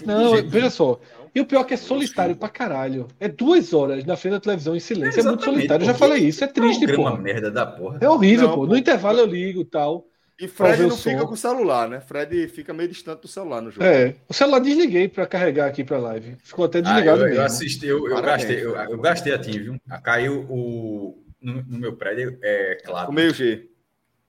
[0.07, 1.01] Não, veja só.
[1.35, 3.09] E o pior é que é solitário pra caralho.
[3.19, 5.21] É duas horas na frente da televisão em silêncio.
[5.21, 5.83] É, é muito solitário.
[5.83, 6.45] Eu já falei isso.
[6.45, 7.17] É triste, é pô.
[7.17, 7.99] merda da porra.
[8.01, 8.67] É horrível, não, pô.
[8.67, 10.07] No intervalo eu ligo e tal.
[10.41, 12.01] E Fred não fica com o celular, né?
[12.01, 13.85] Fred fica meio distante do celular no jogo.
[13.85, 14.15] É.
[14.29, 16.37] O celular desliguei para carregar aqui para live.
[16.45, 19.59] Ficou até desligado ah, eu, eu, assisti, eu, eu gastei, eu, eu, gastei a TIM,
[19.59, 19.81] viu?
[20.05, 23.11] Caiu o no, no, meu prédio, é claro.
[23.11, 23.69] O meio G.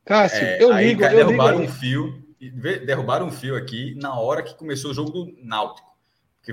[0.03, 1.71] Cássio, é, eu ligo, aí, eu derrubaram ligo.
[1.71, 2.23] um fio,
[2.85, 5.88] derrubaram um fio aqui na hora que começou o jogo do Náutico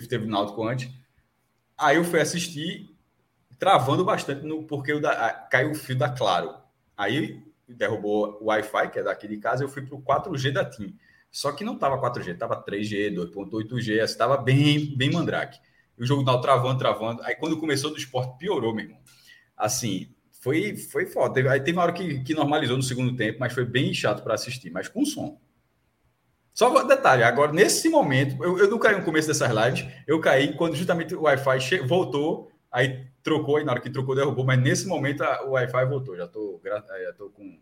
[0.00, 0.90] que teve o Náutico antes.
[1.76, 2.90] Aí eu fui assistir,
[3.58, 6.54] travando bastante, no, porque o da, caiu o fio da Claro.
[6.96, 10.64] Aí derrubou o Wi-Fi, que é daqui de casa, eu fui para o 4G da
[10.64, 10.96] TIM.
[11.30, 15.58] Só que não estava 4G, estava 3G, 2.8G, estava bem, bem mandrake.
[15.98, 17.22] O jogo não travando, travando.
[17.22, 19.00] Aí quando começou do esporte, piorou, meu irmão.
[19.56, 21.50] Assim, foi, foi foda.
[21.50, 24.34] Aí teve uma hora que, que normalizou no segundo tempo, mas foi bem chato para
[24.34, 25.38] assistir, mas com som.
[26.56, 30.18] Só um detalhe, agora, nesse momento, eu, eu não caí no começo dessas lives, eu
[30.18, 34.58] caí quando justamente o Wi-Fi voltou, aí trocou, aí na hora que trocou, derrubou, mas
[34.58, 37.58] nesse momento a, o Wi-Fi voltou, já tô, já tô com...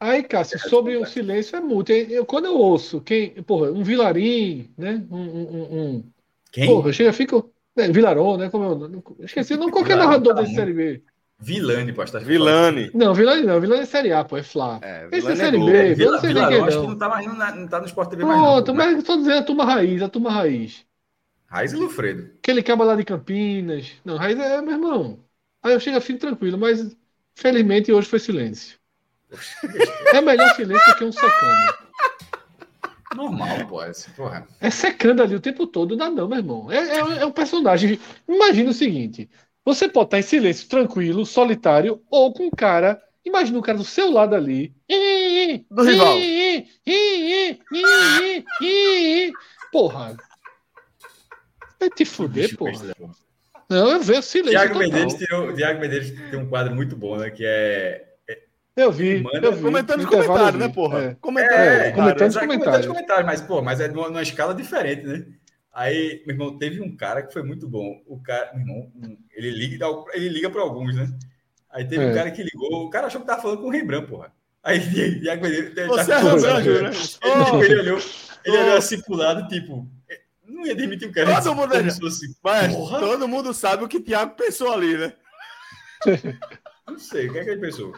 [0.00, 1.92] Aí, Cássio, sobre o silêncio é muito.
[1.92, 5.04] Eu, quando eu ouço quem, porra, um Vilarim, né?
[5.10, 6.04] Um, um, um...
[6.50, 6.66] Quem?
[6.66, 7.52] Porra, chega, fico.
[7.76, 8.48] É, Vilaron, né?
[8.48, 11.02] Como eu, esqueci, não qualquer narrador desse Série B.
[11.40, 12.04] Vilani, pô.
[12.04, 12.90] Tá Vilani.
[12.92, 13.60] Não, Vilani não.
[13.60, 14.36] Vilani é Série A, pô.
[14.36, 14.78] É Flá.
[14.82, 15.94] É, Esse é, é Série B.
[15.94, 18.10] Vila, não sei Vila, nem acho que não tá, mais, não, não tá no Sport
[18.10, 18.74] TV mais não.
[18.74, 20.84] mas eu tô dizendo a turma raiz, a turma raiz.
[21.46, 22.30] Raiz e Lufredo.
[22.38, 23.92] Aquele caba lá de Campinas.
[24.04, 25.18] Não, raiz é meu irmão.
[25.62, 26.96] Aí eu chego a fico tranquilo, mas
[27.34, 28.78] felizmente hoje foi silêncio.
[30.12, 31.90] é melhor silêncio do que um secando.
[33.16, 33.82] Normal, pô.
[33.84, 34.46] Esse, porra.
[34.60, 36.70] É secando ali o tempo todo, não dá não, meu irmão.
[36.70, 37.98] É, é, é um personagem.
[38.28, 39.28] Imagina o seguinte:
[39.64, 43.00] você pode estar em silêncio, tranquilo, solitário, ou com um cara.
[43.24, 44.74] Imagina um cara do seu lado ali.
[45.70, 46.16] Do rival.
[49.70, 50.16] porra.
[51.78, 52.94] Vai te fuder, porra.
[53.70, 54.58] Não, eu vejo silêncio.
[54.58, 57.30] Tiago Medeiros, tirou, Tiago Medeiros tem um quadro muito bom, né?
[57.30, 58.04] Que é.
[58.28, 58.38] é
[58.76, 59.22] eu vi.
[59.22, 61.02] Manda, eu vi comentando os comentários, né, porra?
[61.02, 61.16] É.
[61.20, 62.86] Comentando, é, comentando os comentários.
[62.86, 63.26] comentários.
[63.26, 65.24] Mas, pô, mas é numa, numa, escala diferente, né?
[65.80, 68.02] Aí, meu irmão, teve um cara que foi muito bom.
[68.06, 68.92] O cara, meu irmão,
[69.32, 71.10] ele liga, ele liga para alguns, né?
[71.70, 72.10] Aí teve é.
[72.10, 74.30] um cara que ligou, o cara achou que tava falando com o Rembrandt, porra.
[74.62, 74.78] Aí
[75.20, 75.88] Tiago Medeiros.
[75.88, 77.64] Você é Rembrandt, né?
[77.64, 77.98] Ele, olhou,
[78.44, 79.88] ele olhou assim pro lado, tipo
[80.60, 81.40] não ia demitir o cara.
[81.42, 85.14] Todo mundo, assim, mas todo mundo sabe o que o Thiago pensou ali, né?
[86.86, 87.94] Não sei, o que é que ele pensou?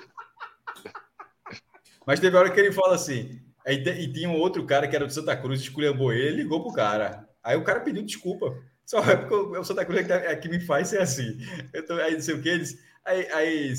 [2.06, 5.06] Mas teve hora que ele fala assim, aí, e tinha um outro cara que era
[5.06, 7.26] do Santa Cruz, esculhambou ele, ligou pro cara.
[7.43, 8.56] Aí o cara pediu desculpa.
[8.85, 11.39] Só é porque o Santa Cruz é que, me faz ser assim.
[11.73, 12.78] Eu tô, aí não sei o que, eles.
[13.05, 13.74] Aí, aí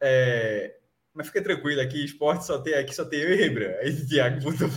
[0.00, 0.76] é,
[1.14, 3.78] mas fica tranquilo, aqui esporte só tem, aqui só tem eu e Rembrandt.
[3.78, 4.68] Aí Thiago botou...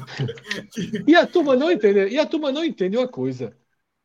[1.07, 3.57] E a turma não entende, e a turma não entende uma coisa.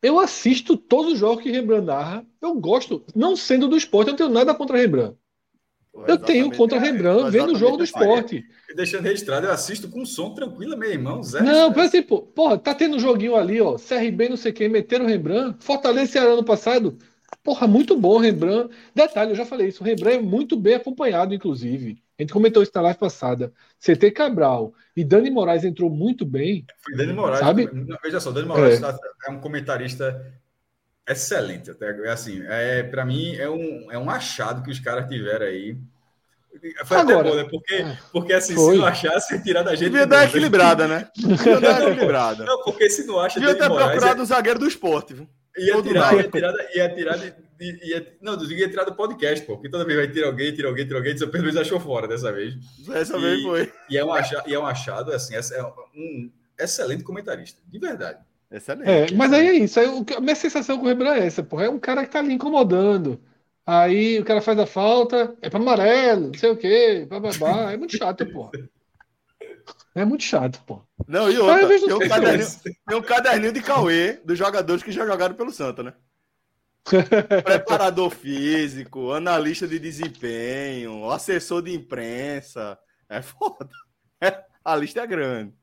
[0.02, 4.12] Eu assisto todos os jogos que Rembrandt narra, eu gosto, não sendo do esporte, eu
[4.12, 5.16] não tenho nada contra Rembrandt.
[6.06, 8.44] Eu tenho contra é, Rembrandt vendo o jogo do esporte.
[8.68, 11.22] E deixando registrado, eu assisto com som tranquilo, meu irmão.
[11.22, 13.76] Zé não, por exemplo, porra, tá tendo um joguinho ali, ó.
[13.76, 15.62] CRB, não sei quem, meteram o Rembrandt.
[15.64, 16.96] Fortaleza ano passado.
[17.44, 18.74] Porra, muito bom, Rembrandt.
[18.94, 19.82] Detalhe, eu já falei isso.
[19.82, 22.02] O Rembrandt é muito bem acompanhado, inclusive.
[22.18, 23.52] A gente comentou isso na live passada.
[23.80, 26.64] CT Cabral e Dani Moraes entrou muito bem.
[26.84, 27.40] Foi Dani Moraes.
[27.40, 27.68] Sabe?
[28.02, 28.96] Veja só, Dani Moraes é,
[29.28, 30.24] é um comentarista
[31.08, 31.70] excelente.
[31.70, 35.76] Até, assim, é, para mim é um, é um achado que os caras tiveram aí.
[36.84, 37.48] Foi Agora, até bom, né?
[37.50, 38.74] Porque, é, porque assim, foi.
[38.74, 39.90] se não achasse, tirar da gente.
[39.90, 41.08] Devia dar equilibrada, né?
[41.16, 42.44] Devia dar equilibrada.
[42.44, 43.40] Não, porque se não acha.
[43.40, 44.22] Devia ter procurado é...
[44.22, 45.28] um zagueiro do esporte, viu?
[45.56, 49.54] Ia tirar, ia tirar, ia tirar de, de, ia, não, ia tirar do podcast, pô,
[49.54, 52.08] porque toda vez vai tirar alguém, tira alguém, tira alguém, o Pedro Luiz achou fora
[52.08, 52.54] dessa vez.
[52.86, 53.70] Dessa vez foi.
[53.90, 55.62] E é um achado, e é um achado assim, é
[55.94, 58.18] um excelente comentarista, de verdade.
[58.52, 58.88] Excelente.
[58.88, 59.80] É, mas aí é isso.
[59.80, 61.64] Aí, a minha sensação com o Rembrandt é essa, porra.
[61.64, 63.20] É um cara que tá ali incomodando.
[63.64, 67.72] Aí o cara faz a falta, é para amarelo, não sei o quê, bababá.
[67.72, 68.50] É muito chato, porra.
[69.94, 70.82] É muito chato, pô.
[71.06, 72.48] Não, e outra, tem um, caderninho,
[72.88, 75.94] tem um caderninho de Cauê dos jogadores que já jogaram pelo Santa, né?
[77.44, 82.78] Preparador físico, analista de desempenho, assessor de imprensa.
[83.08, 83.68] É foda.
[84.20, 85.54] É, a lista é grande.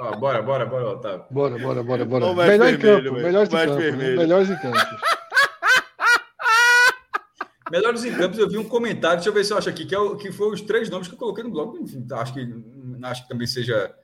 [0.00, 1.26] Ó, bora, bora, bora, Otávio.
[1.30, 2.34] Bora, bora, bora, bora.
[2.34, 3.96] Melhor em campo, melhores em campo.
[3.98, 4.78] Melhores em campo.
[7.70, 9.94] Melhores em campos, eu vi um comentário, deixa eu ver se eu acho aqui, que,
[9.94, 11.78] é o, que foi os três nomes que eu coloquei no blog.
[11.78, 12.40] Enfim, acho que,
[13.02, 13.94] acho que também seja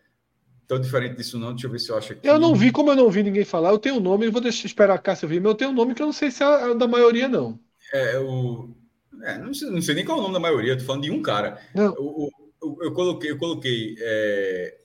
[0.68, 1.52] tão diferente disso, não.
[1.52, 2.28] Deixa eu ver se eu acho aqui.
[2.28, 4.42] Eu não vi, como eu não vi ninguém falar, eu tenho um nome, eu vou
[4.42, 6.44] deixar esperar a Cássia vir, mas eu tenho um nome que eu não sei se
[6.44, 7.58] é da maioria, não.
[7.92, 8.76] É, o.
[9.22, 11.04] É, não, sei, não sei nem qual é o nome da maioria, eu tô falando
[11.04, 11.58] de um cara.
[11.74, 11.92] Não.
[11.98, 14.76] O, o, eu coloquei, eu coloquei é,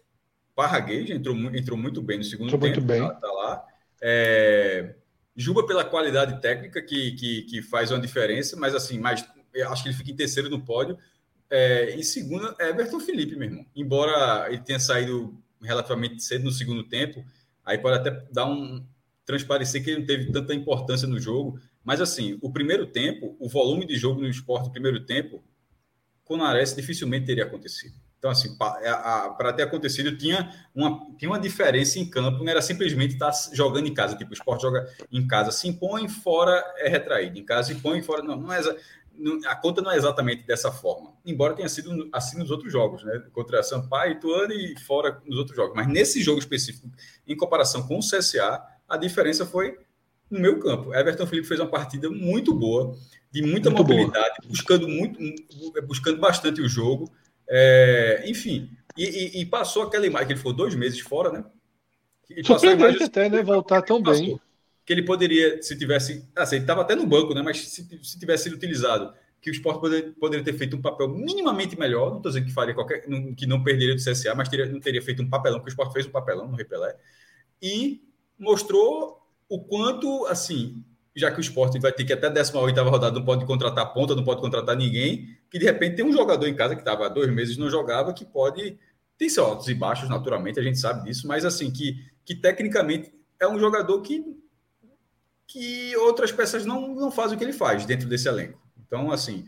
[0.55, 2.81] Parraguês, entrou, entrou muito bem no segundo entrou tempo.
[2.81, 3.01] Muito bem.
[3.01, 3.65] Tá, tá lá.
[4.01, 4.95] É,
[5.35, 9.25] Juba pela qualidade técnica que, que, que, faz uma diferença, mas assim, mais,
[9.69, 10.97] acho que ele fica em terceiro no pódio.
[11.49, 13.65] É, em segunda, é Everton Felipe, meu irmão.
[13.75, 17.23] Embora ele tenha saído relativamente cedo no segundo tempo,
[17.65, 18.85] aí pode até dar um
[19.25, 21.59] transparecer que ele não teve tanta importância no jogo.
[21.83, 25.41] Mas assim, o primeiro tempo, o volume de jogo no esporte no primeiro tempo,
[26.25, 27.95] com o Nares dificilmente teria acontecido.
[28.21, 33.15] Então, assim, para ter acontecido, tinha uma, tinha uma diferença em campo, não era simplesmente
[33.15, 34.15] estar tá jogando em casa.
[34.15, 37.39] Tipo, o esporte joga em casa, se impõe, fora é retraído.
[37.39, 38.21] Em casa, se impõe, fora.
[38.21, 38.61] Não, não é,
[39.47, 43.23] a conta não é exatamente dessa forma, embora tenha sido assim nos outros jogos, né?
[43.33, 45.75] Contra Sampaio, Ituano e fora nos outros jogos.
[45.75, 46.91] Mas nesse jogo específico,
[47.27, 49.79] em comparação com o CSA, a diferença foi
[50.29, 50.93] no meu campo.
[50.93, 52.95] Everton Felipe fez uma partida muito boa,
[53.31, 54.49] de muita muito mobilidade, boa.
[54.49, 55.19] buscando muito,
[55.87, 57.11] buscando bastante o jogo.
[57.53, 61.43] É, enfim, e, e, e, passou aquela imagem que ele ficou dois meses fora, né?
[62.45, 63.43] Surpreendente até, né?
[63.43, 64.39] Voltar tão passou, bem.
[64.85, 66.25] Que ele poderia, se tivesse.
[66.33, 67.41] Assim, ele estava até no banco, né?
[67.41, 71.09] Mas se, se tivesse sido utilizado, que o esporte poderia, poderia ter feito um papel
[71.09, 72.11] minimamente melhor.
[72.11, 73.01] Não estou dizendo que faria qualquer.
[73.35, 75.91] que não perderia do CSA, mas teria, não teria feito um papelão, porque o esporte
[75.91, 76.95] fez um papelão no Repelé.
[77.61, 78.01] E
[78.39, 79.19] mostrou
[79.49, 83.25] o quanto, assim, já que o esporte vai ter que até a 18 rodada não
[83.25, 86.75] pode contratar ponta, não pode contratar ninguém, que de repente tem um jogador em casa
[86.75, 88.79] que estava há dois meses não jogava, que pode.
[89.17, 93.13] Tem seus altos e baixos, naturalmente, a gente sabe disso, mas assim, que, que tecnicamente
[93.39, 94.25] é um jogador que,
[95.45, 98.59] que outras peças não, não fazem o que ele faz dentro desse elenco.
[98.79, 99.45] Então, assim,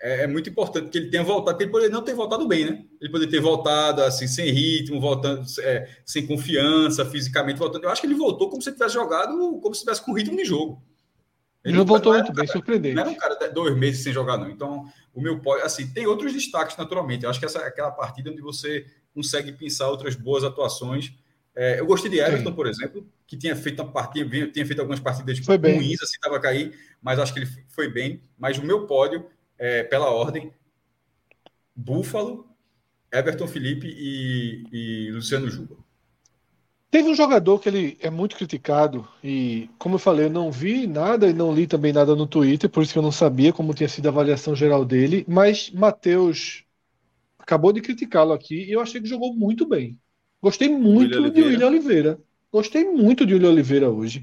[0.00, 2.70] é, é, muito importante que ele tenha voltado, que ele poderia não ter voltado bem,
[2.70, 2.84] né?
[3.00, 7.84] Ele poderia ter voltado assim, sem ritmo, voltando é, sem confiança, fisicamente voltando.
[7.84, 10.44] Eu acho que ele voltou como se tivesse jogado, como se tivesse com ritmo de
[10.44, 10.82] jogo.
[11.66, 12.94] Ele não voltou muito bem, surpreendente.
[12.94, 14.48] Não era um cara de dois meses sem jogar, não.
[14.48, 17.24] Então, o meu assim, tem outros destaques, naturalmente.
[17.24, 21.12] Eu acho que essa é aquela partida onde você consegue pensar outras boas atuações.
[21.56, 22.54] É, eu gostei de Everton, Sim.
[22.54, 26.36] por exemplo, que tinha feito uma partida, tinha feito algumas partidas foi ruins, assim, estava
[26.36, 28.20] a cair, mas acho que ele foi bem.
[28.38, 29.26] Mas o meu pódio,
[29.58, 30.52] é, pela ordem,
[31.74, 32.46] Búfalo,
[33.12, 35.76] Everton Felipe e, e Luciano Juba.
[36.96, 40.86] Teve um jogador que ele é muito criticado e, como eu falei, eu não vi
[40.86, 43.74] nada e não li também nada no Twitter, por isso que eu não sabia como
[43.74, 46.64] tinha sido a avaliação geral dele, mas Matheus
[47.38, 50.00] acabou de criticá-lo aqui e eu achei que jogou muito bem.
[50.40, 52.18] Gostei muito William de William Oliveira.
[52.50, 54.22] Gostei muito de William Oliveira hoje.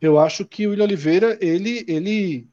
[0.00, 2.48] Eu acho que o William Oliveira, ele, ele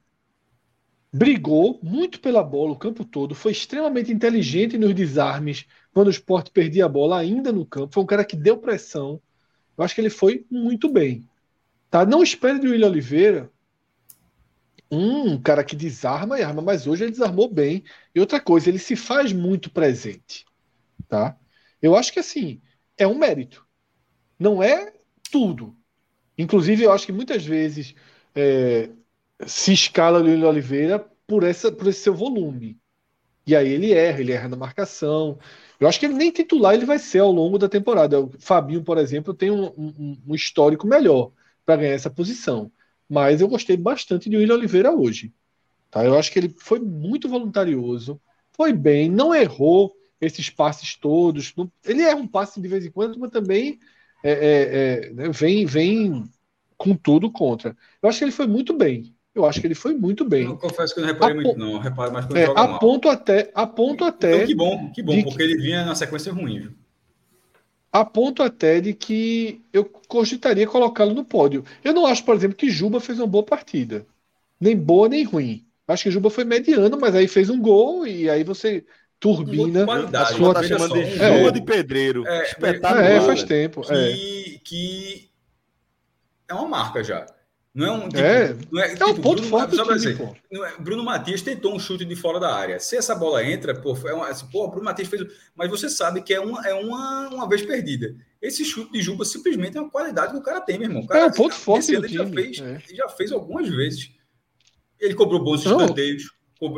[1.12, 6.52] brigou muito pela bola o campo todo, foi extremamente inteligente nos desarmes quando o esporte
[6.52, 7.94] perdia a bola ainda no campo.
[7.94, 9.22] Foi um cara que deu pressão.
[9.78, 11.28] Eu acho que ele foi muito bem.
[11.90, 12.06] Tá?
[12.06, 13.52] Não espere de William Oliveira
[14.92, 17.84] um cara que desarma e arma, mas hoje ele desarmou bem.
[18.14, 20.46] E outra coisa, ele se faz muito presente.
[21.08, 21.38] Tá?
[21.82, 22.62] Eu acho que assim,
[22.98, 23.66] é um mérito.
[24.38, 24.94] Não é
[25.32, 25.78] tudo.
[26.38, 27.96] Inclusive, eu acho que muitas vezes
[28.36, 28.90] é,
[29.47, 32.80] se escala o Lilo Oliveira por, essa, por esse seu volume.
[33.45, 35.39] E aí ele erra, ele erra na marcação.
[35.80, 38.19] Eu acho que ele nem titular ele vai ser ao longo da temporada.
[38.22, 41.31] O Fabinho, por exemplo, tem um, um, um histórico melhor
[41.65, 42.72] para ganhar essa posição.
[43.09, 45.34] Mas eu gostei bastante de William Oliveira hoje.
[45.89, 46.05] Tá?
[46.05, 48.22] Eu acho que ele foi muito voluntarioso,
[48.53, 51.53] foi bem, não errou esses passes todos.
[51.84, 53.80] Ele erra um passe de vez em quando, mas também
[54.23, 56.30] é, é, é, né, vem, vem
[56.77, 57.76] com tudo contra.
[58.01, 59.13] Eu acho que ele foi muito bem.
[59.34, 60.45] Eu acho que ele foi muito bem.
[60.45, 61.80] Eu confesso que eu não reparei a muito, não.
[61.80, 62.80] Reparo mais quando é, joga a mal.
[62.80, 64.36] Ponto até, a ponto até.
[64.36, 65.44] Então, que bom, que bom, porque que...
[65.44, 66.60] ele vinha na sequência ruim.
[66.60, 66.72] Viu?
[67.91, 71.64] A ponto até de que eu cogitaria colocá-lo no pódio.
[71.84, 74.06] Eu não acho, por exemplo, que Juba fez uma boa partida.
[74.60, 75.66] Nem boa, nem ruim.
[75.88, 78.86] Acho que Juba foi mediano, mas aí fez um gol e aí você
[79.20, 82.26] turbina a sua tá chamando de chuva é, de pedreiro.
[82.26, 83.02] É, Espetáculo.
[83.02, 83.82] É, faz tempo.
[83.82, 84.60] Que, é.
[84.64, 85.30] que
[86.49, 87.26] é uma marca já.
[87.73, 88.10] Não é um.
[88.10, 90.35] Tipo, é, não é, é tipo, um ponto Bruno, forte do time, pô.
[90.65, 92.80] É, Bruno Matias tentou um chute de fora da área.
[92.80, 95.26] Se essa bola entra, pô, é uma, assim, pô Bruno Matias fez.
[95.56, 98.14] Mas você sabe que é uma, é uma, uma vez perdida.
[98.41, 101.06] Esse chute de Juba simplesmente é uma qualidade que o cara tem, meu irmão.
[101.07, 102.18] Cara, é um ponto assim, forte do time.
[102.18, 102.95] Já fez, é.
[102.95, 104.11] já fez algumas vezes.
[104.99, 106.23] Ele cobrou bons escanteios.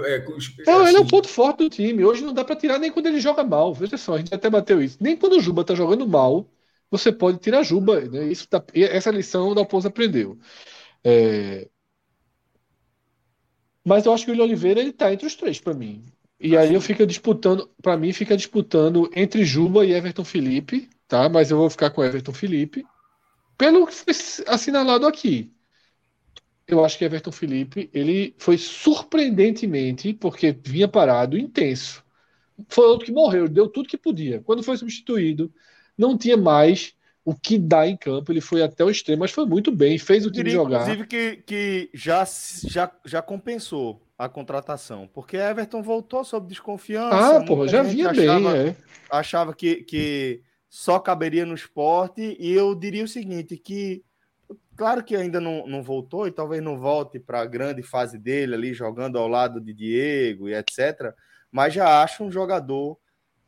[0.06, 0.24] É,
[0.66, 1.10] não, ele é um assim.
[1.10, 2.06] ponto forte do time.
[2.06, 3.74] Hoje não dá para tirar nem quando ele joga mal.
[3.74, 4.98] Veja só, a gente até bateu isso.
[5.02, 6.50] Nem quando o Juba tá jogando mal,
[6.90, 8.00] você pode tirar Juba.
[8.00, 8.28] Né?
[8.28, 10.38] Isso tá, essa lição o Dalpozo aprendeu.
[11.04, 11.70] É...
[13.86, 16.06] Mas eu acho que o William Oliveira ele tá entre os três para mim.
[16.40, 21.30] E aí eu fico disputando, para mim fica disputando entre Juba e Everton Felipe, tá?
[21.30, 22.86] Mas eu vou ficar com Everton Felipe
[23.58, 24.14] pelo que foi
[24.48, 25.54] assinalado aqui.
[26.68, 32.04] Eu acho que Everton Felipe, ele foi surpreendentemente, porque vinha parado, intenso.
[32.70, 34.42] Foi outro que morreu, deu tudo que podia.
[34.42, 35.54] Quando foi substituído,
[35.98, 36.96] não tinha mais
[37.26, 38.32] o que dá em campo.
[38.32, 40.82] Ele foi até o extremo, mas foi muito bem, fez o time diria, jogar.
[40.82, 42.26] Inclusive que, que já,
[42.66, 47.38] já, já compensou a contratação, porque Everton voltou sob desconfiança.
[47.38, 48.76] Ah, porra, já vinha achava, bem, é.
[49.10, 54.04] Achava que, que só caberia no esporte, e eu diria o seguinte, que
[54.76, 58.54] claro que ainda não, não voltou, e talvez não volte para a grande fase dele
[58.54, 61.14] ali, jogando ao lado de Diego e etc.,
[61.52, 62.98] mas já acho um jogador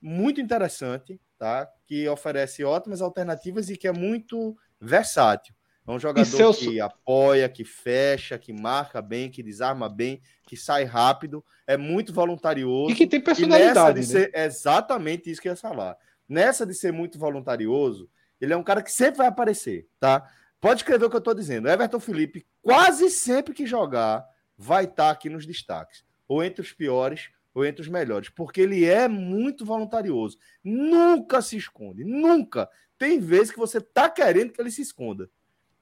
[0.02, 1.70] muito interessante, tá?
[1.86, 5.54] Que oferece ótimas alternativas e que é muito versátil.
[5.88, 6.70] É um jogador Celso...
[6.70, 12.12] que apoia, que fecha, que marca bem, que desarma bem, que sai rápido, é muito
[12.12, 12.92] voluntarioso.
[12.92, 14.02] E que tem personalidade.
[14.02, 14.22] de né?
[14.22, 15.96] ser exatamente isso que eu ia falar.
[16.28, 18.10] Nessa de ser muito voluntarioso,
[18.42, 20.28] ele é um cara que sempre vai aparecer, tá?
[20.60, 21.70] Pode escrever o que eu estou dizendo.
[21.70, 24.26] Everton Felipe, quase sempre que jogar,
[24.58, 26.04] vai estar tá aqui nos destaques.
[26.28, 30.38] Ou entre os piores, ou entre os melhores, porque ele é muito voluntarioso.
[30.62, 32.70] Nunca se esconde, nunca.
[32.98, 35.30] Tem vezes que você tá querendo que ele se esconda.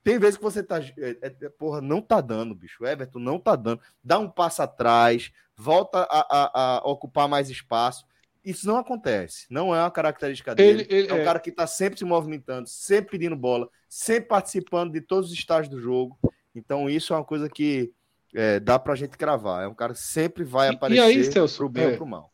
[0.03, 0.79] Tem vezes que você tá.
[0.79, 2.83] É, é, é porra, não tá dando, bicho.
[2.83, 3.81] O Everton não tá dando.
[4.03, 8.05] Dá um passo atrás, volta a, a, a ocupar mais espaço.
[8.45, 9.47] Isso não acontece.
[9.49, 10.83] Não é uma característica dele.
[10.83, 11.23] Ele, ele, é um é.
[11.23, 15.69] cara que está sempre se movimentando, sempre pedindo bola, sempre participando de todos os estágios
[15.69, 16.19] do jogo.
[16.53, 17.93] Então, isso é uma coisa que
[18.33, 19.63] é, dá pra gente cravar.
[19.63, 22.05] É um cara que sempre vai aparecer e aí, Celso, pro bem é, ou pro
[22.05, 22.33] mal.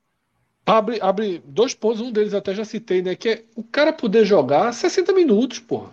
[0.66, 3.16] Abre, abre dois pontos, um deles até já citei, né?
[3.16, 5.92] Que é o cara poder jogar 60 minutos, porra.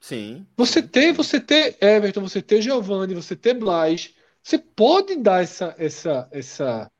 [0.00, 0.46] Sim.
[0.56, 5.74] Você ter, você ter Everton, você ter Giovanni, você ter Blas, você pode dar essa
[5.78, 6.90] essa essa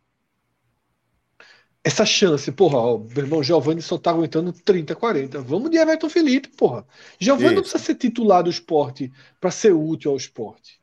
[1.85, 5.41] essa chance, porra, ó, meu irmão Giovanni só tá aguentando 30, 40.
[5.43, 6.85] Vamos de Everton Felipe, porra.
[7.19, 10.81] Giovanni não precisa ser titular do esporte para ser útil ao esporte.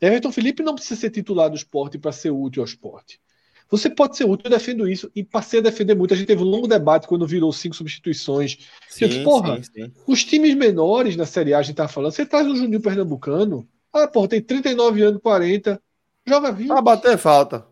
[0.00, 3.20] Everton Felipe não precisa ser titular do esporte para ser útil ao esporte.
[3.68, 6.14] Você pode ser útil, eu defendo isso, e passei a defender muito.
[6.14, 8.58] A gente teve um longo debate quando virou cinco substituições.
[8.88, 9.92] Sim, eu disse, porra, sim, sim.
[10.06, 13.68] os times menores na Série A, a gente tá falando, você traz um Juninho Pernambucano,
[13.92, 15.82] ah, porra, tem 39 anos, 40,
[16.24, 16.68] joga 20.
[16.68, 17.66] Pra bater falta.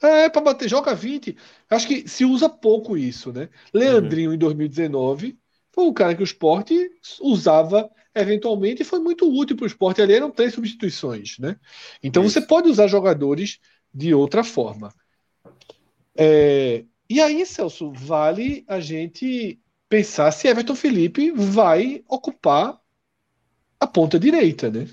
[0.00, 1.36] É, pra bater, joga 20.
[1.70, 3.48] Acho que se usa pouco isso, né?
[3.72, 4.34] Leandrinho, uhum.
[4.34, 5.38] em 2019,
[5.72, 10.02] foi um cara que o esporte usava eventualmente foi muito útil para o esporte.
[10.02, 11.56] Ali eram três substituições, né?
[12.02, 12.34] Então Isso.
[12.34, 13.58] você pode usar jogadores
[13.92, 14.92] de outra forma.
[16.16, 22.78] É, e aí, Celso, vale a gente pensar se Everton Felipe vai ocupar
[23.78, 24.88] a ponta direita, né?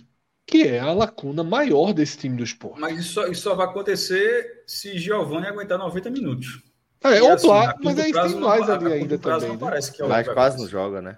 [0.46, 2.80] Que é a lacuna maior desse time do esporte.
[2.80, 6.64] Mas isso só, isso só vai acontecer se Giovanni aguentar 90 minutos.
[7.02, 7.48] É, ou assim,
[7.82, 9.52] mas aí tem mais ali ainda também.
[9.52, 9.58] Né?
[9.58, 11.18] Parece que é Blas quase não joga, né?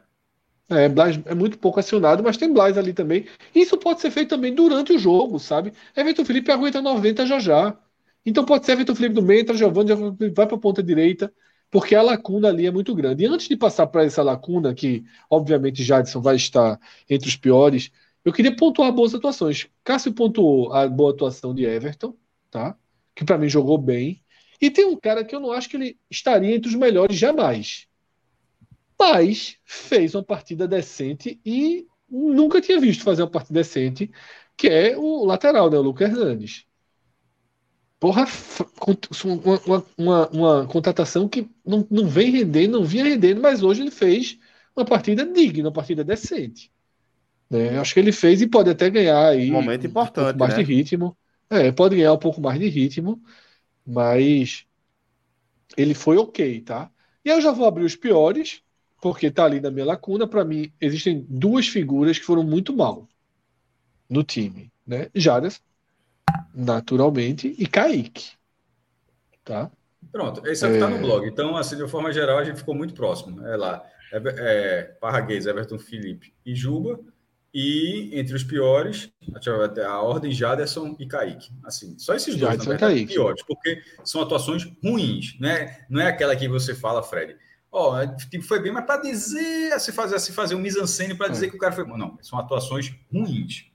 [0.70, 3.28] É, Blas é muito pouco acionado, mas tem Blas ali também.
[3.54, 5.74] Isso pode ser feito também durante o jogo, sabe?
[5.96, 7.78] Everton Felipe aguenta 90 já já.
[8.26, 9.92] Então pode ser Everton Felipe do meio, entra Giovanni,
[10.34, 11.34] vai para a ponta direita,
[11.70, 13.24] porque a lacuna ali é muito grande.
[13.24, 17.92] E antes de passar para essa lacuna, que obviamente Jadson vai estar entre os piores,
[18.24, 19.68] eu queria pontuar boas atuações.
[19.84, 22.16] Cássio pontuou a boa atuação de Everton,
[22.50, 22.78] tá?
[23.16, 24.24] Que para mim jogou bem.
[24.62, 27.88] E tem um cara que eu não acho que ele estaria entre os melhores jamais.
[29.02, 34.12] Mas fez uma partida decente e nunca tinha visto fazer uma partida decente,
[34.56, 36.68] que é o lateral, né, o Lucas Hernandes.
[38.00, 38.28] Porra,
[39.26, 43.82] uma, uma, uma, uma, contratação que não, não vem rendendo, não vinha rendendo, mas hoje
[43.82, 44.38] ele fez
[44.76, 46.72] uma partida digna, uma partida decente.
[47.50, 47.80] Né?
[47.80, 50.64] Acho que ele fez e pode até ganhar aí um momento importante, um mais né?
[50.64, 51.18] de ritmo.
[51.50, 53.20] É, pode ganhar um pouco mais de ritmo,
[53.84, 54.64] mas
[55.76, 56.92] ele foi ok, tá?
[57.26, 58.62] E eu já vou abrir os piores,
[59.02, 60.28] porque tá ali na minha lacuna.
[60.28, 63.10] Para mim, existem duas figuras que foram muito mal
[64.08, 65.10] no time, né?
[65.16, 65.60] Jadas,
[66.54, 68.32] naturalmente, e Kaique,
[69.44, 69.72] tá?
[70.12, 71.00] Pronto, esse é o que está no é.
[71.00, 71.28] blog.
[71.28, 73.46] Então, assim, de uma forma geral, a gente ficou muito próximo.
[73.46, 77.00] É lá, é, é Parraguês, Everton Felipe e Juba.
[77.54, 79.12] E entre os piores,
[79.86, 81.52] a ordem Jaderson e Kaique.
[81.66, 85.86] Assim, só esses dois, Jaderson na verdade, piores, porque são atuações ruins, né?
[85.90, 87.36] Não é aquela que você fala, Fred.
[87.72, 91.30] Ó, oh, tipo, foi bem, mas para dizer, se fazer, se fazer um mise-en-scène para
[91.30, 91.50] dizer é.
[91.50, 91.98] que o cara foi bom.
[91.98, 93.72] Não, são atuações ruins.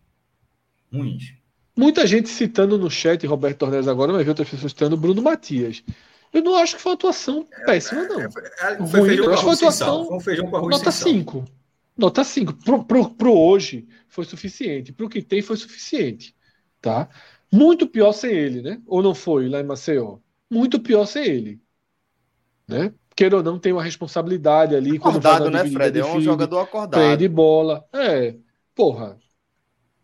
[0.93, 1.35] Ruins.
[1.75, 5.83] Muita gente citando no chat Roberto Torres agora, mas vi outras pessoas citando Bruno Matias.
[6.33, 8.21] Eu não acho que foi uma atuação é, péssima, não.
[8.21, 11.45] É, é, foi, feijão com arroz atuação, feijão com arroz Nota 5.
[11.97, 12.53] Nota 5.
[12.53, 14.93] Pro, pro, pro hoje foi suficiente.
[14.93, 16.35] Pro que tem foi suficiente.
[16.81, 17.09] Tá?
[17.51, 18.81] Muito pior sem ele, né?
[18.87, 20.19] Ou não foi lá em Maceió?
[20.51, 21.61] Muito pior sem ele.
[22.69, 22.93] Né?
[23.17, 24.99] Queira ou não, tem uma responsabilidade ali.
[24.99, 25.99] Acordado, né, Fred?
[25.99, 27.01] É um jogador acordado.
[27.01, 27.83] Prende bola.
[27.91, 28.35] É.
[28.75, 29.17] Porra.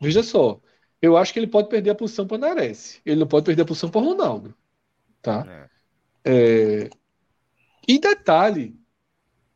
[0.00, 0.58] Veja só.
[1.00, 3.00] Eu acho que ele pode perder a posição para Nares.
[3.04, 4.54] Ele não pode perder a posição para Ronaldo.
[5.20, 5.46] Tá?
[5.46, 6.84] É.
[6.84, 6.90] É...
[7.86, 8.74] E detalhe,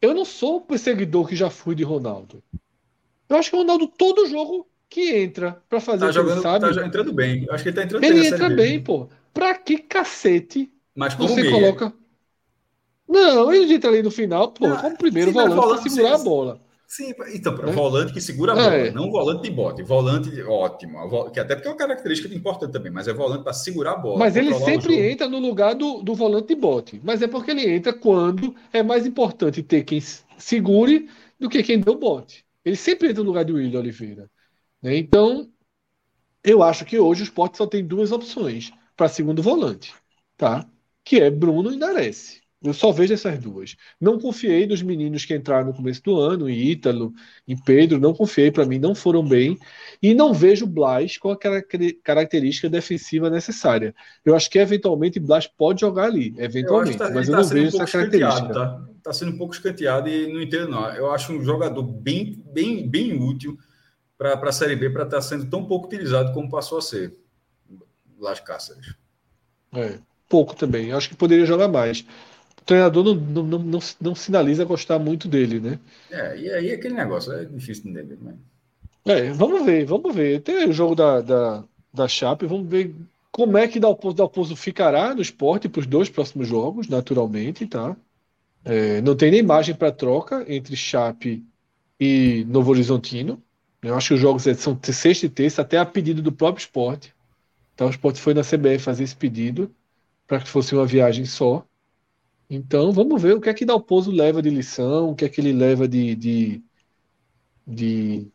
[0.03, 2.43] eu não sou o perseguidor que já fui de Ronaldo.
[3.29, 6.87] Eu acho que o Ronaldo, todo jogo que entra para fazer tá jogando, sabe, tá
[6.87, 7.45] entrando bem.
[7.45, 8.27] Eu acho que ele tá entrando ele bem.
[8.27, 9.09] Ele entra bem, pô.
[9.33, 11.53] Pra que cacete Mas você meia.
[11.53, 11.93] coloca.
[13.09, 16.61] Não, ele entra ali no final, pô, como primeiro sim, volante para segurar a bola.
[16.89, 17.73] Sim, então, é.
[17.73, 18.91] volante que segura a bola, é.
[18.93, 19.83] não volante de bote.
[19.83, 23.93] Volante ótimo, que até porque é uma característica importante também, mas é volante para segurar
[23.93, 24.19] a bola.
[24.19, 27.01] Mas ele sempre entra no lugar do, do volante de bote.
[27.03, 30.01] Mas é porque ele entra quando é mais importante ter quem
[30.39, 31.09] segure
[31.41, 32.45] do que quem deu bote.
[32.65, 34.31] Ele sempre entra no lugar do William Oliveira.
[34.81, 34.97] Né?
[34.97, 35.49] Então,
[36.43, 39.93] eu acho que hoje o esporte só tem duas opções para segundo volante,
[40.37, 40.65] tá?
[41.05, 42.41] Que é Bruno e Nares.
[42.63, 43.77] Eu só vejo essas duas.
[44.01, 47.13] Não confiei nos meninos que entraram no começo do ano, em Ítalo,
[47.47, 49.59] em Pedro, não confiei, para mim não foram bem.
[50.03, 51.39] E não vejo Blas com a
[52.03, 53.95] característica defensiva necessária.
[54.25, 57.77] Eu acho que eventualmente Blas pode jogar ali, eventualmente, tá, mas eu tá não vejo
[57.77, 58.53] um essa característica.
[58.53, 58.87] Tá?
[59.07, 60.91] tá sendo um pouco escanteado e não entendo, não.
[60.91, 63.57] Eu acho um jogador bem, bem, bem útil
[64.19, 67.15] para a Série B, para estar tá sendo tão pouco utilizado como passou a ser.
[68.19, 68.95] Las Cáceres.
[69.73, 70.89] É, pouco também.
[70.89, 72.05] Eu acho que poderia jogar mais
[72.67, 75.79] treinador não, não, não, não, sinaliza gostar muito dele, né?
[76.11, 78.19] É, e aí aquele negócio é difícil entender.
[78.21, 78.35] Né?
[79.07, 80.43] É, vamos ver, vamos ver.
[80.43, 81.65] Tem o jogo da, da,
[81.95, 82.95] da Chape, vamos ver
[83.31, 87.97] como é que Dalpozo, Dalpozo ficará no esporte para os dois próximos jogos, naturalmente, tá?
[88.65, 91.45] É, não tem nem margem para troca entre Chape
[92.01, 93.41] e Novo Horizontino.
[93.81, 97.15] Eu acho que os jogos são sexta e terça, até a pedido do próprio esporte.
[97.75, 99.71] Então o esporte foi na CBF fazer esse pedido
[100.27, 101.65] para que fosse uma viagem só.
[102.49, 105.41] Então, vamos ver o que é que Dalpozo leva de lição, o que é que
[105.41, 106.65] ele leva de, de,
[107.67, 108.33] de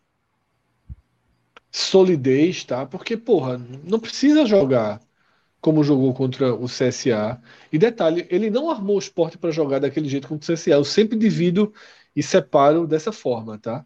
[1.72, 2.86] solidez, tá?
[2.86, 5.00] Porque, porra, não precisa jogar
[5.62, 7.42] como jogou contra o CSA.
[7.72, 10.72] E detalhe, ele não armou o esporte para jogar daquele jeito contra o CSA.
[10.72, 11.74] Eu sempre divido
[12.16, 13.86] e separo dessa forma, tá?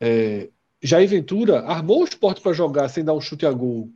[0.00, 0.50] É,
[0.82, 3.92] Jair Ventura armou o esporte para jogar sem dar um chute a gol.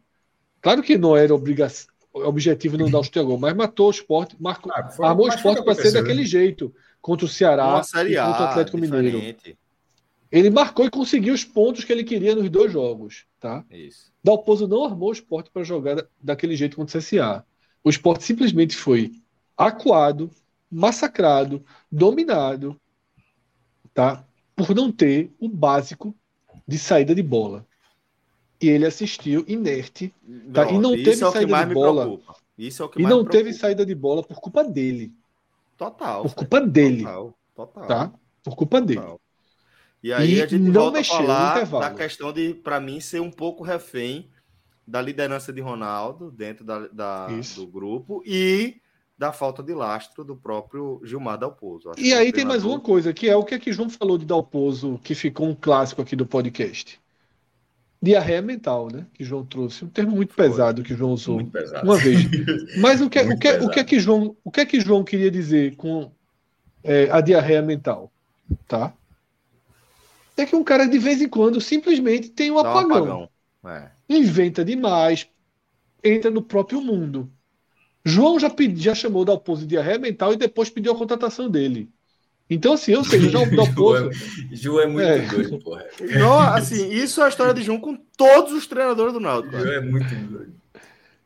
[0.63, 4.73] Claro que não era obrigação, objetivo não dar a gol, mas matou o esporte, marcou,
[4.75, 6.27] ah, foi, armou o esporte para ser daquele né?
[6.27, 9.15] jeito contra o Ceará e contra o Atlético diferente.
[9.15, 9.59] Mineiro.
[10.31, 13.65] Ele marcou e conseguiu os pontos que ele queria nos dois jogos, tá?
[13.71, 14.13] Isso.
[14.23, 17.45] Dalpozo não armou o esporte para jogar daquele jeito contra o CSA.
[17.83, 19.13] O esporte simplesmente foi
[19.57, 20.31] acuado,
[20.71, 22.79] massacrado, dominado,
[23.95, 24.25] tá?
[24.55, 26.15] Por não ter o básico
[26.67, 27.67] de saída de bola.
[28.61, 30.13] E ele assistiu inerte,
[30.53, 30.65] tá?
[30.65, 32.21] Não, e não teve é saída de bola.
[32.57, 35.13] Isso é o que e não teve saída de bola por culpa dele.
[35.77, 36.23] Total.
[36.23, 37.05] Por culpa dele.
[37.05, 37.87] Total, total.
[37.87, 38.13] Tá?
[38.43, 38.87] Por culpa total.
[38.87, 39.21] dele.
[40.03, 43.01] E aí e a gente não volta mexeu a falar da questão de, para mim,
[43.01, 44.29] ser um pouco refém
[44.87, 48.81] da liderança de Ronaldo dentro da, da do grupo e
[49.19, 51.91] da falta de lastro do próprio Gilmar Dalpozo.
[51.99, 54.25] e aí tem mais uma coisa, que é o que é que João falou de
[54.25, 57.01] Dalpozo, que ficou um clássico aqui do podcast.
[58.01, 59.07] Diarreia mental, né?
[59.13, 59.85] Que João trouxe.
[59.85, 60.49] Um termo muito Foi.
[60.49, 61.41] pesado que João usou
[61.83, 62.21] uma vez.
[62.79, 65.03] Mas o que, o, que, o, que é que João, o que é que João
[65.03, 66.11] queria dizer com
[66.85, 68.13] é, a diarreia mental?
[68.67, 68.95] Tá?
[70.43, 72.85] é que um cara de vez em quando simplesmente tem um apagão.
[72.85, 73.29] Um apagão.
[73.67, 73.91] É.
[74.09, 75.29] Inventa demais,
[76.03, 77.31] entra no próprio mundo.
[78.05, 81.51] João já, pedi, já chamou da Dalpozo de diarreia mental e depois pediu a contratação
[81.51, 81.91] dele.
[82.51, 83.21] Então, assim, eu sei.
[84.53, 85.19] João é muito é.
[85.27, 85.85] doido, porra.
[86.19, 89.59] Não, assim, isso é a história de João com todos os treinadores do Náutico.
[89.59, 90.55] João é muito doido.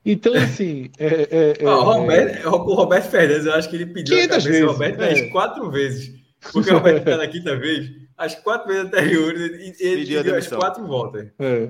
[0.05, 0.91] Então, assim.
[0.99, 4.49] É, é, é, o, Roberto, o Roberto Fernandes, eu acho que ele pediu a cabeça
[4.49, 5.29] vezes, do Roberto é.
[5.29, 6.23] quatro vezes.
[6.53, 10.47] Porque o Roberto está na quinta vez as quatro vezes anteriores e ele deu as
[10.49, 11.29] quatro voltas.
[11.39, 11.69] É.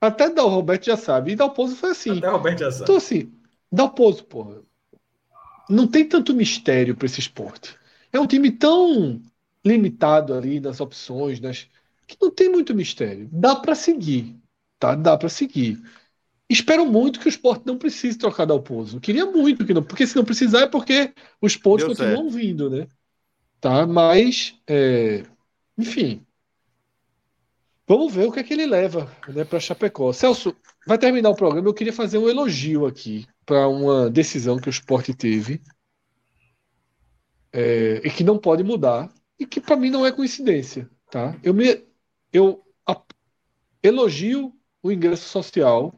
[0.00, 1.32] Até o Roberto já sabe.
[1.32, 2.18] E Dalpozo foi assim.
[2.18, 2.84] Até o Roberto já sabe.
[2.84, 3.32] Então, assim,
[3.70, 4.62] Dalpozo, porra.
[5.68, 7.76] Não tem tanto mistério para esse esporte.
[8.12, 9.20] É um time tão
[9.64, 11.68] limitado ali nas opções, nas...
[12.06, 13.28] que não tem muito mistério.
[13.32, 14.36] Dá para seguir.
[14.78, 14.94] Tá?
[14.94, 15.80] Dá para seguir.
[16.48, 19.00] Espero muito que o esporte não precise trocar Dalpozo.
[19.00, 22.36] Queria muito que não, porque se não precisar é porque os pontos Deu continuam certo.
[22.36, 22.86] vindo, né?
[23.60, 23.86] Tá?
[23.86, 25.24] Mas é,
[25.76, 26.24] enfim.
[27.88, 30.12] Vamos ver o que é que ele leva né, para Chapecó.
[30.12, 31.68] Celso, vai terminar o programa.
[31.68, 35.60] Eu queria fazer um elogio aqui para uma decisão que o esporte teve
[37.56, 40.88] é, e que não pode mudar e que para mim não é coincidência.
[41.10, 41.36] Tá?
[41.42, 41.84] Eu, me,
[42.32, 43.00] eu a,
[43.82, 44.52] elogio
[44.82, 45.94] o ingresso social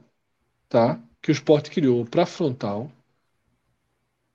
[0.68, 2.90] tá, que o esporte criou para frontal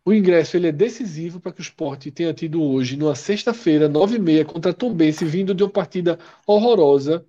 [0.06, 4.18] o ingresso ele é decisivo para que o esporte tenha tido hoje, numa sexta-feira, nove
[4.18, 7.26] e meia, contra Tom Bense, vindo de uma partida horrorosa.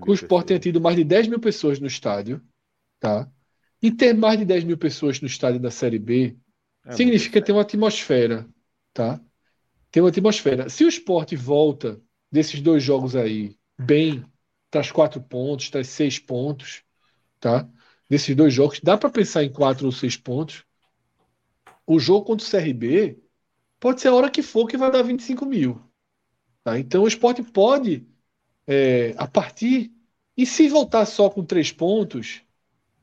[0.00, 2.40] Que o esporte tenha tido mais de 10 mil pessoas no estádio.
[3.00, 3.28] Tá?
[3.82, 6.36] E ter mais de 10 mil pessoas no estádio da Série B
[6.84, 8.46] é significa ter uma atmosfera.
[8.98, 9.20] Tá?
[9.92, 10.68] Tem uma atmosfera.
[10.68, 12.00] Se o esporte volta
[12.32, 14.24] desses dois jogos aí bem,
[14.72, 16.82] traz quatro pontos, traz seis pontos,
[17.38, 17.68] tá?
[18.10, 20.66] Desses dois jogos, dá para pensar em quatro ou seis pontos
[21.88, 23.18] o jogo contra o CRB
[23.80, 25.80] pode ser a hora que for que vai dar 25 mil.
[26.62, 26.78] Tá?
[26.78, 28.06] Então o esporte pode,
[28.66, 29.90] é, a partir.
[30.36, 32.42] E se voltar só com três pontos,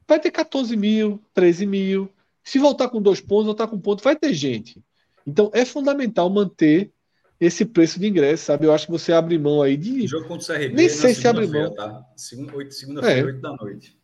[0.08, 2.14] vai ter 14 mil, 13 mil.
[2.44, 4.85] Se voltar com dois pontos, voltar com um ponto, vai ter gente.
[5.26, 6.92] Então é fundamental manter
[7.40, 8.66] esse preço de ingresso, sabe?
[8.66, 10.04] Eu acho que você abre mão aí de.
[10.04, 10.76] O jogo contra o CRB.
[10.76, 11.74] Nem sei se abre mão.
[11.74, 12.06] Tá?
[12.16, 13.24] Segunda-feira, é.
[13.26, 13.98] 8 da noite.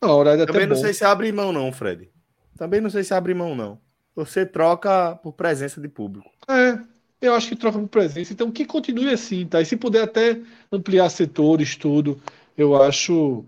[0.00, 0.82] A hora Também não bom.
[0.82, 2.10] sei se abre mão, não, Fred.
[2.56, 3.80] Também não sei se abre mão, não
[4.14, 6.30] você troca por presença de público.
[6.48, 6.78] É,
[7.20, 8.32] eu acho que troca por presença.
[8.32, 9.60] Então, que continue assim, tá?
[9.60, 12.20] E se puder até ampliar setores, tudo,
[12.56, 13.44] eu acho,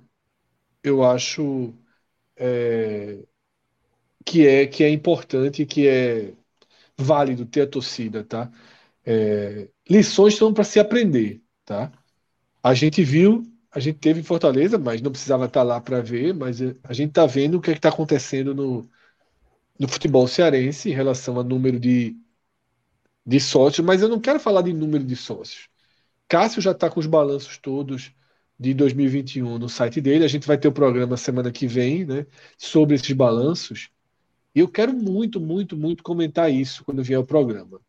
[0.83, 1.75] eu acho
[2.37, 3.19] é,
[4.25, 6.33] que é que é importante, que é
[6.99, 8.51] válido ter a torcida, tá?
[9.05, 11.93] É, lições são para se aprender, tá?
[12.63, 16.35] A gente viu, a gente teve em Fortaleza, mas não precisava estar lá para ver,
[16.35, 18.89] mas a gente está vendo o que é está acontecendo no,
[19.79, 22.17] no futebol cearense em relação a número de,
[23.27, 25.69] de sócios, mas eu não quero falar de número de sócios.
[26.29, 28.13] Cássio já está com os balanços todos
[28.59, 30.25] de 2021 no site dele.
[30.25, 32.27] A gente vai ter o programa semana que vem né,
[32.59, 33.91] sobre esses balanços.
[34.55, 37.81] E eu quero muito, muito, muito comentar isso quando vier o programa.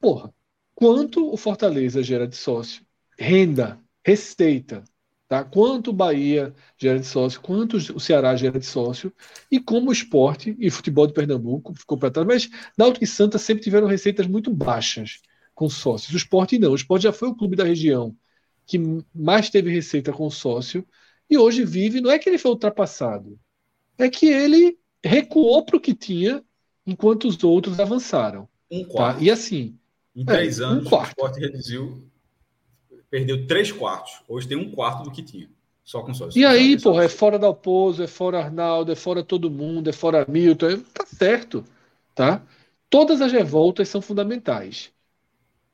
[0.00, 0.32] Porra,
[0.74, 2.84] quanto o Fortaleza gera de sócio?
[3.18, 4.84] Renda, receita,
[5.28, 5.44] Tá?
[5.44, 9.12] Quanto o Bahia gera de sócio, quanto o Ceará gera de sócio,
[9.50, 12.26] e como o esporte e futebol de Pernambuco ficou para trás.
[12.26, 15.20] Mas Náutico e Santa sempre tiveram receitas muito baixas
[15.54, 16.14] com sócios.
[16.14, 16.72] O esporte não.
[16.72, 18.16] O esporte já foi o clube da região
[18.66, 18.78] que
[19.14, 20.86] mais teve receita com sócio,
[21.28, 23.38] e hoje vive, não é que ele foi ultrapassado,
[23.98, 26.42] é que ele recuou para o que tinha
[26.86, 28.48] enquanto os outros avançaram.
[28.70, 28.88] Um tá?
[28.88, 29.18] quarto.
[29.18, 29.24] Tá?
[29.24, 29.78] E assim.
[30.14, 31.08] Em três é, anos, um quarto.
[31.08, 32.02] o esporte reduziu,
[33.10, 34.20] perdeu três quartos.
[34.28, 35.48] Hoje tem um quarto do que tinha.
[35.84, 36.38] Só com sócio.
[36.38, 39.92] E aí, porra, é fora da Alpozo, é fora Arnaldo, é fora todo mundo, é
[39.92, 40.66] fora Milton.
[40.66, 41.64] É, tá certo.
[42.14, 42.42] Tá?
[42.90, 44.92] Todas as revoltas são fundamentais.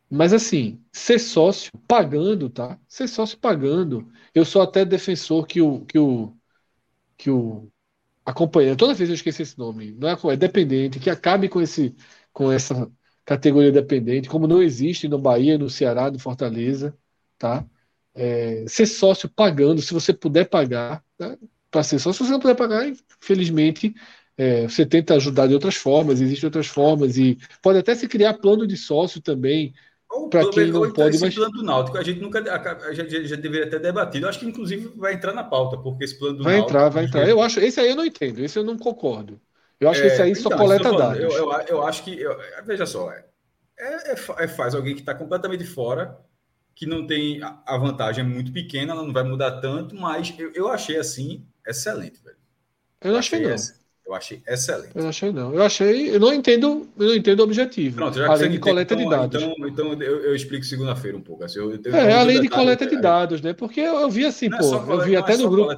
[0.08, 2.78] Mas assim, ser sócio pagando, tá?
[2.86, 4.06] Ser sócio pagando.
[4.32, 6.32] Eu sou até defensor que o que o
[7.16, 7.68] que o
[8.24, 11.94] acompanhante, toda vez eu esqueço esse nome, não é, é dependente, que acabe com esse
[12.32, 12.90] com essa
[13.24, 16.96] categoria dependente, como não existe no Bahia, no Ceará, no Fortaleza,
[17.38, 17.64] tá?
[18.14, 21.36] É, ser sócio pagando, se você puder pagar, tá?
[21.70, 23.94] para ser sócio, se você não puder pagar, infelizmente,
[24.36, 28.34] é, você tenta ajudar de outras formas, existem outras formas, e pode até se criar
[28.34, 29.74] plano de sócio também,
[30.28, 31.34] para quem não pode, mas...
[31.34, 32.42] plano do Náutico, a gente nunca
[32.92, 34.26] gente já deveria ter debatido.
[34.26, 36.72] Eu acho que inclusive vai entrar na pauta, porque esse plano do vai Náutico...
[36.72, 37.28] Vai entrar, vai entrar.
[37.28, 39.40] Eu acho, esse aí eu não entendo, esse eu não concordo.
[39.80, 41.22] Eu acho é, que esse aí então, só coleta dados.
[41.22, 43.24] Eu, eu, eu, acho que, eu, veja só, é,
[43.78, 46.18] é, é faz alguém que está completamente fora,
[46.74, 50.52] que não tem a vantagem é muito pequena, ela não vai mudar tanto, mas eu,
[50.52, 52.36] eu achei assim excelente, velho.
[53.00, 53.54] Eu não achei, achei não.
[53.54, 53.83] Essa.
[54.06, 54.90] Eu achei excelente.
[54.94, 55.54] Eu achei não.
[55.54, 56.14] Eu achei.
[56.14, 57.96] Eu não entendo, eu não entendo o objetivo.
[57.96, 59.42] Pronto, já que além de coleta então, de dados.
[59.42, 61.42] Então, então eu, eu explico segunda-feira um pouco.
[61.42, 63.54] Assim, eu, eu é, além de coleta de dados, né?
[63.54, 65.72] Porque eu, vi assim, é pô, coleta, eu vi até é no grupo.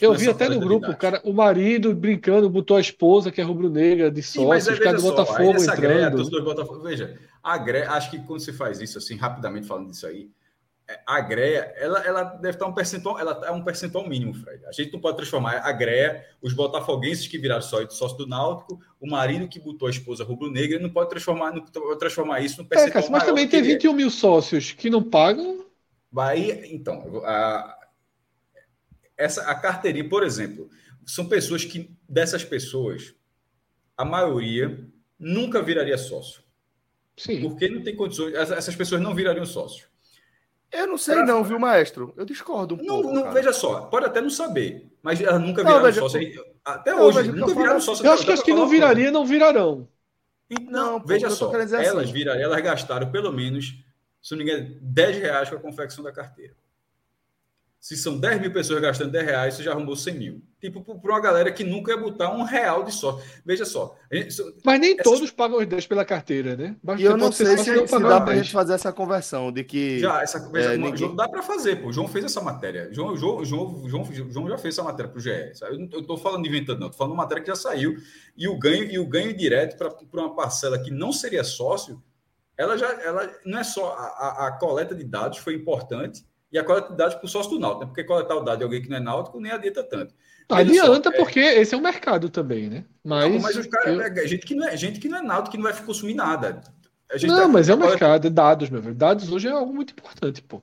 [0.00, 3.44] eu vi até no grupo, o cara, o marido brincando, botou a esposa, que é
[3.44, 5.80] rubro-negra, de sócio, os caras do Botafogo entrando.
[5.80, 10.06] Greia, Botafogo, veja, a Greia, acho que quando você faz isso, assim, rapidamente falando disso
[10.06, 10.43] aí, é,
[11.06, 14.64] a GREA, ela, ela deve estar um percentual, ela é um percentual mínimo, Fred.
[14.66, 19.08] A gente não pode transformar a GREA, os botafoguenses que viraram sócio do Náutico, o
[19.08, 23.04] marido que botou a esposa rubro-negra, não pode transformar, não pode transformar isso no percentual
[23.04, 23.94] é, Mas também tem 21 é.
[23.94, 25.64] mil sócios que não pagam.
[26.16, 27.78] Aí, então, a,
[29.16, 30.68] essa, a carteirinha, por exemplo,
[31.06, 33.14] são pessoas que, dessas pessoas,
[33.96, 34.86] a maioria
[35.18, 36.42] nunca viraria sócio.
[37.16, 37.40] Sim.
[37.42, 39.86] Porque não tem condições, essas pessoas não virariam sócio.
[40.74, 41.24] Eu não sei, pra...
[41.24, 42.12] não, viu, maestro?
[42.16, 43.12] Eu discordo um não, pouco.
[43.12, 46.44] Não, veja só, pode até não saber, mas elas nunca viraram não, veja, sócio.
[46.64, 48.04] Até não, hoje, nunca viraram sócio.
[48.04, 49.88] Eu acho que as que não viraria, não virarão.
[50.68, 52.12] Não, não veja só, elas assim.
[52.12, 53.72] viraram, elas gastaram pelo menos,
[54.20, 56.54] se não me engano, 10 reais com a confecção da carteira.
[57.84, 60.42] Se são 10 mil pessoas gastando 10 reais, você já arrumou 100 mil.
[60.58, 63.22] Tipo, para uma galera que nunca ia botar um real de sorte.
[63.44, 63.94] Veja só.
[64.10, 65.04] Gente, Mas nem essas...
[65.04, 66.76] todos pagam os 10 pela carteira, né?
[66.82, 69.52] Basta e eu não sei se, se, se dá para a gente fazer essa conversão
[69.52, 69.98] de que.
[69.98, 71.14] Já, essa veja, é, ninguém...
[71.14, 71.88] dá para fazer, pô.
[71.88, 72.88] O João fez essa matéria.
[72.90, 75.54] João, João, João, João, João já fez essa matéria para o GE.
[75.54, 75.74] Sabe?
[75.74, 76.86] Eu não estou falando inventando, não.
[76.86, 77.98] Estou falando uma matéria que já saiu.
[78.34, 82.02] E o ganho, e o ganho direto para uma parcela que não seria sócio,
[82.56, 86.24] ela já ela não é só a, a, a coleta de dados foi importante
[86.54, 87.86] e a qualidade para o sócio do Náutico, né?
[87.88, 90.14] porque coletar o dado de alguém que não é náutico nem adianta tanto.
[90.48, 91.60] adianta só, é porque é...
[91.60, 92.84] esse é o mercado também, né?
[93.02, 94.00] Mas, não, mas os caras, eu...
[94.00, 96.62] é gente que não é gente que não é náutico, que não vai consumir nada.
[97.24, 98.94] não, tá, mas é o mercado, é dados, meu velho.
[98.94, 100.62] Dados hoje é algo muito importante, pô.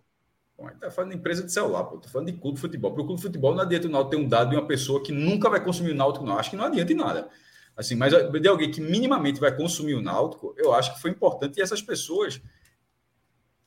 [0.58, 1.98] Bom, tá falando de empresa de celular, pô.
[1.98, 2.94] Tô falando de clube de futebol.
[2.94, 5.04] Para o clube de futebol não adianta o Náutico ter um dado de uma pessoa
[5.04, 6.40] que nunca vai consumir o Náutico, não.
[6.40, 7.28] Acho que não adianta em nada.
[7.76, 11.58] Assim, mas de alguém que minimamente vai consumir o Náutico, eu acho que foi importante
[11.58, 12.42] e essas pessoas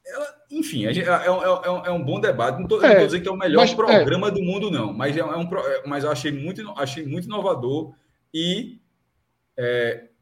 [0.06, 2.56] ela, enfim, é, é, é, é, um bom debate.
[2.56, 3.74] Não estou é, dizendo que é o melhor mas, é.
[3.74, 4.92] programa do mundo, não.
[4.92, 5.48] Mas, é, um,
[5.86, 7.94] mas eu achei muito, achei muito inovador
[8.32, 8.80] e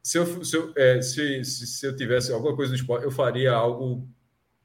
[0.02, 4.06] se, eu, se, eu, se, se, eu tivesse alguma coisa no esporte, eu faria algo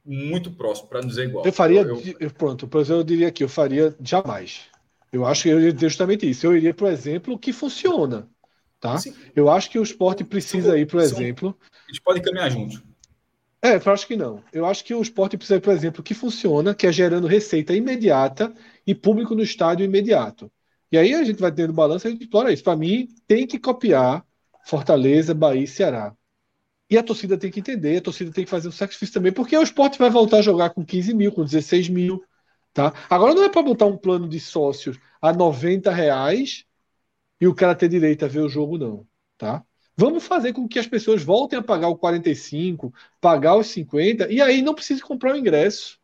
[0.05, 1.45] muito próximo, para não dizer igual.
[1.45, 4.65] Eu faria, eu, eu, pronto, por exemplo, eu diria que eu faria jamais.
[5.11, 6.45] Eu acho que eu iria justamente isso.
[6.45, 8.29] Eu iria, por exemplo, que funciona.
[8.79, 8.95] Tá?
[9.35, 11.57] Eu acho que o esporte precisa ir, por exemplo.
[11.87, 12.81] A gente pode caminhar juntos.
[13.67, 14.41] É, eu acho que não.
[14.53, 18.53] Eu acho que o esporte precisa, por exemplo, que funciona, que é gerando receita imediata
[18.85, 20.49] e público no estádio imediato.
[20.89, 22.63] E aí a gente vai tendo balanço e a gente explora isso.
[22.63, 24.25] Para mim, tem que copiar
[24.65, 26.15] Fortaleza, Bahia e Ceará.
[26.89, 29.57] E a torcida tem que entender, a torcida tem que fazer um sacrifício também, porque
[29.57, 32.23] o esporte vai voltar a jogar com 15 mil, com 16 mil.
[32.73, 32.93] Tá?
[33.09, 36.63] Agora não é para botar um plano de sócios a 90 reais
[37.41, 39.05] e o cara ter direito a ver o jogo, não.
[39.37, 39.65] Tá?
[39.97, 44.39] Vamos fazer com que as pessoas voltem a pagar o 45, pagar os 50, e
[44.41, 45.99] aí não precise comprar o ingresso.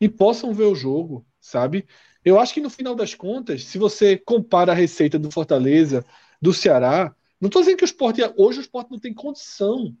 [0.00, 1.86] E possam ver o jogo, sabe?
[2.24, 6.04] Eu acho que no final das contas, se você compara a receita do Fortaleza,
[6.40, 8.22] do Ceará, não estou dizendo que o esporte.
[8.36, 9.94] Hoje o esporte não tem condição.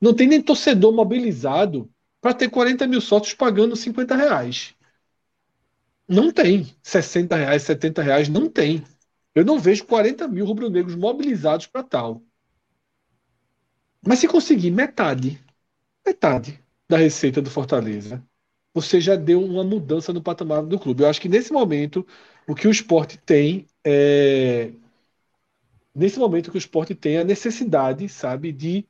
[0.00, 4.74] Não tem nem torcedor mobilizado para ter 40 mil sócios pagando 50 reais.
[6.08, 6.66] Não tem.
[6.82, 8.82] 60 reais, 70 reais, não tem.
[9.36, 12.22] Eu não vejo 40 mil rubro-negros mobilizados para tal.
[14.04, 15.38] Mas se conseguir metade,
[16.06, 16.58] metade
[16.88, 18.24] da receita do Fortaleza,
[18.72, 21.02] você já deu uma mudança no patamar do clube.
[21.02, 22.06] Eu acho que nesse momento
[22.48, 24.72] o que o esporte tem é,
[25.94, 28.86] nesse momento que o esporte tem a necessidade, sabe, de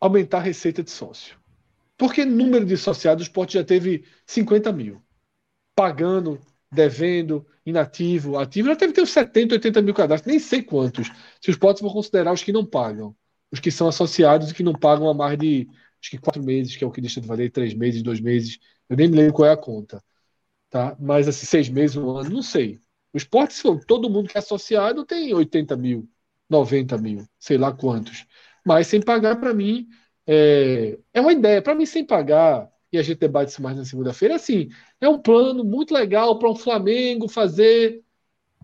[0.00, 1.36] aumentar a receita de sócio.
[1.96, 5.02] Porque número de associados, o esporte já teve 50 mil.
[5.74, 6.40] Pagando,
[6.72, 11.08] devendo, inativo, ativo, já deve ter uns 70, 80 mil cadastros, nem sei quantos.
[11.40, 13.14] Se os esportes vão considerar os que não pagam,
[13.50, 15.68] os que são associados e que não pagam há mais de
[16.00, 18.58] acho que quatro meses, que é o que deixa de valer, três meses, dois meses,
[18.88, 20.02] eu nem me lembro qual é a conta.
[20.70, 20.96] Tá?
[20.98, 22.80] Mas assim, seis meses, um ano, não sei.
[23.12, 23.54] O esporte,
[23.86, 26.08] todo mundo que é associado tem 80 mil,
[26.48, 28.26] 90 mil, sei lá quantos.
[28.66, 29.86] Mas sem pagar, para mim,
[30.26, 31.60] é, é uma ideia.
[31.62, 34.68] Para mim, sem pagar, e a gente debate isso mais na segunda-feira, assim,
[35.00, 38.02] é um plano muito legal para um Flamengo fazer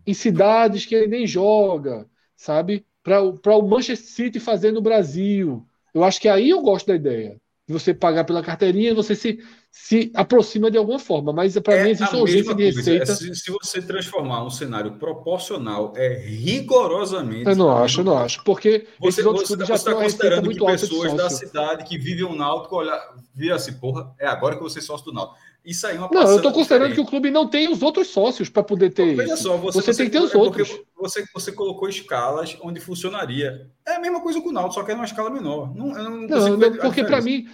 [0.06, 2.86] em cidades que ele nem joga, sabe?
[3.02, 3.22] Para
[3.56, 5.66] o Manchester City fazer no Brasil.
[5.94, 9.40] Eu acho que aí eu gosto da ideia de você pagar pela carteirinha, você se,
[9.70, 13.14] se aproxima de alguma forma, mas para é mim existe uma urgência de receita.
[13.14, 17.48] Se, se, você transformar um cenário proporcional, é rigorosamente.
[17.48, 21.30] Eu não acho, eu não acho, porque você, você, você está considerando que pessoas da
[21.30, 22.98] cidade que vivem o Náutico olha,
[23.34, 25.38] vira assim, porra, é agora que você é sócio do Náutico.
[25.64, 26.94] Isso aí é uma Não, eu estou considerando diferente.
[26.94, 29.14] que o clube não tem os outros sócios para poder ter.
[29.16, 30.80] Veja só, você, você, tem que ter os é outros.
[30.96, 33.68] Você, você colocou escalas onde funcionaria.
[33.86, 35.74] É a mesma coisa com o Náutico, só que é numa escala menor.
[35.74, 37.48] Não, não, não, não porque para mim,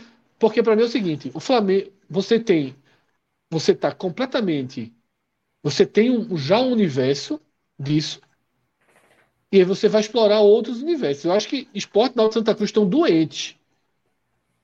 [0.44, 2.76] porque para mim é o seguinte: o Flamengo, você tem,
[3.50, 4.92] você está completamente,
[5.62, 7.40] você tem um, já um universo
[7.78, 8.20] disso.
[9.50, 11.24] E aí você vai explorar outros universos.
[11.24, 13.56] Eu acho que Esporte Náutico Santa Cruz estão doentes.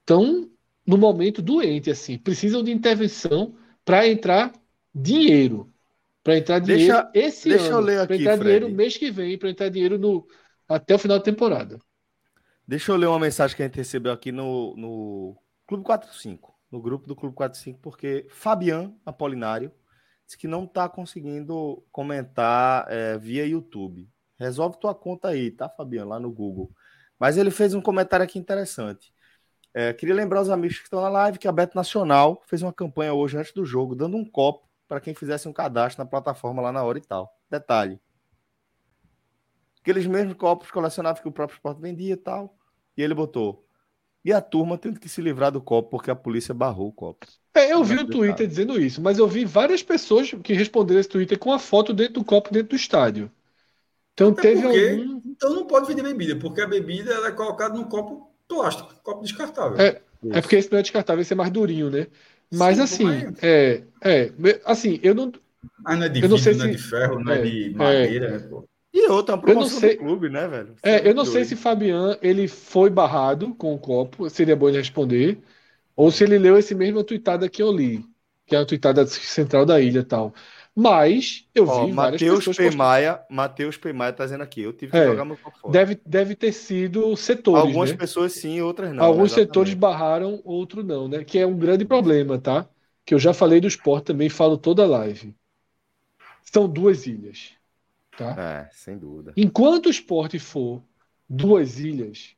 [0.00, 0.50] Estão
[0.84, 2.18] no momento doente, assim.
[2.18, 4.52] Precisam de intervenção para entrar
[4.94, 5.72] dinheiro.
[6.22, 7.86] Para entrar dinheiro deixa, esse deixa ano.
[8.06, 8.42] Para entrar Fred.
[8.42, 10.28] dinheiro mês que vem, para entrar dinheiro no,
[10.68, 11.78] até o final da temporada.
[12.68, 15.36] Deixa eu ler uma mensagem que a gente recebeu aqui no, no
[15.70, 19.70] Clube 45, no grupo do Clube 45, porque Fabian Apolinário
[20.26, 24.10] disse que não está conseguindo comentar é, via YouTube.
[24.36, 26.72] Resolve tua conta aí, tá, Fabian, lá no Google.
[27.20, 29.14] Mas ele fez um comentário aqui interessante.
[29.72, 32.72] É, queria lembrar os amigos que estão na live que a Beto Nacional fez uma
[32.72, 36.60] campanha hoje antes do jogo, dando um copo para quem fizesse um cadastro na plataforma
[36.60, 37.32] lá na hora e tal.
[37.48, 38.00] Detalhe.
[39.80, 42.58] Aqueles mesmos copos colecionáveis que o próprio esporte vendia e tal.
[42.96, 43.69] E ele botou.
[44.24, 47.26] E a turma tendo que se livrar do copo porque a polícia barrou o copo.
[47.54, 51.08] É, eu vi o Twitter dizendo isso, mas eu vi várias pessoas que responderam esse
[51.08, 53.30] Twitter com a foto dentro do copo dentro do estádio.
[54.14, 55.22] Então Até teve porque, algum...
[55.24, 59.22] Então não pode vender bebida, porque a bebida ela é colocada num copo plástico, copo
[59.22, 59.80] descartável.
[59.80, 60.00] É,
[60.30, 62.06] é porque esse não é descartável, esse é mais durinho, né?
[62.52, 64.32] Mas Sim, assim, é, é,
[64.64, 65.32] assim, eu não.
[65.82, 66.74] Mas não é de vidro, não, sei não é se...
[66.74, 68.68] é de ferro, não é, é de madeira, é, né, pô?
[68.92, 70.74] E outra, uma promoção sei, do clube, né, velho?
[70.82, 74.78] é, eu não sei se Fabian ele foi barrado com o copo, seria bom ele
[74.78, 75.40] responder,
[75.94, 78.04] ou se ele leu esse mesmo tweetada que eu li,
[78.46, 80.34] que é a tweetada central da ilha e tal.
[80.74, 85.06] Mas eu Ó, vi Matheus Pemaia, Matheus Pemaia tá dizendo aqui, eu tive que é,
[85.06, 87.64] jogar meu copo Deve, deve ter sido setores.
[87.64, 87.96] Algumas né?
[87.96, 89.04] pessoas sim, outras não.
[89.04, 89.42] Alguns né?
[89.42, 91.24] setores barraram, outros não, né?
[91.24, 92.68] Que é um grande problema, tá?
[93.04, 95.34] Que eu já falei do esporte também, falo toda a live.
[96.42, 97.59] São duas ilhas.
[98.20, 98.36] Tá?
[98.38, 99.32] É, sem dúvida.
[99.34, 100.82] Enquanto o esporte for
[101.26, 102.36] duas ilhas,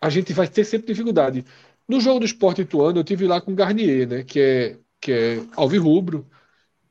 [0.00, 1.44] a gente vai ter sempre dificuldade.
[1.86, 4.24] No jogo do esporte ituano, eu tive lá com o Garnier, né?
[4.24, 6.26] Que é, que é alvirrubro.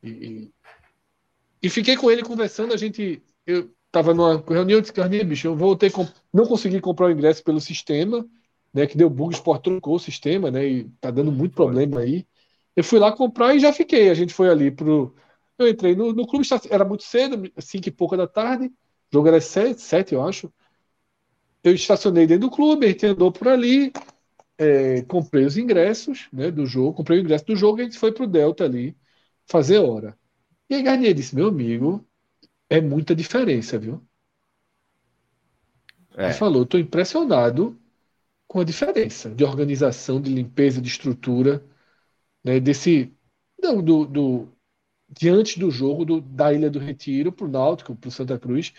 [0.03, 0.51] E,
[1.63, 3.23] e fiquei com ele conversando, a gente.
[3.43, 5.47] Eu estava numa reunião de carninha, bicho.
[5.47, 5.91] Eu voltei,
[6.31, 8.23] não consegui comprar o ingresso pelo sistema,
[8.71, 8.85] né?
[8.85, 10.67] Que deu bug, o Sport trocou o sistema, né?
[10.67, 12.25] E tá dando muito problema aí.
[12.75, 14.11] Eu fui lá comprar e já fiquei.
[14.11, 15.15] A gente foi ali pro.
[15.61, 18.67] Eu entrei no, no clube, era muito cedo, cinco e pouca da tarde.
[18.67, 18.71] O
[19.13, 20.51] jogo era sete, sete, eu acho.
[21.63, 23.91] Eu estacionei dentro do clube, a gente andou por ali,
[24.57, 27.99] é, comprei os ingressos né, do jogo, comprei o ingresso do jogo e a gente
[27.99, 28.95] foi pro Delta ali
[29.45, 30.17] fazer hora.
[30.69, 32.05] E aí Garnier disse, meu amigo,
[32.69, 34.01] é muita diferença, viu?
[36.15, 36.25] É.
[36.25, 37.79] Ele falou, estou impressionado
[38.47, 41.63] com a diferença de organização, de limpeza, de estrutura,
[42.43, 43.13] né, desse
[43.61, 44.47] não, do, do
[45.11, 48.73] diante do jogo do, da Ilha do Retiro para o Náutico, para o Santa Cruz,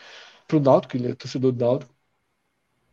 [0.49, 1.95] para o Náutico, ele é torcedor do Náutico.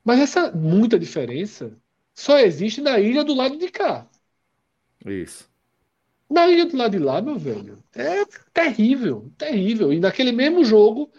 [0.04, 1.78] Mas essa muita diferença
[2.14, 4.08] só existe na ilha do lado de cá.
[5.06, 5.50] Isso.
[6.30, 9.92] Na ilha do lado de lá, meu velho, é terrível, terrível.
[9.92, 11.12] E naquele mesmo jogo,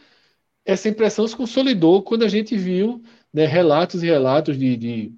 [0.65, 5.15] essa impressão se consolidou quando a gente viu né, relatos e relatos de, de,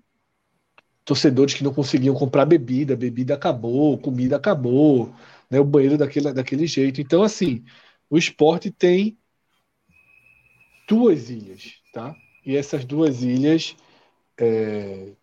[1.05, 5.15] torcedores que não conseguiam comprar bebida, bebida acabou, comida acabou,
[5.53, 7.01] né, o banheiro daquele, daquele jeito.
[7.01, 7.65] Então, assim,
[8.11, 9.19] o esporte tem
[10.89, 12.15] duas ilhas, tá?
[12.45, 13.77] E essas duas ilhas
[14.39, 15.15] é,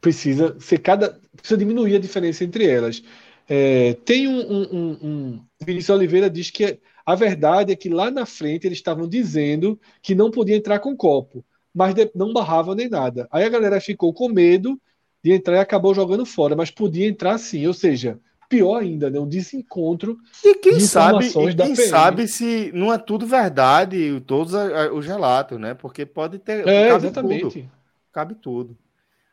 [0.00, 3.02] precisa ser cada precisa diminuir a diferença entre elas.
[3.48, 8.24] É, tem um, um, um, Vinícius Oliveira diz que A verdade é que lá na
[8.26, 11.44] frente eles estavam dizendo que não podia entrar com copo,
[11.74, 13.28] mas não barravam nem nada.
[13.32, 14.80] Aí a galera ficou com medo
[15.22, 18.20] de entrar e acabou jogando fora, mas podia entrar sim, ou seja,
[18.50, 19.20] pior ainda, né?
[19.20, 24.52] um desencontro e quem de sabe, e quem sabe se não é tudo verdade, todos
[24.92, 25.72] os relatos, né?
[25.72, 26.66] Porque pode ter.
[26.66, 27.60] É, exatamente.
[27.60, 27.70] Tudo,
[28.12, 28.76] cabe tudo.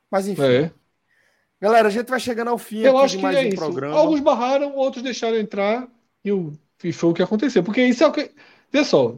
[0.09, 0.43] Mas enfim.
[0.43, 0.71] É.
[1.59, 3.57] Galera, a gente vai chegando ao fim Eu acho que mais é um isso.
[3.57, 3.97] programa.
[3.97, 5.87] Alguns barraram, outros deixaram entrar
[6.23, 7.63] e, o, e foi o que aconteceu.
[7.63, 8.31] Porque isso é o que.
[8.71, 9.15] Olha só,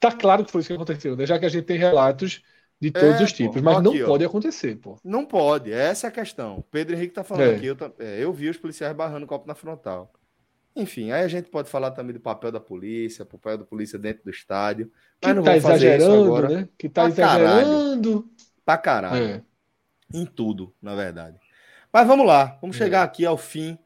[0.00, 1.24] tá claro que foi isso que aconteceu, né?
[1.24, 2.42] Já que a gente tem relatos
[2.84, 4.08] de todos é, os tipos, pô, mas aqui, não ó.
[4.08, 4.98] pode acontecer, pô.
[5.02, 6.62] Não pode, essa é a questão.
[6.70, 7.56] Pedro Henrique tá falando é.
[7.56, 10.12] aqui, eu, é, eu vi os policiais barrando o copo na frontal.
[10.76, 14.22] Enfim, aí a gente pode falar também do papel da polícia, papel da polícia dentro
[14.24, 14.90] do estádio.
[15.22, 16.68] Mas que não tá exagerando, né?
[16.76, 18.10] Que tá pra exagerando.
[18.10, 18.30] Caralho.
[18.64, 19.24] Pra caralho.
[19.24, 19.42] É.
[20.12, 21.38] Em tudo, na verdade.
[21.90, 23.04] Mas vamos lá, vamos chegar é.
[23.04, 23.78] aqui ao fim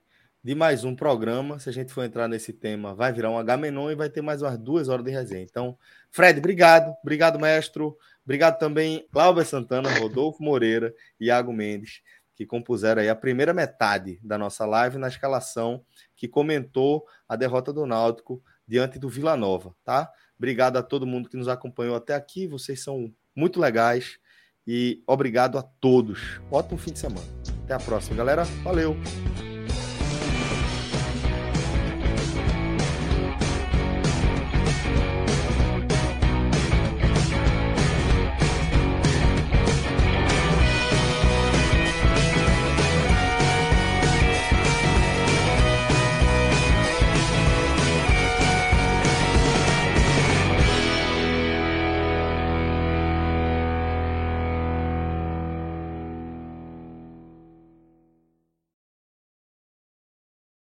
[0.43, 1.59] de mais um programa.
[1.59, 4.43] Se a gente for entrar nesse tema, vai virar um H-Menon e vai ter mais
[4.43, 5.43] umas duas horas de resenha.
[5.43, 5.77] Então,
[6.10, 6.94] Fred, obrigado.
[7.02, 7.83] Obrigado, mestre.
[8.28, 12.02] Obrigado também, Cláudio Santana, Rodolfo Moreira e Iago Mendes,
[12.36, 15.82] que compuseram aí a primeira metade da nossa live na escalação,
[16.15, 20.12] que comentou a derrota do Náutico diante do Vila Nova, tá?
[20.36, 22.47] Obrigado a todo mundo que nos acompanhou até aqui.
[22.47, 24.18] Vocês são muito legais.
[24.66, 26.39] E obrigado a todos.
[26.50, 27.26] Ótimo fim de semana.
[27.65, 28.44] Até a próxima, galera.
[28.62, 28.94] Valeu!